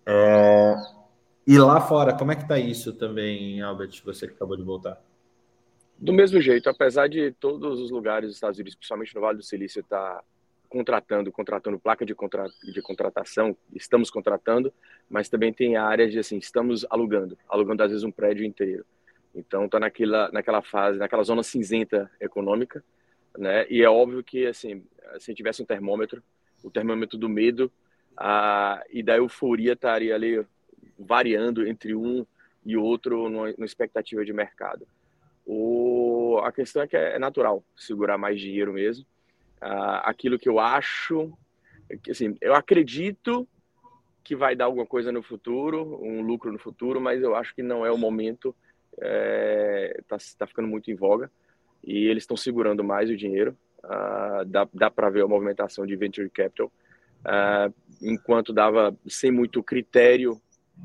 É... 0.04 0.74
E 1.46 1.58
lá 1.58 1.80
fora, 1.80 2.12
como 2.12 2.30
é 2.30 2.36
que 2.36 2.42
está 2.42 2.58
isso 2.58 2.92
também, 2.92 3.62
Albert, 3.62 4.02
você 4.04 4.26
que 4.26 4.34
acabou 4.34 4.56
de 4.56 4.62
voltar? 4.62 5.02
Do 5.98 6.12
mesmo 6.12 6.40
jeito, 6.40 6.68
apesar 6.68 7.08
de 7.08 7.32
todos 7.40 7.80
os 7.80 7.90
lugares 7.90 8.28
dos 8.28 8.36
Estados 8.36 8.58
Unidos, 8.58 8.74
principalmente 8.74 9.14
no 9.14 9.20
Vale 9.22 9.38
do 9.38 9.42
Silício, 9.42 9.80
estar 9.80 10.16
tá 10.16 10.24
contratando, 10.68 11.32
contratando 11.32 11.78
placa 11.78 12.04
de, 12.04 12.14
contra, 12.14 12.46
de 12.62 12.82
contratação, 12.82 13.56
estamos 13.74 14.10
contratando, 14.10 14.72
mas 15.08 15.28
também 15.28 15.52
tem 15.52 15.76
áreas 15.76 16.12
de 16.12 16.18
assim, 16.18 16.38
estamos 16.38 16.84
alugando, 16.90 17.38
alugando 17.48 17.82
às 17.82 17.90
vezes 17.90 18.04
um 18.04 18.10
prédio 18.10 18.44
inteiro. 18.44 18.84
Então 19.34 19.66
está 19.66 19.78
naquela 19.78 20.30
naquela 20.30 20.62
fase, 20.62 20.98
naquela 20.98 21.22
zona 21.22 21.42
cinzenta 21.42 22.10
econômica, 22.20 22.84
né? 23.36 23.66
E 23.70 23.82
é 23.82 23.88
óbvio 23.88 24.22
que 24.22 24.46
assim, 24.46 24.84
se 25.18 25.34
tivesse 25.34 25.62
um 25.62 25.66
termômetro, 25.66 26.22
o 26.62 26.70
termômetro 26.70 27.18
do 27.18 27.28
medo 27.28 27.70
a, 28.16 28.82
e 28.90 29.02
da 29.02 29.16
euforia 29.16 29.74
estaria 29.74 30.14
ali 30.14 30.44
variando 30.98 31.66
entre 31.66 31.94
um 31.94 32.26
e 32.64 32.76
outro 32.76 33.28
numa 33.28 33.64
expectativa 33.64 34.24
de 34.24 34.32
mercado. 34.32 34.86
O, 35.46 36.40
a 36.44 36.52
questão 36.52 36.82
é 36.82 36.86
que 36.86 36.96
é 36.96 37.18
natural 37.18 37.64
segurar 37.76 38.18
mais 38.18 38.38
dinheiro 38.38 38.72
mesmo. 38.72 39.06
Aquilo 39.60 40.38
que 40.38 40.48
eu 40.48 40.58
acho, 40.58 41.32
assim, 42.08 42.36
eu 42.40 42.54
acredito 42.54 43.48
que 44.22 44.36
vai 44.36 44.54
dar 44.54 44.66
alguma 44.66 44.86
coisa 44.86 45.10
no 45.10 45.22
futuro, 45.22 45.98
um 46.02 46.20
lucro 46.20 46.52
no 46.52 46.58
futuro, 46.58 47.00
mas 47.00 47.22
eu 47.22 47.34
acho 47.34 47.54
que 47.54 47.62
não 47.62 47.84
é 47.84 47.90
o 47.90 47.96
momento 47.96 48.54
está 48.92 49.06
é, 49.06 50.00
tá, 50.06 50.16
tá 50.38 50.46
ficando 50.46 50.68
muito 50.68 50.90
em 50.90 50.94
voga 50.94 51.30
e 51.84 52.06
eles 52.06 52.24
estão 52.24 52.36
segurando 52.36 52.82
mais 52.82 53.08
o 53.08 53.16
dinheiro. 53.16 53.56
Uh, 53.84 54.44
dá 54.44 54.68
dá 54.74 54.90
para 54.90 55.08
ver 55.08 55.22
a 55.22 55.28
movimentação 55.28 55.86
de 55.86 55.94
venture 55.94 56.28
capital, 56.28 56.66
uh, 57.20 57.72
enquanto 58.02 58.52
dava 58.52 58.94
sem 59.06 59.30
muito 59.30 59.62
critério, 59.62 60.40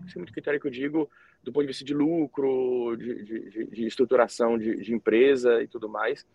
sem 0.07 0.19
muito 0.19 0.31
critério 0.31 0.59
que 0.59 0.67
eu 0.67 0.71
digo, 0.71 1.09
do 1.43 1.51
ponto 1.51 1.63
de 1.63 1.67
vista 1.67 1.83
de 1.83 1.93
lucro, 1.93 2.95
de, 2.95 3.23
de, 3.23 3.65
de 3.65 3.87
estruturação 3.87 4.59
de, 4.59 4.77
de, 4.77 4.93
empresa 4.93 5.63
e 5.63 5.67
tudo 5.67 5.89
mais. 5.89 6.25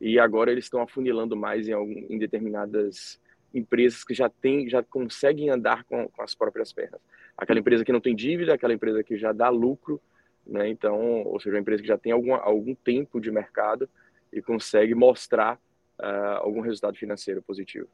E 0.00 0.18
agora 0.18 0.50
eles 0.50 0.64
estão 0.64 0.80
afunilando 0.80 1.36
mais 1.36 1.68
em, 1.68 1.72
algum, 1.72 2.06
em 2.08 2.18
determinadas 2.18 3.20
empresas 3.52 4.04
que 4.04 4.14
já 4.14 4.28
tem, 4.28 4.68
já 4.68 4.82
conseguem 4.82 5.50
andar 5.50 5.84
com, 5.84 6.08
com 6.08 6.22
as 6.22 6.34
próprias 6.34 6.72
pernas. 6.72 7.00
Aquela 7.36 7.58
empresa 7.58 7.84
que 7.84 7.92
não 7.92 8.00
tem 8.00 8.14
dívida, 8.14 8.54
aquela 8.54 8.72
empresa 8.72 9.02
que 9.02 9.18
já 9.18 9.32
dá 9.32 9.48
lucro, 9.48 10.00
né? 10.46 10.68
Então, 10.68 11.22
ou 11.22 11.38
seja, 11.38 11.54
uma 11.54 11.60
empresa 11.60 11.82
que 11.82 11.88
já 11.88 11.98
tem 11.98 12.12
algum, 12.12 12.34
algum 12.34 12.74
tempo 12.74 13.20
de 13.20 13.30
mercado 13.30 13.88
e 14.32 14.40
consegue 14.40 14.94
mostrar 14.94 15.58
uh, 15.98 16.38
algum 16.38 16.60
resultado 16.60 16.96
financeiro 16.96 17.42
positivo. 17.42 17.88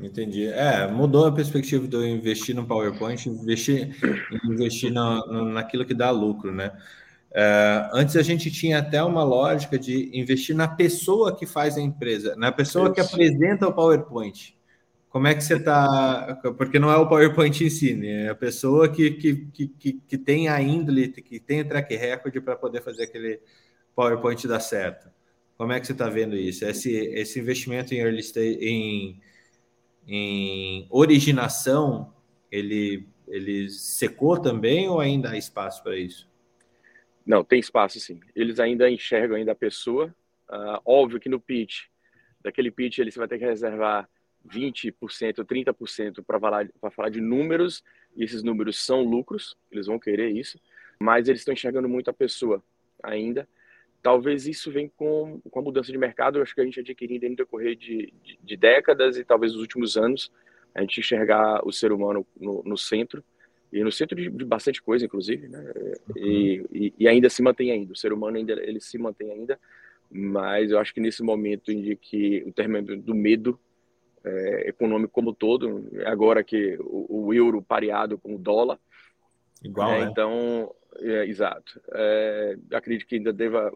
Entendi. 0.00 0.46
É, 0.46 0.86
mudou 0.86 1.26
a 1.26 1.32
perspectiva 1.32 1.86
do 1.86 2.04
investir 2.06 2.54
no 2.54 2.66
PowerPoint, 2.66 3.28
investir, 3.28 3.94
investir 4.44 4.90
no, 4.90 5.44
naquilo 5.52 5.84
que 5.84 5.92
dá 5.92 6.10
lucro, 6.10 6.50
né? 6.50 6.72
É, 7.34 7.88
antes 7.92 8.14
a 8.16 8.22
gente 8.22 8.50
tinha 8.50 8.78
até 8.78 9.02
uma 9.02 9.24
lógica 9.24 9.78
de 9.78 10.10
investir 10.12 10.54
na 10.54 10.68
pessoa 10.68 11.34
que 11.34 11.46
faz 11.46 11.78
a 11.78 11.80
empresa, 11.80 12.36
na 12.36 12.52
pessoa 12.52 12.86
Isso. 12.86 12.94
que 12.94 13.00
apresenta 13.00 13.66
o 13.66 13.72
PowerPoint. 13.72 14.54
Como 15.08 15.26
é 15.26 15.34
que 15.34 15.42
você 15.42 15.56
está? 15.56 16.40
Porque 16.56 16.78
não 16.78 16.90
é 16.90 16.96
o 16.96 17.08
PowerPoint 17.08 17.64
em 17.64 17.70
si, 17.70 17.94
né? 17.94 18.26
É 18.26 18.28
a 18.30 18.34
pessoa 18.34 18.88
que, 18.88 19.10
que, 19.12 19.68
que, 19.78 19.92
que 19.92 20.18
tem 20.18 20.48
a 20.48 20.60
índole, 20.60 21.08
que 21.08 21.38
tem 21.38 21.60
o 21.60 21.68
track 21.68 21.94
record 21.96 22.40
para 22.42 22.56
poder 22.56 22.82
fazer 22.82 23.04
aquele 23.04 23.40
PowerPoint 23.94 24.46
dar 24.46 24.60
certo. 24.60 25.10
Como 25.56 25.72
é 25.72 25.80
que 25.80 25.86
você 25.86 25.92
está 25.92 26.08
vendo 26.08 26.34
isso? 26.36 26.64
Esse, 26.64 26.94
esse 26.96 27.38
investimento 27.38 27.94
em 27.94 27.98
early 27.98 28.20
stage, 28.20 28.58
em, 28.60 29.20
em 30.06 30.86
originação, 30.90 32.12
ele, 32.50 33.06
ele 33.28 33.68
secou 33.68 34.38
também 34.38 34.88
ou 34.88 34.98
ainda 34.98 35.30
há 35.30 35.36
espaço 35.36 35.82
para 35.82 35.96
isso? 35.96 36.31
Não, 37.24 37.44
tem 37.44 37.60
espaço 37.60 38.00
sim. 38.00 38.20
Eles 38.34 38.58
ainda 38.58 38.90
enxergam 38.90 39.36
ainda 39.36 39.52
a 39.52 39.56
pessoa. 39.56 40.14
Uh, 40.48 40.80
óbvio 40.84 41.20
que 41.20 41.28
no 41.28 41.40
pitch, 41.40 41.84
daquele 42.42 42.70
pitch, 42.70 42.98
ele, 42.98 43.10
você 43.10 43.18
vai 43.18 43.28
ter 43.28 43.38
que 43.38 43.44
reservar 43.44 44.08
20%, 44.46 44.92
30% 45.44 46.22
para 46.24 46.40
falar, 46.40 46.68
falar 46.90 47.08
de 47.08 47.20
números, 47.20 47.82
e 48.16 48.24
esses 48.24 48.42
números 48.42 48.84
são 48.84 49.02
lucros, 49.02 49.56
eles 49.70 49.86
vão 49.86 49.98
querer 49.98 50.30
isso, 50.30 50.60
mas 50.98 51.28
eles 51.28 51.40
estão 51.40 51.54
enxergando 51.54 51.88
muito 51.88 52.10
a 52.10 52.12
pessoa 52.12 52.62
ainda. 53.02 53.48
Talvez 54.02 54.46
isso 54.46 54.70
venha 54.70 54.90
com, 54.96 55.40
com 55.48 55.60
a 55.60 55.62
mudança 55.62 55.92
de 55.92 55.98
mercado, 55.98 56.38
eu 56.38 56.42
acho 56.42 56.54
que 56.54 56.60
a 56.60 56.64
gente 56.64 56.80
adquirindo 56.80 57.28
no 57.28 57.36
decorrer 57.36 57.76
de, 57.76 58.12
de, 58.22 58.38
de, 58.42 58.56
décadas 58.56 59.16
e 59.16 59.24
talvez 59.24 59.52
nos 59.52 59.60
últimos 59.60 59.96
anos, 59.96 60.32
a 60.74 60.80
gente 60.80 60.98
enxergar 60.98 61.64
o 61.64 61.72
ser 61.72 61.92
humano 61.92 62.26
no, 62.36 62.62
no 62.64 62.76
centro, 62.76 63.22
e 63.72 63.82
no 63.82 63.90
centro 63.90 64.14
de, 64.14 64.28
de, 64.28 64.44
bastante 64.44 64.82
coisa, 64.82 65.06
inclusive, 65.06 65.48
né? 65.48 65.72
E, 66.14 66.64
e, 66.70 66.94
e, 66.98 67.08
ainda 67.08 67.30
se 67.30 67.42
mantém 67.42 67.70
ainda, 67.70 67.92
o 67.92 67.96
ser 67.96 68.12
humano 68.12 68.36
ainda 68.36 68.52
ele 68.52 68.80
se 68.80 68.98
mantém 68.98 69.30
ainda, 69.30 69.58
mas 70.10 70.70
eu 70.70 70.78
acho 70.78 70.92
que 70.92 71.00
nesse 71.00 71.22
momento 71.22 71.72
em 71.72 71.96
que 71.96 72.44
o 72.46 72.52
termômetro 72.52 73.00
do 73.00 73.14
medo 73.14 73.58
é, 74.24 74.68
econômico 74.68 75.12
como 75.12 75.32
todo, 75.32 75.88
agora 76.04 76.44
que 76.44 76.76
o, 76.80 77.26
o, 77.26 77.34
euro 77.34 77.62
pareado 77.62 78.18
com 78.18 78.34
o 78.34 78.38
dólar. 78.38 78.78
Igual, 79.64 79.92
é, 79.92 80.04
né? 80.04 80.10
Então, 80.10 80.74
é, 80.98 81.26
exato. 81.26 81.80
É, 81.92 82.56
acredito 82.72 83.06
que 83.06 83.16
ainda 83.16 83.32
deva, 83.32 83.72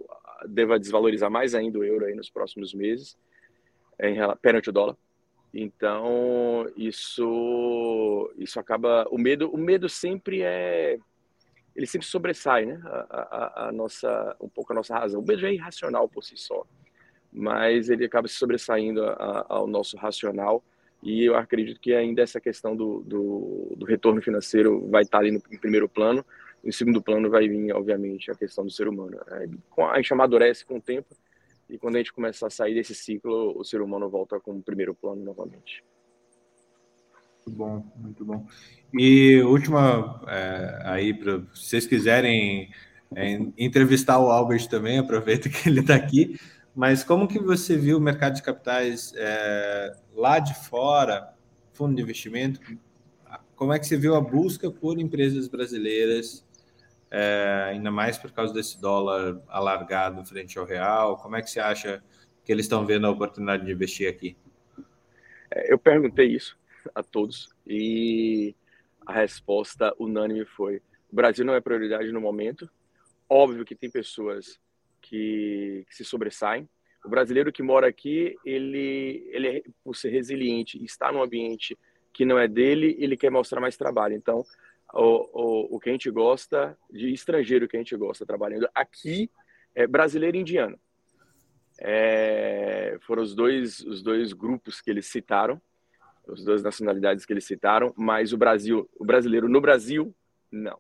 deva 0.47 0.78
desvalorizar 0.78 1.30
mais 1.30 1.55
ainda 1.55 1.78
o 1.78 1.84
euro 1.84 2.05
aí 2.05 2.14
nos 2.14 2.30
próximos 2.30 2.74
meses, 2.74 3.16
em, 3.99 4.16
perante 4.40 4.68
o 4.68 4.72
dólar. 4.72 4.97
Então, 5.59 6.70
isso, 6.76 8.32
isso 8.36 8.61
acaba. 8.61 9.07
O 9.11 9.18
medo, 9.18 9.48
o 9.50 9.57
medo 9.57 9.88
sempre 9.88 10.42
é. 10.42 10.98
Ele 11.74 11.86
sempre 11.86 12.07
sobressai, 12.07 12.66
né? 12.66 12.80
A, 12.84 12.98
a, 13.11 13.68
a 13.68 13.72
nossa, 13.72 14.36
um 14.40 14.48
pouco 14.48 14.72
a 14.72 14.76
nossa 14.76 14.94
razão. 14.98 15.20
O 15.20 15.26
medo 15.26 15.46
é 15.46 15.52
irracional 15.52 16.09
por 16.09 16.24
si 16.24 16.36
só 16.36 16.66
mas 17.36 17.90
ele 17.90 18.07
acaba 18.07 18.26
se 18.26 18.34
sobressaindo 18.34 19.04
a, 19.04 19.44
ao 19.46 19.66
nosso 19.66 19.96
racional. 19.98 20.64
E 21.02 21.22
eu 21.22 21.36
acredito 21.36 21.78
que 21.78 21.92
ainda 21.92 22.22
essa 22.22 22.40
questão 22.40 22.74
do, 22.74 23.02
do, 23.02 23.74
do 23.76 23.84
retorno 23.84 24.22
financeiro 24.22 24.88
vai 24.88 25.02
estar 25.02 25.18
ali 25.18 25.30
no, 25.30 25.42
em 25.50 25.59
primeiro 25.59 25.86
plano. 25.86 26.24
Em 26.64 26.72
segundo 26.72 27.02
plano 27.02 27.28
vai 27.28 27.46
vir, 27.46 27.72
obviamente, 27.74 28.30
a 28.30 28.34
questão 28.34 28.64
do 28.64 28.70
ser 28.70 28.88
humano. 28.88 29.20
É, 29.30 29.46
a 29.82 29.96
gente 29.96 30.12
amadurece 30.14 30.64
com 30.64 30.78
o 30.78 30.80
tempo 30.80 31.14
e 31.69 31.79
quando 31.79 31.97
a 31.97 31.99
gente 31.99 32.12
começa 32.12 32.47
a 32.47 32.51
sair 32.51 32.75
desse 32.75 32.95
ciclo, 32.95 33.59
o 33.59 33.64
ser 33.64 33.81
humano 33.81 34.09
volta 34.09 34.39
com 34.39 34.53
o 34.53 34.62
primeiro 34.62 34.95
plano 34.95 35.25
novamente. 35.25 35.83
Muito 37.47 37.59
bom, 37.59 37.93
muito 37.97 38.25
bom. 38.25 38.47
E 38.93 39.41
última, 39.43 40.21
é, 40.29 40.83
aí, 40.85 41.14
para 41.14 41.39
vocês 41.55 41.87
quiserem 41.87 42.71
é, 43.14 43.39
entrevistar 43.59 44.19
o 44.19 44.31
Albert 44.31 44.69
também, 44.69 44.99
aproveita 44.99 45.49
que 45.49 45.69
ele 45.69 45.81
está 45.81 45.95
aqui. 45.95 46.39
Mas 46.75 47.03
como 47.03 47.27
que 47.27 47.39
você 47.39 47.77
viu 47.77 47.99
o 47.99 48.01
mercado 48.01 48.35
de 48.35 48.43
capitais 48.43 49.12
é, 49.17 49.97
lá 50.14 50.39
de 50.39 50.55
fora, 50.55 51.35
fundo 51.73 51.97
de 51.97 52.03
investimento? 52.03 52.61
Como 53.55 53.73
é 53.73 53.79
que 53.79 53.87
você 53.87 53.97
viu 53.97 54.14
a 54.14 54.21
busca 54.21 54.71
por 54.71 55.01
empresas 55.01 55.49
brasileiras, 55.49 56.45
é, 57.19 57.71
ainda 57.71 57.91
mais 57.91 58.19
por 58.19 58.31
causa 58.31 58.53
desse 58.53 58.79
dólar 58.79 59.41
alargado 59.49 60.23
frente 60.27 60.59
ao 60.59 60.67
real? 60.67 61.17
Como 61.17 61.35
é 61.35 61.41
que 61.41 61.49
você 61.49 61.59
acha 61.59 62.05
que 62.45 62.53
eles 62.53 62.67
estão 62.67 62.85
vendo 62.85 63.07
a 63.07 63.11
oportunidade 63.11 63.64
de 63.64 63.73
investir 63.73 64.07
aqui? 64.07 64.37
É, 65.51 65.73
eu 65.73 65.79
perguntei 65.79 66.27
isso 66.27 66.59
a 66.95 67.03
todos 67.03 67.49
e 67.67 68.55
a 69.07 69.14
resposta 69.14 69.95
unânime 69.99 70.45
foi: 70.45 70.83
o 71.11 71.17
Brasil 71.17 71.43
não 71.43 71.55
é 71.55 71.61
prioridade 71.61 72.12
no 72.12 72.21
momento. 72.21 72.69
Óbvio 73.27 73.64
que 73.64 73.75
tem 73.75 73.91
pessoas 73.91 74.61
que, 75.01 75.87
que, 75.89 75.97
se 75.97 76.05
sobressaem. 76.05 76.69
O 77.03 77.09
brasileiro 77.09 77.51
que 77.51 77.62
mora 77.62 77.89
aqui, 77.89 78.37
ele, 78.45 79.27
ele 79.33 79.64
por 79.83 79.97
ser 79.97 80.11
resiliente, 80.11 80.85
está 80.85 81.11
num 81.11 81.23
ambiente 81.23 81.79
que 82.12 82.27
não 82.27 82.39
é 82.39 82.47
dele, 82.47 82.95
ele 82.99 83.17
quer 83.17 83.31
mostrar 83.31 83.61
mais 83.61 83.77
trabalho. 83.77 84.14
Então, 84.14 84.45
o, 84.93 85.28
o, 85.72 85.76
o 85.76 85.80
que 85.80 85.89
a 85.89 85.93
gente 85.93 86.11
gosta 86.11 86.76
de 86.91 87.12
estrangeiro 87.12 87.68
que 87.68 87.76
a 87.76 87.80
gente 87.80 87.97
gosta 87.97 88.24
trabalhando 88.24 88.68
aqui 88.74 89.30
é 89.74 89.87
brasileiro 89.87 90.37
e 90.37 90.41
indiano. 90.41 90.78
É, 91.78 92.97
foram 93.03 93.22
os 93.22 93.34
dois, 93.34 93.80
os 93.80 94.03
dois 94.03 94.32
grupos 94.32 94.80
que 94.80 94.91
eles 94.91 95.07
citaram, 95.07 95.61
as 96.28 96.43
duas 96.43 96.62
nacionalidades 96.62 97.24
que 97.24 97.32
eles 97.32 97.45
citaram, 97.45 97.93
mas 97.97 98.32
o 98.32 98.39
Brasil, 98.39 98.89
o 98.99 99.05
brasileiro 99.05 99.49
no 99.49 99.61
Brasil, 99.61 100.14
não. 100.51 100.78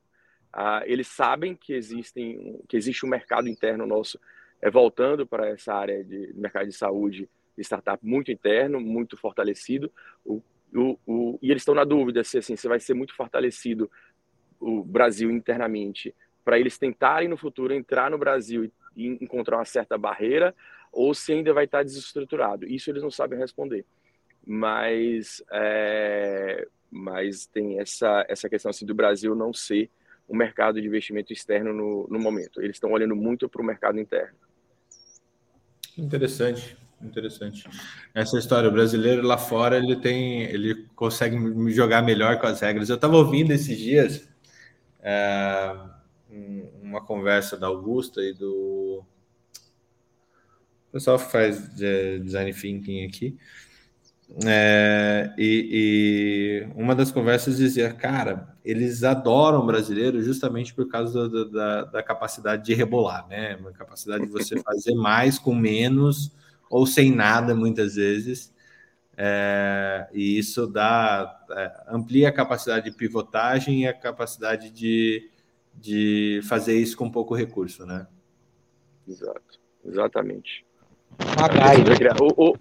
Ah, 0.52 0.82
eles 0.86 1.06
sabem 1.06 1.54
que, 1.54 1.74
existem, 1.74 2.58
que 2.66 2.76
existe 2.76 3.04
um 3.04 3.08
mercado 3.08 3.48
interno 3.48 3.86
nosso 3.86 4.18
é, 4.60 4.70
voltando 4.70 5.26
para 5.26 5.48
essa 5.48 5.74
área 5.74 6.02
de 6.02 6.32
mercado 6.34 6.66
de 6.66 6.72
saúde 6.72 7.28
de 7.56 7.62
startup 7.62 8.04
muito 8.04 8.30
interno, 8.30 8.80
muito 8.80 9.16
fortalecido, 9.16 9.92
o, 10.24 10.42
o, 10.76 10.98
o, 11.06 11.38
e 11.42 11.50
eles 11.50 11.62
estão 11.62 11.74
na 11.74 11.84
dúvida 11.84 12.22
se 12.22 12.38
assim, 12.38 12.56
se 12.56 12.68
vai 12.68 12.78
ser 12.80 12.94
muito 12.94 13.14
fortalecido 13.14 13.90
o 14.60 14.82
Brasil 14.82 15.30
internamente 15.30 16.14
para 16.44 16.58
eles 16.58 16.78
tentarem 16.78 17.28
no 17.28 17.36
futuro 17.36 17.74
entrar 17.74 18.10
no 18.10 18.18
Brasil 18.18 18.70
e 18.96 19.06
encontrar 19.06 19.58
uma 19.58 19.64
certa 19.64 19.98
barreira 19.98 20.54
ou 20.92 21.12
se 21.12 21.32
ainda 21.32 21.52
vai 21.52 21.64
estar 21.64 21.82
desestruturado. 21.82 22.66
Isso 22.66 22.90
eles 22.90 23.02
não 23.02 23.10
sabem 23.10 23.38
responder. 23.38 23.84
Mas, 24.46 25.42
é, 25.52 26.66
mas 26.90 27.46
tem 27.46 27.80
essa, 27.80 28.24
essa 28.28 28.48
questão 28.48 28.70
assim, 28.70 28.86
do 28.86 28.94
Brasil 28.94 29.34
não 29.34 29.52
ser 29.52 29.90
o 30.28 30.36
mercado 30.36 30.80
de 30.80 30.86
investimento 30.86 31.32
externo 31.32 31.72
no, 31.72 32.06
no 32.08 32.18
momento. 32.18 32.62
Eles 32.62 32.76
estão 32.76 32.92
olhando 32.92 33.14
muito 33.14 33.48
para 33.48 33.60
o 33.60 33.64
mercado 33.64 34.00
interno. 34.00 34.38
Interessante, 35.98 36.76
interessante. 37.02 37.68
Essa 38.14 38.38
história, 38.38 38.68
o 38.68 38.72
brasileiro 38.72 39.22
lá 39.22 39.36
fora, 39.38 39.76
ele 39.76 39.96
tem, 39.96 40.42
ele 40.42 40.86
consegue 40.94 41.36
jogar 41.72 42.02
melhor 42.02 42.38
com 42.38 42.46
as 42.46 42.60
regras. 42.60 42.88
Eu 42.88 42.96
estava 42.96 43.16
ouvindo 43.16 43.52
esses 43.52 43.78
dias 43.78 44.28
é, 45.00 45.76
uma 46.82 47.00
conversa 47.00 47.56
da 47.56 47.66
Augusta 47.66 48.20
e 48.22 48.32
do 48.32 49.04
o 50.88 50.92
pessoal 50.92 51.18
que 51.18 51.30
faz 51.30 51.74
design 51.76 52.52
thinking 52.54 53.04
aqui. 53.04 53.36
É, 54.44 55.32
e, 55.38 56.66
e, 56.66 56.74
uma 56.74 56.94
das 56.96 57.12
conversas 57.12 57.58
dizia, 57.58 57.92
cara, 57.92 58.56
eles 58.64 59.04
adoram 59.04 59.60
o 59.60 59.66
brasileiro 59.66 60.20
justamente 60.20 60.74
por 60.74 60.88
causa 60.88 61.28
da, 61.28 61.44
da, 61.44 61.84
da, 61.84 62.02
capacidade 62.02 62.64
de 62.64 62.74
rebolar, 62.74 63.26
né? 63.28 63.56
Uma 63.56 63.70
capacidade 63.72 64.24
de 64.26 64.32
você 64.32 64.60
fazer 64.60 64.94
mais 64.94 65.38
com 65.38 65.54
menos 65.54 66.32
ou 66.70 66.86
sem 66.86 67.14
nada, 67.14 67.54
muitas 67.54 67.96
vezes. 67.96 68.54
É, 69.16 70.06
e 70.12 70.38
isso 70.38 70.66
dá 70.66 71.40
é, 71.50 71.72
amplia 71.88 72.28
a 72.28 72.32
capacidade 72.32 72.90
de 72.90 72.96
pivotagem 72.96 73.82
e 73.82 73.88
a 73.88 73.94
capacidade 73.94 74.70
de, 74.70 75.30
de 75.74 76.40
fazer 76.44 76.78
isso 76.78 76.96
com 76.96 77.10
pouco 77.10 77.34
recurso, 77.34 77.86
né? 77.86 78.06
Exato, 79.08 79.60
exatamente. 79.84 80.66
MacGyver. 81.18 82.14
O, 82.20 82.50
o, 82.50 82.54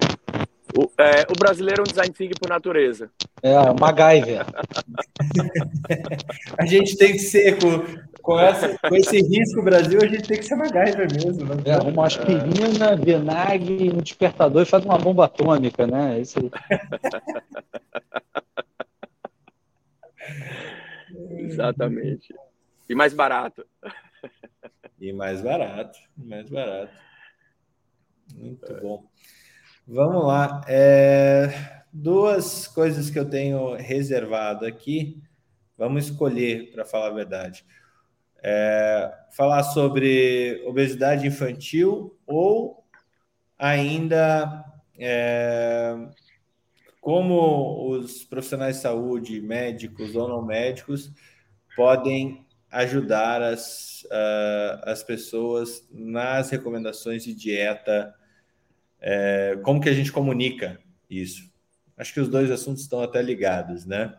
o, 0.78 0.92
é, 1.02 1.26
o 1.30 1.34
brasileiro 1.40 1.82
é 1.82 1.84
um 1.84 1.88
design 1.88 2.14
thinking 2.14 2.38
por 2.40 2.50
natureza. 2.50 3.10
É, 3.42 3.58
o 3.58 3.76
MacGyver. 3.80 4.46
a 6.58 6.66
gente 6.66 6.98
tem 6.98 7.14
que 7.14 7.20
ser, 7.20 7.58
com, 7.60 7.82
com, 8.22 8.38
essa, 8.40 8.78
com 8.78 8.96
esse 8.96 9.22
risco 9.22 9.64
Brasil, 9.64 10.00
a 10.02 10.08
gente 10.08 10.28
tem 10.28 10.38
que 10.38 10.46
ser 10.46 10.56
MacGyver 10.56 11.08
mesmo. 11.14 11.46
Né? 11.46 11.64
É, 11.66 11.78
uma 11.78 12.06
aspirina, 12.06 12.96
vinagre, 12.96 13.90
um 13.90 14.02
despertador 14.02 14.64
e 14.64 14.66
faz 14.66 14.84
uma 14.84 14.98
bomba 14.98 15.24
atômica, 15.26 15.88
né? 15.88 16.20
Isso 16.20 16.40
aí. 16.40 16.52
Exatamente. 21.40 22.36
E 22.90 22.96
mais 22.96 23.14
barato. 23.14 23.66
E 25.00 25.14
mais 25.14 25.42
barato, 25.42 25.98
mais 26.18 26.50
barato. 26.50 26.92
Muito 28.34 28.72
é. 28.72 28.82
bom. 28.82 29.06
Vamos 29.88 30.26
lá. 30.26 30.62
É, 30.68 31.84
duas 31.94 32.68
coisas 32.68 33.12
que 33.12 33.20
eu 33.20 33.30
tenho 33.30 33.76
reservado 33.76 34.66
aqui. 34.66 35.22
Vamos 35.78 36.06
escolher, 36.06 36.72
para 36.72 36.84
falar 36.84 37.10
a 37.10 37.14
verdade. 37.14 37.64
É, 38.42 39.14
falar 39.32 39.62
sobre 39.62 40.64
obesidade 40.66 41.28
infantil 41.28 42.18
ou 42.26 42.84
ainda 43.60 44.66
é, 44.98 45.96
como 47.00 47.92
os 47.92 48.24
profissionais 48.24 48.78
de 48.78 48.82
saúde, 48.82 49.40
médicos 49.40 50.16
ou 50.16 50.28
não 50.28 50.44
médicos, 50.44 51.12
podem 51.76 52.44
ajudar 52.72 53.44
as, 53.44 54.02
uh, 54.06 54.82
as 54.84 55.04
pessoas 55.04 55.88
nas 55.92 56.50
recomendações 56.50 57.24
de 57.24 57.36
dieta 57.36 58.12
é, 59.08 59.56
como 59.62 59.80
que 59.80 59.88
a 59.88 59.94
gente 59.94 60.12
comunica 60.12 60.82
isso? 61.08 61.48
Acho 61.96 62.12
que 62.12 62.20
os 62.20 62.28
dois 62.28 62.50
assuntos 62.50 62.82
estão 62.82 63.02
até 63.02 63.22
ligados, 63.22 63.86
né? 63.86 64.18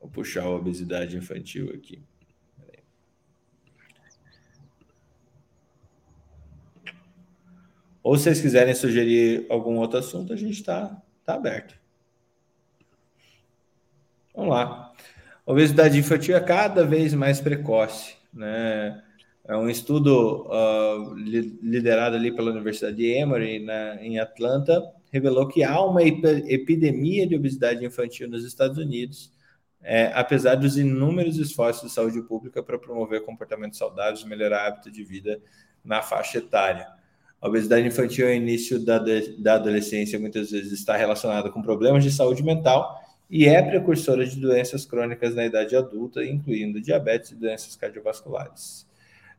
Vou 0.00 0.10
puxar 0.10 0.42
a 0.42 0.50
obesidade 0.50 1.16
infantil 1.16 1.70
aqui. 1.72 2.02
Ou 8.02 8.16
se 8.16 8.24
vocês 8.24 8.40
quiserem 8.40 8.74
sugerir 8.74 9.46
algum 9.48 9.76
outro 9.76 10.00
assunto, 10.00 10.32
a 10.32 10.36
gente 10.36 10.54
está 10.54 11.00
tá 11.24 11.34
aberto. 11.34 11.78
Vamos 14.34 14.52
lá. 14.52 14.92
obesidade 15.46 15.96
infantil 15.96 16.36
é 16.36 16.40
cada 16.40 16.84
vez 16.84 17.14
mais 17.14 17.40
precoce, 17.40 18.16
né? 18.32 19.03
É 19.46 19.54
um 19.54 19.68
estudo 19.68 20.46
uh, 20.46 21.14
liderado 21.14 22.16
ali 22.16 22.34
pela 22.34 22.50
Universidade 22.50 22.96
de 22.96 23.06
Emory, 23.06 23.58
na, 23.58 24.02
em 24.02 24.18
Atlanta, 24.18 24.82
revelou 25.12 25.46
que 25.46 25.62
há 25.62 25.80
uma 25.82 26.02
epidemia 26.02 27.26
de 27.26 27.36
obesidade 27.36 27.84
infantil 27.84 28.26
nos 28.26 28.42
Estados 28.42 28.78
Unidos, 28.78 29.30
é, 29.82 30.10
apesar 30.14 30.54
dos 30.54 30.78
inúmeros 30.78 31.36
esforços 31.36 31.88
de 31.88 31.94
saúde 31.94 32.22
pública 32.22 32.62
para 32.62 32.78
promover 32.78 33.22
comportamentos 33.22 33.78
saudáveis 33.78 34.20
e 34.20 34.26
melhorar 34.26 34.66
hábito 34.66 34.90
de 34.90 35.04
vida 35.04 35.38
na 35.84 36.00
faixa 36.00 36.38
etária. 36.38 36.88
A 37.38 37.46
obesidade 37.46 37.86
infantil, 37.86 38.26
ao 38.26 38.32
início 38.32 38.82
da, 38.82 38.98
da 39.38 39.54
adolescência, 39.56 40.18
muitas 40.18 40.50
vezes 40.50 40.72
está 40.72 40.96
relacionada 40.96 41.50
com 41.50 41.60
problemas 41.60 42.02
de 42.02 42.10
saúde 42.10 42.42
mental 42.42 42.98
e 43.28 43.44
é 43.44 43.60
precursora 43.60 44.24
de 44.24 44.40
doenças 44.40 44.86
crônicas 44.86 45.34
na 45.34 45.44
idade 45.44 45.76
adulta, 45.76 46.24
incluindo 46.24 46.80
diabetes 46.80 47.32
e 47.32 47.36
doenças 47.36 47.76
cardiovasculares. 47.76 48.86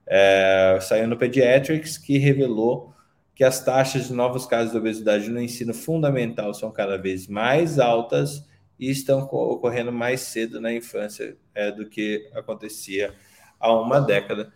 É, 0.08 0.78
saiu 0.82 1.08
no 1.08 1.18
Pediatrics, 1.18 1.98
que 1.98 2.18
revelou 2.18 2.94
que 3.34 3.44
as 3.44 3.64
taxas 3.64 4.08
de 4.08 4.14
novos 4.14 4.46
casos 4.46 4.72
de 4.72 4.78
obesidade 4.78 5.30
no 5.30 5.42
ensino 5.42 5.74
fundamental 5.74 6.54
são 6.54 6.72
cada 6.72 6.98
vez 6.98 7.28
mais 7.28 7.80
altas 7.80 8.46
e 8.80 8.90
estão 8.90 9.24
ocorrendo 9.24 9.92
mais 9.92 10.22
cedo 10.22 10.62
na 10.62 10.74
infância 10.74 11.38
é, 11.54 11.72
do 11.72 11.88
que 11.88 12.30
acontecia 12.34 13.14
há 13.60 13.74
uma 13.74 14.00
década. 14.00 14.54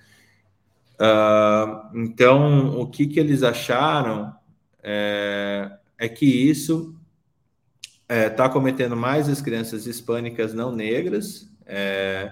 Uh, 0.95 1.97
então, 1.97 2.80
o 2.80 2.88
que, 2.88 3.08
que 3.08 3.20
eles 3.20 3.43
acharam 3.43 4.36
é, 4.84 5.72
é 5.97 6.10
que 6.10 6.26
isso 6.26 6.95
está 7.82 8.16
é, 8.16 8.30
tá 8.30 8.50
cometendo 8.50 8.95
mais 8.95 9.30
as 9.30 9.41
crianças 9.41 9.86
hispânicas 9.86 10.54
não 10.54 10.72
negras, 10.72 11.50
é, 11.66 12.32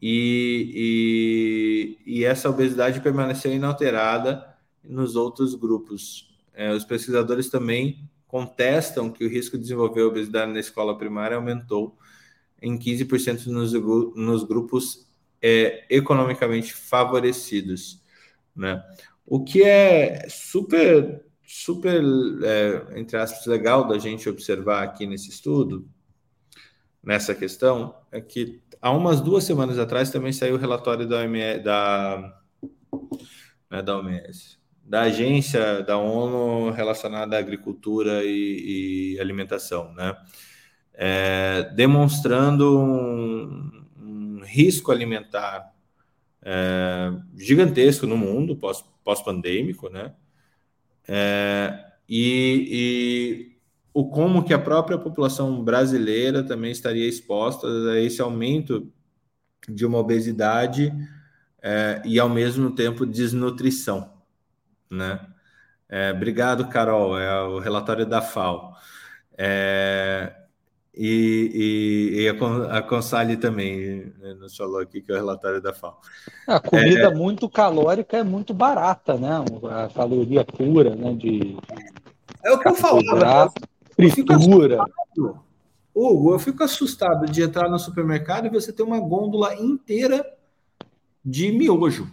e, 0.00 1.98
e, 2.06 2.20
e, 2.20 2.24
essa 2.24 2.48
obesidade 2.48 3.00
permaneceu 3.00 3.52
inalterada 3.52 4.56
nos 4.82 5.14
outros 5.16 5.54
grupos. 5.54 6.34
É, 6.54 6.72
os 6.72 6.84
pesquisadores 6.84 7.50
também 7.50 8.08
contestam 8.26 9.10
que 9.10 9.24
o 9.24 9.28
risco 9.28 9.56
de 9.56 9.62
desenvolver 9.62 10.02
obesidade 10.02 10.52
na 10.52 10.60
escola 10.60 10.96
primária 10.96 11.36
aumentou 11.36 11.98
em 12.62 12.78
15% 12.78 13.46
nos, 13.46 13.72
nos 13.72 14.44
grupos 14.44 15.06
é, 15.42 15.84
economicamente 15.90 16.72
favorecidos. 16.72 18.02
Né? 18.54 18.82
O 19.26 19.44
que 19.44 19.62
é 19.62 20.26
super 20.28 21.24
super, 21.52 22.00
é, 22.44 23.00
entre 23.00 23.16
aspas, 23.16 23.44
legal 23.44 23.88
da 23.88 23.98
gente 23.98 24.28
observar 24.28 24.84
aqui 24.84 25.04
nesse 25.04 25.30
estudo, 25.30 25.84
nessa 27.02 27.34
questão, 27.34 27.92
é 28.12 28.20
que 28.20 28.62
há 28.80 28.90
umas 28.90 29.20
duas 29.20 29.44
semanas 29.44 29.78
atrás 29.78 30.10
também 30.10 30.32
saiu 30.32 30.54
o 30.54 30.58
relatório 30.58 31.06
da 31.06 31.18
OMS, 31.18 31.62
da, 31.62 32.40
né, 33.70 33.82
da 33.82 33.98
OMS, 33.98 34.58
da 34.84 35.02
agência 35.02 35.82
da 35.82 35.96
ONU 35.96 36.70
relacionada 36.70 37.36
à 37.36 37.38
agricultura 37.38 38.24
e, 38.24 39.14
e 39.14 39.20
alimentação, 39.20 39.92
né? 39.94 40.16
É, 40.92 41.70
demonstrando 41.74 42.78
um, 42.78 43.84
um, 43.98 44.40
risco 44.44 44.92
alimentar 44.92 45.72
é, 46.42 47.12
gigantesco 47.36 48.06
no 48.06 48.16
mundo 48.16 48.56
pós-pandêmico, 49.04 49.88
pós 49.88 49.92
né? 49.92 50.14
É, 51.08 51.86
e, 52.08 52.66
e 53.52 53.59
o 53.92 54.08
como 54.08 54.44
que 54.44 54.54
a 54.54 54.58
própria 54.58 54.98
população 54.98 55.62
brasileira 55.62 56.42
também 56.42 56.70
estaria 56.70 57.08
exposta 57.08 57.66
a 57.66 58.00
esse 58.00 58.22
aumento 58.22 58.90
de 59.68 59.84
uma 59.84 59.98
obesidade 59.98 60.92
é, 61.62 62.00
e 62.04 62.18
ao 62.18 62.28
mesmo 62.28 62.70
tempo 62.74 63.04
desnutrição, 63.04 64.10
né? 64.90 65.20
É, 65.88 66.12
obrigado, 66.12 66.68
Carol. 66.68 67.18
É 67.18 67.42
o 67.42 67.58
relatório 67.58 68.06
da 68.06 68.22
FAO. 68.22 68.72
É, 69.36 70.32
e, 70.94 72.12
e, 72.14 72.22
e, 72.22 72.28
a 72.28 72.82
Consale 72.82 73.36
também 73.36 74.12
né, 74.18 74.34
nos 74.34 74.56
falou 74.56 74.80
aqui 74.80 75.00
que 75.00 75.10
é 75.10 75.14
o 75.14 75.18
relatório 75.18 75.60
da 75.60 75.72
FAO. 75.72 75.98
A 76.46 76.60
comida 76.60 77.08
é, 77.08 77.14
muito 77.14 77.48
calórica 77.48 78.18
é 78.18 78.22
muito 78.22 78.54
barata, 78.54 79.16
né? 79.16 79.30
A 79.70 79.88
caloria 79.88 80.44
pura, 80.44 80.94
né? 80.94 81.12
De, 81.14 81.56
é 82.44 82.52
o 82.52 82.58
que 82.58 82.68
eu 82.68 82.74
falava. 82.74 83.52
Fritura. 84.08 84.84
Hugo, 85.94 86.32
eu 86.32 86.38
fico 86.38 86.62
assustado 86.62 87.26
de 87.26 87.42
entrar 87.42 87.68
no 87.68 87.78
supermercado 87.78 88.46
e 88.46 88.50
você 88.50 88.72
ter 88.72 88.82
uma 88.82 89.00
gôndola 89.00 89.54
inteira 89.56 90.24
de 91.24 91.52
miojo. 91.52 92.10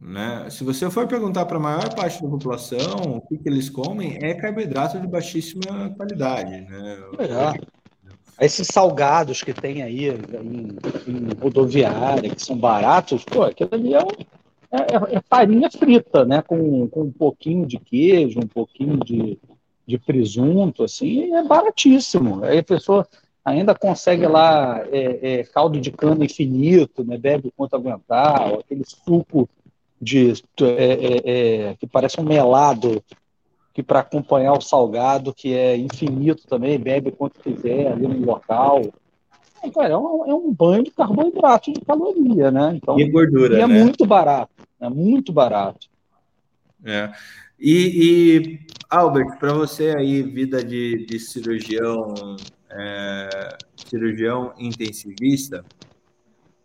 Né? 0.00 0.48
Se 0.48 0.62
você 0.62 0.88
for 0.90 1.08
perguntar 1.08 1.44
para 1.46 1.56
a 1.56 1.60
maior 1.60 1.92
parte 1.94 2.22
da 2.22 2.28
população 2.28 3.16
o 3.16 3.20
que, 3.22 3.36
que, 3.38 3.48
eles 3.48 3.68
comem, 3.68 4.18
é 4.22 4.32
carboidrato 4.34 5.00
de 5.00 5.06
baixíssima 5.08 5.90
qualidade. 5.96 6.60
Né? 6.60 6.98
É. 7.18 8.44
Esses 8.46 8.68
salgados 8.68 9.42
que 9.42 9.52
tem 9.52 9.82
aí 9.82 10.10
em, 10.10 10.78
em, 11.08 11.28
rodoviária, 11.42 12.30
que 12.30 12.40
são 12.40 12.56
baratos, 12.56 13.24
pô, 13.24 13.42
aquilo 13.42 13.70
ali 13.72 13.94
é, 13.94 13.98
é, 13.98 14.02
é, 14.70 15.16
é, 15.16 15.20
farinha 15.28 15.70
frita, 15.70 16.24
né? 16.24 16.42
Com, 16.42 16.88
com 16.88 17.02
um 17.02 17.12
pouquinho 17.12 17.66
de 17.66 17.78
queijo, 17.78 18.38
um 18.38 18.46
pouquinho 18.46 18.98
de, 18.98 19.38
de 19.86 19.98
presunto, 19.98 20.84
assim, 20.84 21.34
é 21.34 21.42
baratíssimo. 21.42 22.44
Aí 22.44 22.58
a 22.58 22.62
pessoa 22.62 23.06
ainda 23.44 23.74
consegue 23.74 24.26
lá 24.26 24.84
é, 24.92 25.40
é, 25.40 25.44
caldo 25.44 25.80
de 25.80 25.90
cana 25.90 26.24
infinito, 26.24 27.02
né? 27.02 27.16
Bebe 27.16 27.52
quanto 27.56 27.76
aguentar, 27.76 28.52
aquele 28.54 28.84
suco 28.84 29.48
de 30.00 30.32
é, 30.60 30.64
é, 30.64 31.68
é, 31.70 31.74
que 31.76 31.86
parece 31.86 32.20
um 32.20 32.24
melado 32.24 33.02
que 33.74 33.82
para 33.82 34.00
acompanhar 34.00 34.52
o 34.52 34.60
salgado 34.60 35.32
que 35.32 35.54
é 35.54 35.76
infinito 35.76 36.46
também 36.46 36.78
bebe 36.78 37.10
quanto 37.10 37.40
quiser 37.40 37.92
ali 37.92 38.06
no 38.06 38.24
local 38.24 38.82
é, 39.62 39.70
cara, 39.70 39.94
é, 39.94 39.96
um, 39.96 40.26
é 40.26 40.34
um 40.34 40.52
banho 40.52 40.84
de 40.84 40.90
carboidrato 40.90 41.72
de 41.72 41.80
caloria 41.80 42.50
né 42.50 42.74
então 42.76 42.98
e 42.98 43.08
gordura 43.08 43.58
e 43.58 43.60
é 43.60 43.66
né? 43.66 43.82
muito 43.82 44.06
barato 44.06 44.52
é 44.80 44.88
muito 44.88 45.32
barato 45.32 45.88
é. 46.84 47.12
e, 47.58 47.76
e 48.06 48.60
Albert 48.88 49.38
para 49.38 49.52
você 49.52 49.94
aí 49.96 50.22
vida 50.22 50.62
de, 50.62 51.06
de 51.06 51.18
cirurgião 51.18 52.14
é, 52.70 53.58
cirurgião 53.76 54.54
intensivista 54.58 55.64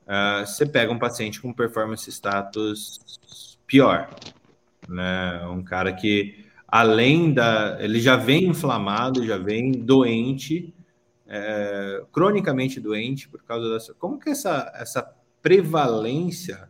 uh, 0.04 0.46
você 0.46 0.66
pega 0.66 0.92
um 0.92 1.00
paciente 1.00 1.42
com 1.42 1.54
performance 1.54 2.10
status 2.10 3.58
pior, 3.66 4.10
né? 4.88 5.46
Um 5.48 5.64
cara 5.64 5.94
que 5.94 6.46
além 6.68 7.34
da, 7.34 7.78
ele 7.80 8.00
já 8.00 8.16
vem 8.16 8.46
inflamado, 8.46 9.26
já 9.26 9.38
vem 9.38 9.72
doente, 9.72 10.73
é, 11.36 12.04
cronicamente 12.12 12.80
doente 12.80 13.28
por 13.28 13.44
causa 13.44 13.68
dessa. 13.74 13.94
Como 13.96 14.20
que 14.20 14.30
essa 14.30 14.72
essa 14.76 15.02
prevalência 15.42 16.70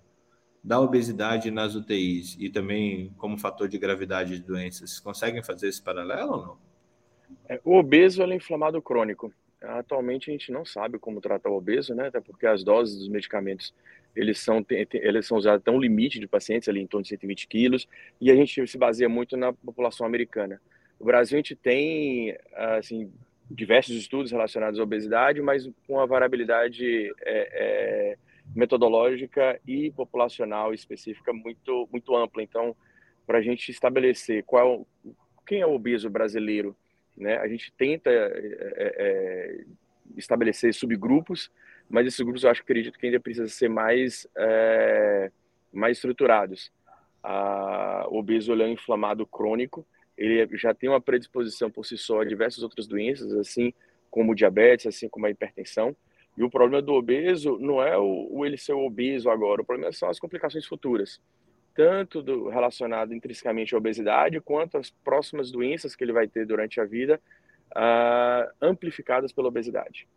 da 0.64 0.80
obesidade 0.80 1.52
nas 1.52 1.76
UTIs 1.76 2.38
e 2.40 2.50
também 2.50 3.14
como 3.18 3.38
fator 3.38 3.68
de 3.68 3.78
gravidade 3.78 4.38
de 4.38 4.44
doenças, 4.44 5.00
conseguem 5.02 5.44
fazer 5.44 5.68
esse 5.68 5.84
paralelo 5.84 6.32
ou 6.32 6.42
não? 6.42 6.58
É, 7.50 7.60
o 7.66 7.76
obeso 7.76 8.24
é 8.24 8.36
inflamado 8.36 8.82
crônico. 8.82 9.34
Atualmente 9.62 10.30
a 10.30 10.34
gente 10.34 10.52
não 10.52 10.64
sabe 10.64 10.98
como 10.98 11.20
tratar 11.20 11.50
o 11.50 11.58
obeso, 11.58 11.94
né? 11.94 12.08
Até 12.08 12.22
porque 12.22 12.48
as 12.48 12.64
doses 12.64 12.98
dos 12.98 13.10
medicamentos 13.10 13.74
eles 14.16 14.40
são 14.40 14.66
eles 14.70 15.28
são 15.28 15.38
usados 15.38 15.62
até 15.62 15.72
um 15.72 15.80
limite 15.80 16.20
de 16.20 16.28
pacientes 16.28 16.70
ali 16.70 16.80
em 16.80 16.88
torno 16.88 17.04
de 17.04 17.10
120 17.10 17.48
quilos 17.48 17.88
e 18.22 18.32
a 18.32 18.36
gente 18.36 18.66
se 18.66 18.78
baseia 18.78 19.10
muito 19.10 19.36
na 19.36 19.52
população 19.52 20.06
americana. 20.06 20.62
No 21.00 21.06
Brasil 21.06 21.36
a 21.36 21.40
gente 21.40 21.56
tem 21.56 22.38
assim 22.54 23.12
diversos 23.54 23.96
estudos 23.96 24.32
relacionados 24.32 24.80
à 24.80 24.84
obesidade, 24.84 25.42
mas 25.42 25.70
com 25.88 25.94
uma 25.94 26.08
variabilidade 26.08 27.14
é, 27.22 27.50
é, 27.54 28.18
metodológica 28.56 29.60
e 29.68 29.92
populacional 29.92 30.74
específica 30.74 31.32
muito 31.32 31.88
muito 31.92 32.16
ampla. 32.16 32.44
Então, 32.44 32.76
para 33.26 33.38
a 33.38 33.42
gente 33.42 33.70
estabelecer 33.70 34.44
qual 34.44 34.86
quem 35.46 35.62
é 35.62 35.66
o 35.66 35.74
obeso 35.74 36.10
brasileiro 36.10 36.76
né? 37.16 37.38
A 37.38 37.48
gente 37.48 37.72
tenta 37.74 38.10
é, 38.10 38.14
é, 38.16 38.94
é, 38.98 39.66
estabelecer 40.18 40.74
subgrupos, 40.74 41.52
mas 41.90 42.08
esses 42.08 42.20
grupos 42.22 42.44
eu 42.44 42.50
acho 42.50 42.62
que 42.62 42.72
acredito 42.72 42.98
que 42.98 43.06
ainda 43.06 43.20
precisa 43.20 43.48
ser 43.48 43.70
mais, 43.70 44.28
é, 44.36 45.32
mais 45.72 45.98
estruturados. 45.98 46.72
A, 47.22 48.08
o 48.10 48.18
obeso 48.18 48.54
é 48.54 48.70
inflamado 48.70 49.26
crônico, 49.26 49.86
ele 50.18 50.48
já 50.58 50.74
tem 50.74 50.90
uma 50.90 51.02
predisposição 51.02 51.70
por 51.70 51.86
si 51.86 51.98
só 51.98 52.22
a 52.22 52.26
diversas 52.26 52.64
outras 52.64 52.88
doenças, 52.88 53.34
assim 53.34 53.74
como 54.10 54.36
diabetes, 54.36 54.88
assim 54.88 55.10
como 55.10 55.26
a 55.26 55.30
hipertensão. 55.30 55.96
E 56.38 56.44
o 56.44 56.50
problema 56.50 56.82
do 56.82 56.94
obeso 56.94 57.58
não 57.60 57.82
é 57.82 57.98
o, 57.98 58.28
o 58.32 58.46
ele 58.46 58.58
ser 58.58 58.74
obeso 58.74 59.30
agora, 59.30 59.62
o 59.62 59.66
problema 59.66 59.92
são 59.92 60.10
as 60.10 60.20
complicações 60.20 60.66
futuras 60.66 61.20
tanto 61.76 62.22
do, 62.22 62.50
relacionado 62.50 63.14
intrinsecamente 63.14 63.74
à 63.74 63.78
obesidade, 63.78 64.40
quanto 64.40 64.78
às 64.78 64.90
próximas 64.90 65.52
doenças 65.52 65.96
que 65.96 66.04
ele 66.04 66.14
vai 66.14 66.28
ter 66.28 66.46
durante 66.46 66.80
a 66.80 66.86
vida, 66.86 67.20
uh, 67.72 68.52
amplificadas 68.62 69.32
pela 69.32 69.48
obesidade. 69.48 70.08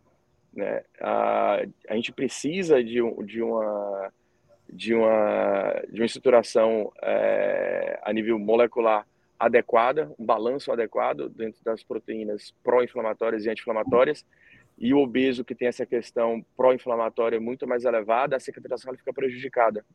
Né? 0.53 0.83
Uh, 1.01 1.73
a 1.89 1.95
gente 1.95 2.11
precisa 2.11 2.83
de, 2.83 2.99
de, 3.25 3.41
uma, 3.41 4.13
de, 4.71 4.93
uma, 4.93 5.83
de 5.89 5.99
uma 5.99 6.05
estruturação 6.05 6.91
é, 7.01 7.99
a 8.03 8.13
nível 8.13 8.37
molecular 8.39 9.05
adequada, 9.39 10.11
um 10.17 10.25
balanço 10.25 10.71
adequado 10.71 11.29
dentro 11.29 11.63
das 11.63 11.83
proteínas 11.83 12.53
pró-inflamatórias 12.63 13.45
e 13.45 13.49
anti-inflamatórias, 13.49 14.25
e 14.77 14.93
o 14.93 14.99
obeso 14.99 15.43
que 15.43 15.55
tem 15.55 15.67
essa 15.67 15.85
questão 15.85 16.45
pró-inflamatória 16.55 17.39
muito 17.39 17.67
mais 17.67 17.83
elevada, 17.85 18.35
a 18.35 18.39
cicatrização 18.39 18.95
fica 18.95 19.11
prejudicada. 19.13 19.85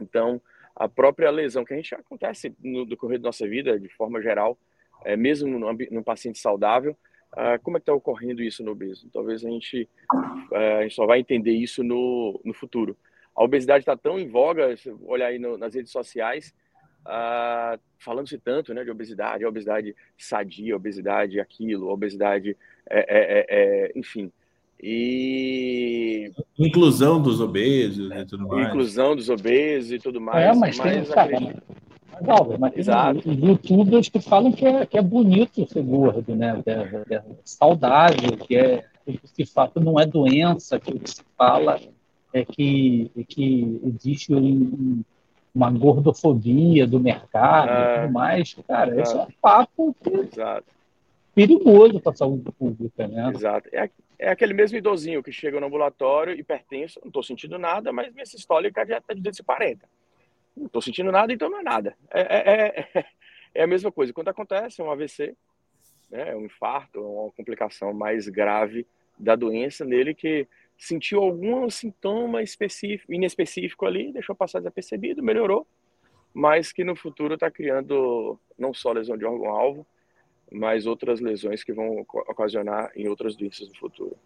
Então, 0.00 0.40
a 0.74 0.88
própria 0.88 1.30
lesão, 1.30 1.64
que 1.64 1.72
a 1.72 1.76
gente 1.76 1.94
acontece 1.94 2.54
no 2.62 2.86
decorrer 2.86 3.18
da 3.18 3.28
nossa 3.28 3.46
vida, 3.46 3.78
de 3.78 3.88
forma 3.90 4.20
geral, 4.20 4.58
é, 5.04 5.16
mesmo 5.16 5.58
no, 5.58 5.72
no 5.72 6.04
paciente 6.04 6.38
saudável, 6.38 6.96
uh, 7.32 7.60
como 7.62 7.76
é 7.76 7.80
que 7.80 7.82
está 7.82 7.94
ocorrendo 7.94 8.42
isso 8.42 8.62
no 8.62 8.72
obeso? 8.72 9.08
Talvez 9.12 9.44
a 9.44 9.50
gente, 9.50 9.88
uh, 10.50 10.78
a 10.78 10.82
gente 10.82 10.94
só 10.94 11.06
vai 11.06 11.18
entender 11.20 11.52
isso 11.52 11.82
no, 11.82 12.40
no 12.44 12.54
futuro. 12.54 12.96
A 13.34 13.42
obesidade 13.42 13.82
está 13.82 13.96
tão 13.96 14.18
em 14.18 14.28
voga, 14.28 14.74
olhar 15.02 15.28
aí 15.28 15.38
no, 15.38 15.56
nas 15.56 15.74
redes 15.74 15.90
sociais, 15.90 16.54
uh, 17.06 17.78
falando-se 17.98 18.38
tanto 18.38 18.74
né, 18.74 18.84
de 18.84 18.90
obesidade, 18.90 19.44
obesidade 19.44 19.94
sadia, 20.16 20.76
obesidade 20.76 21.40
aquilo, 21.40 21.88
obesidade, 21.88 22.56
é, 22.88 22.98
é, 22.98 23.38
é, 23.38 23.46
é 23.48 23.92
enfim. 23.94 24.30
E. 24.82 26.32
Inclusão 26.58 27.22
dos 27.22 27.40
obesos 27.40 28.10
e 28.10 28.24
tudo 28.26 28.48
mais. 28.48 28.68
Inclusão 28.68 29.14
dos 29.14 29.28
obesos 29.28 29.92
e 29.92 29.98
tudo 29.98 30.20
mais. 30.20 30.44
É, 30.44 30.58
mas, 30.58 30.78
mas 30.78 31.08
tem, 31.08 31.54
mas, 32.20 32.58
mas 32.58 32.76
Exato. 32.76 33.28
youtubers 33.28 34.08
que 34.08 34.20
falam 34.20 34.52
que 34.52 34.66
é, 34.66 34.84
que 34.84 34.98
é 34.98 35.02
bonito 35.02 35.66
ser 35.68 35.82
gordo, 35.82 36.34
né? 36.34 36.60
Que 36.62 36.70
é, 36.70 37.16
é 37.16 37.22
saudável, 37.44 38.36
que 38.36 38.56
é 38.56 38.84
que 39.04 39.20
de 39.38 39.46
fato 39.46 39.80
não 39.80 39.98
é 39.98 40.06
doença, 40.06 40.78
que 40.78 40.92
o 40.92 40.98
que 40.98 41.10
se 41.10 41.22
fala 41.36 41.80
é 42.32 42.44
que, 42.44 43.10
é 43.16 43.24
que 43.24 43.80
existe 43.84 44.34
um, 44.34 45.02
uma 45.54 45.70
gordofobia 45.70 46.86
do 46.86 46.98
mercado 46.98 47.70
e 47.70 47.94
tudo 47.94 48.06
é. 48.06 48.10
mais. 48.10 48.54
Cara, 48.66 48.90
Exato. 48.92 49.02
isso 49.02 49.18
é 49.18 49.22
um 49.22 49.40
papo 49.40 49.96
que 50.02 50.10
Exato. 50.10 50.66
perigoso 51.34 52.00
para 52.00 52.12
a 52.12 52.16
saúde 52.16 52.50
pública, 52.52 53.06
né? 53.06 53.30
Exato. 53.34 53.68
É, 53.72 53.90
é 54.18 54.30
aquele 54.30 54.54
mesmo 54.54 54.78
idosinho 54.78 55.22
que 55.22 55.32
chega 55.32 55.60
no 55.60 55.66
ambulatório, 55.66 56.38
hipertenso, 56.38 57.00
não 57.00 57.08
estou 57.08 57.22
sentindo 57.22 57.58
nada, 57.58 57.92
mas 57.92 58.12
minha 58.12 58.24
sistólica 58.24 58.86
já 58.86 58.98
está 58.98 59.12
de 59.12 59.20
240. 59.20 59.86
Não 60.56 60.66
estou 60.66 60.82
sentindo 60.82 61.10
nada, 61.12 61.32
então 61.32 61.50
não 61.50 61.60
é 61.60 61.62
nada. 61.62 61.96
É, 62.10 62.20
é, 62.20 62.86
é, 62.94 63.04
é, 63.54 63.62
a 63.62 63.66
mesma 63.66 63.92
coisa. 63.92 64.12
Quando 64.12 64.28
acontece 64.28 64.80
um 64.80 64.90
AVC, 64.90 65.34
né, 66.10 66.34
um 66.34 66.46
infarto, 66.46 67.00
uma 67.00 67.32
complicação 67.32 67.92
mais 67.92 68.28
grave 68.28 68.86
da 69.18 69.36
doença 69.36 69.84
nele 69.84 70.14
que 70.14 70.46
sentiu 70.82 71.22
algum 71.22 71.70
sintoma 71.70 72.42
específico, 72.42 73.12
inespecífico 73.12 73.86
ali, 73.86 74.12
deixou 74.12 74.34
passar 74.34 74.58
desapercebido, 74.58 75.22
melhorou, 75.22 75.64
mas 76.34 76.72
que 76.72 76.82
no 76.82 76.96
futuro 76.96 77.34
está 77.34 77.48
criando 77.48 78.36
não 78.58 78.74
só 78.74 78.90
lesão 78.90 79.16
de 79.16 79.24
órgão-alvo, 79.24 79.86
mais 80.50 80.84
outras 80.84 81.20
lesões 81.20 81.62
que 81.62 81.72
vão 81.72 82.00
ocasionar 82.00 82.90
em 82.96 83.06
outras 83.06 83.36
doenças 83.36 83.68
no 83.68 83.76
futuro. 83.76 84.16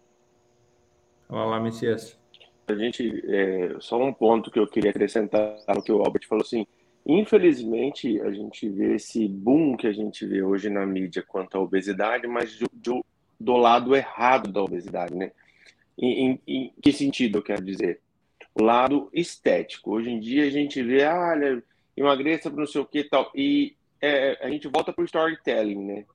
Olá, 1.29 1.45
lá, 1.45 1.59
Messias. 1.59 2.19
A 2.67 2.73
gente, 2.73 3.23
é, 3.27 3.75
só 3.79 4.01
um 4.01 4.11
ponto 4.11 4.49
que 4.49 4.59
eu 4.59 4.67
queria 4.67 4.89
acrescentar 4.89 5.59
no 5.75 5.83
que 5.83 5.91
o 5.91 6.01
Albert 6.01 6.27
falou 6.27 6.41
assim, 6.41 6.65
infelizmente 7.05 8.19
a 8.21 8.31
gente 8.31 8.67
vê 8.67 8.95
esse 8.95 9.27
boom 9.27 9.77
que 9.77 9.85
a 9.85 9.93
gente 9.93 10.25
vê 10.25 10.41
hoje 10.41 10.71
na 10.71 10.87
mídia 10.87 11.23
quanto 11.25 11.55
à 11.55 11.61
obesidade, 11.61 12.25
mas 12.25 12.57
do, 12.57 12.67
do, 12.73 13.05
do 13.39 13.55
lado 13.55 13.95
errado 13.95 14.51
da 14.51 14.63
obesidade, 14.63 15.15
né? 15.15 15.31
Em, 15.97 16.31
em, 16.31 16.41
em, 16.47 16.73
que 16.81 16.91
sentido 16.91 17.39
eu 17.39 17.43
quero 17.43 17.63
dizer? 17.63 18.01
O 18.53 18.63
lado 18.63 19.09
estético. 19.13 19.91
Hoje 19.91 20.09
em 20.09 20.19
dia 20.19 20.45
a 20.45 20.49
gente 20.49 20.81
vê, 20.81 21.03
ah, 21.03 21.33
emagreça 21.95 22.49
para 22.49 22.59
não 22.59 22.67
sei 22.67 22.81
o 22.81 22.85
que 22.85 23.03
tal, 23.03 23.31
e 23.35 23.75
é, 24.01 24.37
a 24.45 24.49
gente 24.49 24.67
volta 24.67 24.93
para 24.93 25.01
o 25.01 25.05
storytelling, 25.05 25.83
né? 25.83 26.05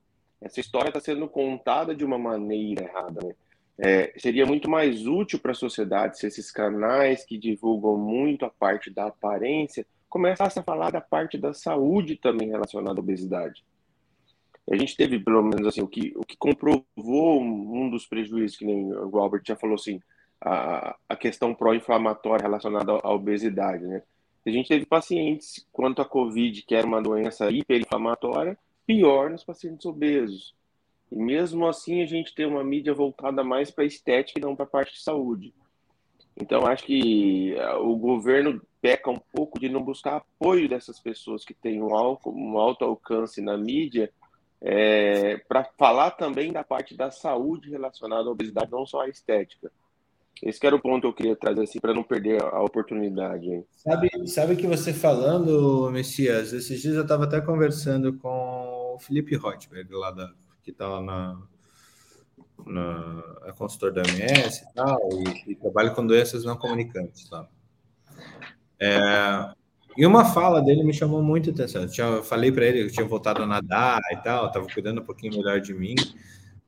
essa 0.43 0.59
história 0.59 0.89
está 0.89 0.99
sendo 0.99 1.27
contada 1.27 1.95
de 1.95 2.03
uma 2.03 2.17
maneira 2.17 2.83
errada. 2.83 3.25
Né? 3.25 3.33
É, 3.77 4.13
seria 4.17 4.45
muito 4.45 4.69
mais 4.69 5.07
útil 5.07 5.39
para 5.39 5.51
a 5.51 5.55
sociedade 5.55 6.19
se 6.19 6.27
esses 6.27 6.51
canais 6.51 7.25
que 7.25 7.37
divulgam 7.37 7.97
muito 7.97 8.45
a 8.45 8.49
parte 8.49 8.89
da 8.89 9.07
aparência 9.07 9.85
começassem 10.09 10.61
a 10.61 10.63
falar 10.63 10.91
da 10.91 11.01
parte 11.01 11.37
da 11.37 11.53
saúde 11.53 12.15
também 12.17 12.49
relacionada 12.49 12.99
à 12.99 13.01
obesidade. 13.01 13.63
A 14.71 14.77
gente 14.77 14.95
teve, 14.95 15.19
pelo 15.19 15.43
menos, 15.43 15.67
assim, 15.67 15.81
o 15.81 15.87
que, 15.87 16.13
o 16.15 16.21
que 16.21 16.37
comprovou 16.37 17.41
um 17.41 17.89
dos 17.89 18.05
prejuízos, 18.05 18.57
que 18.57 18.65
nem 18.65 18.93
o 18.93 19.17
Albert 19.17 19.43
já 19.45 19.55
falou, 19.55 19.75
assim, 19.75 19.99
a, 20.39 20.95
a 21.07 21.15
questão 21.15 21.53
pró-inflamatória 21.53 22.43
relacionada 22.43 22.93
à 23.03 23.11
obesidade, 23.11 23.85
né? 23.85 24.01
A 24.45 24.49
gente 24.49 24.67
teve 24.67 24.85
pacientes, 24.85 25.65
quanto 25.71 26.01
à 26.01 26.05
Covid, 26.05 26.63
que 26.63 26.75
era 26.75 26.85
uma 26.85 27.01
doença 27.01 27.49
hiperinflamatória, 27.49 28.57
pior 28.85 29.29
nos 29.29 29.43
pacientes 29.43 29.85
obesos. 29.85 30.53
E 31.09 31.15
mesmo 31.15 31.65
assim 31.67 32.01
a 32.01 32.05
gente 32.05 32.35
tem 32.35 32.45
uma 32.45 32.63
mídia 32.63 32.93
voltada 32.93 33.43
mais 33.43 33.71
para 33.71 33.85
estética 33.85 34.39
e 34.39 34.41
não 34.41 34.55
para 34.55 34.65
a 34.65 34.67
parte 34.67 34.93
de 34.93 35.01
saúde. 35.01 35.53
Então 36.35 36.65
acho 36.65 36.83
que 36.83 37.53
eh, 37.53 37.75
o 37.75 37.95
governo 37.95 38.61
peca 38.81 39.09
um 39.09 39.19
pouco 39.31 39.59
de 39.59 39.69
não 39.69 39.81
buscar 39.81 40.17
apoio 40.17 40.67
dessas 40.67 40.99
pessoas 40.99 41.45
que 41.45 41.53
têm 41.53 41.81
um 41.81 41.95
alto, 41.95 42.29
um 42.29 42.57
alto 42.57 42.83
alcance 42.83 43.39
na 43.41 43.55
mídia 43.55 44.11
é, 44.63 45.37
para 45.47 45.65
falar 45.77 46.11
também 46.11 46.53
da 46.53 46.63
parte 46.63 46.95
da 46.95 47.11
saúde 47.11 47.69
relacionada 47.69 48.29
à 48.29 48.31
obesidade, 48.31 48.71
não 48.71 48.85
só 48.85 49.01
à 49.01 49.09
estética. 49.09 49.69
Esse 50.41 50.65
era 50.65 50.75
o 50.75 50.81
ponto 50.81 51.01
que 51.01 51.07
eu 51.07 51.13
queria 51.13 51.35
trazer 51.35 51.63
assim 51.63 51.79
para 51.79 51.93
não 51.93 52.03
perder 52.03 52.41
a 52.41 52.61
oportunidade. 52.61 53.63
Sabe, 53.75 54.09
sabe 54.27 54.55
que 54.55 54.65
você 54.65 54.93
falando, 54.93 55.89
Messias, 55.91 56.53
esses 56.53 56.81
dias 56.81 56.95
eu 56.95 57.03
estava 57.03 57.25
até 57.25 57.39
conversando 57.41 58.13
com 58.17 58.93
o 58.95 58.99
Felipe 58.99 59.35
Rotberg, 59.35 59.93
lá 59.93 60.11
da, 60.11 60.33
que 60.63 60.71
está 60.71 60.87
lá 60.87 61.01
na, 61.01 61.41
na 62.65 63.23
é 63.45 63.51
consultor 63.51 63.91
da 63.91 64.01
MS 64.01 64.63
e 64.63 64.73
tal, 64.73 64.99
e, 65.11 65.51
e 65.51 65.55
trabalha 65.55 65.91
com 65.91 66.05
doenças 66.05 66.43
não 66.43 66.57
comunicantes 66.57 67.29
lá. 67.29 67.47
É, 68.79 69.53
e 69.95 70.05
uma 70.05 70.25
fala 70.25 70.61
dele 70.61 70.83
me 70.83 70.93
chamou 70.93 71.21
muito 71.21 71.49
a 71.49 71.53
atenção. 71.53 71.83
Eu, 71.83 71.89
tinha, 71.89 72.23
falei 72.23 72.51
para 72.51 72.65
ele 72.65 72.79
que 72.79 72.85
eu 72.85 72.91
tinha 72.91 73.05
voltado 73.05 73.43
a 73.43 73.47
nadar 73.47 74.01
e 74.11 74.17
tal, 74.17 74.47
estava 74.47 74.67
cuidando 74.67 75.01
um 75.01 75.05
pouquinho 75.05 75.37
melhor 75.37 75.61
de 75.61 75.73
mim. 75.73 75.95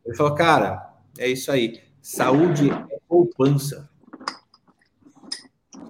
Ele 0.05 0.15
falou, 0.15 0.35
cara, 0.35 0.93
é 1.17 1.27
isso 1.27 1.51
aí. 1.51 1.81
Saúde 2.01 2.69
é 2.69 2.97
poupança. 3.07 3.89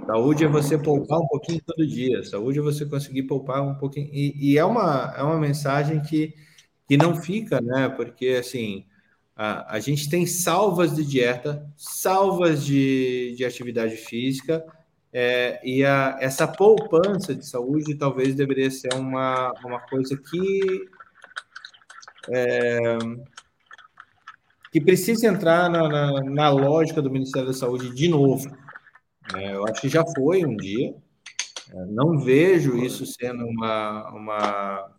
Saúde 0.05 0.45
é 0.45 0.47
você 0.47 0.77
poupar 0.77 1.19
um 1.19 1.27
pouquinho 1.27 1.61
todo 1.65 1.85
dia. 1.85 2.23
Saúde 2.23 2.59
é 2.59 2.61
você 2.61 2.85
conseguir 2.85 3.23
poupar 3.23 3.61
um 3.61 3.75
pouquinho. 3.75 4.09
E, 4.13 4.51
e 4.51 4.57
é, 4.57 4.63
uma, 4.63 5.13
é 5.17 5.23
uma 5.23 5.39
mensagem 5.39 6.01
que, 6.01 6.33
que 6.87 6.95
não 6.95 7.15
fica, 7.15 7.59
né? 7.59 7.89
Porque, 7.89 8.37
assim, 8.39 8.85
a, 9.35 9.75
a 9.75 9.79
gente 9.79 10.09
tem 10.09 10.25
salvas 10.25 10.95
de 10.95 11.03
dieta, 11.03 11.69
salvas 11.75 12.63
de, 12.63 13.33
de 13.35 13.43
atividade 13.43 13.97
física, 13.97 14.63
é, 15.17 15.61
e 15.63 15.81
a, 15.85 16.17
essa 16.19 16.45
poupança 16.45 17.33
de 17.33 17.47
saúde 17.47 17.95
talvez 17.95 18.35
deveria 18.35 18.69
ser 18.69 18.93
uma, 18.95 19.53
uma 19.63 19.79
coisa 19.79 20.17
que. 20.17 20.89
É, 22.29 22.97
que 24.73 24.81
precisa 24.81 25.27
entrar 25.27 25.69
na, 25.69 25.87
na, 25.87 26.21
na, 26.21 26.49
lógica 26.49 27.01
do 27.01 27.09
Ministério 27.09 27.47
da 27.47 27.53
Saúde 27.53 27.95
de 27.95 28.09
novo. 28.09 28.53
É, 29.33 29.55
eu 29.55 29.65
acho 29.65 29.79
que 29.79 29.87
já 29.87 30.03
foi 30.05 30.43
um 30.43 30.57
dia. 30.57 30.93
É, 31.71 31.85
não 31.85 32.19
vejo 32.19 32.75
isso 32.75 33.05
sendo 33.05 33.45
uma, 33.45 34.09
uma, 34.09 34.91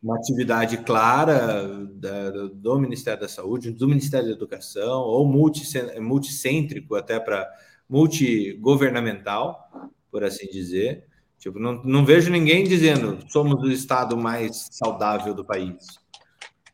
uma 0.00 0.16
atividade 0.16 0.76
clara 0.84 1.66
da, 1.92 2.30
do 2.54 2.78
Ministério 2.78 3.20
da 3.20 3.28
Saúde, 3.28 3.72
do 3.72 3.88
Ministério 3.88 4.28
da 4.28 4.34
Educação, 4.34 5.00
ou 5.00 5.26
multicêntrico 5.26 6.94
até 6.94 7.18
para 7.18 7.50
multigovernamental, 7.88 9.90
por 10.10 10.24
assim 10.24 10.46
dizer. 10.46 11.06
Tipo, 11.38 11.58
não, 11.58 11.82
não 11.84 12.04
vejo 12.04 12.30
ninguém 12.30 12.64
dizendo 12.64 13.18
somos 13.28 13.62
o 13.62 13.70
estado 13.70 14.16
mais 14.16 14.68
saudável 14.72 15.34
do 15.34 15.44
país, 15.44 15.98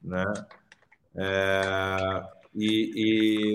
né? 0.03 0.25
É, 1.15 2.25
e, 2.55 2.91
e, 2.95 3.55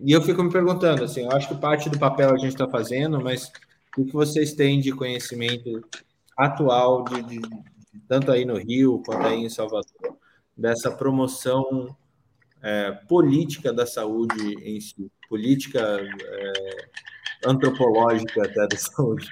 e, 0.00 0.12
eu 0.12 0.22
fico 0.22 0.42
me 0.42 0.50
perguntando, 0.50 1.04
assim, 1.04 1.22
eu 1.22 1.32
acho 1.32 1.48
que 1.48 1.54
parte 1.56 1.90
do 1.90 1.98
papel 1.98 2.30
a 2.30 2.38
gente 2.38 2.52
está 2.52 2.68
fazendo, 2.68 3.20
mas 3.20 3.52
o 3.98 4.04
que 4.04 4.12
vocês 4.12 4.54
têm 4.54 4.80
de 4.80 4.92
conhecimento 4.92 5.84
atual, 6.36 7.04
de, 7.04 7.22
de, 7.22 7.40
tanto 8.08 8.32
aí 8.32 8.44
no 8.44 8.56
Rio 8.56 9.02
quanto 9.04 9.26
aí 9.26 9.40
em 9.40 9.50
Salvador, 9.50 10.16
dessa 10.56 10.90
promoção 10.90 11.94
é, 12.62 12.92
política 13.06 13.72
da 13.72 13.86
saúde 13.86 14.54
em 14.62 14.80
si, 14.80 15.10
política 15.34 15.80
é, 15.80 16.62
antropológica 17.44 18.44
até 18.44 18.68
da 18.68 18.76
saúde? 18.78 19.28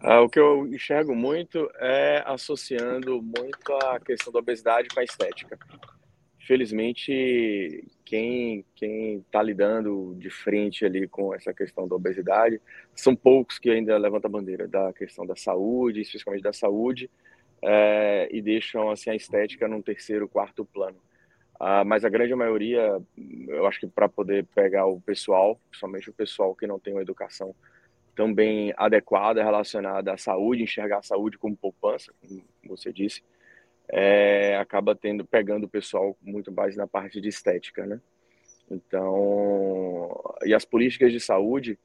Ah, 0.00 0.22
o 0.22 0.28
que 0.30 0.40
eu 0.40 0.66
enxergo 0.66 1.14
muito 1.14 1.70
é 1.78 2.22
associando 2.24 3.20
muito 3.20 3.74
a 3.74 4.00
questão 4.00 4.32
da 4.32 4.38
obesidade 4.38 4.88
com 4.88 5.00
a 5.00 5.04
estética. 5.04 5.58
Felizmente, 6.46 7.86
quem 8.06 8.64
quem 8.74 9.18
está 9.18 9.42
lidando 9.42 10.16
de 10.18 10.30
frente 10.30 10.86
ali 10.86 11.06
com 11.06 11.34
essa 11.34 11.52
questão 11.52 11.86
da 11.86 11.96
obesidade 11.96 12.58
são 12.94 13.14
poucos 13.14 13.58
que 13.58 13.68
ainda 13.68 13.98
levantam 13.98 14.30
a 14.30 14.32
bandeira 14.32 14.66
da 14.66 14.94
questão 14.94 15.26
da 15.26 15.36
saúde, 15.36 16.00
especialmente 16.00 16.42
da 16.42 16.54
saúde, 16.54 17.10
é, 17.60 18.28
e 18.30 18.40
deixam 18.40 18.90
assim 18.90 19.10
a 19.10 19.14
estética 19.14 19.68
num 19.68 19.82
terceiro, 19.82 20.26
quarto 20.26 20.64
plano. 20.64 20.96
Uh, 21.60 21.84
mas 21.86 22.04
a 22.04 22.08
grande 22.08 22.34
maioria, 22.34 23.00
eu 23.48 23.66
acho 23.66 23.80
que 23.80 23.86
para 23.86 24.08
poder 24.08 24.44
pegar 24.54 24.86
o 24.86 25.00
pessoal, 25.00 25.58
principalmente 25.70 26.10
o 26.10 26.12
pessoal 26.12 26.54
que 26.54 26.66
não 26.66 26.78
tem 26.78 26.92
uma 26.92 27.02
educação 27.02 27.54
também 28.14 28.72
adequada 28.76 29.42
relacionada 29.42 30.12
à 30.12 30.16
saúde, 30.16 30.62
enxergar 30.62 30.98
a 30.98 31.02
saúde 31.02 31.38
como 31.38 31.56
poupança, 31.56 32.12
como 32.20 32.42
você 32.64 32.92
disse, 32.92 33.22
é, 33.88 34.56
acaba 34.56 34.94
tendo 34.94 35.24
pegando 35.24 35.64
o 35.64 35.68
pessoal 35.68 36.16
muito 36.20 36.50
mais 36.50 36.76
na 36.76 36.86
parte 36.86 37.20
de 37.20 37.28
estética, 37.28 37.86
né? 37.86 38.00
Então, 38.70 40.10
e 40.44 40.52
as 40.52 40.64
políticas 40.64 41.12
de 41.12 41.20
saúde 41.20 41.78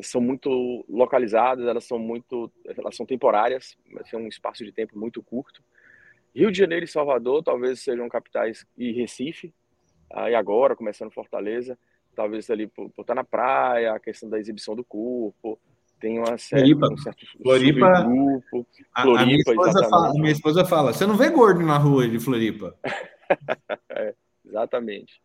são 0.00 0.20
muito 0.20 0.84
localizadas, 0.88 1.66
elas 1.66 1.84
são 1.84 1.98
muito, 1.98 2.50
elas 2.64 2.94
são 2.94 3.04
temporárias, 3.04 3.76
mas 3.90 4.08
tem 4.08 4.18
um 4.18 4.28
espaço 4.28 4.64
de 4.64 4.72
tempo 4.72 4.98
muito 4.98 5.22
curto. 5.22 5.62
Rio 6.34 6.50
de 6.50 6.58
Janeiro 6.58 6.84
e 6.84 6.88
Salvador 6.88 7.42
talvez 7.42 7.80
sejam 7.80 8.08
capitais 8.08 8.66
e 8.76 8.92
Recife, 8.92 9.52
aí 10.10 10.34
agora 10.34 10.76
começando 10.76 11.12
Fortaleza, 11.12 11.78
talvez 12.14 12.48
ali 12.50 12.66
por, 12.66 12.90
por 12.90 13.02
estar 13.02 13.14
na 13.14 13.24
praia, 13.24 13.92
a 13.92 14.00
questão 14.00 14.28
da 14.28 14.38
exibição 14.38 14.74
do 14.74 14.84
corpo, 14.84 15.58
tem 16.02 16.18
uma 16.18 16.36
série, 16.36 16.74
Floripa. 16.74 16.92
um 16.92 16.96
certo 16.96 17.26
Floripa, 17.40 18.02
grupo. 18.02 18.66
A, 18.92 19.02
Floripa, 19.02 19.22
a 19.22 19.26
minha 19.26 19.38
esposa 19.38 19.88
fala, 19.88 20.08
a 20.08 20.12
minha 20.14 20.32
esposa 20.32 20.64
fala, 20.64 20.92
você 20.92 21.06
não 21.06 21.16
vê 21.16 21.30
gordo 21.30 21.62
na 21.62 21.78
rua 21.78 22.08
de 22.08 22.18
Floripa. 22.18 22.76
é, 23.90 24.14
exatamente. 24.44 25.20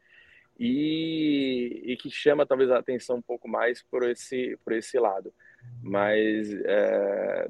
E, 0.59 1.83
e, 1.83 1.97
que 1.97 2.09
chama 2.09 2.45
talvez 2.45 2.69
a 2.69 2.77
atenção 2.77 3.17
um 3.17 3.21
pouco 3.21 3.47
mais 3.47 3.81
por 3.83 4.03
esse, 4.03 4.57
por 4.63 4.73
esse 4.73 4.99
lado. 4.99 5.33
Mas 5.81 6.51
é, 6.65 7.49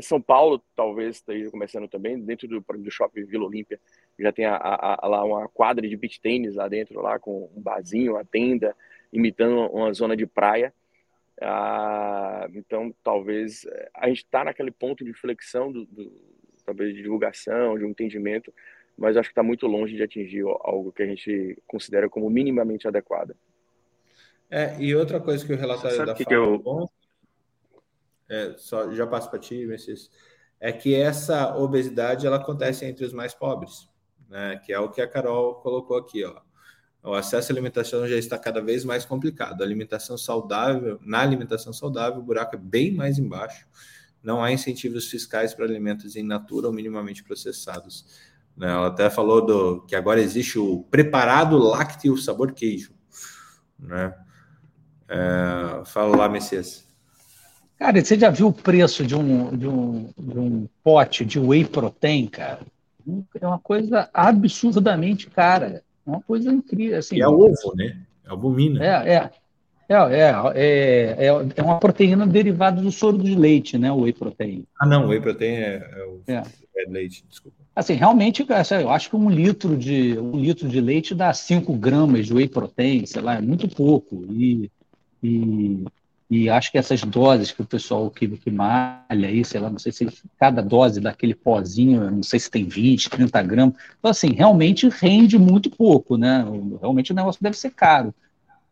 São 0.00 0.20
Paulo 0.20 0.62
talvez 0.74 1.16
esteja 1.16 1.50
começando 1.50 1.88
também, 1.88 2.18
dentro 2.18 2.46
do, 2.48 2.60
do 2.60 2.90
shopping 2.90 3.24
Vila 3.24 3.46
Olímpia, 3.46 3.80
já 4.18 4.32
tem 4.32 4.44
a, 4.44 4.56
a, 4.56 5.04
a, 5.04 5.08
lá 5.08 5.24
uma 5.24 5.48
quadra 5.48 5.86
de 5.86 5.96
beach 5.96 6.20
tênis 6.20 6.54
lá 6.54 6.68
dentro, 6.68 7.00
lá 7.00 7.18
com 7.18 7.50
um 7.54 7.60
barzinho, 7.60 8.14
uma 8.14 8.24
tenda, 8.24 8.74
imitando 9.12 9.70
uma 9.72 9.92
zona 9.92 10.16
de 10.16 10.26
praia. 10.26 10.72
Ah, 11.40 12.48
então, 12.54 12.94
talvez 13.04 13.66
eh, 13.66 13.90
a 13.94 14.08
gente 14.08 14.24
está 14.24 14.42
naquele 14.42 14.70
ponto 14.70 15.04
de 15.04 15.12
flexão, 15.12 15.70
do, 15.70 15.84
do, 15.84 16.10
talvez 16.64 16.94
de 16.94 17.02
divulgação, 17.02 17.78
de 17.78 17.84
um 17.84 17.90
entendimento, 17.90 18.52
mas 18.96 19.16
acho 19.16 19.28
que 19.28 19.32
está 19.32 19.42
muito 19.42 19.66
longe 19.66 19.94
de 19.94 20.02
atingir 20.02 20.44
algo 20.60 20.90
que 20.92 21.02
a 21.02 21.06
gente 21.06 21.58
considera 21.66 22.08
como 22.08 22.30
minimamente 22.30 22.88
adequado. 22.88 23.36
É, 24.50 24.76
e 24.80 24.94
outra 24.94 25.20
coisa 25.20 25.44
que 25.44 25.52
o 25.52 25.56
relatório 25.56 26.06
da 26.06 26.14
que 26.14 26.24
FAO 26.24 26.28
que 26.28 26.34
eu... 26.34 26.90
é, 28.28 28.54
só, 28.56 28.92
já 28.92 29.06
passo 29.06 29.30
para 29.30 29.38
ti, 29.38 29.66
Messias, 29.66 30.10
é 30.58 30.72
que 30.72 30.94
essa 30.94 31.56
obesidade 31.56 32.26
ela 32.26 32.36
acontece 32.36 32.84
entre 32.84 33.04
os 33.04 33.12
mais 33.12 33.34
pobres, 33.34 33.88
né? 34.28 34.60
Que 34.64 34.72
é 34.72 34.78
o 34.78 34.90
que 34.90 35.00
a 35.00 35.08
Carol 35.08 35.56
colocou 35.56 35.96
aqui, 35.96 36.24
ó. 36.24 36.40
O 37.02 37.14
acesso 37.14 37.52
à 37.52 37.54
alimentação 37.54 38.06
já 38.08 38.16
está 38.16 38.36
cada 38.36 38.60
vez 38.60 38.84
mais 38.84 39.04
complicado. 39.04 39.62
A 39.62 39.64
alimentação 39.64 40.18
saudável, 40.18 40.98
na 41.02 41.20
alimentação 41.20 41.72
saudável, 41.72 42.18
o 42.18 42.22
buraco 42.22 42.56
é 42.56 42.58
bem 42.58 42.92
mais 42.92 43.16
embaixo. 43.16 43.64
Não 44.20 44.42
há 44.42 44.50
incentivos 44.50 45.08
fiscais 45.08 45.54
para 45.54 45.64
alimentos 45.64 46.16
in 46.16 46.24
natura 46.24 46.66
ou 46.66 46.72
minimamente 46.72 47.22
processados. 47.22 48.04
Né? 48.56 48.68
Ela 48.68 48.88
até 48.88 49.08
falou 49.08 49.44
do 49.46 49.82
que 49.82 49.94
agora 49.94 50.20
existe 50.20 50.58
o 50.58 50.82
preparado 50.90 51.56
lácteo 51.56 52.16
sabor 52.16 52.52
queijo. 52.52 52.92
Né? 53.78 54.12
É, 55.08 55.84
fala 55.84 56.16
lá, 56.16 56.28
Messias. 56.28 56.85
Cara, 57.78 58.02
você 58.02 58.18
já 58.18 58.30
viu 58.30 58.48
o 58.48 58.52
preço 58.52 59.04
de 59.04 59.14
um, 59.14 59.56
de 59.56 59.68
um, 59.68 60.08
de 60.18 60.38
um 60.38 60.68
pote 60.82 61.24
de 61.24 61.38
whey 61.38 61.64
protein, 61.64 62.26
cara? 62.26 62.60
É 63.40 63.46
uma 63.46 63.58
coisa 63.58 64.08
absurdamente 64.12 65.28
cara. 65.28 65.82
É 66.06 66.10
uma 66.10 66.20
coisa 66.20 66.50
incrível. 66.50 66.98
Assim, 66.98 67.20
é 67.20 67.28
ovo, 67.28 67.74
né? 67.74 67.98
É 68.24 68.30
albumina. 68.30 68.84
É, 68.84 69.14
é. 69.14 69.30
É, 69.88 69.94
é, 69.94 71.26
é, 71.26 71.26
é, 71.54 71.62
uma 71.62 71.78
proteína 71.78 72.26
derivada 72.26 72.82
do 72.82 72.90
soro 72.90 73.18
de 73.18 73.36
leite, 73.36 73.78
né? 73.78 73.92
O 73.92 74.00
whey 74.00 74.12
protein. 74.12 74.64
Ah, 74.80 74.86
não, 74.86 75.06
o 75.06 75.08
whey 75.10 75.20
protein 75.20 75.54
é, 75.54 75.76
é 75.76 76.04
o 76.04 76.20
é. 76.26 76.42
é 76.76 76.90
leite, 76.90 77.24
desculpa. 77.28 77.56
Assim, 77.74 77.92
realmente, 77.92 78.44
eu 78.80 78.90
acho 78.90 79.10
que 79.10 79.14
um 79.14 79.30
litro 79.30 79.76
de 79.76 80.18
um 80.18 80.40
litro 80.40 80.68
de 80.68 80.80
leite 80.80 81.14
dá 81.14 81.32
5 81.32 81.72
gramas 81.74 82.26
de 82.26 82.34
whey 82.34 82.48
protein, 82.48 83.06
sei 83.06 83.22
lá, 83.22 83.36
é 83.36 83.40
muito 83.40 83.68
pouco. 83.68 84.24
E, 84.30 84.70
e 85.22 85.84
e 86.28 86.50
acho 86.50 86.72
que 86.72 86.78
essas 86.78 87.02
doses 87.02 87.52
que 87.52 87.62
o 87.62 87.66
pessoal 87.66 88.10
que, 88.10 88.26
que 88.26 88.50
malha 88.50 89.28
aí, 89.28 89.44
sei 89.44 89.60
lá, 89.60 89.70
não 89.70 89.78
sei 89.78 89.92
se 89.92 90.08
cada 90.38 90.60
dose 90.60 91.00
daquele 91.00 91.34
pozinho, 91.34 92.10
não 92.10 92.22
sei 92.22 92.40
se 92.40 92.50
tem 92.50 92.64
20, 92.64 93.08
30 93.08 93.42
gramas. 93.42 93.74
Então, 93.98 94.10
assim, 94.10 94.32
realmente 94.32 94.88
rende 94.88 95.38
muito 95.38 95.70
pouco, 95.70 96.16
né? 96.16 96.44
Realmente 96.80 97.12
o 97.12 97.14
negócio 97.14 97.40
deve 97.40 97.56
ser 97.56 97.70
caro. 97.70 98.12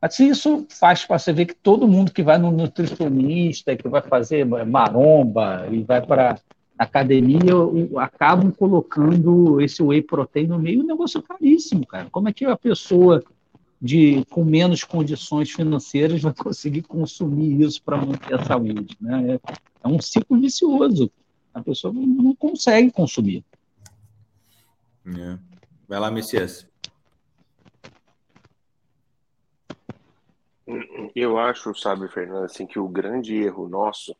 Mas 0.02 0.18
isso 0.18 0.66
faz 0.68 1.04
para 1.04 1.18
você 1.18 1.32
ver 1.32 1.46
que 1.46 1.54
todo 1.54 1.88
mundo 1.88 2.12
que 2.12 2.22
vai 2.22 2.38
no 2.38 2.50
nutricionista, 2.50 3.76
que 3.76 3.88
vai 3.88 4.02
fazer 4.02 4.44
maromba 4.44 5.66
e 5.70 5.82
vai 5.82 6.04
para 6.04 6.36
academia, 6.76 7.52
acabam 7.98 8.50
colocando 8.50 9.60
esse 9.60 9.80
whey 9.80 10.02
protein 10.02 10.48
no 10.48 10.58
meio, 10.58 10.82
um 10.82 10.86
negócio 10.86 11.22
caríssimo, 11.22 11.86
cara. 11.86 12.08
Como 12.10 12.28
é 12.28 12.32
que 12.32 12.44
a 12.44 12.56
pessoa 12.56 13.22
de 13.84 14.24
com 14.30 14.42
menos 14.42 14.82
condições 14.82 15.50
financeiras 15.50 16.22
vai 16.22 16.32
conseguir 16.32 16.80
consumir 16.80 17.60
isso 17.60 17.82
para 17.82 17.98
manter 17.98 18.34
a 18.34 18.42
saúde. 18.42 18.96
Né? 18.98 19.34
É, 19.34 19.40
é, 19.84 19.88
um 19.88 20.00
ciclo 20.00 20.40
vicioso. 20.40 21.12
A 21.52 21.62
pessoa 21.62 21.92
não, 21.92 22.34
consegue 22.34 22.90
consumir. 22.90 23.44
É. 25.06 25.38
Vai 25.86 26.00
lá, 26.00 26.10
Messias. 26.10 26.66
Eu 31.14 31.36
acho, 31.36 31.74
sabe, 31.74 32.08
Fernando, 32.08 32.44
assim, 32.44 32.66
que 32.66 32.78
o 32.78 32.88
grande 32.88 33.36
erro 33.36 33.68
nosso 33.68 34.16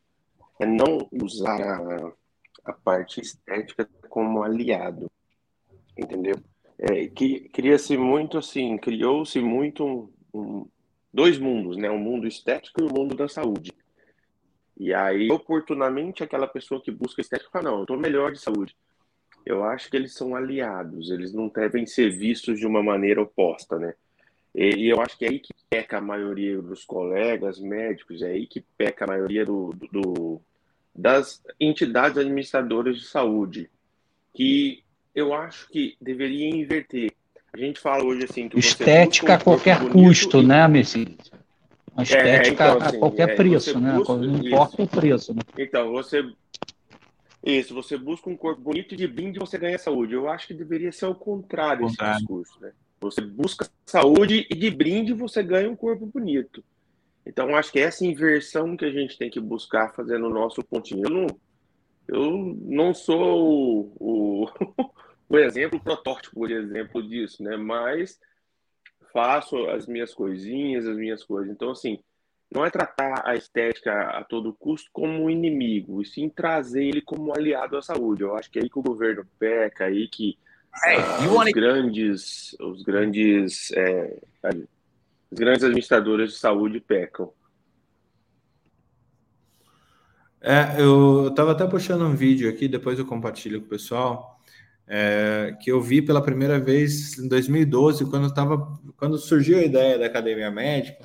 é 0.61 0.67
não 0.67 1.09
usar 1.11 1.63
a, 1.63 2.13
a 2.67 2.73
parte 2.75 3.23
estética 3.23 3.89
como 4.11 4.43
aliado, 4.43 5.11
entendeu? 5.97 6.37
É, 6.79 7.07
que 7.07 7.49
cria-se 7.51 7.97
muito 7.97 8.39
assim, 8.39 8.77
criou-se 8.79 9.41
muito 9.41 9.85
um, 9.85 10.09
um, 10.35 10.67
dois 11.13 11.39
mundos, 11.39 11.77
né? 11.77 11.91
O 11.91 11.95
um 11.95 11.99
mundo 11.99 12.27
estético 12.27 12.83
e 12.83 12.85
o 12.85 12.93
mundo 12.93 13.15
da 13.15 13.29
saúde. 13.29 13.73
E 14.77 14.93
aí, 14.93 15.31
oportunamente, 15.31 16.25
aquela 16.25 16.49
pessoa 16.49 16.83
que 16.83 16.91
busca 16.91 17.21
estética 17.21 17.51
fala, 17.51 17.71
não, 17.71 17.77
eu 17.77 17.83
estou 17.83 17.97
melhor 17.97 18.33
de 18.33 18.41
saúde. 18.41 18.77
Eu 19.47 19.63
acho 19.63 19.91
que 19.91 19.97
eles 19.97 20.15
são 20.15 20.35
aliados, 20.35 21.11
eles 21.11 21.33
não 21.33 21.49
devem 21.49 21.87
ser 21.87 22.11
vistos 22.11 22.59
de 22.59 22.67
uma 22.67 22.83
maneira 22.83 23.23
oposta, 23.23 23.79
né? 23.79 23.95
E, 24.55 24.89
eu 24.89 25.01
acho 25.01 25.19
que 25.19 25.25
é 25.25 25.29
aí 25.29 25.39
que 25.39 25.53
peca 25.69 25.99
a 25.99 26.01
maioria 26.01 26.61
dos 26.63 26.85
colegas 26.85 27.59
médicos, 27.59 28.23
é 28.23 28.29
aí 28.29 28.47
que 28.47 28.61
peca 28.77 29.05
a 29.05 29.09
maioria 29.09 29.45
do, 29.45 29.71
do 29.93 30.41
das 30.95 31.43
entidades 31.59 32.17
administradoras 32.17 32.97
de 32.97 33.05
saúde, 33.05 33.69
que 34.33 34.84
eu 35.15 35.33
acho 35.33 35.69
que 35.69 35.97
deveria 36.01 36.49
inverter. 36.49 37.13
A 37.53 37.59
gente 37.59 37.79
fala 37.79 38.05
hoje 38.05 38.25
assim 38.25 38.49
que 38.49 38.59
estética 38.59 39.35
a 39.35 39.39
qualquer 39.39 39.79
custo, 39.89 40.41
e... 40.41 40.47
né, 40.47 40.67
Messi? 40.67 41.17
A 41.97 42.01
é, 42.01 42.03
estética 42.03 42.65
é, 42.65 42.69
então, 42.69 42.79
assim, 42.83 42.97
a 42.97 42.99
qualquer 42.99 43.29
é, 43.31 43.35
preço, 43.35 43.79
né? 43.79 43.93
Busca... 43.93 44.17
Não 44.17 44.37
importa 44.39 44.75
isso. 44.75 44.83
o 44.83 44.89
preço, 44.89 45.35
né? 45.35 45.43
Então, 45.57 45.93
você 45.93 46.25
isso, 47.47 47.75
você 47.75 47.99
busca 47.99 48.31
um 48.31 48.37
corpo 48.37 48.63
bonito 48.63 48.95
e 48.95 48.97
de 48.97 49.07
brinde 49.07 49.39
você 49.39 49.59
ganha 49.59 49.79
saúde. 49.79 50.15
Eu 50.15 50.31
acho 50.31 50.47
que 50.47 50.55
deveria 50.55 50.91
ser 50.91 51.07
o 51.07 51.15
contrário, 51.15 51.87
esse 51.87 51.97
discurso, 51.97 52.59
né? 52.59 52.73
Você 53.01 53.21
busca 53.21 53.69
saúde 53.85 54.47
e 54.49 54.55
de 54.55 54.71
brinde 54.71 55.13
você 55.13 55.43
ganha 55.43 55.71
um 55.71 55.77
corpo 55.77 56.07
bonito. 56.07 56.65
Então, 57.27 57.55
acho 57.55 57.71
que 57.71 57.79
é 57.79 57.83
essa 57.83 58.05
inversão 58.05 58.77
que 58.77 58.85
a 58.87 58.91
gente 58.91 59.19
tem 59.19 59.29
que 59.29 59.41
buscar 59.41 59.93
fazendo 59.95 60.27
o 60.27 60.31
nosso 60.31 60.63
pontinho. 60.65 61.05
Eu 61.05 61.11
não, 61.11 61.27
eu 62.09 62.57
não 62.63 62.93
sou 62.93 63.93
o, 63.99 64.47
o, 64.47 64.91
o 65.29 65.39
exemplo, 65.39 65.79
o 65.79 65.83
protótipo, 65.83 66.35
por 66.35 66.51
exemplo, 66.51 67.03
disso, 67.03 67.43
né? 67.43 67.57
Mas 67.57 68.19
faço 69.13 69.69
as 69.69 69.87
minhas 69.87 70.13
coisinhas, 70.13 70.87
as 70.87 70.97
minhas 70.97 71.23
coisas. 71.23 71.51
Então, 71.51 71.71
assim, 71.71 71.99
não 72.53 72.65
é 72.65 72.71
tratar 72.71 73.23
a 73.27 73.35
estética 73.35 73.93
a 74.11 74.25
todo 74.25 74.53
custo 74.53 74.91
como 74.93 75.25
um 75.25 75.31
inimigo, 75.31 76.03
e 76.03 76.07
sim 76.07 76.29
trazer 76.29 76.85
ele 76.85 77.01
como 77.01 77.35
aliado 77.35 77.77
à 77.77 77.83
saúde. 77.83 78.23
Eu 78.23 78.37
acho 78.37 78.51
que 78.51 78.59
é 78.59 78.63
aí 78.63 78.71
que 78.71 78.79
o 78.79 78.83
governo 78.83 79.27
peca, 79.39 79.85
aí 79.85 80.09
que 80.09 80.39
hey, 80.87 80.99
ah, 80.99 81.45
os, 81.45 81.53
grandes, 81.53 82.57
os 82.61 82.83
grandes, 82.83 83.73
é, 83.73 84.19
os 85.31 85.39
grandes 85.39 85.65
administradores 85.65 86.33
de 86.33 86.39
saúde 86.39 86.81
pecam. 86.81 87.33
É, 90.47 90.79
eu 90.79 91.29
estava 91.29 91.53
até 91.53 91.67
puxando 91.67 92.03
um 92.03 92.15
vídeo 92.15 92.51
aqui, 92.51 92.69
depois 92.69 92.99
eu 92.99 93.07
compartilho 93.07 93.61
com 93.61 93.67
o 93.67 93.71
pessoal, 93.71 94.39
é, 94.87 95.57
que 95.59 95.73
eu 95.73 95.81
vi 95.81 96.03
pela 96.03 96.21
primeira 96.21 96.61
vez 96.61 97.19
em 97.19 97.27
2012, 97.27 98.05
quando, 98.11 98.31
tava, 98.35 98.79
quando 98.99 99.17
surgiu 99.17 99.57
a 99.57 99.63
ideia 99.63 99.99
da 99.99 100.05
academia 100.05 100.51
médica, 100.51 101.03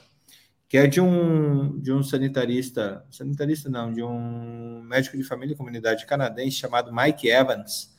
que 0.68 0.78
é 0.78 0.86
de 0.88 0.99
um, 0.99 1.80
de 1.80 1.90
um 1.90 2.03
sanitarista, 2.03 3.06
sanitarista 3.10 3.70
não, 3.70 3.94
de 3.94 4.03
um 4.03 4.82
médico 4.84 5.16
de 5.16 5.24
família 5.24 5.53
e 5.53 5.57
comunidade 5.57 6.06
canadense 6.06 6.57
chamado 6.57 6.94
Mike 6.94 7.30
Evans. 7.30 7.95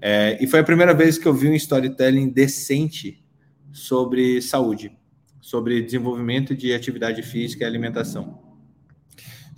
É, 0.00 0.42
e 0.42 0.46
foi 0.46 0.60
a 0.60 0.64
primeira 0.64 0.94
vez 0.94 1.18
que 1.18 1.28
eu 1.28 1.34
vi 1.34 1.46
um 1.46 1.54
storytelling 1.54 2.30
decente 2.30 3.22
sobre 3.70 4.40
saúde, 4.40 4.96
sobre 5.42 5.82
desenvolvimento 5.82 6.54
de 6.54 6.72
atividade 6.72 7.22
física 7.22 7.64
e 7.64 7.66
alimentação. 7.66 8.39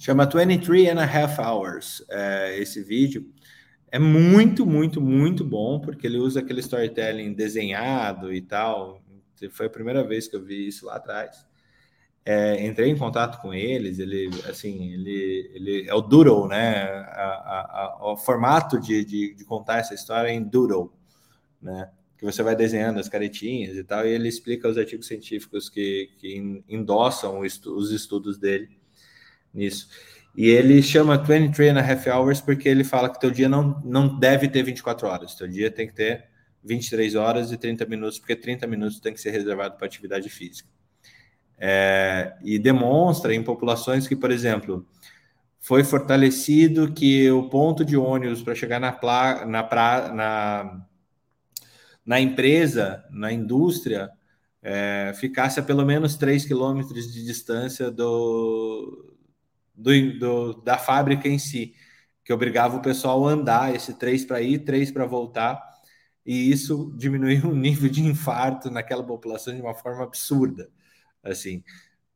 Chama 0.02 0.26
23 0.26 0.88
and 0.88 0.98
a 0.98 1.04
half 1.04 1.38
hours 1.38 2.04
é, 2.10 2.58
esse 2.58 2.82
vídeo. 2.82 3.24
É 3.88 4.00
muito, 4.00 4.66
muito, 4.66 5.00
muito 5.00 5.44
bom, 5.44 5.78
porque 5.78 6.08
ele 6.08 6.18
usa 6.18 6.40
aquele 6.40 6.58
storytelling 6.58 7.32
desenhado 7.32 8.34
e 8.34 8.40
tal. 8.40 9.00
Foi 9.52 9.66
a 9.66 9.70
primeira 9.70 10.02
vez 10.02 10.26
que 10.26 10.34
eu 10.34 10.42
vi 10.42 10.66
isso 10.66 10.86
lá 10.86 10.96
atrás. 10.96 11.46
É, 12.24 12.66
entrei 12.66 12.90
em 12.90 12.98
contato 12.98 13.40
com 13.40 13.54
eles, 13.54 14.00
ele, 14.00 14.28
assim, 14.50 14.92
ele, 14.92 15.52
ele 15.54 15.88
é 15.88 15.94
o 15.94 16.00
Doodle, 16.00 16.48
né? 16.48 16.82
A, 16.82 17.22
a, 17.22 17.98
a, 18.00 18.12
o 18.12 18.16
formato 18.16 18.80
de, 18.80 19.04
de, 19.04 19.34
de, 19.36 19.44
contar 19.44 19.78
essa 19.78 19.94
história 19.94 20.30
é 20.30 20.34
em 20.34 20.42
Doodle, 20.42 20.92
né? 21.60 21.88
Que 22.18 22.24
você 22.24 22.42
vai 22.42 22.56
desenhando 22.56 22.98
as 22.98 23.08
caretinhas 23.08 23.76
e 23.76 23.84
tal, 23.84 24.04
e 24.04 24.10
ele 24.10 24.26
explica 24.26 24.68
os 24.68 24.76
artigos 24.76 25.06
científicos 25.06 25.70
que, 25.70 26.10
que 26.18 26.64
endossam 26.68 27.38
os 27.38 27.92
estudos 27.92 28.36
dele 28.36 28.81
nisso. 29.52 29.88
E 30.34 30.48
ele 30.48 30.82
chama 30.82 31.18
23 31.18 31.76
and 31.76 31.78
a 31.78 31.82
half 31.82 32.06
hours 32.06 32.40
porque 32.40 32.68
ele 32.68 32.84
fala 32.84 33.10
que 33.10 33.20
teu 33.20 33.30
dia 33.30 33.48
não, 33.48 33.80
não 33.84 34.18
deve 34.18 34.48
ter 34.48 34.62
24 34.62 35.06
horas, 35.06 35.34
teu 35.34 35.46
dia 35.46 35.70
tem 35.70 35.86
que 35.86 35.94
ter 35.94 36.24
23 36.64 37.14
horas 37.14 37.52
e 37.52 37.56
30 37.56 37.84
minutos, 37.86 38.18
porque 38.18 38.36
30 38.36 38.66
minutos 38.66 39.00
tem 39.00 39.12
que 39.12 39.20
ser 39.20 39.30
reservado 39.30 39.76
para 39.76 39.86
atividade 39.86 40.28
física. 40.30 40.68
É, 41.58 42.34
e 42.42 42.58
demonstra 42.58 43.34
em 43.34 43.42
populações 43.42 44.08
que, 44.08 44.16
por 44.16 44.30
exemplo, 44.30 44.86
foi 45.60 45.84
fortalecido 45.84 46.92
que 46.92 47.30
o 47.30 47.48
ponto 47.48 47.84
de 47.84 47.96
ônibus 47.96 48.42
para 48.42 48.54
chegar 48.54 48.80
na, 48.80 48.90
pla, 48.90 49.44
na, 49.44 49.62
pra, 49.62 50.12
na, 50.12 50.86
na 52.04 52.20
empresa, 52.20 53.04
na 53.10 53.32
indústria, 53.32 54.10
é, 54.62 55.12
ficasse 55.16 55.60
a 55.60 55.62
pelo 55.62 55.84
menos 55.84 56.16
3 56.16 56.44
quilômetros 56.46 57.12
de 57.12 57.24
distância 57.24 57.90
do, 57.90 59.11
do, 59.82 60.18
do, 60.18 60.62
da 60.62 60.78
fábrica 60.78 61.28
em 61.28 61.38
si, 61.38 61.74
que 62.24 62.32
obrigava 62.32 62.76
o 62.76 62.82
pessoal 62.82 63.26
a 63.28 63.32
andar 63.32 63.74
esse 63.74 63.94
3 63.94 64.24
para 64.24 64.40
ir, 64.40 64.60
3 64.60 64.90
para 64.90 65.06
voltar, 65.06 65.60
e 66.24 66.50
isso 66.50 66.92
diminuiu 66.96 67.50
o 67.50 67.54
nível 67.54 67.90
de 67.90 68.02
infarto 68.02 68.70
naquela 68.70 69.04
população 69.04 69.54
de 69.54 69.60
uma 69.60 69.74
forma 69.74 70.04
absurda 70.04 70.70
assim, 71.22 71.62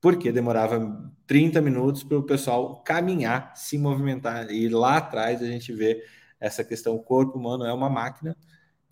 porque 0.01 0.33
demorava 0.33 1.13
30 1.27 1.61
minutos 1.61 2.03
para 2.03 2.19
o 2.19 2.23
pessoal 2.23 2.83
caminhar, 2.83 3.53
se 3.57 3.79
movimentar. 3.79 4.51
E 4.51 4.69
lá 4.69 4.99
atrás 4.99 5.43
a 5.43 5.47
gente 5.47 5.73
vê 5.73 6.05
essa 6.41 6.65
questão: 6.65 6.95
o 6.95 7.03
corpo 7.03 7.39
humano 7.39 7.65
é 7.65 7.73
uma 7.73 7.89
máquina 7.89 8.37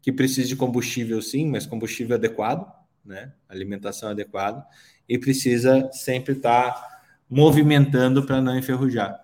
que 0.01 0.13
precisa 0.13 0.49
de 0.49 0.57
combustível, 0.57 1.21
sim, 1.23 1.49
mas 1.49 1.67
combustível 1.67 2.17
adequado, 2.17 2.71
né? 3.05 3.33
Alimentação 3.49 4.11
adequada, 4.11 4.65
e 5.09 5.19
precisa 5.19 5.91
sempre 5.93 6.35
estar 6.35 6.73
tá 6.73 6.94
movimentando 7.35 8.25
para 8.25 8.41
não 8.41 8.57
enferrujar. 8.57 9.21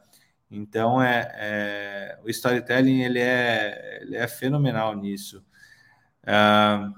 Então, 0.51 1.01
é, 1.01 1.31
é, 1.35 2.19
o 2.25 2.29
storytelling 2.29 3.03
ele 3.03 3.21
é, 3.21 4.01
ele 4.03 4.17
é 4.17 4.27
fenomenal 4.27 4.97
nisso. 4.97 5.45
Uh, 6.25 6.93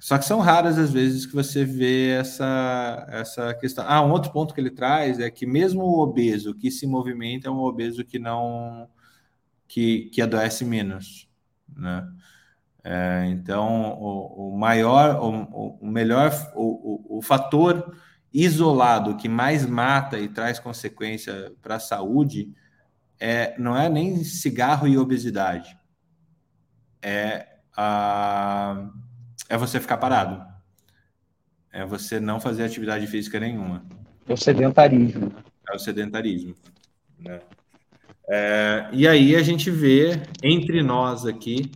só 0.00 0.18
que 0.18 0.24
são 0.24 0.40
raras 0.40 0.78
as 0.78 0.92
vezes 0.92 1.26
que 1.26 1.34
você 1.34 1.64
vê 1.64 2.10
essa, 2.10 3.06
essa 3.08 3.54
questão. 3.54 3.84
Ah, 3.86 4.02
um 4.02 4.10
outro 4.10 4.32
ponto 4.32 4.52
que 4.52 4.60
ele 4.60 4.70
traz 4.70 5.20
é 5.20 5.30
que 5.30 5.46
mesmo 5.46 5.82
o 5.82 6.00
obeso 6.00 6.54
que 6.54 6.70
se 6.70 6.86
movimenta 6.86 7.48
é 7.48 7.50
um 7.50 7.60
obeso 7.60 8.04
que 8.04 8.18
não 8.18 8.88
que, 9.66 10.06
que 10.06 10.22
adoece 10.22 10.64
menos, 10.64 11.28
né? 11.76 12.08
É, 12.82 13.26
então, 13.28 13.92
o, 14.00 14.54
o 14.54 14.58
maior, 14.58 15.20
o, 15.20 15.78
o 15.80 15.86
melhor, 15.86 16.32
o, 16.54 17.16
o, 17.16 17.18
o 17.18 17.22
fator 17.22 17.94
isolado 18.32 19.16
que 19.16 19.28
mais 19.28 19.64
mata 19.66 20.18
e 20.18 20.28
traz 20.28 20.58
consequência 20.58 21.52
para 21.62 21.76
a 21.76 21.80
saúde 21.80 22.52
é, 23.18 23.54
não 23.58 23.76
é 23.76 23.88
nem 23.88 24.22
cigarro 24.22 24.86
e 24.86 24.96
obesidade, 24.96 25.76
é 27.02 27.48
a 27.76 28.90
é 29.48 29.56
você 29.56 29.80
ficar 29.80 29.96
parado. 29.96 30.46
É 31.72 31.84
você 31.84 32.20
não 32.20 32.40
fazer 32.40 32.64
atividade 32.64 33.06
física 33.06 33.40
nenhuma. 33.40 33.84
É 34.26 34.32
o 34.32 34.36
sedentarismo. 34.36 35.32
É 35.68 35.74
o 35.74 35.78
sedentarismo. 35.78 36.54
Né? 37.18 37.40
É, 38.28 38.88
e 38.92 39.08
aí 39.08 39.34
a 39.36 39.42
gente 39.42 39.70
vê 39.70 40.20
entre 40.42 40.82
nós 40.82 41.24
aqui, 41.24 41.70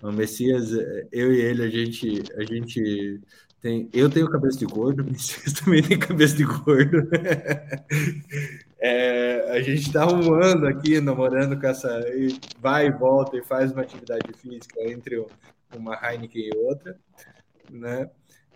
o 0.00 0.12
Messias, 0.12 0.70
eu 1.10 1.32
e 1.32 1.40
ele, 1.40 1.64
a 1.64 1.68
gente, 1.68 2.22
a 2.36 2.44
gente 2.44 3.20
tem. 3.60 3.88
Eu 3.92 4.10
tenho 4.10 4.30
cabeça 4.30 4.58
de 4.58 4.66
gordo, 4.66 5.04
Messias 5.04 5.52
também 5.52 5.82
tem 5.82 5.98
cabeça 5.98 6.36
de 6.36 6.44
gordo. 6.44 7.08
É, 8.82 9.50
a 9.50 9.60
gente 9.60 9.82
está 9.82 10.10
um 10.10 10.32
ano 10.32 10.66
aqui 10.66 11.02
namorando 11.02 11.60
com 11.60 11.66
essa. 11.66 12.02
vai 12.58 12.86
e 12.86 12.90
volta 12.90 13.36
e 13.36 13.44
faz 13.44 13.72
uma 13.72 13.82
atividade 13.82 14.32
física 14.32 14.80
entre 14.90 15.22
uma 15.76 15.94
Heineken 16.02 16.48
e 16.48 16.56
outra, 16.56 16.98
né? 17.70 18.08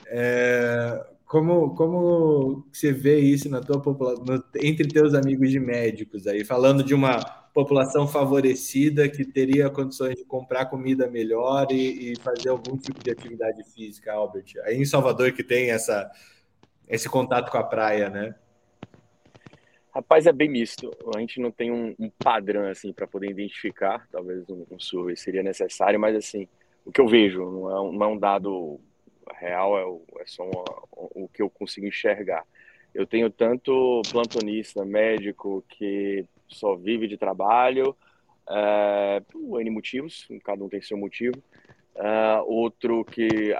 É, 0.07 1.07
como, 1.35 1.75
como 1.75 2.65
você 2.73 2.93
vê 2.93 3.19
isso 3.19 3.51
na 3.51 3.61
tua 3.61 3.83
população, 3.83 4.25
entre 4.63 4.87
teus 4.87 5.15
amigos 5.15 5.51
de 5.51 5.59
médicos 5.59 6.29
aí, 6.29 6.45
falando 6.45 6.85
de 6.85 6.95
uma 6.95 7.19
população 7.53 8.07
favorecida 8.07 9.09
que 9.09 9.25
teria 9.25 9.69
condições 9.69 10.15
de 10.15 10.25
comprar 10.25 10.67
comida 10.67 11.11
melhor 11.11 11.67
e, 11.73 12.13
e 12.13 12.17
fazer 12.21 12.51
algum 12.51 12.77
tipo 12.77 13.03
de 13.03 13.11
atividade 13.11 13.65
física, 13.65 14.13
Albert? 14.13 14.53
Aí 14.63 14.77
em 14.77 14.85
Salvador 14.85 15.33
que 15.33 15.43
tem 15.43 15.73
essa, 15.73 16.09
esse 16.87 17.09
contato 17.09 17.51
com 17.51 17.59
a 17.59 17.65
praia, 17.65 18.09
né? 18.09 18.37
Rapaz, 19.93 20.29
é 20.29 20.33
bem 20.33 20.49
misto. 20.49 20.93
A 21.17 21.19
gente 21.19 21.41
não 21.41 21.51
tem 21.51 21.73
um, 21.73 21.97
um 21.99 22.11
padrão 22.17 22.69
assim 22.69 22.93
para 22.93 23.09
poder 23.09 23.31
identificar. 23.31 24.07
Talvez 24.09 24.49
um, 24.49 24.65
um 24.71 24.79
survey 24.79 25.17
seria 25.17 25.43
necessário, 25.43 25.99
mas 25.99 26.15
assim, 26.15 26.47
o 26.85 26.93
que 26.93 27.01
eu 27.01 27.09
vejo, 27.09 27.41
não 27.41 27.71
é 27.73 27.81
um, 27.81 27.93
não 27.93 28.07
é 28.07 28.09
um 28.11 28.19
dado 28.19 28.81
real, 29.33 29.79
é, 29.79 30.23
é 30.23 30.27
só 30.27 30.45
uma, 30.45 30.65
o 30.93 31.29
que 31.29 31.43
eu 31.43 31.51
consigo 31.51 31.87
enxergar. 31.87 32.45
Eu 32.95 33.07
tenho 33.07 33.29
tanto 33.31 34.03
plantonista, 34.11 34.85
médico, 34.85 35.65
que 35.69 36.25
só 36.49 36.77
vive 36.77 37.09
de 37.09 37.17
trabalho, 37.17 37.97
é, 38.49 39.23
por 39.31 39.61
N 39.61 39.71
motivos, 39.71 40.29
cada 40.45 40.63
um 40.63 40.69
tem 40.69 40.81
seu 40.83 40.97
motivo. 40.97 41.43
É, 41.97 42.41
outro 42.47 43.05
que 43.05 43.53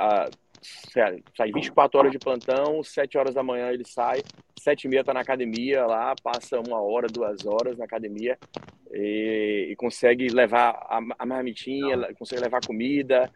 sai 1.37 1.53
24 1.53 1.99
horas 1.99 2.13
de 2.13 2.19
plantão, 2.19 2.83
7 2.83 3.19
horas 3.19 3.35
da 3.35 3.43
manhã 3.43 3.71
ele 3.71 3.85
sai, 3.87 4.23
7 4.59 4.85
e 4.85 4.89
meia 4.89 5.01
está 5.01 5.13
na 5.13 5.21
academia 5.21 5.87
lá, 5.87 6.15
passa 6.23 6.59
uma 6.61 6.81
hora, 6.81 7.07
duas 7.07 7.45
horas 7.47 7.77
na 7.77 7.85
academia, 7.85 8.39
e, 8.93 9.69
e 9.71 9.77
consegue 9.77 10.29
levar 10.29 10.71
a, 10.71 11.01
a 11.19 11.27
marmitinha, 11.27 12.15
consegue 12.15 12.43
levar 12.43 12.65
comida, 12.65 13.31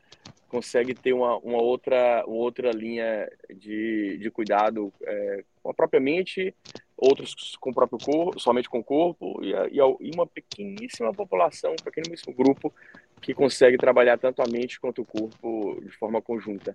consegue 0.49 0.95
ter 0.95 1.13
uma, 1.13 1.37
uma, 1.39 1.61
outra, 1.61 2.25
uma 2.27 2.37
outra 2.37 2.71
linha 2.71 3.31
de, 3.55 4.19
de 4.19 4.31
cuidado 4.31 4.93
é, 5.03 5.45
com 5.63 5.71
a 5.71 5.75
própria 5.75 6.01
mente, 6.01 6.55
outros 6.97 7.57
com 7.61 7.71
o 7.71 7.75
próprio 7.75 7.99
corpo, 7.99 8.41
somente 8.41 8.69
com 8.69 8.79
o 8.79 8.85
corpo, 8.85 9.41
e, 9.43 9.53
e 9.53 10.11
uma 10.15 10.27
pequeníssima 10.27 11.13
população, 11.13 11.73
um 11.73 11.85
pequeníssimo 11.85 12.35
grupo 12.35 12.73
que 13.21 13.35
consegue 13.35 13.77
trabalhar 13.77 14.19
tanto 14.19 14.43
a 14.43 14.47
mente 14.47 14.81
quanto 14.81 15.03
o 15.03 15.05
corpo 15.05 15.81
de 15.83 15.91
forma 15.93 16.21
conjunta. 16.23 16.75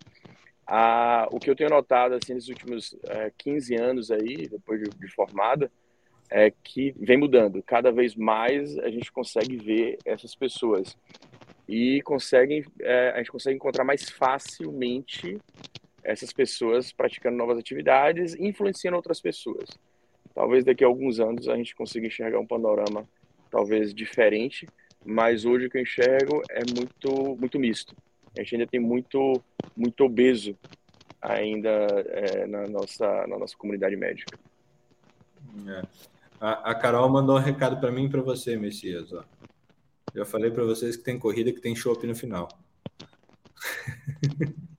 Ah, 0.66 1.28
o 1.32 1.40
que 1.40 1.50
eu 1.50 1.56
tenho 1.56 1.70
notado 1.70 2.16
assim, 2.16 2.34
nesses 2.34 2.50
últimos 2.50 2.96
é, 3.04 3.32
15 3.38 3.76
anos 3.76 4.12
aí, 4.12 4.48
depois 4.48 4.82
de, 4.82 4.90
de 4.90 5.08
formada, 5.10 5.72
é 6.30 6.52
que 6.64 6.94
vem 6.98 7.18
mudando. 7.18 7.62
Cada 7.64 7.92
vez 7.92 8.16
mais 8.16 8.78
a 8.80 8.90
gente 8.90 9.12
consegue 9.12 9.58
ver 9.58 9.98
essas 10.06 10.36
pessoas 10.36 10.98
e 11.68 12.02
consegue, 12.02 12.66
é, 12.82 13.12
a 13.12 13.18
gente 13.18 13.32
consegue 13.32 13.56
encontrar 13.56 13.84
mais 13.84 14.10
facilmente 14.10 15.38
essas 16.04 16.34
pessoas 16.34 16.92
praticando 16.92 17.38
novas 17.38 17.58
atividades, 17.58 18.36
influenciando 18.36 18.98
outras 18.98 19.22
pessoas. 19.22 19.70
Talvez 20.34 20.66
daqui 20.66 20.84
a 20.84 20.88
alguns 20.88 21.20
anos 21.20 21.48
a 21.48 21.56
gente 21.56 21.76
consiga 21.76 22.08
enxergar 22.08 22.40
um 22.40 22.48
panorama 22.48 23.08
talvez 23.50 23.94
diferente, 23.94 24.68
mas 25.06 25.46
hoje 25.46 25.68
o 25.68 25.70
que 25.70 25.78
eu 25.78 25.82
enxergo 25.82 26.42
é 26.50 26.62
muito 26.66 27.36
muito 27.36 27.60
misto. 27.60 27.96
A 28.38 28.42
gente 28.42 28.56
ainda 28.56 28.68
tem 28.68 28.80
muito 28.80 29.42
muito 29.76 30.04
obeso 30.04 30.58
ainda 31.22 31.70
é, 31.70 32.48
na 32.48 32.68
nossa 32.68 33.28
na 33.28 33.38
nossa 33.38 33.56
comunidade 33.58 33.96
médica. 33.96 34.38
É. 35.68 35.82
A, 36.40 36.72
a 36.72 36.76
Carol 36.76 37.10
mandou 37.10 37.38
um 37.38 37.42
recado 37.42 37.80
para 37.80 37.92
mim 37.92 38.06
e 38.06 38.10
para 38.10 38.22
você, 38.22 38.56
Messias. 38.58 39.14
Ó. 39.14 39.24
Já 40.14 40.26
falei 40.26 40.52
para 40.52 40.64
vocês 40.64 40.98
que 40.98 41.04
tem 41.04 41.18
corrida 41.18 41.52
que 41.52 41.62
tem 41.62 41.76
chopp 41.76 42.06
no 42.06 42.16
final. 42.16 42.48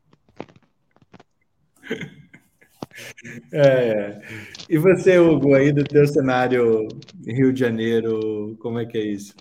É. 3.53 4.21
E 4.69 4.79
você, 4.79 5.19
Hugo, 5.19 5.55
aí 5.55 5.73
do 5.73 5.85
teu 5.85 6.07
cenário 6.07 6.87
Rio 7.27 7.53
de 7.53 7.61
Janeiro, 7.61 8.57
como 8.61 8.79
é 8.79 8.87
que 8.87 8.99
é 8.99 9.03
isso? 9.03 9.35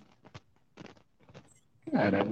Cara, 1.93 2.25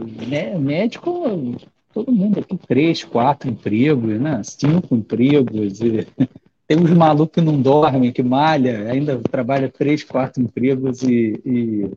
médico, 0.59 1.55
todo 1.93 2.11
mundo 2.11 2.39
aqui, 2.39 2.57
três, 2.57 3.03
quatro 3.03 3.47
empregos, 3.47 4.19
né? 4.19 4.41
Cinco 4.43 4.95
empregos. 4.95 5.79
E... 5.79 6.07
Tem 6.67 6.79
uns 6.79 6.89
malucos 6.89 7.35
que 7.35 7.41
não 7.41 7.61
dormem, 7.61 8.11
que 8.11 8.23
malha, 8.23 8.89
ainda 8.89 9.19
trabalha 9.19 9.69
três, 9.69 10.03
quatro 10.03 10.41
empregos 10.41 11.03
e, 11.03 11.39
e, 11.45 11.91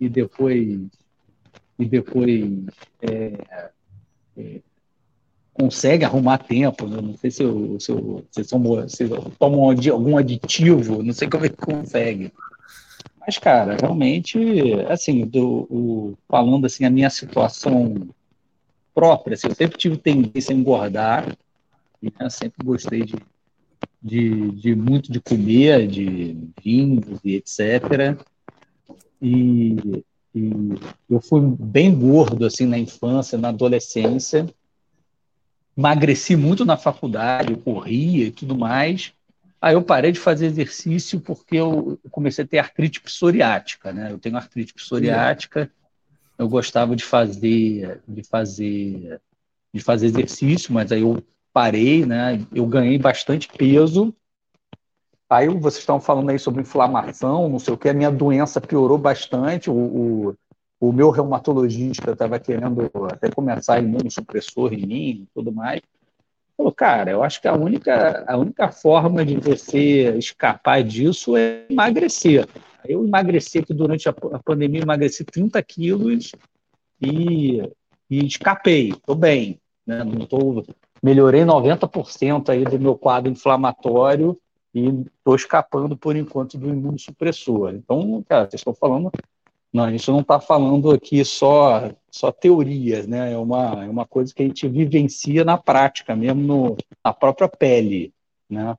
e 0.00 0.08
depois 0.08 0.80
e 1.78 1.84
depois 1.84 2.44
é, 3.02 3.32
é, 4.38 4.60
consegue 5.52 6.04
arrumar 6.04 6.38
tempo. 6.38 6.86
Né? 6.86 7.00
Não 7.02 7.16
sei 7.16 7.30
se, 7.30 7.42
eu, 7.42 7.78
se, 7.78 7.90
eu, 7.90 8.24
se, 8.30 8.40
eu, 8.40 8.88
se 8.88 9.08
tomam 9.38 9.68
algum 9.68 10.16
aditivo, 10.16 11.02
não 11.02 11.12
sei 11.12 11.28
como 11.28 11.44
é 11.44 11.48
que 11.50 11.56
consegue. 11.56 12.32
Mas, 13.26 13.38
cara, 13.38 13.76
realmente, 13.80 14.38
assim, 14.88 15.26
do, 15.26 15.66
o, 15.68 16.18
falando 16.28 16.64
assim, 16.64 16.84
a 16.84 16.90
minha 16.90 17.10
situação 17.10 18.08
própria, 18.94 19.34
assim, 19.34 19.48
eu 19.48 19.54
sempre 19.54 19.76
tive 19.76 19.96
tendência 19.96 20.54
a 20.54 20.56
engordar, 20.56 21.36
né? 22.00 22.30
sempre 22.30 22.64
gostei 22.64 23.02
de, 23.02 23.16
de, 24.00 24.50
de 24.52 24.74
muito 24.76 25.10
de 25.10 25.20
comer, 25.20 25.88
de 25.88 26.36
vinhos 26.62 27.18
e 27.24 27.34
etc. 27.34 28.16
E, 29.20 30.04
e 30.32 30.50
eu 31.10 31.20
fui 31.20 31.40
bem 31.40 31.92
gordo 31.92 32.46
assim 32.46 32.64
na 32.64 32.78
infância, 32.78 33.36
na 33.36 33.48
adolescência, 33.48 34.46
emagreci 35.76 36.36
muito 36.36 36.64
na 36.64 36.76
faculdade, 36.76 37.56
corria 37.56 38.26
e 38.26 38.30
tudo 38.30 38.56
mais. 38.56 39.12
Aí 39.60 39.74
eu 39.74 39.82
parei 39.82 40.12
de 40.12 40.20
fazer 40.20 40.46
exercício 40.46 41.20
porque 41.20 41.56
eu 41.56 41.98
comecei 42.10 42.44
a 42.44 42.48
ter 42.48 42.58
artrite 42.58 43.00
psoriática, 43.00 43.92
né? 43.92 44.12
Eu 44.12 44.18
tenho 44.18 44.36
artrite 44.36 44.74
psoriática. 44.74 45.70
Eu 46.38 46.48
gostava 46.48 46.94
de 46.94 47.04
fazer 47.04 48.00
de 48.06 48.22
fazer 48.22 49.20
de 49.72 49.82
fazer 49.82 50.06
exercício, 50.06 50.72
mas 50.72 50.92
aí 50.92 51.02
eu 51.02 51.22
parei, 51.52 52.04
né? 52.04 52.46
Eu 52.52 52.66
ganhei 52.66 52.98
bastante 52.98 53.48
peso. 53.48 54.14
Aí 55.28 55.48
vocês 55.48 55.78
estão 55.78 56.00
falando 56.00 56.30
aí 56.30 56.38
sobre 56.38 56.60
inflamação, 56.60 57.48
não 57.48 57.58
sei 57.58 57.74
o 57.74 57.76
que, 57.76 57.88
a 57.88 57.94
minha 57.94 58.10
doença 58.10 58.60
piorou 58.60 58.96
bastante. 58.96 59.68
O, 59.68 59.74
o, 59.74 60.36
o 60.78 60.92
meu 60.92 61.10
reumatologista 61.10 62.12
estava 62.12 62.38
querendo 62.38 62.90
até 63.10 63.30
começar 63.30 63.80
imunossupressor 63.80 64.72
em 64.72 64.86
mim 64.86 65.08
e 65.22 65.28
tudo 65.34 65.50
mais. 65.50 65.80
Falou, 66.56 66.72
cara, 66.72 67.10
eu 67.10 67.22
acho 67.22 67.40
que 67.40 67.48
a 67.48 67.54
única, 67.54 68.24
a 68.26 68.36
única 68.36 68.72
forma 68.72 69.24
de 69.24 69.36
você 69.36 70.16
escapar 70.16 70.82
disso 70.82 71.36
é 71.36 71.66
emagrecer. 71.68 72.48
Eu 72.84 73.04
emagreci 73.04 73.58
aqui 73.58 73.74
durante 73.74 74.08
a, 74.08 74.14
a 74.32 74.38
pandemia, 74.38 74.80
emagreci 74.80 75.24
30 75.24 75.62
quilos 75.62 76.32
e, 77.00 77.60
e 78.08 78.26
escapei, 78.26 78.90
estou 78.90 79.14
bem. 79.14 79.60
Né? 79.86 80.02
Não 80.02 80.24
tô, 80.24 80.64
melhorei 81.02 81.42
90% 81.42 82.48
aí 82.48 82.64
do 82.64 82.80
meu 82.80 82.96
quadro 82.96 83.30
inflamatório 83.30 84.38
e 84.74 84.88
estou 85.18 85.34
escapando, 85.34 85.96
por 85.96 86.16
enquanto, 86.16 86.56
do 86.56 86.68
imunossupressor. 86.68 87.74
Então, 87.74 88.24
cara, 88.26 88.44
vocês 88.48 88.60
estão 88.60 88.74
falando 88.74 89.10
não, 89.76 89.84
a 89.84 89.90
gente 89.90 90.10
não 90.10 90.20
está 90.20 90.40
falando 90.40 90.90
aqui 90.90 91.22
só, 91.22 91.92
só 92.10 92.32
teorias, 92.32 93.06
né? 93.06 93.32
É 93.32 93.36
uma, 93.36 93.84
é 93.84 93.88
uma 93.88 94.06
coisa 94.06 94.34
que 94.34 94.42
a 94.42 94.46
gente 94.46 94.66
vivencia 94.66 95.44
na 95.44 95.58
prática, 95.58 96.16
mesmo 96.16 96.40
no, 96.40 96.76
na 97.04 97.12
própria 97.12 97.46
pele, 97.46 98.10
né? 98.48 98.74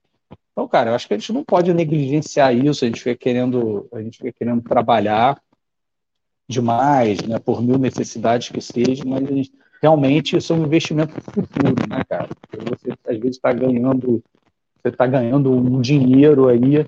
Então, 0.52 0.68
cara, 0.68 0.90
eu 0.90 0.95
acho 0.95 1.07
que 1.07 1.14
a 1.14 1.18
gente 1.18 1.32
não 1.32 1.44
pode 1.44 1.72
negligenciar 1.72 2.56
isso, 2.56 2.84
a 2.84 2.88
gente 2.88 2.99
fica 2.99 3.15
querendo, 3.15 3.88
a 3.94 4.02
gente 4.02 4.18
fica 4.18 4.32
querendo 4.32 4.64
trabalhar 4.64 5.40
demais, 6.49 7.22
né? 7.22 7.38
Por 7.38 7.61
mil 7.61 7.78
necessidades 7.78 8.49
que 8.49 8.60
seja, 8.60 9.03
mas 9.06 9.28
gente, 9.28 9.52
realmente 9.80 10.36
isso 10.36 10.52
é 10.52 10.56
um 10.56 10.65
investimento 10.65 11.14
futuro, 11.22 11.76
né, 11.88 12.03
cara? 12.10 12.30
Você 12.69 12.91
às 13.07 13.18
vezes 13.19 13.36
está 13.36 13.53
ganhando, 13.53 14.24
você 14.82 14.90
está 14.90 15.06
ganhando 15.06 15.52
um 15.52 15.80
dinheiro 15.80 16.48
aí 16.48 16.84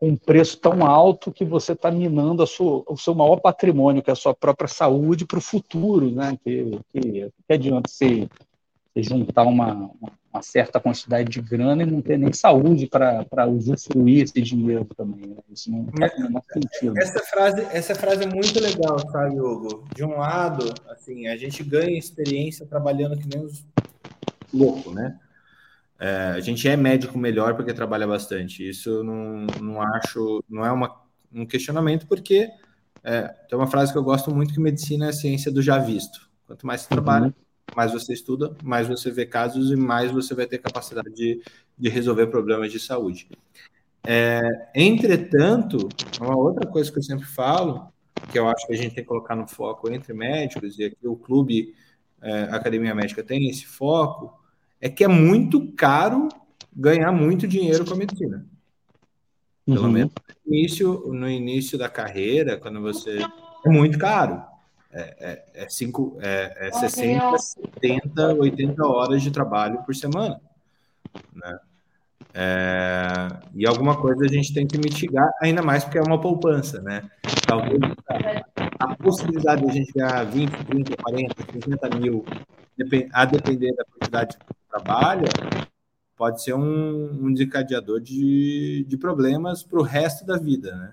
um 0.00 0.16
preço 0.16 0.58
tão 0.58 0.86
alto 0.86 1.32
que 1.32 1.44
você 1.44 1.72
está 1.72 1.90
minando 1.90 2.46
sua, 2.46 2.84
o 2.86 2.96
seu 2.96 3.14
maior 3.14 3.40
patrimônio, 3.40 4.02
que 4.02 4.10
é 4.10 4.12
a 4.12 4.16
sua 4.16 4.34
própria 4.34 4.68
saúde, 4.68 5.26
para 5.26 5.38
o 5.38 5.42
futuro, 5.42 6.10
né? 6.10 6.38
Que, 6.44 6.78
que, 6.92 7.00
que 7.46 7.52
adianta 7.52 7.90
você, 7.90 8.28
você 8.94 9.02
juntar 9.02 9.42
uma, 9.42 9.90
uma, 10.00 10.42
certa 10.42 10.78
quantidade 10.78 11.28
de 11.28 11.40
grana 11.40 11.82
e 11.82 11.86
não 11.86 12.00
ter 12.00 12.16
nem 12.16 12.32
saúde 12.32 12.86
para 12.86 13.46
usufruir 13.48 14.22
esse 14.22 14.40
dinheiro 14.40 14.86
também. 14.96 15.26
Né? 15.26 15.36
Isso 15.50 15.68
não 15.68 15.84
faz 15.98 16.14
o 16.14 16.22
menor 16.22 16.42
sentido. 16.52 16.96
Essa 16.96 17.18
frase, 17.24 17.66
essa 17.72 17.94
frase 17.96 18.22
é 18.22 18.26
muito 18.28 18.60
legal, 18.60 19.00
sabe, 19.10 19.40
Hugo? 19.40 19.84
De 19.92 20.04
um 20.04 20.16
lado, 20.16 20.72
assim, 20.90 21.26
a 21.26 21.36
gente 21.36 21.64
ganha 21.64 21.98
experiência 21.98 22.64
trabalhando 22.64 23.18
que 23.18 23.26
nem 23.26 23.44
os 23.44 23.64
loucos, 24.54 24.94
né? 24.94 25.18
É, 25.98 26.32
a 26.36 26.40
gente 26.40 26.68
é 26.68 26.76
médico 26.76 27.18
melhor 27.18 27.56
porque 27.56 27.74
trabalha 27.74 28.06
bastante. 28.06 28.68
Isso 28.68 29.02
não, 29.02 29.46
não 29.60 29.82
acho, 29.82 30.44
não 30.48 30.64
é 30.64 30.70
uma, 30.70 30.94
um 31.32 31.44
questionamento, 31.44 32.06
porque 32.06 32.48
é, 33.02 33.22
tem 33.48 33.58
uma 33.58 33.66
frase 33.66 33.92
que 33.92 33.98
eu 33.98 34.04
gosto 34.04 34.34
muito 34.34 34.54
que 34.54 34.60
medicina 34.60 35.06
é 35.06 35.08
a 35.08 35.12
ciência 35.12 35.50
do 35.50 35.60
já 35.60 35.78
visto. 35.78 36.28
Quanto 36.46 36.66
mais 36.66 36.82
você 36.82 36.88
trabalha, 36.88 37.26
uhum. 37.26 37.32
mais 37.76 37.92
você 37.92 38.12
estuda, 38.12 38.56
mais 38.62 38.86
você 38.86 39.10
vê 39.10 39.26
casos 39.26 39.70
e 39.70 39.76
mais 39.76 40.10
você 40.10 40.34
vai 40.34 40.46
ter 40.46 40.58
capacidade 40.58 41.12
de, 41.14 41.42
de 41.76 41.88
resolver 41.88 42.28
problemas 42.28 42.70
de 42.70 42.78
saúde. 42.78 43.28
É, 44.06 44.40
entretanto, 44.74 45.88
uma 46.20 46.36
outra 46.36 46.66
coisa 46.66 46.90
que 46.90 46.98
eu 46.98 47.02
sempre 47.02 47.26
falo, 47.26 47.92
que 48.30 48.38
eu 48.38 48.48
acho 48.48 48.66
que 48.66 48.72
a 48.72 48.76
gente 48.76 48.94
tem 48.94 49.04
que 49.04 49.08
colocar 49.08 49.36
no 49.36 49.46
foco 49.46 49.90
entre 49.92 50.12
médicos, 50.14 50.78
e 50.78 50.84
aqui 50.84 51.06
o 51.06 51.16
clube 51.16 51.74
é, 52.22 52.44
Academia 52.44 52.94
Médica 52.94 53.22
tem 53.22 53.48
esse 53.48 53.66
foco, 53.66 54.38
é 54.80 54.88
que 54.88 55.04
é 55.04 55.08
muito 55.08 55.72
caro 55.72 56.28
ganhar 56.74 57.12
muito 57.12 57.46
dinheiro 57.46 57.84
com 57.84 57.94
a 57.94 57.96
medicina. 57.96 58.46
Pelo 59.66 59.84
uhum. 59.84 59.92
menos 59.92 60.12
no 60.46 60.54
início, 60.54 61.12
no 61.12 61.28
início 61.28 61.78
da 61.78 61.88
carreira, 61.88 62.56
quando 62.56 62.80
você. 62.80 63.18
É 63.64 63.68
muito 63.68 63.98
caro. 63.98 64.42
É, 64.90 65.16
é, 65.20 65.64
é, 65.64 65.68
cinco, 65.68 66.16
é, 66.20 66.68
é 66.68 66.72
60, 66.72 67.36
70, 67.38 68.34
80 68.34 68.86
horas 68.86 69.22
de 69.22 69.30
trabalho 69.30 69.82
por 69.84 69.94
semana. 69.94 70.40
Né? 71.34 71.58
É, 72.32 73.28
e 73.54 73.66
alguma 73.66 74.00
coisa 74.00 74.24
a 74.24 74.28
gente 74.28 74.54
tem 74.54 74.66
que 74.66 74.78
mitigar, 74.78 75.30
ainda 75.42 75.60
mais 75.60 75.84
porque 75.84 75.98
é 75.98 76.02
uma 76.02 76.20
poupança, 76.20 76.80
né? 76.80 77.10
Talvez 77.46 77.78
a, 78.08 78.84
a 78.84 78.96
possibilidade 78.96 79.62
de 79.62 79.68
a 79.68 79.72
gente 79.72 79.92
ganhar 79.92 80.24
20, 80.24 80.50
30, 80.50 80.96
40, 81.02 81.34
50 81.52 81.96
mil, 81.98 82.24
a 83.12 83.24
depender 83.24 83.74
da 83.74 83.84
quantidade 83.84 84.38
trabalha 84.68 85.28
pode 86.16 86.42
ser 86.42 86.52
um, 86.54 87.26
um 87.26 87.32
desencadeador 87.32 88.00
de, 88.00 88.84
de 88.88 88.96
problemas 88.96 89.62
para 89.62 89.78
o 89.78 89.82
resto 89.82 90.26
da 90.26 90.36
vida, 90.36 90.74
né? 90.74 90.92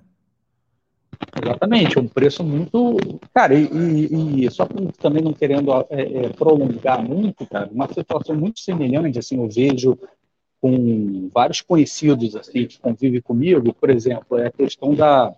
Exatamente, 1.41 1.97
um 1.97 2.07
preço 2.07 2.43
muito. 2.43 2.97
Cara, 3.33 3.53
e, 3.53 3.65
e, 3.65 4.45
e 4.45 4.51
só 4.51 4.67
também 4.99 5.23
não 5.23 5.33
querendo 5.33 5.71
é, 5.89 6.25
é, 6.25 6.29
prolongar 6.29 7.01
muito, 7.01 7.45
cara, 7.47 7.69
uma 7.71 7.91
situação 7.91 8.35
muito 8.35 8.59
semelhante, 8.59 9.17
assim, 9.17 9.41
eu 9.41 9.49
vejo 9.49 9.97
com 10.61 11.29
vários 11.33 11.61
conhecidos 11.61 12.35
assim, 12.35 12.65
que 12.65 12.79
convivem 12.79 13.21
comigo, 13.21 13.73
por 13.73 13.89
exemplo, 13.89 14.37
é 14.37 14.47
a 14.47 14.51
questão 14.51 14.93
da, 14.93 15.33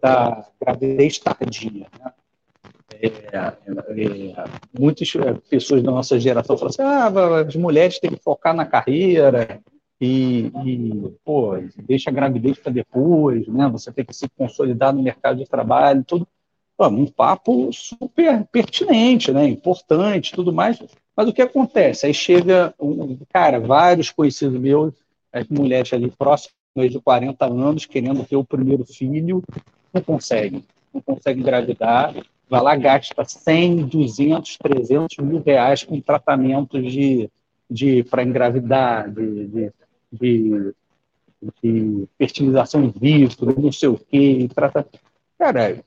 da 0.00 0.46
gravidez 0.60 1.18
tardia. 1.18 1.86
Né? 1.98 2.12
É, 3.00 3.06
é, 3.06 4.44
muitas 4.78 5.12
é, 5.16 5.34
pessoas 5.48 5.82
da 5.82 5.90
nossa 5.90 6.18
geração 6.18 6.56
falam 6.56 6.70
assim: 6.70 6.82
ah, 6.82 7.40
as 7.40 7.56
mulheres 7.56 7.98
têm 7.98 8.10
que 8.10 8.22
focar 8.22 8.54
na 8.54 8.64
carreira 8.64 9.60
e, 10.00 10.50
e 10.64 11.16
pô, 11.24 11.52
deixa 11.78 12.10
a 12.10 12.12
gravidez 12.12 12.58
para 12.58 12.72
depois, 12.72 13.46
né? 13.48 13.68
Você 13.68 13.92
tem 13.92 14.04
que 14.04 14.14
se 14.14 14.28
consolidar 14.36 14.92
no 14.94 15.02
mercado 15.02 15.38
de 15.38 15.46
trabalho, 15.46 16.04
tudo. 16.04 16.26
Pô, 16.76 16.88
um 16.88 17.06
papo 17.06 17.72
super 17.72 18.44
pertinente, 18.52 19.32
né? 19.32 19.46
Importante, 19.46 20.34
tudo 20.34 20.52
mais. 20.52 20.78
Mas 21.16 21.28
o 21.28 21.32
que 21.32 21.40
acontece? 21.40 22.04
Aí 22.04 22.12
chega, 22.12 22.74
um, 22.78 23.16
cara, 23.32 23.58
vários 23.58 24.10
conhecidos 24.10 24.60
meus, 24.60 24.92
as 25.32 25.48
mulheres 25.48 25.90
ali 25.94 26.10
próximas 26.10 26.52
de 26.76 27.00
40 27.00 27.46
anos, 27.46 27.86
querendo 27.86 28.22
ter 28.24 28.36
o 28.36 28.44
primeiro 28.44 28.84
filho, 28.84 29.42
não 29.92 30.02
conseguem, 30.02 30.62
não 30.92 31.00
conseguem 31.00 31.40
engravidar 31.40 32.14
vai 32.48 32.60
lá, 32.60 32.76
gasta 32.76 33.24
100, 33.24 33.86
200, 33.86 34.56
300 34.58 35.18
mil 35.18 35.42
reais 35.42 35.82
com 35.82 36.00
tratamentos 36.00 36.92
de, 36.92 37.30
de, 37.68 38.04
para 38.04 38.22
engravidar, 38.22 39.10
de, 39.10 39.46
de, 39.46 39.72
de, 40.12 40.74
de 41.62 42.08
fertilização 42.16 42.84
in 42.84 42.92
vitro, 42.96 43.60
não 43.60 43.72
sei 43.72 43.88
o 43.88 43.98
quê. 43.98 44.48
Trata... 44.54 44.86
Cara, 45.38 45.82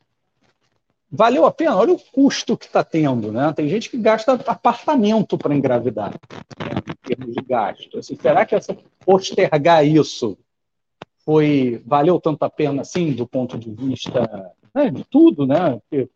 valeu 1.09 1.45
a 1.45 1.51
pena? 1.51 1.75
Olha 1.75 1.93
o 1.93 1.99
custo 1.99 2.57
que 2.57 2.65
está 2.65 2.83
tendo. 2.83 3.31
Né? 3.31 3.51
Tem 3.53 3.69
gente 3.69 3.89
que 3.89 3.97
gasta 3.97 4.33
apartamento 4.33 5.37
para 5.37 5.55
engravidar, 5.55 6.11
né, 6.59 6.81
em 6.87 7.07
termos 7.07 7.33
de 7.33 7.41
gasto. 7.41 7.97
Assim, 7.97 8.15
será 8.15 8.45
que 8.45 8.55
essa, 8.55 8.75
postergar 9.05 9.85
isso 9.85 10.37
foi 11.23 11.81
valeu 11.85 12.19
tanto 12.19 12.43
a 12.43 12.49
pena 12.49 12.81
assim, 12.81 13.11
do 13.11 13.27
ponto 13.27 13.57
de 13.57 13.69
vista 13.71 14.51
né, 14.73 14.89
de 14.89 15.03
tudo, 15.05 15.45
né? 15.45 15.79
Porque 15.79 16.09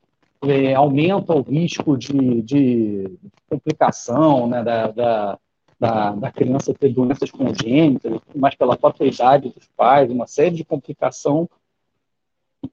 é, 0.49 0.73
aumenta 0.73 1.33
o 1.33 1.41
risco 1.41 1.97
de, 1.97 2.41
de 2.41 3.17
complicação 3.49 4.47
né, 4.47 4.63
da, 4.63 4.87
da, 4.87 5.39
da, 5.79 6.11
da, 6.11 6.31
criança 6.31 6.73
ter 6.73 6.89
doenças 6.89 7.31
congênitas, 7.31 8.19
mas 8.35 8.55
pela 8.55 8.77
própria 8.77 9.07
idade 9.07 9.49
dos 9.49 9.67
pais, 9.75 10.11
uma 10.11 10.27
série 10.27 10.55
de 10.55 10.65
complicação. 10.65 11.49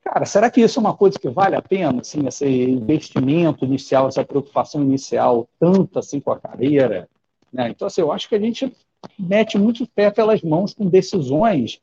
Cara, 0.05 0.25
será 0.25 0.51
que 0.51 0.61
isso 0.61 0.79
é 0.79 0.83
uma 0.83 0.97
coisa 0.97 1.19
que 1.19 1.29
vale 1.29 1.57
a 1.57 1.63
pena, 1.63 2.01
assim, 2.01 2.27
esse 2.27 2.47
investimento 2.47 3.65
inicial, 3.65 4.09
essa 4.09 4.25
preocupação 4.25 4.83
inicial, 4.83 5.49
tanto 5.59 5.99
assim 5.99 6.21
com 6.21 6.31
a 6.33 6.39
carreira? 6.39 7.09
Né? 7.53 7.71
Então, 7.71 7.87
assim, 7.87 8.01
eu 8.01 8.13
acho 8.13 8.29
que 8.29 8.35
a 8.35 8.41
gente 8.41 8.73
mete 9.19 9.59
muito 9.59 9.87
pé 9.87 10.11
pelas 10.11 10.43
mãos 10.43 10.75
com 10.75 10.87
decisões 10.87 11.81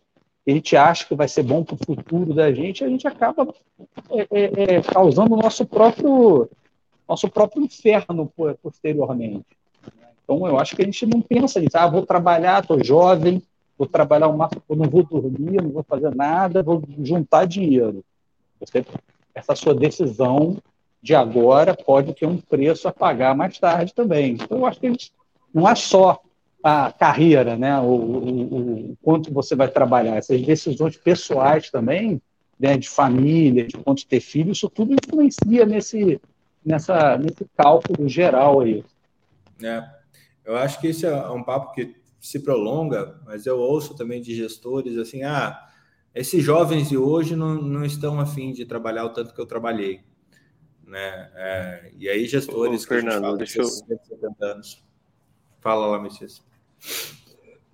a 0.47 0.51
gente 0.51 0.77
acha 0.77 1.05
que 1.05 1.13
vai 1.13 1.27
ser 1.27 1.43
bom 1.43 1.63
para 1.63 1.75
o 1.75 1.85
futuro 1.85 2.33
da 2.33 2.51
gente, 2.53 2.83
a 2.83 2.87
gente 2.87 3.05
acaba 3.05 3.53
é, 4.09 4.27
é, 4.31 4.75
é, 4.75 4.81
causando 4.81 5.33
o 5.33 5.37
nosso 5.37 5.65
próprio, 5.65 6.49
nosso 7.07 7.27
próprio 7.29 7.63
inferno 7.63 8.31
posteriormente. 8.61 9.45
Então, 10.23 10.47
eu 10.47 10.57
acho 10.57 10.75
que 10.75 10.81
a 10.81 10.85
gente 10.85 11.05
não 11.05 11.21
pensa 11.21 11.59
nisso. 11.59 11.77
Ah, 11.77 11.87
vou 11.87 12.05
trabalhar, 12.05 12.61
estou 12.61 12.83
jovem, 12.83 13.41
vou 13.77 13.87
trabalhar 13.87 14.27
o 14.27 14.37
máximo, 14.37 14.61
não 14.69 14.89
vou 14.89 15.03
dormir, 15.03 15.61
não 15.61 15.71
vou 15.71 15.83
fazer 15.83 16.15
nada, 16.15 16.63
vou 16.63 16.81
juntar 17.03 17.45
dinheiro. 17.45 18.03
Você, 18.59 18.85
essa 19.35 19.53
sua 19.55 19.75
decisão 19.75 20.57
de 21.01 21.13
agora 21.13 21.75
pode 21.75 22.13
ter 22.13 22.25
um 22.25 22.37
preço 22.37 22.87
a 22.87 22.93
pagar 22.93 23.35
mais 23.35 23.59
tarde 23.59 23.93
também. 23.93 24.33
Então, 24.33 24.59
eu 24.59 24.65
acho 24.65 24.79
que 24.79 24.87
a 24.87 24.91
gente 24.91 25.11
não 25.53 25.67
é 25.67 25.75
só 25.75 26.21
a 26.63 26.91
carreira, 26.91 27.55
né? 27.55 27.79
O, 27.79 27.85
o, 27.85 28.91
o, 28.91 28.97
quanto 29.01 29.33
você 29.33 29.55
vai 29.55 29.67
trabalhar, 29.69 30.15
essas 30.15 30.41
decisões 30.41 30.97
pessoais 30.97 31.69
também, 31.69 32.21
né? 32.59 32.77
de 32.77 32.89
família, 32.89 33.67
de 33.67 33.77
quanto 33.77 34.05
ter 34.07 34.19
filho, 34.19 34.51
isso 34.51 34.69
tudo 34.69 34.93
influencia 34.93 35.65
nesse, 35.65 36.19
nessa, 36.65 37.17
nesse 37.17 37.45
cálculo 37.55 38.07
geral 38.09 38.61
aí. 38.61 38.83
É, 39.63 39.83
eu 40.45 40.55
acho 40.57 40.79
que 40.79 40.87
esse 40.87 41.05
é 41.05 41.29
um 41.29 41.43
papo 41.43 41.73
que 41.73 41.95
se 42.19 42.39
prolonga, 42.39 43.19
mas 43.25 43.45
eu 43.45 43.57
ouço 43.59 43.95
também 43.95 44.21
de 44.21 44.35
gestores 44.35 44.97
assim, 44.97 45.23
ah, 45.23 45.67
esses 46.13 46.43
jovens 46.43 46.89
de 46.89 46.97
hoje 46.97 47.35
não, 47.35 47.55
não 47.55 47.85
estão 47.85 48.19
afim 48.19 48.51
de 48.51 48.65
trabalhar 48.65 49.05
o 49.05 49.09
tanto 49.09 49.33
que 49.33 49.39
eu 49.39 49.45
trabalhei. 49.45 50.01
Né? 50.83 51.31
É, 51.35 51.91
e 51.97 52.09
aí 52.09 52.25
gestores 52.25 52.83
Ô, 52.83 52.87
Fernando, 52.87 53.21
fala, 53.21 53.37
deixa 53.37 53.59
eu... 53.59 53.65
70 53.65 54.45
anos. 54.45 54.86
Fala 55.67 55.85
lá, 55.85 55.99
Messias. 55.99 56.41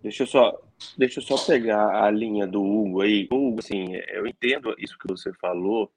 Deixa 0.01 0.23
eu 0.23 0.27
só, 0.27 0.59
deixa 0.97 1.19
eu 1.19 1.23
só 1.23 1.37
pegar 1.45 2.03
a 2.03 2.09
linha 2.09 2.47
do 2.47 2.59
Hugo 2.59 3.01
aí. 3.01 3.27
Hugo, 3.31 3.59
assim, 3.59 3.93
eu 4.07 4.25
entendo 4.25 4.73
isso 4.79 4.97
que 4.97 5.07
você 5.07 5.31
falou, 5.33 5.93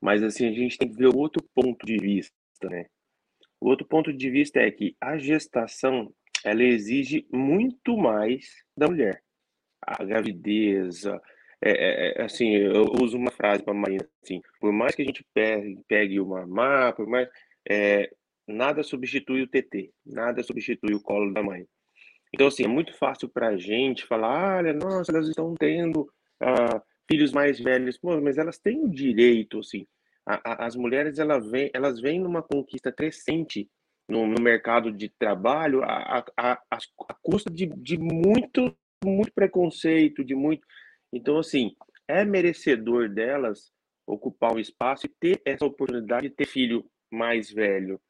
mas 0.00 0.24
assim 0.24 0.48
a 0.48 0.52
gente 0.52 0.76
tem 0.76 0.88
que 0.88 0.96
ver 0.96 1.14
outro 1.14 1.40
ponto 1.54 1.86
de 1.86 1.98
vista, 1.98 2.34
né? 2.64 2.86
O 3.60 3.68
outro 3.68 3.86
ponto 3.86 4.12
de 4.12 4.28
vista 4.28 4.58
é 4.58 4.68
que 4.72 4.96
a 5.00 5.16
gestação 5.16 6.12
ela 6.44 6.64
exige 6.64 7.24
muito 7.32 7.96
mais 7.96 8.64
da 8.76 8.88
mulher. 8.88 9.22
A 9.80 10.02
gravidez, 10.02 11.06
é, 11.06 11.20
é, 11.62 12.22
é 12.22 12.24
assim, 12.24 12.56
eu 12.56 12.86
uso 13.00 13.16
uma 13.16 13.30
frase 13.30 13.62
para 13.62 13.72
Marina 13.72 14.04
assim, 14.20 14.42
por 14.58 14.72
mais 14.72 14.96
que 14.96 15.02
a 15.02 15.04
gente 15.04 15.24
pegue, 15.32 15.78
pegue 15.86 16.18
uma 16.18 16.44
má, 16.44 16.92
por 16.92 17.06
mais 17.06 17.28
é, 17.70 18.10
nada 18.46 18.82
substitui 18.82 19.42
o 19.42 19.48
TT, 19.48 19.92
nada 20.04 20.42
substitui 20.42 20.94
o 20.94 21.00
colo 21.00 21.32
da 21.32 21.42
mãe. 21.42 21.66
Então, 22.34 22.48
assim, 22.48 22.64
é 22.64 22.68
muito 22.68 22.92
fácil 22.98 23.28
para 23.28 23.48
a 23.48 23.56
gente 23.56 24.04
falar, 24.06 24.58
olha, 24.58 24.72
nossa, 24.72 25.12
elas 25.12 25.28
estão 25.28 25.54
tendo 25.54 26.10
ah, 26.40 26.82
filhos 27.08 27.30
mais 27.32 27.60
velhos. 27.60 27.96
Pô, 27.96 28.20
mas 28.20 28.38
elas 28.38 28.58
têm 28.58 28.84
o 28.84 28.88
direito, 28.88 29.60
assim. 29.60 29.86
A, 30.26 30.40
a, 30.52 30.66
as 30.66 30.74
mulheres, 30.74 31.18
elas 31.20 31.48
vêm, 31.48 31.70
elas 31.72 32.00
vêm 32.00 32.18
numa 32.18 32.42
conquista 32.42 32.90
crescente 32.90 33.70
no, 34.08 34.26
no 34.26 34.42
mercado 34.42 34.90
de 34.90 35.08
trabalho 35.08 35.82
a, 35.84 36.24
a, 36.36 36.60
a, 36.70 36.78
custa 37.22 37.50
de, 37.52 37.66
de 37.66 37.98
muito, 37.98 38.76
muito 39.04 39.32
preconceito, 39.32 40.24
de 40.24 40.34
muito... 40.34 40.66
Então, 41.12 41.38
assim, 41.38 41.76
é 42.08 42.24
merecedor 42.24 43.08
delas 43.08 43.72
ocupar 44.06 44.54
um 44.54 44.58
espaço 44.58 45.06
e 45.06 45.14
ter 45.20 45.40
essa 45.44 45.64
oportunidade 45.64 46.28
de 46.28 46.34
ter 46.34 46.46
filho 46.46 46.84
mais 47.12 47.50
velho. 47.50 48.00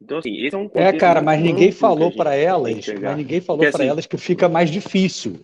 Então, 0.00 0.18
assim, 0.18 0.36
esse 0.36 0.54
é 0.54 0.58
um 0.58 0.70
É, 0.74 0.92
cara, 0.92 1.20
mas 1.20 1.40
ninguém 1.40 1.72
falou 1.72 2.14
para 2.14 2.34
elas, 2.34 2.86
mas 2.86 3.16
ninguém 3.16 3.40
falou 3.40 3.60
para 3.70 3.82
assim, 3.82 3.88
elas 3.88 4.06
que 4.06 4.16
fica 4.16 4.48
mais 4.48 4.70
difícil. 4.70 5.40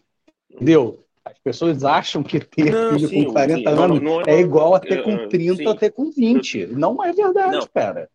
Entendeu? 0.51 1.05
As 1.25 1.39
pessoas 1.39 1.85
acham 1.85 2.23
que 2.23 2.39
ter 2.39 2.71
não, 2.71 2.91
filho 2.91 3.09
sim, 3.09 3.25
com 3.25 3.33
40 3.33 3.59
sim, 3.59 3.67
anos 3.67 4.03
não, 4.03 4.21
não, 4.21 4.23
é 4.27 4.41
igual 4.41 4.75
a 4.75 4.81
ter 4.81 5.03
com 5.03 5.29
30 5.29 5.69
ou 5.69 5.75
ter 5.75 5.91
com 5.91 6.11
20. 6.11 6.67
Não 6.67 7.03
é 7.03 7.13
verdade, 7.13 7.69
cara. 7.71 8.11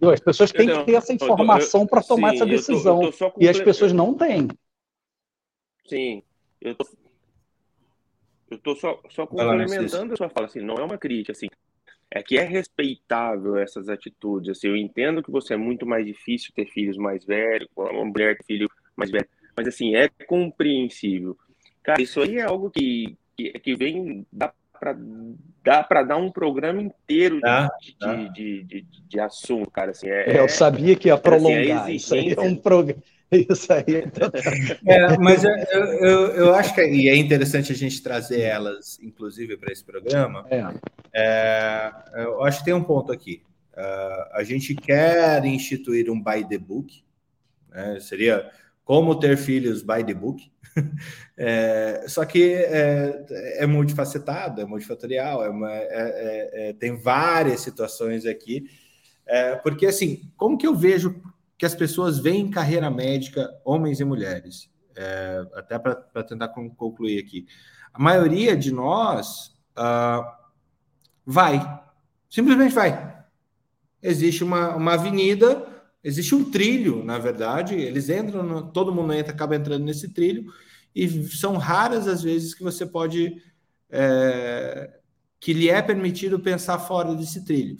Eu, 0.00 0.10
As 0.10 0.20
pessoas 0.20 0.50
têm 0.50 0.68
que 0.68 0.84
ter 0.84 0.94
essa 0.94 1.12
informação 1.12 1.86
para 1.86 2.02
tomar 2.02 2.30
sim, 2.30 2.36
essa 2.36 2.46
decisão. 2.46 3.02
Eu 3.02 3.12
tô, 3.12 3.24
eu 3.24 3.30
tô 3.30 3.40
e 3.40 3.48
as 3.48 3.60
pessoas 3.60 3.92
não 3.92 4.14
têm. 4.14 4.48
Sim, 5.86 6.22
eu 6.60 6.74
tô, 6.74 6.88
eu 8.50 8.58
tô 8.58 8.74
só, 8.76 9.00
só 9.10 9.26
complementando 9.26 10.14
a 10.14 10.16
sua 10.16 10.28
fala, 10.28 10.46
assim, 10.46 10.60
não 10.60 10.76
é 10.76 10.84
uma 10.84 10.96
crítica, 10.96 11.32
assim, 11.32 11.48
é 12.14 12.22
que 12.22 12.36
é 12.36 12.42
respeitável 12.42 13.56
essas 13.56 13.88
atitudes. 13.88 14.50
Assim, 14.50 14.68
eu 14.68 14.76
entendo 14.76 15.22
que 15.22 15.30
você 15.30 15.54
é 15.54 15.56
muito 15.56 15.86
mais 15.86 16.04
difícil 16.04 16.52
ter 16.54 16.66
filhos 16.66 16.98
mais 16.98 17.24
velhos, 17.24 17.68
uma 17.74 18.04
mulher 18.04 18.36
ter 18.36 18.44
filho 18.44 18.70
mais 18.94 19.10
velho, 19.10 19.26
mas 19.56 19.66
assim, 19.66 19.96
é 19.96 20.08
compreensível. 20.26 21.36
Cara, 21.82 22.00
isso 22.00 22.20
aí 22.20 22.36
é 22.36 22.42
algo 22.42 22.70
que, 22.70 23.16
que, 23.36 23.52
que 23.58 23.74
vem, 23.74 24.26
dá 24.30 24.52
para 24.82 24.96
dá 25.62 25.80
para 25.80 26.02
dar 26.02 26.16
um 26.16 26.28
programa 26.28 26.82
inteiro 26.82 27.36
de, 27.36 27.46
ah, 27.48 27.70
de. 27.80 28.32
De, 28.32 28.62
de, 28.64 28.86
de, 29.08 29.20
assunto, 29.20 29.70
cara. 29.70 29.92
Assim, 29.92 30.08
é, 30.08 30.40
eu 30.40 30.48
sabia 30.48 30.96
que 30.96 31.06
ia 31.06 31.16
prolongar. 31.16 31.84
Assim, 31.84 31.94
isso 31.94 32.14
aí 32.14 32.32
é 32.32 32.40
um 32.40 32.56
programa. 32.56 33.00
Isso 33.30 33.72
aí. 33.72 33.84
é, 34.86 35.16
mas 35.16 35.42
eu, 35.42 35.50
eu, 35.50 36.26
eu, 36.32 36.54
acho 36.54 36.74
que 36.74 36.84
e 36.84 37.08
é 37.08 37.16
interessante 37.16 37.72
a 37.72 37.74
gente 37.74 38.02
trazer 38.02 38.40
elas, 38.40 38.98
inclusive, 39.00 39.56
para 39.56 39.72
esse 39.72 39.82
programa. 39.82 40.44
É. 40.50 40.64
É, 41.14 41.92
eu 42.16 42.44
acho 42.44 42.58
que 42.58 42.64
tem 42.66 42.74
um 42.74 42.84
ponto 42.84 43.10
aqui. 43.10 43.42
Uh, 43.72 44.36
a 44.36 44.42
gente 44.44 44.74
quer 44.74 45.42
instituir 45.46 46.10
um 46.10 46.22
by 46.22 46.46
the 46.46 46.58
book, 46.58 47.02
né? 47.70 47.98
seria 48.00 48.50
como 48.84 49.18
ter 49.18 49.36
filhos 49.36 49.82
by 49.82 50.04
the 50.04 50.14
book. 50.14 50.50
é, 51.36 52.04
só 52.08 52.24
que 52.24 52.54
é, 52.54 53.26
é, 53.58 53.66
multifacetado, 53.66 54.60
é 54.60 54.64
multifatorial, 54.64 55.44
é 55.44 55.48
uma, 55.48 55.70
é, 55.70 55.86
é, 55.90 56.70
é 56.70 56.72
tem 56.72 56.96
várias 56.96 57.60
situações 57.60 58.26
aqui. 58.26 58.68
porque, 59.62 59.86
assim, 59.86 60.30
como 60.36 60.58
que 60.58 60.66
eu 60.66 60.74
vejo 60.74 61.22
que 61.56 61.64
as 61.64 61.74
pessoas 61.74 62.18
veem 62.18 62.50
carreira 62.50 62.90
médica, 62.90 63.48
homens 63.64 64.00
e 64.00 64.04
mulheres. 64.04 64.70
Até 65.54 65.78
para 65.78 66.22
tentar 66.24 66.48
concluir 66.48 67.18
aqui. 67.18 67.46
A 67.92 67.98
maioria 67.98 68.56
de 68.56 68.72
nós 68.72 69.54
uh, 69.76 70.24
vai, 71.26 71.60
simplesmente 72.28 72.74
vai. 72.74 73.22
Existe 74.02 74.42
uma, 74.42 74.74
uma 74.74 74.94
avenida, 74.94 75.66
existe 76.02 76.34
um 76.34 76.50
trilho, 76.50 77.04
na 77.04 77.18
verdade, 77.18 77.74
eles 77.74 78.08
entram, 78.08 78.42
no, 78.42 78.72
todo 78.72 78.94
mundo 78.94 79.12
entra, 79.12 79.32
acaba 79.32 79.56
entrando 79.56 79.84
nesse 79.84 80.08
trilho, 80.08 80.52
e 80.94 81.08
são 81.28 81.56
raras 81.56 82.06
as 82.06 82.22
vezes 82.22 82.54
que 82.54 82.62
você 82.62 82.86
pode. 82.86 83.42
É, 83.90 84.98
que 85.38 85.52
lhe 85.52 85.68
é 85.68 85.82
permitido 85.82 86.38
pensar 86.38 86.78
fora 86.78 87.14
desse 87.14 87.44
trilho 87.44 87.76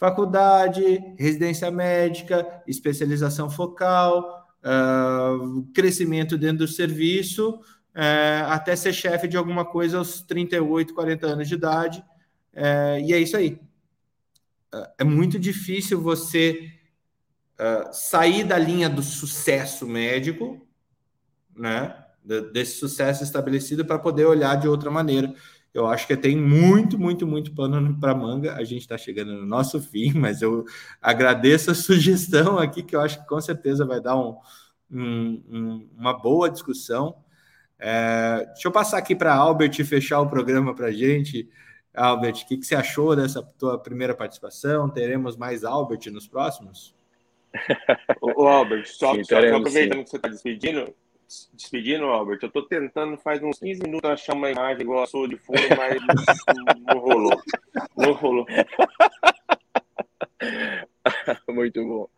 faculdade, 0.00 0.98
residência 1.18 1.70
médica, 1.70 2.62
especialização 2.66 3.50
focal, 3.50 4.48
uh, 4.64 5.62
crescimento 5.74 6.38
dentro 6.38 6.60
do 6.64 6.68
serviço, 6.68 7.50
uh, 7.50 8.46
até 8.48 8.74
ser 8.74 8.94
chefe 8.94 9.28
de 9.28 9.36
alguma 9.36 9.62
coisa 9.62 9.98
aos 9.98 10.22
38, 10.22 10.94
40 10.94 11.26
anos 11.26 11.48
de 11.48 11.54
idade. 11.54 12.02
Uh, 12.54 12.98
e 13.06 13.12
é 13.12 13.18
isso 13.18 13.36
aí. 13.36 13.60
é 14.98 15.04
muito 15.04 15.38
difícil 15.38 16.00
você 16.00 16.72
sair 17.92 18.44
da 18.44 18.58
linha 18.58 18.88
do 18.88 19.02
sucesso 19.02 19.86
médico, 19.86 20.66
né? 21.56 21.94
Desse 22.52 22.78
sucesso 22.78 23.24
estabelecido 23.24 23.84
para 23.84 23.98
poder 23.98 24.26
olhar 24.26 24.56
de 24.56 24.68
outra 24.68 24.90
maneira 24.90 25.34
eu 25.72 25.86
acho 25.86 26.06
que 26.06 26.16
tem 26.16 26.36
muito, 26.36 26.98
muito, 26.98 27.26
muito 27.26 27.54
pano 27.54 27.98
para 27.98 28.14
manga. 28.14 28.54
A 28.54 28.64
gente 28.64 28.80
está 28.80 28.98
chegando 28.98 29.32
no 29.32 29.46
nosso 29.46 29.80
fim, 29.80 30.12
mas 30.12 30.42
eu 30.42 30.64
agradeço 31.00 31.70
a 31.70 31.74
sugestão 31.74 32.58
aqui, 32.58 32.82
que 32.82 32.94
eu 32.96 33.00
acho 33.00 33.20
que 33.20 33.28
com 33.28 33.40
certeza 33.40 33.84
vai 33.86 34.00
dar 34.00 34.16
um, 34.16 34.36
um, 34.90 35.88
uma 35.96 36.12
boa 36.12 36.50
discussão. 36.50 37.16
É, 37.78 38.46
deixa 38.52 38.68
eu 38.68 38.72
passar 38.72 38.98
aqui 38.98 39.14
para 39.14 39.34
Albert 39.34 39.84
fechar 39.84 40.20
o 40.20 40.28
programa 40.28 40.74
para 40.74 40.88
a 40.88 40.92
gente. 40.92 41.48
Albert, 41.94 42.42
o 42.42 42.46
que, 42.46 42.56
que, 42.58 42.66
você 42.66 42.74
achou 42.74 43.16
dessa 43.16 43.42
tua 43.42 43.78
primeira 43.78 44.14
participação? 44.14 44.88
Teremos 44.88 45.36
mais 45.36 45.64
Albert 45.64 46.10
nos 46.12 46.26
próximos? 46.26 46.94
O 48.20 48.46
Albert, 48.46 48.86
só, 48.86 49.14
sim, 49.14 49.24
só 49.24 49.38
aproveitando 49.38 50.04
que 50.04 50.10
você 50.10 50.16
está 50.16 50.28
despedindo, 50.28 50.94
despedindo, 51.52 52.04
Albert. 52.06 52.38
Eu 52.42 52.50
tô 52.50 52.62
tentando 52.62 53.16
faz 53.18 53.42
uns 53.42 53.58
15 53.58 53.82
minutos 53.82 54.10
achar 54.10 54.34
uma 54.34 54.50
imagem 54.50 54.82
igual 54.82 55.02
a 55.02 55.06
sua 55.06 55.28
de 55.28 55.36
fundo, 55.36 55.60
mas 55.76 56.00
não, 56.00 56.64
não 56.94 56.98
rolou. 56.98 57.42
Não 57.96 58.12
rolou. 58.12 58.46
Muito 61.48 61.84
bom. 61.84 62.08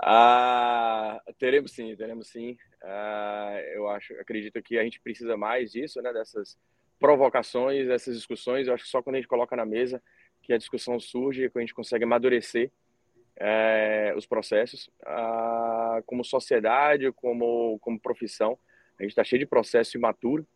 Ah, 0.00 1.20
teremos 1.38 1.72
sim, 1.72 1.94
teremos 1.96 2.28
sim. 2.28 2.56
Ah, 2.82 3.60
eu 3.74 3.88
acho, 3.88 4.12
acredito 4.14 4.62
que 4.62 4.78
a 4.78 4.84
gente 4.84 5.00
precisa 5.00 5.36
mais 5.36 5.72
disso, 5.72 6.00
né? 6.00 6.12
Dessas 6.12 6.56
provocações, 7.00 7.86
dessas 7.88 8.16
discussões. 8.16 8.66
Eu 8.66 8.74
acho 8.74 8.84
que 8.84 8.90
só 8.90 9.02
quando 9.02 9.16
a 9.16 9.18
gente 9.18 9.28
coloca 9.28 9.56
na 9.56 9.64
mesa 9.64 10.02
que 10.42 10.52
a 10.52 10.58
discussão 10.58 11.00
surge, 11.00 11.50
que 11.50 11.58
a 11.58 11.60
gente 11.60 11.74
consegue 11.74 12.04
amadurecer 12.04 12.70
é, 13.38 14.12
os 14.16 14.26
processos. 14.26 14.90
Ah, 15.06 16.02
como 16.06 16.24
sociedade, 16.24 17.10
como 17.12 17.78
como 17.80 18.00
profissão, 18.00 18.58
a 18.98 19.02
gente 19.02 19.12
está 19.12 19.24
cheio 19.24 19.40
de 19.40 19.46
processo 19.46 19.96
imaturo 19.96 20.46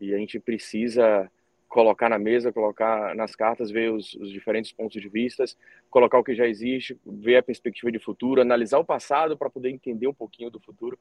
e 0.00 0.12
a 0.12 0.18
gente 0.18 0.38
precisa 0.40 1.30
colocar 1.68 2.08
na 2.08 2.18
mesa, 2.18 2.52
colocar 2.52 3.14
nas 3.14 3.34
cartas, 3.34 3.70
ver 3.70 3.92
os, 3.92 4.14
os, 4.14 4.30
diferentes 4.30 4.72
pontos 4.72 5.00
de 5.00 5.08
vista, 5.08 5.44
colocar 5.90 6.18
o 6.18 6.24
que 6.24 6.34
já 6.34 6.46
existe, 6.46 6.98
ver 7.04 7.36
a 7.36 7.42
perspectiva 7.42 7.90
de 7.90 7.98
futuro, 7.98 8.40
analisar 8.40 8.78
o 8.78 8.84
passado 8.84 9.36
para 9.36 9.50
poder 9.50 9.70
entender 9.70 10.06
um 10.06 10.14
pouquinho 10.14 10.50
do 10.50 10.60
futuro. 10.60 10.98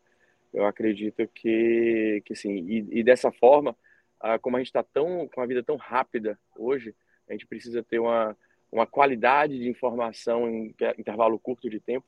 Eu 0.53 0.65
acredito 0.65 1.27
que, 1.33 2.21
que 2.25 2.35
sim. 2.35 2.65
E, 2.67 2.99
e 2.99 3.03
dessa 3.03 3.31
forma, 3.31 3.75
ah, 4.19 4.39
como 4.39 4.57
a 4.57 4.59
gente 4.59 4.67
está 4.67 4.83
tão 4.83 5.27
com 5.27 5.41
a 5.41 5.45
vida 5.45 5.63
tão 5.63 5.75
rápida 5.75 6.37
hoje, 6.57 6.95
a 7.27 7.33
gente 7.33 7.45
precisa 7.45 7.83
ter 7.83 7.99
uma, 7.99 8.35
uma 8.75 8.85
qualidade 8.85 9.57
de 9.57 9.69
informação 9.69 10.49
em 10.49 10.75
intervalo 10.97 11.39
curto 11.39 11.69
de 11.69 11.79
tempo. 11.79 12.05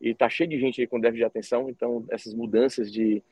E 0.00 0.10
está 0.10 0.28
cheio 0.28 0.50
de 0.50 0.58
gente 0.58 0.80
aí 0.80 0.86
com 0.86 0.98
déficit 0.98 1.20
de 1.20 1.24
atenção, 1.24 1.70
então 1.70 2.04
essas 2.10 2.34
mudanças 2.34 2.92
de, 2.92 3.22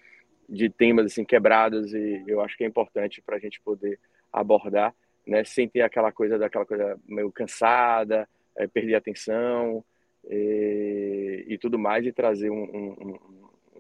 de 0.48 0.68
temas 0.70 1.06
assim 1.06 1.24
quebradas 1.24 1.92
e 1.92 2.24
eu 2.26 2.40
acho 2.40 2.56
que 2.56 2.64
é 2.64 2.66
importante 2.66 3.20
para 3.20 3.36
a 3.36 3.38
gente 3.38 3.60
poder 3.60 3.98
abordar, 4.32 4.94
né, 5.26 5.44
sem 5.44 5.68
ter 5.68 5.82
aquela 5.82 6.12
coisa 6.12 6.38
daquela 6.38 6.64
coisa 6.64 6.98
meio 7.06 7.30
cansada, 7.32 8.28
é, 8.56 8.66
perder 8.66 8.94
atenção 8.94 9.84
e, 10.28 11.44
e, 11.48 11.58
tudo 11.58 11.78
mais 11.78 12.04
e 12.04 12.12
trazer 12.12 12.50
um, 12.50 12.64
um, 12.64 13.18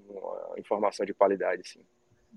uma 0.08 0.58
informação 0.58 1.04
de 1.06 1.14
qualidade, 1.14 1.68
sim. 1.68 1.80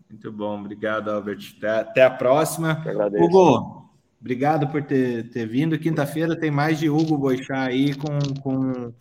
Muito 0.09 0.31
bom, 0.31 0.59
obrigado, 0.59 1.09
Albert. 1.09 1.55
Até, 1.57 1.69
até 1.69 2.03
a 2.03 2.09
próxima. 2.09 2.83
Hugo, 3.19 3.88
obrigado 4.19 4.67
por 4.67 4.83
ter, 4.83 5.29
ter 5.29 5.47
vindo. 5.47 5.79
Quinta-feira 5.79 6.39
tem 6.39 6.51
mais 6.51 6.79
de 6.79 6.89
Hugo 6.89 7.17
Boixá 7.17 7.63
aí 7.63 7.95
com, 7.95 8.17
com, 8.41 8.93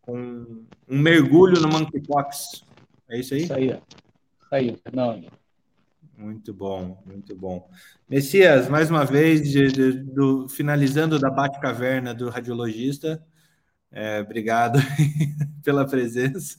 com 0.00 0.64
um 0.88 0.98
mergulho 0.98 1.60
no 1.60 1.68
Monkeypox. 1.68 2.64
É 3.08 3.18
isso 3.18 3.34
aí? 3.34 3.42
Isso 3.42 3.54
aí, 3.54 3.66
isso 3.68 4.54
aí, 4.54 4.76
Fernando. 4.82 5.26
Muito 6.16 6.54
bom, 6.54 7.02
muito 7.04 7.34
bom. 7.34 7.68
Messias, 8.08 8.68
mais 8.68 8.90
uma 8.90 9.04
vez, 9.04 9.42
de, 9.50 9.68
de, 9.68 9.92
do, 9.92 10.48
finalizando 10.48 11.18
da 11.18 11.30
Bate-Caverna 11.30 12.14
do 12.14 12.28
radiologista, 12.28 13.20
é, 13.90 14.20
obrigado 14.20 14.78
pela 15.64 15.86
presença. 15.86 16.58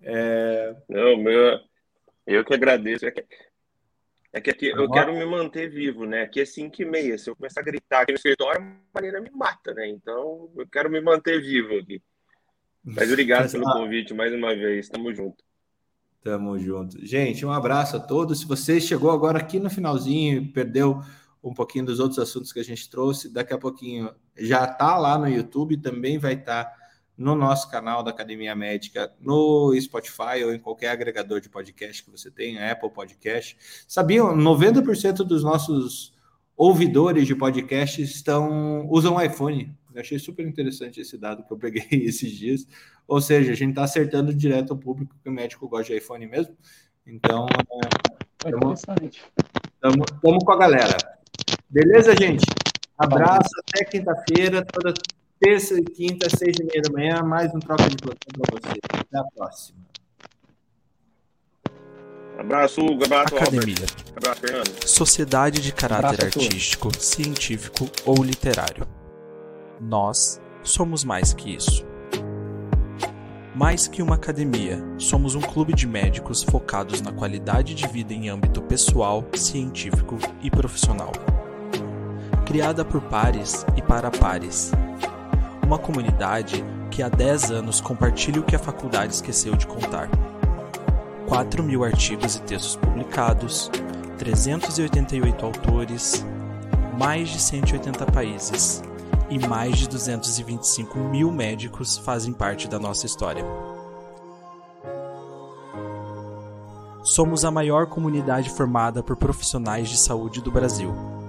É... 0.00 0.74
Não, 0.88 1.16
meu, 1.16 1.60
eu 2.26 2.44
que 2.44 2.54
agradeço. 2.54 3.04
É 4.32 4.40
que, 4.40 4.50
aqui 4.50 4.66
eu 4.68 4.90
quero 4.90 5.12
me 5.12 5.26
manter 5.26 5.68
vivo, 5.68 6.06
né? 6.06 6.22
Aqui 6.22 6.40
é 6.40 6.44
5 6.46 6.80
e 6.80 6.84
meia. 6.86 7.18
Se 7.18 7.28
eu 7.28 7.36
começar 7.36 7.60
a 7.60 7.64
gritar 7.64 8.00
aqui 8.00 8.12
no 8.12 8.16
escritório, 8.16 8.62
a 8.62 8.76
Marina 8.94 9.20
me 9.20 9.30
mata, 9.30 9.74
né? 9.74 9.86
Então 9.88 10.50
eu 10.56 10.66
quero 10.66 10.90
me 10.90 11.00
manter 11.02 11.40
vivo 11.42 11.76
aqui. 11.76 12.02
Mas 12.82 13.10
obrigado 13.10 13.50
pelo 13.50 13.64
convite 13.64 14.14
mais 14.14 14.32
uma 14.32 14.54
vez. 14.54 14.88
Tamo 14.88 15.14
junto. 15.14 15.44
Tamo 16.22 16.58
junto. 16.58 17.04
Gente, 17.04 17.44
um 17.44 17.52
abraço 17.52 17.96
a 17.96 18.00
todos. 18.00 18.40
Se 18.40 18.46
você 18.46 18.80
chegou 18.80 19.10
agora 19.10 19.38
aqui 19.38 19.58
no 19.58 19.68
finalzinho 19.68 20.38
e 20.42 20.48
perdeu 20.48 21.02
um 21.42 21.52
pouquinho 21.52 21.84
dos 21.84 22.00
outros 22.00 22.18
assuntos 22.18 22.52
que 22.52 22.60
a 22.60 22.64
gente 22.64 22.88
trouxe, 22.88 23.28
daqui 23.28 23.52
a 23.52 23.58
pouquinho 23.58 24.14
já 24.36 24.66
tá 24.66 24.96
lá 24.96 25.18
no 25.18 25.28
YouTube, 25.28 25.76
também 25.76 26.18
vai 26.18 26.34
estar 26.34 26.64
tá 26.64 26.81
no 27.22 27.36
nosso 27.36 27.70
canal 27.70 28.02
da 28.02 28.10
Academia 28.10 28.54
Médica, 28.54 29.12
no 29.20 29.72
Spotify 29.80 30.42
ou 30.44 30.52
em 30.52 30.58
qualquer 30.58 30.88
agregador 30.88 31.40
de 31.40 31.48
podcast 31.48 32.02
que 32.02 32.10
você 32.10 32.30
tenha, 32.30 32.70
Apple 32.70 32.90
Podcast. 32.90 33.56
Sabiam, 33.86 34.36
90% 34.36 35.18
dos 35.18 35.44
nossos 35.44 36.12
ouvidores 36.56 37.26
de 37.26 37.34
podcast 37.34 38.02
estão 38.02 38.86
usam 38.88 39.22
iPhone. 39.22 39.74
Eu 39.94 40.00
achei 40.00 40.18
super 40.18 40.46
interessante 40.46 41.00
esse 41.00 41.16
dado 41.16 41.44
que 41.44 41.52
eu 41.52 41.56
peguei 41.56 41.86
esses 42.04 42.32
dias. 42.32 42.66
Ou 43.06 43.20
seja, 43.20 43.52
a 43.52 43.54
gente 43.54 43.70
está 43.70 43.84
acertando 43.84 44.34
direto 44.34 44.72
ao 44.72 44.78
público 44.78 45.14
que 45.22 45.28
o 45.28 45.32
médico 45.32 45.68
gosta 45.68 45.92
de 45.92 45.98
iPhone 45.98 46.26
mesmo. 46.26 46.56
Então, 47.06 47.46
estamos 49.82 50.42
é, 50.42 50.44
com 50.44 50.52
a 50.52 50.58
galera. 50.58 50.96
Beleza, 51.70 52.14
gente? 52.16 52.44
Abraço, 52.98 53.50
até 53.66 53.84
quinta-feira, 53.84 54.64
toda 54.64 54.92
terça 55.42 55.74
e 55.74 55.82
quinta, 55.82 56.28
seis 56.30 56.54
e 56.60 56.64
meia 56.64 56.80
da 56.82 56.92
manhã, 56.92 57.22
mais 57.24 57.52
um 57.52 57.58
troca 57.58 57.88
de 57.88 57.96
plantão 57.96 58.30
para 58.38 58.60
vocês. 58.60 58.80
Até 58.92 59.18
a 59.18 59.24
próxima. 59.34 59.78
Abraço, 62.38 62.80
Hugo. 62.80 63.04
Abraço, 63.04 63.36
Academia. 63.36 63.86
Abraço, 64.16 64.40
Fernando. 64.40 64.88
Sociedade 64.88 65.60
de 65.60 65.72
caráter 65.72 66.06
abraço, 66.06 66.38
artístico, 66.38 66.96
científico 66.96 67.90
ou 68.06 68.22
literário. 68.22 68.86
Nós 69.80 70.40
somos 70.62 71.02
mais 71.02 71.34
que 71.34 71.56
isso. 71.56 71.84
Mais 73.54 73.86
que 73.86 74.00
uma 74.00 74.14
academia, 74.14 74.82
somos 74.96 75.34
um 75.34 75.40
clube 75.40 75.74
de 75.74 75.86
médicos 75.86 76.42
focados 76.42 77.02
na 77.02 77.12
qualidade 77.12 77.74
de 77.74 77.86
vida 77.88 78.14
em 78.14 78.30
âmbito 78.30 78.62
pessoal, 78.62 79.28
científico 79.34 80.18
e 80.40 80.50
profissional. 80.50 81.12
Criada 82.46 82.84
por 82.84 83.02
pares 83.02 83.66
e 83.76 83.82
para 83.82 84.10
pares. 84.10 84.72
Uma 85.72 85.78
comunidade 85.78 86.62
que 86.90 87.02
há 87.02 87.08
10 87.08 87.50
anos 87.50 87.80
compartilha 87.80 88.38
o 88.38 88.44
que 88.44 88.54
a 88.54 88.58
faculdade 88.58 89.14
esqueceu 89.14 89.56
de 89.56 89.66
contar. 89.66 90.06
4 91.26 91.62
mil 91.62 91.82
artigos 91.82 92.36
e 92.36 92.42
textos 92.42 92.76
publicados, 92.76 93.70
388 94.18 95.46
autores, 95.46 96.26
mais 96.98 97.30
de 97.30 97.40
180 97.40 98.04
países 98.12 98.82
e 99.30 99.38
mais 99.38 99.78
de 99.78 99.88
225 99.88 100.98
mil 100.98 101.32
médicos 101.32 101.96
fazem 101.96 102.34
parte 102.34 102.68
da 102.68 102.78
nossa 102.78 103.06
história. 103.06 103.42
Somos 107.02 107.46
a 107.46 107.50
maior 107.50 107.86
comunidade 107.86 108.50
formada 108.50 109.02
por 109.02 109.16
profissionais 109.16 109.88
de 109.88 109.96
saúde 109.96 110.42
do 110.42 110.50
Brasil. 110.50 111.21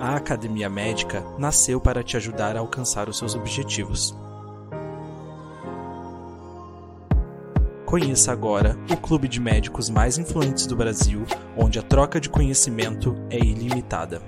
A 0.00 0.16
Academia 0.16 0.70
Médica 0.70 1.22
nasceu 1.38 1.80
para 1.80 2.02
te 2.02 2.16
ajudar 2.16 2.56
a 2.56 2.60
alcançar 2.60 3.08
os 3.08 3.18
seus 3.18 3.34
objetivos. 3.34 4.16
Conheça 7.84 8.32
agora 8.32 8.78
o 8.90 8.96
clube 8.96 9.28
de 9.28 9.40
médicos 9.40 9.90
mais 9.90 10.16
influentes 10.16 10.66
do 10.66 10.76
Brasil, 10.76 11.24
onde 11.56 11.78
a 11.78 11.82
troca 11.82 12.20
de 12.20 12.30
conhecimento 12.30 13.14
é 13.28 13.38
ilimitada 13.38 14.22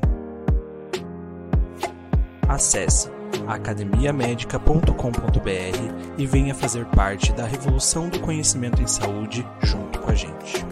acesse 2.53 3.11
academiamedica.com.br 3.49 6.19
e 6.19 6.27
venha 6.27 6.55
fazer 6.55 6.85
parte 6.87 7.33
da 7.33 7.47
revolução 7.47 8.09
do 8.09 8.21
conhecimento 8.21 8.83
em 8.83 8.87
saúde 8.87 9.47
junto 9.63 9.99
com 10.01 10.11
a 10.11 10.15
gente. 10.15 10.65